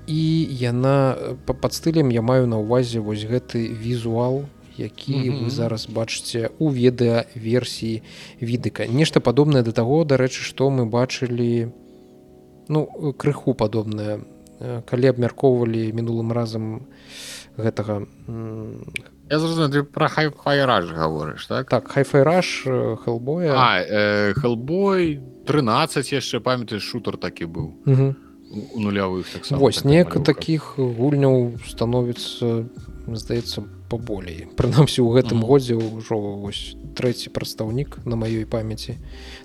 і 0.06 0.22
яна 0.50 1.16
па- 1.46 1.54
пад 1.54 1.72
стылем 1.72 2.08
я 2.10 2.22
маю 2.22 2.46
на 2.46 2.58
ўвазе 2.58 2.98
вось 3.00 3.22
гэты 3.28 3.68
візуал 3.70 4.44
які 4.76 5.14
Мгм. 5.30 5.44
вы 5.46 5.50
зараз 5.50 5.86
бачыце 5.86 6.50
у 6.58 6.66
відэа 6.72 7.30
версіі 7.38 8.02
відыка 8.40 8.88
нешта 8.90 9.20
падобнае 9.20 9.62
да 9.62 9.70
таго 9.70 10.02
дарэчы 10.02 10.42
што 10.42 10.70
мы 10.70 10.86
бачылі 10.90 11.70
ну 12.68 12.86
крыху 13.14 13.54
падобнае 13.54 14.26
калі 14.88 15.06
абмяркоўвалі 15.14 15.92
мінулым 15.92 16.32
разам 16.32 16.86
гэтага 17.56 18.02
я 19.30 19.38
зразумеў 19.38 19.70
ты 19.72 19.82
пра 19.82 20.08
хайфайраж 20.08 20.90
гаворыш 20.92 21.46
так? 21.46 21.68
Так 21.68 21.88
хайфайраж 21.88 22.64
хелбоя 23.04 23.54
а 23.56 23.80
э, 23.80 24.34
хелбой 24.40 25.20
13 25.46 26.12
яшчэ 26.12 26.40
памятаеш 26.40 26.82
шутер 26.82 27.16
такі 27.16 27.44
быў. 27.44 27.74
У 28.74 28.80
нулявых 28.80 29.26
так 29.32 29.50
вось 29.58 29.84
неяк 29.84 30.22
такіх 30.24 30.78
гульняў 30.78 31.58
становіцца 31.66 32.68
здаецца 33.08 33.64
паболей. 33.90 34.46
Прынамсі 34.56 35.02
ў 35.02 35.20
гэтым 35.20 35.38
Мгм. 35.42 35.46
годзе 35.46 35.74
ўжо 35.76 36.16
вось 36.40 36.76
трэці 36.96 37.28
прадстаўнік 37.34 38.06
на 38.06 38.16
маёй 38.16 38.46
памяці. 38.46 38.96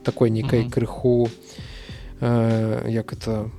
Такой 0.03 0.29
нейкай 0.29 0.63
Мгм. 0.63 0.71
крыху 0.71 1.29
э, 2.21 2.89
як 2.89 3.11
это 3.13 3.49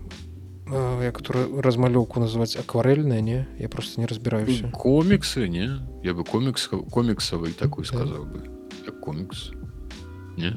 э, 0.72 1.04
як 1.04 1.20
эту 1.20 1.60
размалёўку 1.60 2.20
называць 2.20 2.56
акварельная 2.56 3.20
не? 3.20 3.46
Я 3.58 3.68
просто 3.68 4.00
не 4.00 4.06
разбіраюся 4.06 4.70
коміксы 4.72 5.48
не? 5.48 5.80
Я 6.04 6.12
бы 6.14 6.24
комікс 6.24 6.68
коміксавый 6.90 7.52
такой 7.52 7.84
Да. 7.84 7.88
сказаў 7.90 8.24
бы. 8.24 8.40
Як 8.86 9.00
комікс 9.00 9.50
не? 10.38 10.56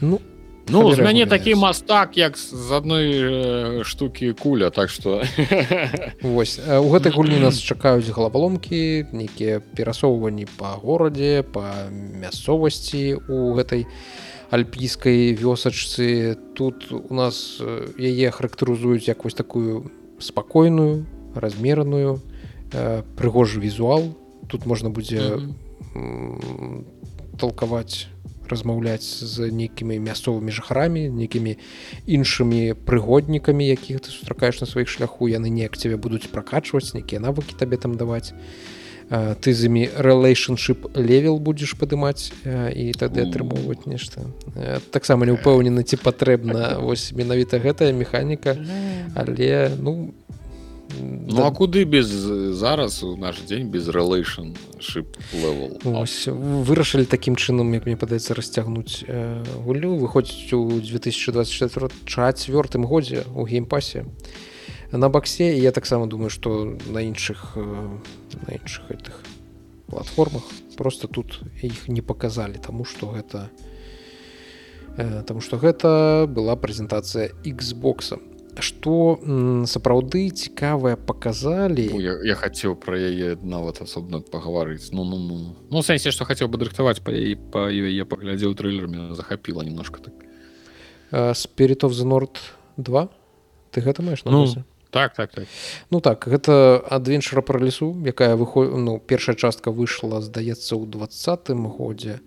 Ну 0.00 0.20
Ну, 0.68 0.94
з 0.94 0.98
мяне 0.98 1.26
такі 1.26 1.54
мастак 1.54 2.16
як 2.16 2.38
з 2.38 2.70
адной 2.70 3.10
э, 3.10 3.84
штукі 3.84 4.32
куля 4.32 4.70
так 4.70 4.90
што 4.90 5.22
Вось. 6.22 6.60
Э, 6.62 6.78
у 6.78 6.88
гэтай 6.88 7.10
гульні 7.12 7.40
нас 7.42 7.58
чакаюць 7.58 8.08
галаваломкі 8.08 9.06
нейкія 9.12 9.58
перасоўванні 9.76 10.46
па 10.56 10.78
горадзе 10.78 11.42
па 11.42 11.90
мясцовасці 11.90 13.18
у 13.28 13.52
гэтай 13.58 13.86
альпійскай 14.52 15.32
вёсачцы. 15.32 16.36
Тут 16.54 16.92
у 16.92 17.14
нас 17.14 17.56
э, 17.58 17.88
яе 17.96 18.30
характарызуюць 18.30 19.08
як 19.08 19.24
вось 19.24 19.34
такую 19.34 19.90
спакойную 20.20 21.06
размераную 21.34 22.20
э, 22.72 23.02
прыгожы 23.16 23.60
візуал. 23.64 24.12
Тут 24.52 24.66
можна 24.66 24.90
будзе 24.90 25.40
м, 25.96 26.84
талкаваць 27.40 28.12
размаўляць 28.44 29.08
з 29.24 29.48
нейкімі 29.48 29.96
мясцовымі 29.96 30.52
жыхарамі 30.52 31.08
нейкімі 31.08 31.56
іншымі 32.04 32.76
прыгоднікамі 32.84 33.64
якіх 33.64 34.04
ты 34.04 34.12
сустракаеш 34.12 34.60
на 34.60 34.68
сваіх 34.68 34.92
шляху. 34.92 35.32
Яны 35.32 35.48
неяк 35.48 35.80
цябе 35.80 35.96
будуць 35.96 36.28
пракачваць 36.28 36.92
нейкія 36.92 37.24
навыкі 37.24 37.56
табе 37.56 37.80
там 37.80 37.96
даваць 37.96 38.36
ты 39.12 39.52
з 39.52 39.68
імі 39.68 39.88
рэлейшншип 39.92 40.96
левел 40.96 41.36
будзеш 41.36 41.76
падымаць 41.76 42.32
і 42.46 42.92
тады 42.96 43.28
атрымоўваць 43.28 43.84
нешта 43.84 44.24
таксама 44.90 45.28
не 45.28 45.36
ўпэўнены 45.36 45.84
ці 45.84 46.00
патрэбна 46.00 46.80
вось 46.80 47.12
менавіта 47.12 47.60
гэтая 47.60 47.92
механіка 47.92 48.56
але 49.14 49.72
ну 49.76 50.14
Ну 51.00 51.36
да. 51.36 51.46
а 51.46 51.50
куды 51.50 51.84
без 51.84 52.06
зараз 52.06 53.02
у 53.02 53.16
наш 53.16 53.40
дзень 53.48 53.68
без 53.68 53.88
рэлейшн 53.88 54.52
вырашылі 56.28 57.06
такім 57.08 57.36
чынам 57.36 57.72
як 57.72 57.86
мне 57.86 57.96
падаецца 57.96 58.36
расцягнуць 58.36 59.04
э, 59.08 59.40
гулю. 59.64 59.96
Выходзіць 59.96 60.52
у 60.52 60.68
2024 60.80 61.88
четвертым 62.04 62.84
годзе 62.84 63.24
у 63.34 63.46
геймпасе 63.46 64.04
на 64.92 65.08
баксе 65.08 65.58
я 65.58 65.72
таксама 65.72 66.06
думаю 66.06 66.30
что 66.30 66.76
на 66.86 66.98
іншых 67.02 67.52
э, 67.56 67.60
на 68.46 68.50
іншых 68.52 68.88
гэтых 68.88 69.24
платформах 69.86 70.42
просто 70.76 71.08
тут 71.08 71.40
іх 71.62 71.88
не 71.88 72.02
показалі 72.02 72.58
тому 72.58 72.84
что 72.84 73.06
гэта 73.06 73.50
э, 74.96 75.22
тому 75.26 75.40
что 75.40 75.56
гэта 75.56 76.26
была 76.28 76.56
прэзентацыя 76.56 77.32
xбокса 77.44 78.18
что 78.60 79.18
сапраўды 79.64 80.28
цікавыя 80.28 80.96
показалі 80.96 81.88
ну, 81.92 82.00
я, 82.00 82.20
я 82.20 82.34
хацеў 82.34 82.76
про 82.76 82.98
яе 83.00 83.36
нават 83.40 83.80
асобна 83.80 84.20
пагаварыць 84.20 84.92
ну 84.92 85.04
ну 85.04 85.16
ну. 85.18 85.56
Ну 85.70 85.82
сэнсе 85.82 86.12
что 86.12 86.24
хацеў 86.24 86.48
бы 86.48 86.60
дыхтаваць 86.60 87.00
па 87.00 87.12
яе 87.12 87.36
па 87.36 87.72
яе 87.72 88.04
паглядзеў 88.04 88.54
трейлерами 88.54 89.14
захапіла 89.14 89.64
немножко 89.64 90.00
так. 90.04 90.14
Спирит 91.36 91.84
of 91.84 91.92
the 91.92 92.04
норд 92.04 92.36
2 92.76 93.08
ты 93.72 93.80
гэта 93.80 94.02
маеш 94.02 94.24
ну, 94.24 94.44
так 94.92 95.16
так 95.16 95.32
так 95.32 95.46
ну 95.90 96.00
так 96.00 96.28
гэта 96.28 96.76
адвенчара 96.76 97.40
пра 97.40 97.58
лесу 97.58 97.96
якая 98.04 98.36
выход 98.36 98.76
ну 98.76 99.00
першая 99.00 99.34
частка 99.34 99.72
выйшла 99.72 100.20
здаецца 100.20 100.76
ў 100.76 100.84
двадцатым 100.84 101.64
годзе 101.66 102.20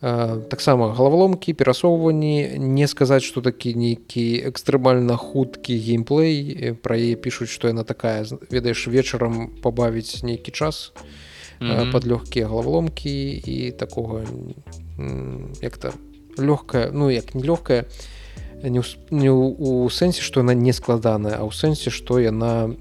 таксама 0.00 0.94
галаваломкі 0.96 1.52
перасоўванні 1.52 2.56
не 2.56 2.88
сказаць 2.88 3.22
што 3.22 3.44
такі 3.44 3.76
нейкі 3.76 4.40
экстрэмальна 4.48 5.20
хуткі 5.20 5.76
геймплей 5.76 6.72
пра 6.80 6.96
яе 6.96 7.20
пішуць 7.20 7.52
што 7.52 7.68
яна 7.68 7.84
такая 7.84 8.24
ведаеш 8.48 8.88
вечарам 8.88 9.52
пабавіць 9.60 10.24
нейкі 10.24 10.56
час 10.56 10.96
mm 11.60 11.68
-hmm. 11.68 11.92
под 11.92 12.08
лёгкія 12.08 12.48
галаваломкі 12.48 13.42
і 13.44 13.70
такога 13.76 14.24
як-то 15.60 15.92
лёгкая 16.38 16.90
ну 16.92 17.10
як 17.10 17.34
не 17.34 17.44
лёгкая 17.44 17.84
не, 18.62 18.82
не 19.10 19.30
у 19.30 19.88
сэнсе 19.88 20.22
што 20.22 20.40
яна 20.40 20.54
не 20.54 20.72
складаная 20.72 21.38
а 21.38 21.44
ў 21.46 21.52
сэнсе 21.52 21.90
што 21.90 22.18
яна 22.18 22.74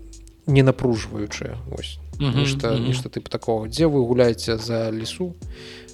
не 0.49 0.63
напружваючая 0.63 1.57
ось. 1.71 1.99
Нешта 2.19 2.77
нешта 2.79 3.09
тып 3.09 3.29
такого. 3.29 3.69
Дзе 3.69 3.87
вы 3.87 4.03
гуляеце 4.03 4.57
за 4.57 4.89
лесу? 4.89 5.35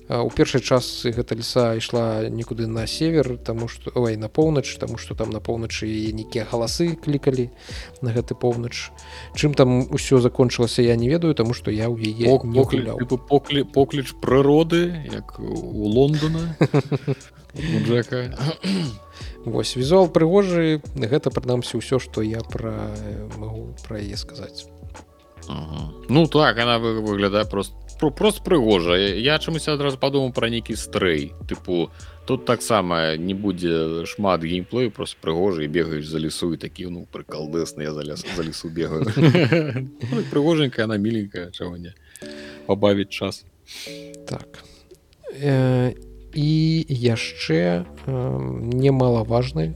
У 0.09 0.29
першай 0.29 0.61
часы 0.61 1.09
гэта 1.09 1.33
леса 1.33 1.73
ішла 1.73 2.29
нікуды 2.29 2.67
на 2.69 2.85
север 2.85 3.37
таму 3.41 3.67
што 3.67 3.89
ой 3.97 4.17
на 4.21 4.29
поўнач 4.29 4.77
таму 4.77 5.01
што 5.01 5.15
там 5.17 5.33
на 5.33 5.41
поўначы 5.41 5.89
нейкія 5.89 6.45
галасы 6.45 6.93
клікалі 6.93 7.49
на 8.05 8.13
гэты 8.13 8.37
поўнач 8.37 8.93
чым 9.33 9.57
там 9.57 9.89
усё 9.89 10.21
закончылася 10.21 10.85
я 10.85 10.95
не 10.95 11.09
ведаю 11.09 11.33
таму 11.33 11.57
што 11.57 11.73
я 11.73 11.89
ў 11.89 11.97
яе 12.05 12.37
поклі 13.17 13.65
покліч 13.65 14.13
прыроды 14.21 14.93
як 15.09 15.39
у 15.41 15.89
лондона 15.89 16.53
джека 17.57 18.29
Вось 19.45 19.75
візуал 19.77 20.09
прыгожы 20.09 20.81
гэта 20.97 21.29
прынамсі 21.29 21.77
ўсё 21.77 22.01
што 22.01 22.25
я 22.25 22.41
пра 22.41 22.89
магу 23.37 23.77
пра 23.85 24.01
яе 24.01 24.17
сказаць. 24.17 24.65
Ага. 25.47 25.93
Ну 26.09 26.25
так 26.27 26.57
она 26.57 26.79
выглядае 26.79 27.45
просто 27.45 27.75
просто 28.17 28.43
прыгожа. 28.43 28.97
Я 28.97 29.37
чамусь 29.39 29.67
адразу 29.67 29.97
падумаў 29.97 30.33
пра 30.33 30.49
нейкі 30.49 30.75
стрэй. 30.75 31.31
Тыпу 31.47 31.93
тут 32.25 32.45
таксама 32.45 33.15
не 33.17 33.33
будзе 33.33 34.05
шмат 34.05 34.41
геймплею 34.41 34.91
просто 34.91 35.17
прыгожа 35.21 35.61
і 35.63 35.69
бегаеш 35.69 36.09
за 36.09 36.19
лесу 36.19 36.53
і 36.53 36.57
такі 36.57 36.89
ну 36.89 37.05
прыкалдэсны 37.05 37.85
я 37.85 37.93
за 37.93 38.01
лес 38.01 38.25
за 38.25 38.43
лесу 38.43 38.69
бегаю. 38.69 39.05
Ну, 40.11 40.21
прыгоженькая 40.31 40.85
она 40.85 40.97
міленькая 40.97 41.51
чаго 41.51 41.77
не 41.77 41.93
пабавіць 42.65 43.09
час. 43.09 43.45
Так. 44.25 44.65
І 45.37 45.93
і 46.35 46.85
яшчэ 46.89 47.81
э, 47.81 48.11
немалаважны 48.75 49.73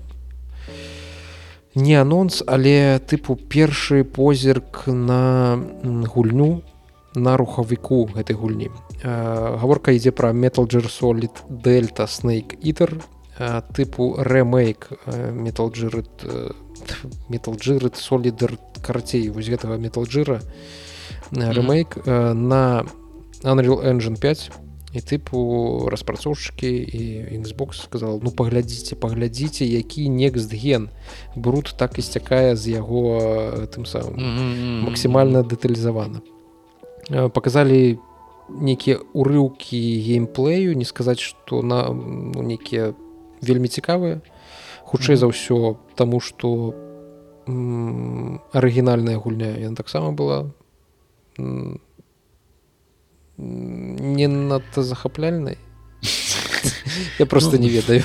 не 1.76 1.96
анонс 1.96 2.44
але 2.46 3.00
тыпу 3.00 3.40
першы 3.40 4.04
позірк 4.04 4.84
на 4.88 5.56
гульню 5.84 6.62
на 7.16 7.38
рухавіку 7.38 8.12
гэтай 8.14 8.36
гульні. 8.36 8.70
Э, 9.02 9.56
гаворка 9.56 9.96
ідзе 9.96 10.12
пра 10.12 10.36
металджер 10.36 10.92
солid 10.92 11.40
дельта 11.50 12.08
снейк 12.08 12.60
ітер 12.60 13.00
э, 13.40 13.64
тыпу 13.72 14.20
рэмейк 14.20 14.92
металджыры 15.32 16.04
металджыры 17.32 17.96
солідер 17.96 18.60
карацей 18.84 19.30
вось 19.30 19.48
гэтага 19.48 19.80
металджыра 19.80 20.42
рэмейк 21.32 22.04
на 22.06 22.84
Unreal 23.44 23.80
Engine 23.80 24.20
5 24.20 24.69
і 24.94 25.00
тыпу 25.06 25.86
распрацоўшчыкі 25.94 26.70
і 26.70 27.02
Xbox 27.46 27.86
сказал 27.86 28.20
ну 28.24 28.32
паглядзіце 28.34 28.98
паглядзіце 28.98 29.66
які 29.66 30.10
некст 30.10 30.50
ген 30.50 30.90
бруд 31.36 31.70
так 31.78 32.00
і 32.00 32.02
сцякае 32.02 32.56
з 32.58 32.74
яго 32.74 33.70
тым 33.70 33.86
самым 33.86 34.18
максімальна 34.90 35.46
дэталізавана. 35.46 36.26
Показалі 37.10 38.00
нейкія 38.50 38.98
урыўкі 39.14 39.78
геймплею 39.78 40.74
не 40.74 40.86
сказаць 40.86 41.22
што 41.22 41.62
на 41.62 41.94
ну, 41.94 42.42
нейкія 42.42 42.98
вельмі 43.42 43.70
цікавыя. 43.70 44.22
Хутчэй 44.90 45.22
за 45.22 45.30
ўсё 45.30 45.78
таму 45.94 46.18
што 46.18 46.74
арыгінальная 47.46 49.18
гульня 49.22 49.54
яна 49.58 49.78
таксама 49.78 50.12
была 50.18 50.50
не 53.40 54.28
надта 54.28 54.84
захапляльнай 54.84 55.58
я 57.20 57.26
просто 57.26 57.58
не 57.58 57.70
ведаю. 57.70 58.04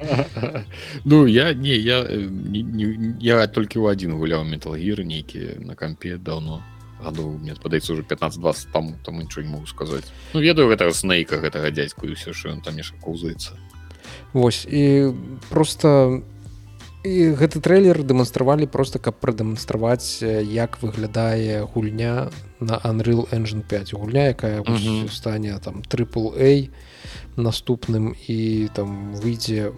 Ну 1.04 1.26
я 1.26 1.54
не 1.54 1.76
я 1.76 2.02
не, 2.04 2.62
не, 2.62 3.16
я 3.20 3.46
толькі 3.46 3.78
ў 3.80 3.94
адзін 3.94 4.18
гуляў 4.20 4.44
металгір 4.44 5.00
нейкі 5.00 5.64
на 5.64 5.74
кампе 5.78 6.18
давно 6.18 6.60
гаду 7.00 7.38
мне 7.38 7.54
падаецца 7.54 7.94
уже 7.94 8.02
15-20 8.02 8.72
там 8.72 8.94
там 9.04 9.18
нічого 9.18 9.46
не 9.46 9.52
могу 9.52 9.66
сказаць 9.66 10.04
ну 10.34 10.40
ведаю 10.40 10.68
гэтага 10.68 10.92
снейка 10.92 11.40
гэтага 11.40 11.70
дзядзьку 11.70 12.04
і 12.04 12.18
ўсё 12.18 12.36
що 12.36 12.52
ён 12.52 12.60
там 12.60 12.76
яшчэ 12.76 13.00
каўзаецца 13.00 13.56
Вось 14.34 14.66
і 14.68 15.14
просто 15.48 16.20
і 17.04 17.36
гэты 17.36 17.60
трэйлер 17.60 18.00
дэманстравалі 18.02 18.66
просто 18.66 18.98
каб 18.98 19.20
прадэманстраваць 19.20 20.24
як 20.24 20.80
выглядае 20.80 21.68
гульня 21.68 22.32
на 22.60 22.80
Unreal 22.80 23.28
Engine 23.28 23.60
5 23.60 23.94
гульня 23.94 24.32
якая 24.32 24.62
mm 24.62 24.76
-hmm. 24.76 25.08
стане 25.12 25.58
там 25.64 25.82
triple 25.88 26.32
A 26.40 26.68
наступным 27.36 28.14
і 28.28 28.68
там 28.74 29.14
выйдзе 29.14 29.72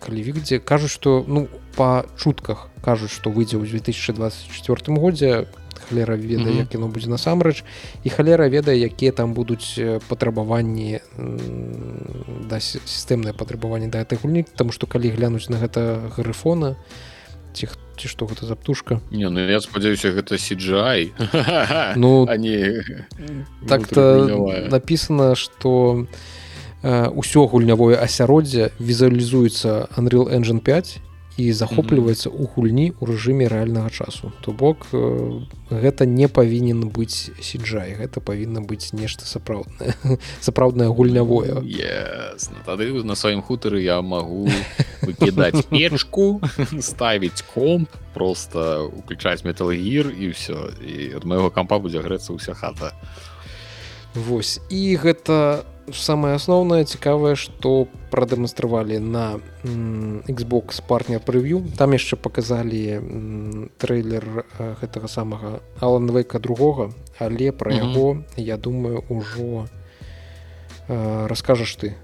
калі 0.00 0.24
выйдзе 0.24 0.58
кажуць 0.58 0.90
што 0.90 1.24
ну 1.28 1.48
па 1.76 2.04
чутках 2.18 2.68
кажуць 2.82 3.10
што 3.10 3.30
выйдзе 3.30 3.58
ў 3.58 3.66
2024 3.66 4.96
годзе 4.96 5.46
халера 5.88 6.16
ведае 6.16 6.38
mm 6.38 6.56
-hmm. 6.56 6.58
як 6.58 6.74
яно 6.74 6.88
будзе 6.88 7.08
насамрэч 7.10 7.64
і 8.04 8.08
халера 8.10 8.48
ведае 8.48 8.78
якія 8.78 9.12
там 9.12 9.34
будуць 9.34 9.80
патрабаванні 10.08 11.00
да 12.48 12.56
сістэмныя 12.60 13.32
патрабаванні 13.32 13.88
да 13.88 13.98
гэтай 13.98 14.18
гульні 14.22 14.44
тому 14.56 14.72
што 14.72 14.86
калі 14.86 15.10
глянуць 15.10 15.50
на 15.50 15.56
гэта 15.56 16.10
грыфона 16.16 16.76
ці 17.52 17.66
хто 17.66 17.80
ці 18.00 18.08
што 18.08 18.24
гэта 18.24 18.46
за 18.46 18.56
птушка? 18.56 19.00
Не 19.10 19.28
ну 19.28 19.40
я 19.40 19.60
спадзяюся 19.60 20.12
гэта 20.16 20.38
сиджай 20.38 21.12
ну 21.96 22.24
они 22.28 22.80
так-то 23.68 24.66
написано 24.70 25.34
что 25.34 26.06
ўсё 26.82 27.44
гульнявое 27.44 28.00
асяроддзе 28.00 28.72
візуалізуецца 28.80 29.92
Unreal 30.00 30.32
Engine 30.32 30.60
5 30.64 31.09
і 31.40 31.52
захопліваецца 31.56 32.28
ў 32.28 32.44
гульні 32.52 32.86
ў 33.00 33.02
рэжыме 33.08 33.48
рэальнага 33.48 33.88
часу. 33.88 34.32
То 34.44 34.52
бок 34.52 34.84
э, 34.92 35.40
гэта 35.72 36.04
не 36.04 36.28
павінен 36.28 36.92
быць 36.92 37.32
сиджай 37.40 37.96
гэта 37.96 38.20
павінна 38.20 38.60
быць 38.60 38.92
нешта 38.92 39.24
сапраўднае 39.24 39.96
сапраўднае 40.46 40.92
гульнявое. 40.92 41.64
Yes. 41.64 42.52
Ну, 42.52 42.60
тады 42.68 42.92
на 43.04 43.16
сваім 43.16 43.40
хутары 43.40 43.80
я 43.80 44.00
магу 44.04 44.44
выкідаць 45.00 45.64
печку 45.72 46.40
ставіць 46.80 47.40
комп 47.54 47.88
просто 48.12 48.90
уключаць 48.92 49.44
металгір 49.48 50.12
і 50.12 50.34
ўсё 50.36 50.68
і 50.84 51.16
ад 51.16 51.24
майго 51.24 51.48
кампа 51.48 51.80
будзе 51.80 52.04
грэцца 52.04 52.36
ўся 52.36 52.52
хата. 52.52 52.92
Вось. 54.14 54.60
І 54.68 54.98
гэта 55.00 55.64
самое 55.94 56.34
асноўнае 56.34 56.84
цікавае 56.84 57.36
што 57.36 57.86
прадэманстравалі 58.10 58.98
на 58.98 59.40
Xbox 60.28 60.82
партнер 60.86 61.20
прыв'ю 61.20 61.64
там 61.76 61.92
яшчэ 61.92 62.16
показалі 62.16 63.00
трэйлер 63.78 64.44
э, 64.58 64.74
гэтага 64.82 65.08
самага 65.08 65.60
аланвейка 65.80 66.38
другога 66.38 66.90
але 67.18 67.52
пра 67.52 67.70
Мгм. 67.72 67.80
яго 67.80 68.06
я 68.36 68.56
думаю 68.56 69.04
ужо 69.08 69.68
э, 70.88 71.26
раскажаш 71.26 71.76
ты. 71.76 71.94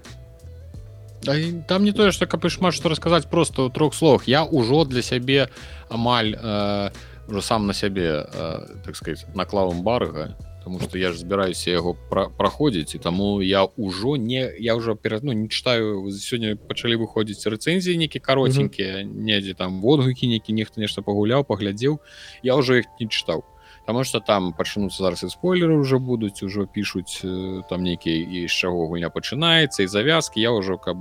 Там 1.67 1.83
не 1.83 1.91
тое 1.91 2.11
што 2.11 2.27
каб 2.27 2.45
і 2.45 2.49
шмат 2.49 2.73
што 2.73 2.89
расказаць 2.89 3.25
просто 3.27 3.67
ў 3.67 3.73
трох 3.73 3.93
словах. 3.93 4.27
Я 4.29 4.45
ўжо 4.45 4.85
для 4.85 5.01
сябе 5.01 5.49
амаль 5.89 6.37
э, 6.37 6.89
ўжо 7.27 7.41
сам 7.41 7.67
на 7.67 7.73
сябе 7.73 8.23
э, 8.23 8.59
так 8.85 8.95
сказать 8.95 9.25
наклаў 9.35 9.73
эмбарга 9.73 10.37
потому 10.67 10.83
что 10.83 10.97
я 10.97 11.11
ж 11.11 11.19
збіраюся 11.19 11.71
яго 11.71 11.95
пра 12.09 12.27
праходзіць 12.27 12.95
і 12.95 12.99
таму 12.99 13.39
я 13.39 13.63
ўжо 13.79 14.19
не 14.19 14.51
я 14.59 14.75
ўжо 14.75 14.99
перад 14.99 15.23
ну 15.23 15.31
не 15.31 15.47
читаю 15.47 16.11
сёння 16.11 16.59
пачалі 16.59 16.99
выходзіць 16.99 17.47
рэцэнзіі 17.47 17.95
некі 17.95 18.19
каротенькія 18.19 19.07
недзе 19.07 19.55
там 19.55 19.79
водгукі 19.79 20.27
некі 20.27 20.51
нехта 20.51 20.83
нешта 20.83 20.99
пагуляў 20.99 21.47
паглядзеў 21.47 22.03
я 22.43 22.59
ўжо 22.59 22.83
іх 22.83 22.91
не 22.99 23.07
чытаў 23.07 23.47
Таму 23.87 24.03
што 24.03 24.19
там 24.19 24.51
пачнуцца 24.51 25.07
зараз 25.07 25.23
і 25.23 25.31
спойлеры 25.31 25.79
ўжо 25.79 26.03
будуць 26.03 26.43
ужо 26.43 26.67
пішуць 26.67 27.23
э, 27.23 27.63
там 27.71 27.87
нейкія 27.87 28.43
і 28.43 28.51
з 28.51 28.51
чаго 28.51 28.91
гульня 28.91 29.07
пачынаецца 29.07 29.83
і 29.83 29.87
завязкі 29.87 30.43
я 30.43 30.51
ўжо 30.51 30.75
каб 30.75 30.99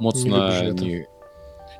моцна 0.00 0.72
гэта? 0.72 0.80
не 0.80 1.11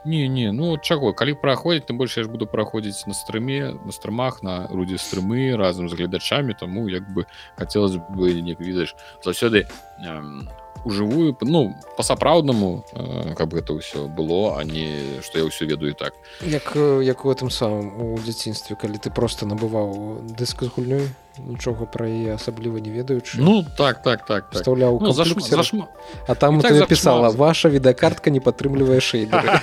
не 0.05 0.29
не 0.29 0.53
ну 0.53 0.77
чаго 0.79 1.13
калі 1.13 1.35
праходзіць 1.35 1.87
тым 1.87 1.99
больш 1.99 2.17
я 2.17 2.25
ж 2.25 2.31
буду 2.31 2.47
праходзіць 2.47 3.07
на 3.07 3.15
стрыме 3.15 3.75
на 3.85 3.93
стрымах 3.93 4.43
на 4.43 4.67
рудзе 4.69 4.99
стрымы 4.99 5.57
разам 5.57 5.89
з 5.89 5.95
гледачамі 5.95 6.55
таму 6.55 6.89
як 6.89 7.07
бы 7.15 7.27
хацелось 7.57 7.97
бы 8.11 8.35
не 8.41 8.55
ведаеш 8.59 8.97
заўсёды 9.23 9.67
эм, 10.03 10.49
ужывую 10.85 11.37
ну 11.41 11.75
па-сапраўднаму 11.97 12.85
э, 12.93 13.35
каб 13.35 13.55
гэта 13.55 13.79
ўсё 13.79 14.09
было 14.09 14.59
а 14.59 14.65
не 14.65 15.23
што 15.23 15.39
я 15.39 15.47
ўсё 15.47 15.67
ведаю 15.67 15.95
так. 15.95 16.15
Як 16.43 16.75
э, 16.75 17.03
як 17.05 17.25
у 17.25 17.31
этом 17.31 17.51
самым 17.51 17.95
у 18.03 18.19
дзяцінстве 18.19 18.77
калі 18.77 18.99
ты 18.99 19.11
просто 19.11 19.47
набываў 19.47 20.27
дыск 20.27 20.65
з 20.65 20.71
гульнёй 20.75 21.07
нічога 21.39 21.87
пра 21.87 22.07
яе 22.09 22.35
асабліва 22.35 22.79
не 22.79 22.91
ведаючы 22.91 23.41
ну 23.41 23.65
так 23.65 24.03
так 24.03 24.27
так 24.27 24.51
так. 24.51 24.61
Вставляў 24.61 24.99
ну, 25.01 25.13
зашма, 25.13 25.41
зашма... 25.41 25.89
а 26.27 26.35
там 26.35 26.61
так 26.61 26.71
тебе 26.71 26.85
зашмат. 26.85 26.89
пісала 26.89 27.29
ваша 27.31 27.69
відэакартка 27.69 28.31
не 28.31 28.41
падтрымлівае 28.41 29.01
шейдеры 29.01 29.61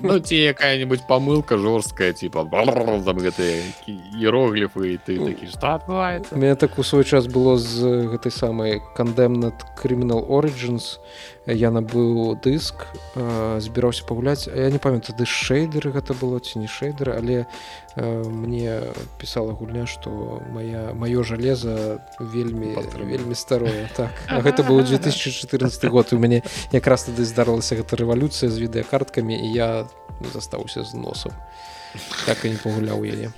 ну 0.00 0.18
ці 0.20 0.36
якая-нибудь 0.36 1.06
памылка 1.06 1.58
жорсткая 1.58 2.12
типа 2.12 2.44
там 2.44 3.18
гэтыя 3.18 3.60
іерогліфы 4.16 4.98
ты 5.04 5.18
такі 5.20 5.46
што 5.52 5.76
адбываецца 5.76 6.34
У 6.34 6.38
мяне 6.38 6.56
так 6.56 6.78
у 6.78 6.82
свой 6.82 7.04
час 7.04 7.26
было 7.26 7.58
з 7.58 8.08
гэтай 8.08 8.32
самай 8.32 8.80
Condemned 8.96 9.60
Criminal 9.76 10.24
Origins 10.24 10.98
я 11.46 11.70
набыў 11.70 12.40
дыск 12.40 12.86
э, 13.14 13.60
збіраўся 13.60 14.04
пагуляць. 14.08 14.48
А 14.48 14.56
я 14.56 14.70
не 14.70 14.78
памятаю 14.78 15.12
тады 15.12 15.26
шейдеры 15.28 15.92
гэта 15.92 16.14
было 16.14 16.40
ці 16.40 16.58
не 16.58 16.66
шейдеры 16.66 17.12
але 17.16 17.46
э, 17.96 18.22
мне 18.24 18.80
пісала 19.20 19.52
гульня 19.52 19.86
што 19.86 20.40
моя 20.48 20.92
маё 20.94 21.22
жалеза 21.22 22.00
вельмі 22.18 22.74
Падтрымлівае. 22.74 23.18
вельмі 23.18 23.34
старое. 23.34 23.90
Так 23.96 24.10
а 24.28 24.40
гэта 24.40 24.64
быў 24.64 24.84
2014 24.84 25.84
год 25.90 26.12
у 26.12 26.18
мяне 26.18 26.42
якраз 26.72 27.04
тады 27.04 27.24
здарылася 27.24 27.76
гэта 27.76 27.96
рэвалюцыя 27.96 28.48
з 28.48 28.56
відэакарткамі 28.64 29.36
і 29.36 29.52
я 29.52 29.86
застаўся 30.32 30.82
з 30.82 30.94
носам. 30.94 31.32
Так 32.26 32.44
і 32.44 32.50
не 32.50 32.56
пагуляў 32.56 33.04
яе 33.04 33.30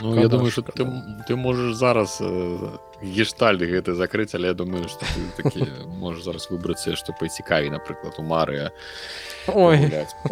Ну 0.00 0.14
я 0.14 0.20
Шкада, 0.22 0.28
думаю 0.36 0.50
что 0.50 0.62
ты, 0.62 0.72
шкада. 0.72 1.24
ты 1.28 1.36
можаш 1.36 1.74
зараз 1.74 2.18
э, 2.20 2.68
гештальды 3.02 3.66
гэты 3.66 3.92
закрыць 3.94 4.34
але 4.34 4.48
я 4.48 4.54
думаю 4.54 4.88
что 4.88 5.04
ты 5.04 5.42
такі 5.42 5.66
можаш 6.00 6.24
зараз 6.24 6.48
выбрацца 6.50 6.96
што 6.96 7.12
пацікавей 7.12 7.70
напрыклад 7.70 8.14
у 8.18 8.22
мары 8.22 8.70
Ой. 9.46 9.90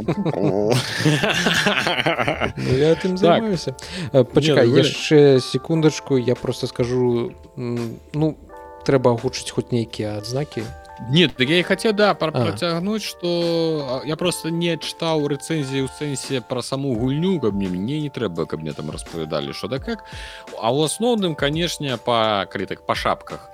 Ну, 2.56 2.76
я 2.76 2.94
тым 2.94 3.10
Так. 3.12 3.18
займаюся 3.18 3.74
Э, 4.12 4.24
пачакай 4.24 4.68
яшчэ 4.68 5.40
секундачку 5.40 6.16
я 6.16 6.34
просто 6.34 6.66
скажу 6.66 7.32
ну 7.56 8.36
трэба 8.86 9.12
агучыць 9.12 9.50
хоць 9.50 9.72
нейкія 9.72 10.16
адзнакі 10.18 10.62
нет 11.10 11.36
так 11.36 11.48
я 11.48 11.58
і 11.58 11.62
хацеў 11.62 11.92
да 11.92 12.14
пра- 12.14 12.32
А. 12.34 12.44
працягнуць 12.44 13.02
что 13.02 14.02
я 14.04 14.16
просто 14.16 14.50
не 14.50 14.76
чытаў 14.76 15.28
рэцэнзіі 15.28 15.86
ў 15.86 15.88
сэнсе 15.98 16.40
пра 16.42 16.62
саму 16.62 16.94
гульню 16.98 17.38
каб 17.40 17.54
мне 17.54 17.68
мне 17.68 18.00
не 18.00 18.10
трэба 18.10 18.46
каб 18.46 18.60
мне 18.60 18.72
там 18.72 18.90
распавядалі 18.90 19.52
що 19.52 19.68
да 19.68 19.78
как. 19.78 20.04
А 20.60 20.72
ў 20.72 20.84
асноўным 20.84 21.34
канешне 21.34 21.96
па 21.96 22.46
калі 22.50 22.66
так 22.66 22.86
па 22.86 22.94
шапках. 22.94 23.50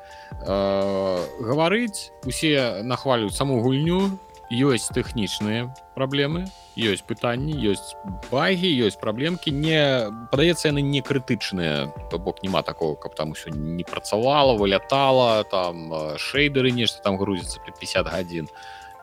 Э, 0.46 1.18
гаварыць 1.40 2.10
усе 2.26 2.82
нахвалююць 2.82 3.36
саму 3.36 3.60
гульню 3.62 4.18
ёсць 4.50 4.90
тэхнічныя 4.92 5.72
праблемы 5.94 6.46
ёсць 6.76 7.06
пытанні 7.06 7.54
ёсць 7.70 7.94
багі 8.30 8.68
ёсць 8.86 8.98
праблемкі. 8.98 9.50
Не 9.50 10.10
падаецца 10.30 10.68
яны 10.68 10.82
не 10.82 11.00
крытычныя. 11.00 11.92
То 12.10 12.18
бок 12.18 12.42
няма 12.42 12.62
такого 12.62 12.94
каб 12.94 13.14
там 13.14 13.32
усё 13.32 13.50
не 13.50 13.84
працавала 13.84 14.54
вылятала 14.58 15.44
там 15.44 15.92
шейдеры 16.18 16.70
нешта 16.70 17.02
там 17.02 17.18
під 17.18 17.74
50 17.78 18.06
гадзін. 18.06 18.48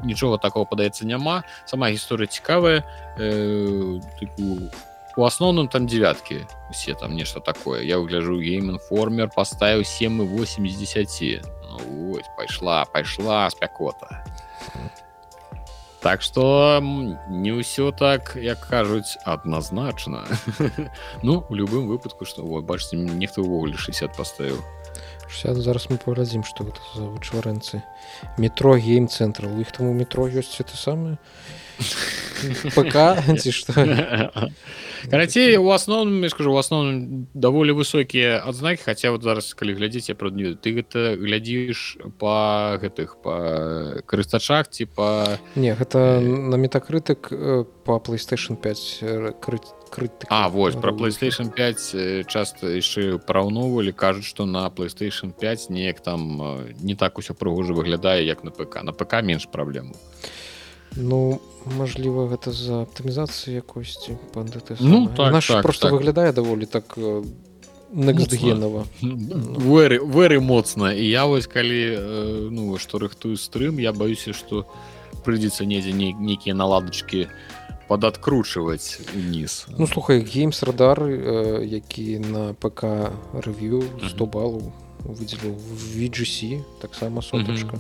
Нічога 0.04 0.38
такого 0.38 0.66
падаецца 0.66 1.06
няма. 1.06 1.44
Сама 1.66 1.90
гісторыя 1.90 2.28
цікавая. 2.28 2.84
Э, 3.18 4.00
тыпу, 4.20 4.72
у 5.18 5.24
асноўным 5.24 5.68
там 5.68 5.88
девяткі 5.88 6.48
усе 6.70 6.94
там 6.96 7.16
нешта 7.16 7.40
такое. 7.40 7.84
Я 7.84 7.98
выгляжу 8.00 8.40
геймінформер 8.40 9.30
паставіў 9.36 9.84
7 9.84 10.22
8 10.28 10.70
з 10.70 10.76
10 10.76 11.46
ну, 11.72 12.16
ось 12.16 12.30
пайшла 12.38 12.86
пайшла 12.86 13.50
спякота 13.50 14.24
Так 16.02 16.22
что 16.22 16.82
не 17.30 17.54
ўсё 17.54 17.92
так 17.94 18.34
як 18.36 18.58
кажуць 18.66 19.22
адназначна 19.22 20.26
ну 21.24 21.46
у 21.48 21.54
любым 21.54 21.86
выпадку 21.88 22.26
что 22.26 22.42
вот 22.42 22.66
бачыце 22.66 22.98
нехто 22.98 23.46
ўвогуле 23.46 23.78
60 23.78 24.18
паставіў 24.18 24.58
60 25.30 25.62
зараз 25.62 25.88
мы 25.94 26.02
паглядзім 26.02 26.42
што 26.42 26.66
гэта 26.66 26.82
за 26.98 27.06
вычварэнцы 27.06 27.86
метро 28.42 28.74
гейм 28.82 29.08
цэнтр 29.08 29.46
у 29.46 29.62
іх 29.62 29.70
там 29.78 29.88
у 29.88 29.94
метро 29.94 30.26
ёсць 30.26 30.58
это 30.58 30.74
самае 30.74 31.22
ПК 32.76 33.22
ці 33.38 33.52
што 33.52 33.74
карацей 35.10 35.58
у 35.58 35.70
асноўным 35.72 36.24
я 36.24 36.30
скажу 36.30 36.54
у 36.54 36.60
асноўным 36.60 37.28
даволі 37.34 37.74
высокія 37.78 38.42
адзнакі 38.46 38.84
хаця 38.84 39.12
вот 39.12 39.24
зараз 39.24 39.54
калі 39.54 39.78
глядзіць 39.78 40.10
я 40.10 40.16
прадню 40.16 40.56
ты 40.56 40.74
гэта 40.78 41.18
глядзіш 41.18 41.98
па 42.22 42.78
гэтых 42.82 43.18
па 43.24 43.36
карыстачах 44.06 44.70
ці 44.70 44.86
па 44.86 45.38
не 45.56 45.74
гэта 45.74 46.22
на 46.22 46.56
метакрытык 46.56 47.30
э, 47.32 47.64
по 47.86 47.98
playstation 47.98 48.56
5 48.56 49.40
крыт 49.42 49.66
крытык 49.92 50.28
А 50.30 50.50
вось 50.50 50.76
про 50.76 50.92
PlayStation 50.92 51.52
5 51.52 51.92
э, 51.94 52.24
часто 52.28 52.72
яшчэ 52.72 53.20
параўноўвалі 53.20 53.92
кажуць 53.92 54.26
што 54.26 54.46
на 54.46 54.68
PlayStation 54.70 55.34
5 55.34 55.70
неяк 55.70 56.00
там 56.00 56.42
э, 56.42 56.74
не 56.80 56.96
так 56.96 57.18
усё 57.18 57.34
прыгожа 57.34 57.74
выглядае 57.74 58.26
як 58.26 58.44
на 58.44 58.52
ПК. 58.52 58.84
На 58.84 58.94
ПК 58.94 59.22
менш 59.22 59.48
праблем 59.52 59.94
Ну 60.96 61.40
мажліва 61.78 62.28
гэта 62.28 62.52
за 62.52 62.82
аптымізацыі 62.84 63.62
якосці 63.62 64.18
пандыты 64.34 64.76
Ну, 64.80 65.08
так, 65.08 65.32
наш 65.32 65.48
так, 65.48 65.64
просто 65.64 65.88
так. 65.90 65.94
выглядае 65.94 66.34
даволі 66.34 66.66
так 66.66 66.98
некстгенова 67.94 68.86
веры 69.02 70.00
веры 70.00 70.40
моцна. 70.40 70.94
І 70.94 71.06
я 71.08 71.26
вось 71.26 71.48
калі 71.48 72.50
ну 72.52 72.78
што 72.78 73.00
рыхтую 73.00 73.38
стрым 73.38 73.80
я 73.80 73.94
баюся 73.94 74.34
што 74.34 74.66
прыйдзецца 75.24 75.66
недзе 75.66 75.92
не, 75.92 76.14
нейкія 76.14 76.56
наладачкі 76.56 77.28
пададкручваць 77.88 79.00
уніз. 79.16 79.68
Ну 79.78 79.88
слухай 79.88 80.22
геймс 80.24 80.64
радар 80.64 81.04
які 81.62 82.20
на 82.20 82.54
ПК 82.56 83.12
рэв'ю 83.36 83.84
100 84.00 84.16
Мгм. 84.16 84.32
балаў 84.32 84.64
выдзеліў 85.04 85.56
VGC 85.96 86.64
таксама 86.82 87.22
сотачка 87.22 87.78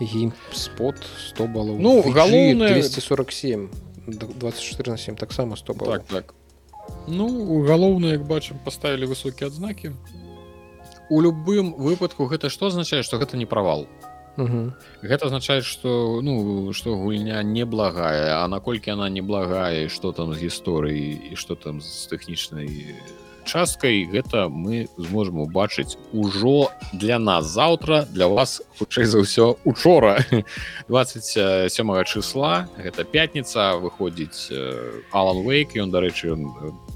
геймспот 0.00 0.96
100 1.34 1.46
балаў 1.48 1.78
Ну, 1.78 2.00
VG 2.02 2.12
галоўнае- 2.12 2.80
247 2.80 3.68
д- 4.06 4.26
24 4.38 4.90
на 4.92 4.98
7 4.98 5.16
таксама 5.16 5.56
100 5.56 5.74
балаў 5.74 5.92
так 5.98 6.04
так. 6.06 6.34
Ну 7.08 7.62
галоўна 7.64 8.12
як 8.12 8.22
бачым 8.26 8.56
паставілі 8.64 9.06
высокія 9.06 9.46
адзнакі 9.48 9.92
у 11.10 11.20
любым 11.20 11.74
выпадку 11.76 12.26
гэта 12.28 12.48
што 12.50 12.66
азначае 12.66 13.02
што 13.02 13.16
гэта 13.18 13.36
не 13.36 13.46
правал 13.46 13.86
Мгм. 14.36 14.74
Гэта 15.02 15.26
азначае 15.26 15.62
што 15.62 16.18
ну 16.20 16.72
што 16.74 16.96
гульня 16.96 17.40
неблагая 17.42 18.42
а 18.42 18.48
наколькі 18.48 18.90
она 18.90 19.08
неблагая 19.08 19.84
і 19.86 19.88
што 19.88 20.10
там 20.12 20.34
з 20.34 20.42
гісторыі 20.42 21.30
і 21.32 21.36
што 21.36 21.54
там 21.54 21.80
з 21.80 22.08
тэхнічнай 22.10 22.66
часткай 23.44 24.04
гэта 24.04 24.48
мы 24.48 24.88
зможам 24.96 25.40
убачыць 25.40 25.96
ужо 26.12 26.72
для 26.92 27.18
нас 27.18 27.46
заўтра 27.46 28.06
для 28.10 28.28
вас 28.28 28.62
хутчэй 28.78 29.04
за 29.04 29.20
ўсё 29.20 29.56
учора. 29.64 30.24
27 30.88 32.04
числа 32.04 32.68
гэта 32.76 33.04
пятница 33.04 33.76
выходзіць 33.76 34.50
алан 35.12 35.44
вейк 35.44 35.76
ён 35.76 35.92
дарэчы 35.92 36.34
ён 36.34 36.42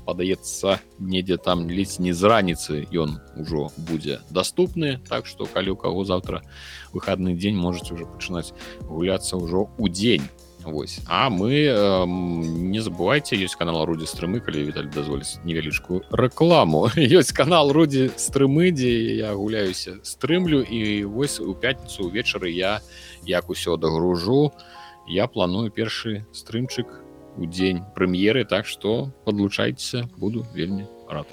падаецца 0.09 0.81
недзе 0.99 1.37
там 1.37 1.69
ледзь 1.69 2.01
не 2.01 2.13
з 2.17 2.25
раніцы 2.25 2.89
ён 2.97 3.21
ужо 3.37 3.69
будзе 3.77 4.21
доступны 4.31 4.99
так 5.09 5.27
что 5.27 5.45
калі 5.45 5.77
у 5.77 5.77
каго 5.77 6.05
завтра 6.05 6.43
выходны 6.93 7.37
дзень 7.37 7.57
можете 7.57 7.95
уже 7.95 8.07
пачынаць 8.07 8.57
гуляцца 8.81 9.37
ўжо 9.37 9.69
у 9.77 9.89
дзень 9.89 10.25
Вось. 10.69 11.01
А 11.07 11.31
мы 11.31 11.65
э, 11.65 12.05
не 12.07 12.81
забывайте 12.81 13.41
ёсць 13.41 13.57
канал 13.57 13.87
рудзі 13.89 14.05
стрымы 14.05 14.41
калі 14.45 14.69
Віталь 14.69 14.93
дазволіць 14.93 15.41
невялічку 15.41 16.05
рэкламу 16.13 16.93
ёсць 16.93 17.33
канал 17.41 17.73
рудзі 17.73 18.13
стрымы 18.21 18.69
дзе 18.69 19.17
я 19.17 19.33
гуляюся 19.33 19.97
стрымлю 20.05 20.61
і 20.61 21.09
вось 21.09 21.41
у 21.41 21.55
пятніцу 21.57 22.13
увечары 22.13 22.53
я 22.53 22.85
як 23.25 23.49
усё 23.49 23.81
дагружу 23.81 24.53
я 25.09 25.27
планую 25.27 25.73
першы 25.73 26.29
стрымчык 26.37 26.87
у 27.41 27.49
дзень 27.49 27.81
прэм'еры 27.97 28.45
так 28.45 28.69
што 28.69 29.09
подлучайцеся 29.25 30.05
буду 30.21 30.45
вельмі 30.53 30.85
рад. 31.09 31.25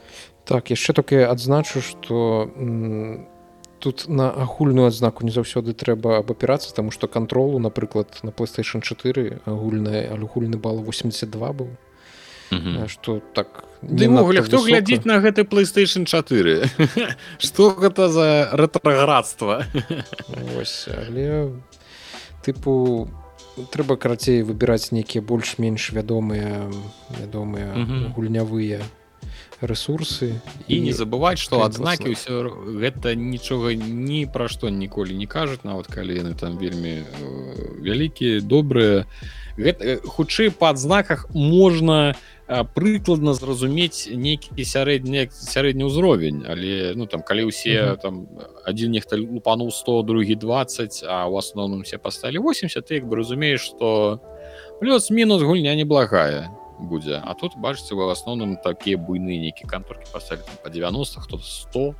Так 0.48 0.72
яшчэ 0.72 0.95
толькі 0.95 1.28
адзначу 1.28 1.84
что 1.84 2.48
у 2.48 3.35
тут 3.86 4.07
на 4.10 4.32
агульную 4.34 4.88
адзнаку 4.90 5.22
не 5.30 5.32
заўсёды 5.32 5.78
трэба 5.78 6.18
абапірацца 6.26 6.74
таму 6.74 6.90
што 6.90 7.06
кантролу 7.06 7.60
напрыклад 7.62 8.18
на 8.26 8.34
playstation 8.34 8.82
4 8.82 9.45
агульная 9.45 10.10
алюгульны 10.10 10.57
бал 10.57 10.82
82 10.82 11.53
быў. 11.53 11.70
Что 12.90 13.22
так 13.38 13.66
немогуле 13.84 14.41
хто 14.41 14.57
глядзіць 14.66 15.06
на 15.06 15.20
гэты 15.22 15.45
playstation 15.45 16.10
4 16.10 16.66
что 17.38 17.70
гэта 17.86 18.10
за 18.10 18.49
рэтраградства? 18.57 19.70
Але 20.90 21.53
тыпу 22.41 23.06
трэба 23.70 24.02
карацей 24.02 24.41
выбіраць 24.41 24.90
нейкія 24.98 25.22
больш-менш 25.22 25.94
вядомыя 25.94 26.66
вядомыя 27.22 27.86
гульнявыя 28.18 28.82
ресурсы 29.66 30.42
і 30.68 30.80
не 30.82 30.94
забываць 30.94 31.40
что 31.42 31.64
адзнакі 31.66 32.14
ўсё 32.14 32.50
гэта 32.82 33.16
нічога 33.16 33.74
ні 33.76 34.26
пра 34.26 34.48
што 34.48 34.70
ніколі 34.70 35.18
не 35.18 35.28
кажуць 35.28 35.64
нават 35.64 35.88
калі 35.88 36.16
яны 36.16 36.34
там 36.34 36.58
вельмі 36.58 37.02
э, 37.02 37.82
вялікія 37.82 38.42
добрыя 38.42 39.06
гэта 39.58 40.00
хутчэй 40.04 40.52
па 40.52 40.72
адзнаках 40.76 41.28
можна 41.34 42.16
прыкладна 42.46 43.34
зразумець 43.34 44.06
нейкі 44.06 44.54
сярэдні 44.54 45.30
сярэдні 45.34 45.90
ўзровень 45.90 46.46
але 46.46 46.94
ну 46.94 47.10
там 47.10 47.26
калі 47.26 47.50
ўсе 47.50 47.98
там 47.98 48.30
адзін 48.62 48.94
нехта 48.94 49.18
лупануў 49.18 49.74
100 49.74 50.04
другі 50.06 50.36
20 50.38 51.02
а 51.10 51.26
у 51.26 51.42
асноўным 51.42 51.82
все 51.82 51.98
пасталі 51.98 52.38
80 52.38 52.86
ты 52.86 53.02
як 53.02 53.10
бы 53.10 53.18
разумееш 53.18 53.66
что 53.66 54.22
плюс-мінус 54.80 55.42
гульня 55.42 55.74
неблагая 55.74 56.54
будзе 56.80 57.22
а 57.23 57.34
тут 57.34 57.57
бачыце 57.57 57.95
вы 57.95 58.06
в 58.06 58.11
асноўным 58.14 58.57
такія 58.61 58.97
буйныя 58.97 59.39
нейкі 59.39 59.68
канторкі 59.68 60.07
пасталі 60.11 60.41
по 60.64 60.69
90 60.69 61.19
хто 61.22 61.39
100 61.39 61.95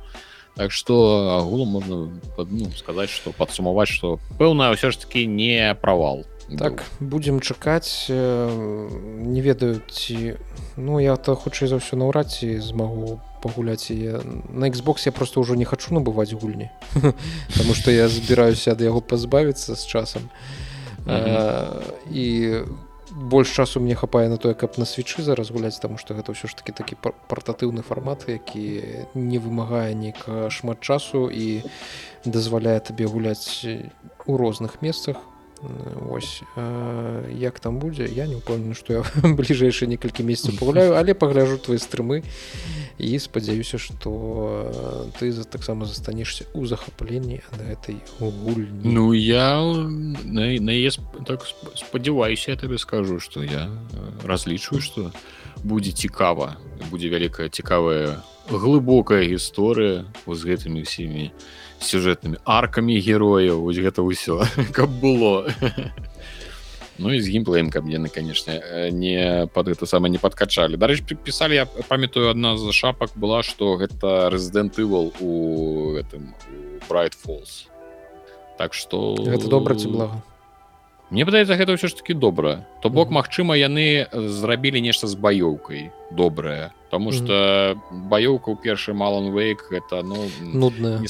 так 0.56 0.72
что 0.72 1.38
агулам 1.38 1.68
можна 1.68 1.96
ну, 2.38 2.70
сказаць 2.76 3.10
что 3.10 3.32
падсумаваць 3.32 3.88
что 3.88 4.18
пэўна 4.38 4.72
ўсё 4.72 4.90
ж 4.90 4.96
таки 4.96 5.26
не 5.26 5.74
правал 5.74 6.24
так 6.58 6.84
будзем 7.00 7.40
чакаць 7.40 8.08
не 8.08 9.40
ведаю 9.40 9.82
ці 9.90 10.40
ну 10.76 10.98
я 10.98 11.16
то 11.16 11.36
хутчэй 11.36 11.68
за 11.68 11.76
ўсё 11.76 12.00
наўрад 12.00 12.32
ці 12.32 12.56
змагу 12.64 13.20
пагуляць 13.42 13.90
я 13.90 14.24
на 14.48 14.70
Xbox 14.72 15.04
я 15.04 15.12
просто 15.12 15.40
ўжо 15.40 15.54
не 15.54 15.68
хачу 15.68 15.92
набываць 15.92 16.32
гульні 16.32 16.70
потому 17.52 17.74
что 17.74 17.90
я 17.90 18.08
збіраюся 18.08 18.72
ад 18.72 18.80
яго 18.80 19.04
пазбавіцца 19.04 19.76
з 19.76 19.84
часам 19.84 20.30
і 22.10 22.26
у 22.64 22.85
больш 23.16 23.48
часу 23.48 23.80
мне 23.80 23.94
хапае 23.94 24.28
на 24.28 24.36
тое 24.36 24.54
каб 24.54 24.76
на 24.78 24.84
свечы 24.84 25.22
зараз 25.22 25.50
гуляць 25.50 25.80
таму 25.80 25.96
што 25.96 26.12
гэта 26.12 26.36
ўсё 26.36 26.52
ж 26.52 26.56
таки 26.60 26.72
такі 26.76 26.96
партатыўны 27.00 27.80
фармат 27.80 28.28
які 28.28 29.08
не 29.14 29.38
вымагае 29.40 29.96
нейка 29.96 30.52
шмат 30.52 30.84
часу 30.84 31.32
і 31.32 31.64
дазваляе 32.28 32.76
табе 32.80 33.08
гуляць 33.08 33.64
у 34.26 34.36
розных 34.36 34.82
месцах 34.84 35.16
ось 36.10 36.42
як 37.32 37.60
там 37.60 37.78
будзе 37.78 38.06
я 38.06 38.26
не 38.26 38.36
упэўнены 38.36 38.74
што 38.76 39.00
я 39.00 39.02
бліжэйшыя 39.38 39.88
некалькі 39.88 40.22
месяцаў 40.22 40.60
пагуляю 40.60 40.96
але 40.96 41.14
пагляжу 41.14 41.56
твои 41.58 41.80
стрымы 41.80 42.22
і 42.98 43.18
спадзяюся 43.18 43.78
что 43.78 45.12
ты 45.18 45.32
за 45.32 45.44
таксама 45.44 45.86
застанешся 45.86 46.44
у 46.52 46.66
захапленні 46.66 47.40
ад 47.52 47.60
гэтай 47.64 47.96
гульні. 48.20 48.84
Ну 48.84 49.12
я 49.12 49.60
на, 49.60 50.52
на 50.60 50.72
ес, 50.76 51.00
так 51.26 51.46
спадзяваюся 51.74 52.52
я 52.52 52.56
табе 52.56 52.78
скажу 52.78 53.20
что 53.20 53.42
я 53.42 53.72
разлічваю 54.24 54.82
что 54.82 55.12
будзе 55.64 55.92
цікава 55.92 56.56
будзе 56.90 57.08
вялікая 57.08 57.48
цікавая 57.48 58.20
глыбокая 58.50 59.24
гісторыя 59.24 60.04
з 60.26 60.40
гэтымі 60.44 60.84
ўсімі 60.84 61.32
сюжэтнымі 61.80 62.40
аркамі 62.44 62.96
герояў 63.00 63.62
вось 63.62 63.78
гэта 63.78 64.02
ўсё 64.02 64.44
каб 64.76 64.90
было. 65.00 65.50
Ну 66.98 67.12
і 67.12 67.20
з 67.20 67.28
геймплеем 67.28 67.68
каб 67.68 67.84
яны 67.92 68.08
канешне 68.08 68.90
не 68.90 69.46
под 69.52 69.68
гэта 69.68 69.84
сама 69.86 70.08
не 70.08 70.16
падкачалі 70.18 70.80
дарэч 70.80 71.04
пісалі 71.20 71.54
я 71.54 71.66
памятаю 71.66 72.30
адна 72.32 72.56
з 72.56 72.72
шапак 72.72 73.12
была 73.16 73.42
што 73.44 73.76
гэта 73.76 74.32
рэзідэнт 74.32 74.80
ывал 74.80 75.12
у 75.20 75.92
гэтым 76.00 76.32
брайт 76.88 77.12
фолз 77.12 77.68
так 78.56 78.72
что 78.72 79.12
гэта 79.20 79.48
добра 79.48 79.76
ці 79.76 79.92
блага 79.92 80.22
Мне 81.06 81.22
падаецца 81.22 81.54
гэта 81.54 81.76
ўсё 81.76 81.86
ж 81.86 81.94
таки 82.00 82.14
добра 82.18 82.66
то 82.82 82.90
бок 82.90 83.12
Мачыма 83.14 83.54
яны 83.54 84.08
зрабілі 84.10 84.80
нешта 84.80 85.06
з 85.06 85.14
баёўкай 85.14 85.92
добрае 86.10 86.72
Таму 86.90 87.12
что 87.12 87.76
баёўка 87.92 88.50
ў 88.50 88.58
першы 88.58 88.96
малон 88.96 89.30
вейк 89.36 89.68
это 89.70 90.02
ну 90.02 90.26
нудная. 90.40 90.98
не 90.98 91.06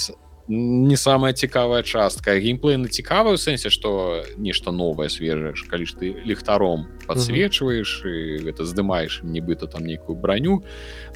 не 0.49 0.97
самая 0.97 1.33
цікавая 1.33 1.83
частка. 1.83 2.39
Геймплей 2.39 2.77
на 2.77 2.89
цікавую 2.89 3.37
сэнсе 3.39 3.71
что 3.71 4.23
нешта 4.37 4.71
новое 4.71 5.09
свежаеш 5.09 5.63
калі 5.67 5.87
ж 5.87 5.97
ты 5.99 6.07
ліхтаром 6.25 6.87
подсвечваеш 7.07 8.03
і 8.07 8.47
гэта 8.47 8.63
здымаеш 8.63 9.23
нібыта 9.27 9.67
там 9.67 9.85
нейкую 9.85 10.17
броню 10.17 10.63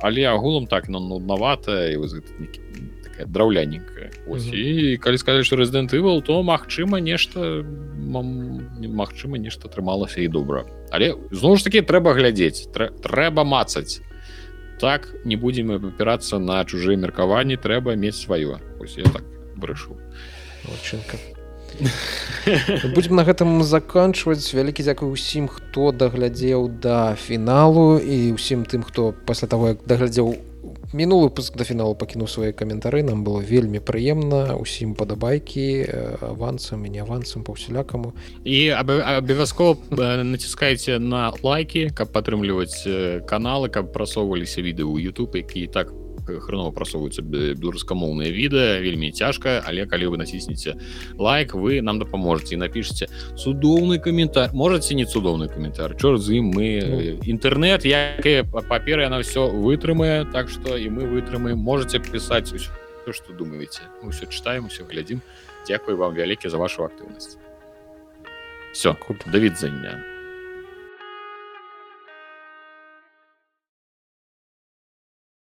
але 0.00 0.26
агулам 0.26 0.66
так 0.66 0.88
но 0.88 1.00
нуднавата 1.00 1.90
і 1.90 1.96
такая 3.04 3.26
драўляненькая. 3.26 4.10
І 4.52 4.96
калі 4.98 5.18
сказаць 5.18 5.46
что 5.46 5.56
рэзідэнт 5.56 5.94
ывал 5.94 6.22
то 6.22 6.42
магчыма 6.42 6.98
нешта 6.98 7.62
магчыма 8.10 9.38
нешта 9.38 9.68
атрымалася 9.68 10.20
і 10.20 10.28
добра. 10.28 10.66
Але 10.90 11.14
зноў 11.30 11.56
ж 11.56 11.64
таки 11.64 11.86
трэба 11.86 12.18
глядзець 12.18 12.66
трэба 12.74 13.44
мацаць 13.44 14.02
так 14.80 15.08
не 15.24 15.36
будем 15.36 15.70
опирацца 15.70 16.38
на 16.38 16.64
чужие 16.64 16.96
меркаванні 16.96 17.56
трэба 17.56 17.96
мець 17.96 18.16
сваё. 18.16 18.58
Так 19.12 19.24
брэшу. 19.56 19.96
Будем 22.94 23.16
на 23.16 23.24
гэтым 23.24 23.62
заканчваць. 23.62 24.52
Вялікі 24.52 24.82
дзякуй 24.82 25.12
усім 25.12 25.48
хто 25.48 25.92
даглядзеў 25.92 26.68
да 26.82 27.14
фіналу 27.14 28.00
і 28.00 28.34
ўсім 28.34 28.66
тым 28.66 28.82
хто 28.82 29.12
пасля 29.26 29.48
таго 29.48 29.76
як 29.76 29.84
даглядзеў 29.86 30.49
мінулы 30.92 31.30
выпуск 31.30 31.54
да 31.56 31.64
фіналу 31.64 31.94
пакінуў 31.94 32.26
свае 32.26 32.50
каментары 32.52 33.02
нам 33.06 33.22
было 33.22 33.38
вельмі 33.38 33.78
прыемна 33.78 34.58
усім 34.58 34.94
падабайкі 34.98 35.86
авансам 36.18 36.82
і 36.86 36.90
не 36.90 37.00
авансам 37.06 37.46
па 37.46 37.54
ўсялякаму 37.54 38.12
і 38.42 38.74
абавязкова 38.74 40.26
націскайце 40.26 40.98
на 40.98 41.30
лайки 41.42 41.94
каб 41.94 42.10
падтрымліваць 42.10 42.82
каналы 43.30 43.70
каб 43.70 43.94
прасоўваліся 43.94 44.66
відэо 44.66 44.90
ў 44.90 44.98
YouTube 45.06 45.38
які 45.38 45.66
так 45.70 45.94
хрэнова 46.38 46.70
прасоўваюцца 46.70 47.22
беларускамоўныя 47.26 48.30
відэа 48.30 48.78
вельмі 48.84 49.10
цяжка 49.10 49.58
але 49.66 49.86
калі 49.90 50.14
вы 50.14 50.22
націснеце 50.22 50.76
лайк 51.18 51.54
вы 51.54 51.82
нам 51.82 51.98
дапаможаце 51.98 52.54
і 52.54 52.62
напішце 52.62 53.10
цудоўны 53.34 53.98
каментар 53.98 54.54
можаце 54.54 54.94
не 54.94 55.04
цудоўны 55.04 55.50
каментар 55.50 55.96
чор 55.96 56.18
з 56.18 56.38
ім 56.38 56.54
мы 56.54 56.66
інтэрнет 57.26 57.84
як 57.84 58.22
паперы 58.68 59.08
яна 59.08 59.20
все 59.26 59.50
вытрымае 59.50 60.30
так 60.30 60.48
что 60.48 60.76
і 60.76 60.88
мы 60.90 61.10
вытрымаем 61.10 61.58
можете 61.58 61.98
пісаць 61.98 62.52
усё 62.52 62.70
что 63.10 63.32
думаеце 63.34 63.82
ўсё 64.06 64.30
чытаем 64.30 64.70
усё 64.70 64.86
глядзім 64.86 65.20
Дякую 65.68 65.96
вам 65.96 66.14
вялікі 66.14 66.48
за 66.48 66.56
вашу 66.56 66.84
актыўнасць 66.86 67.36
все 68.72 68.94
да 69.26 69.38
відзення 69.38 70.19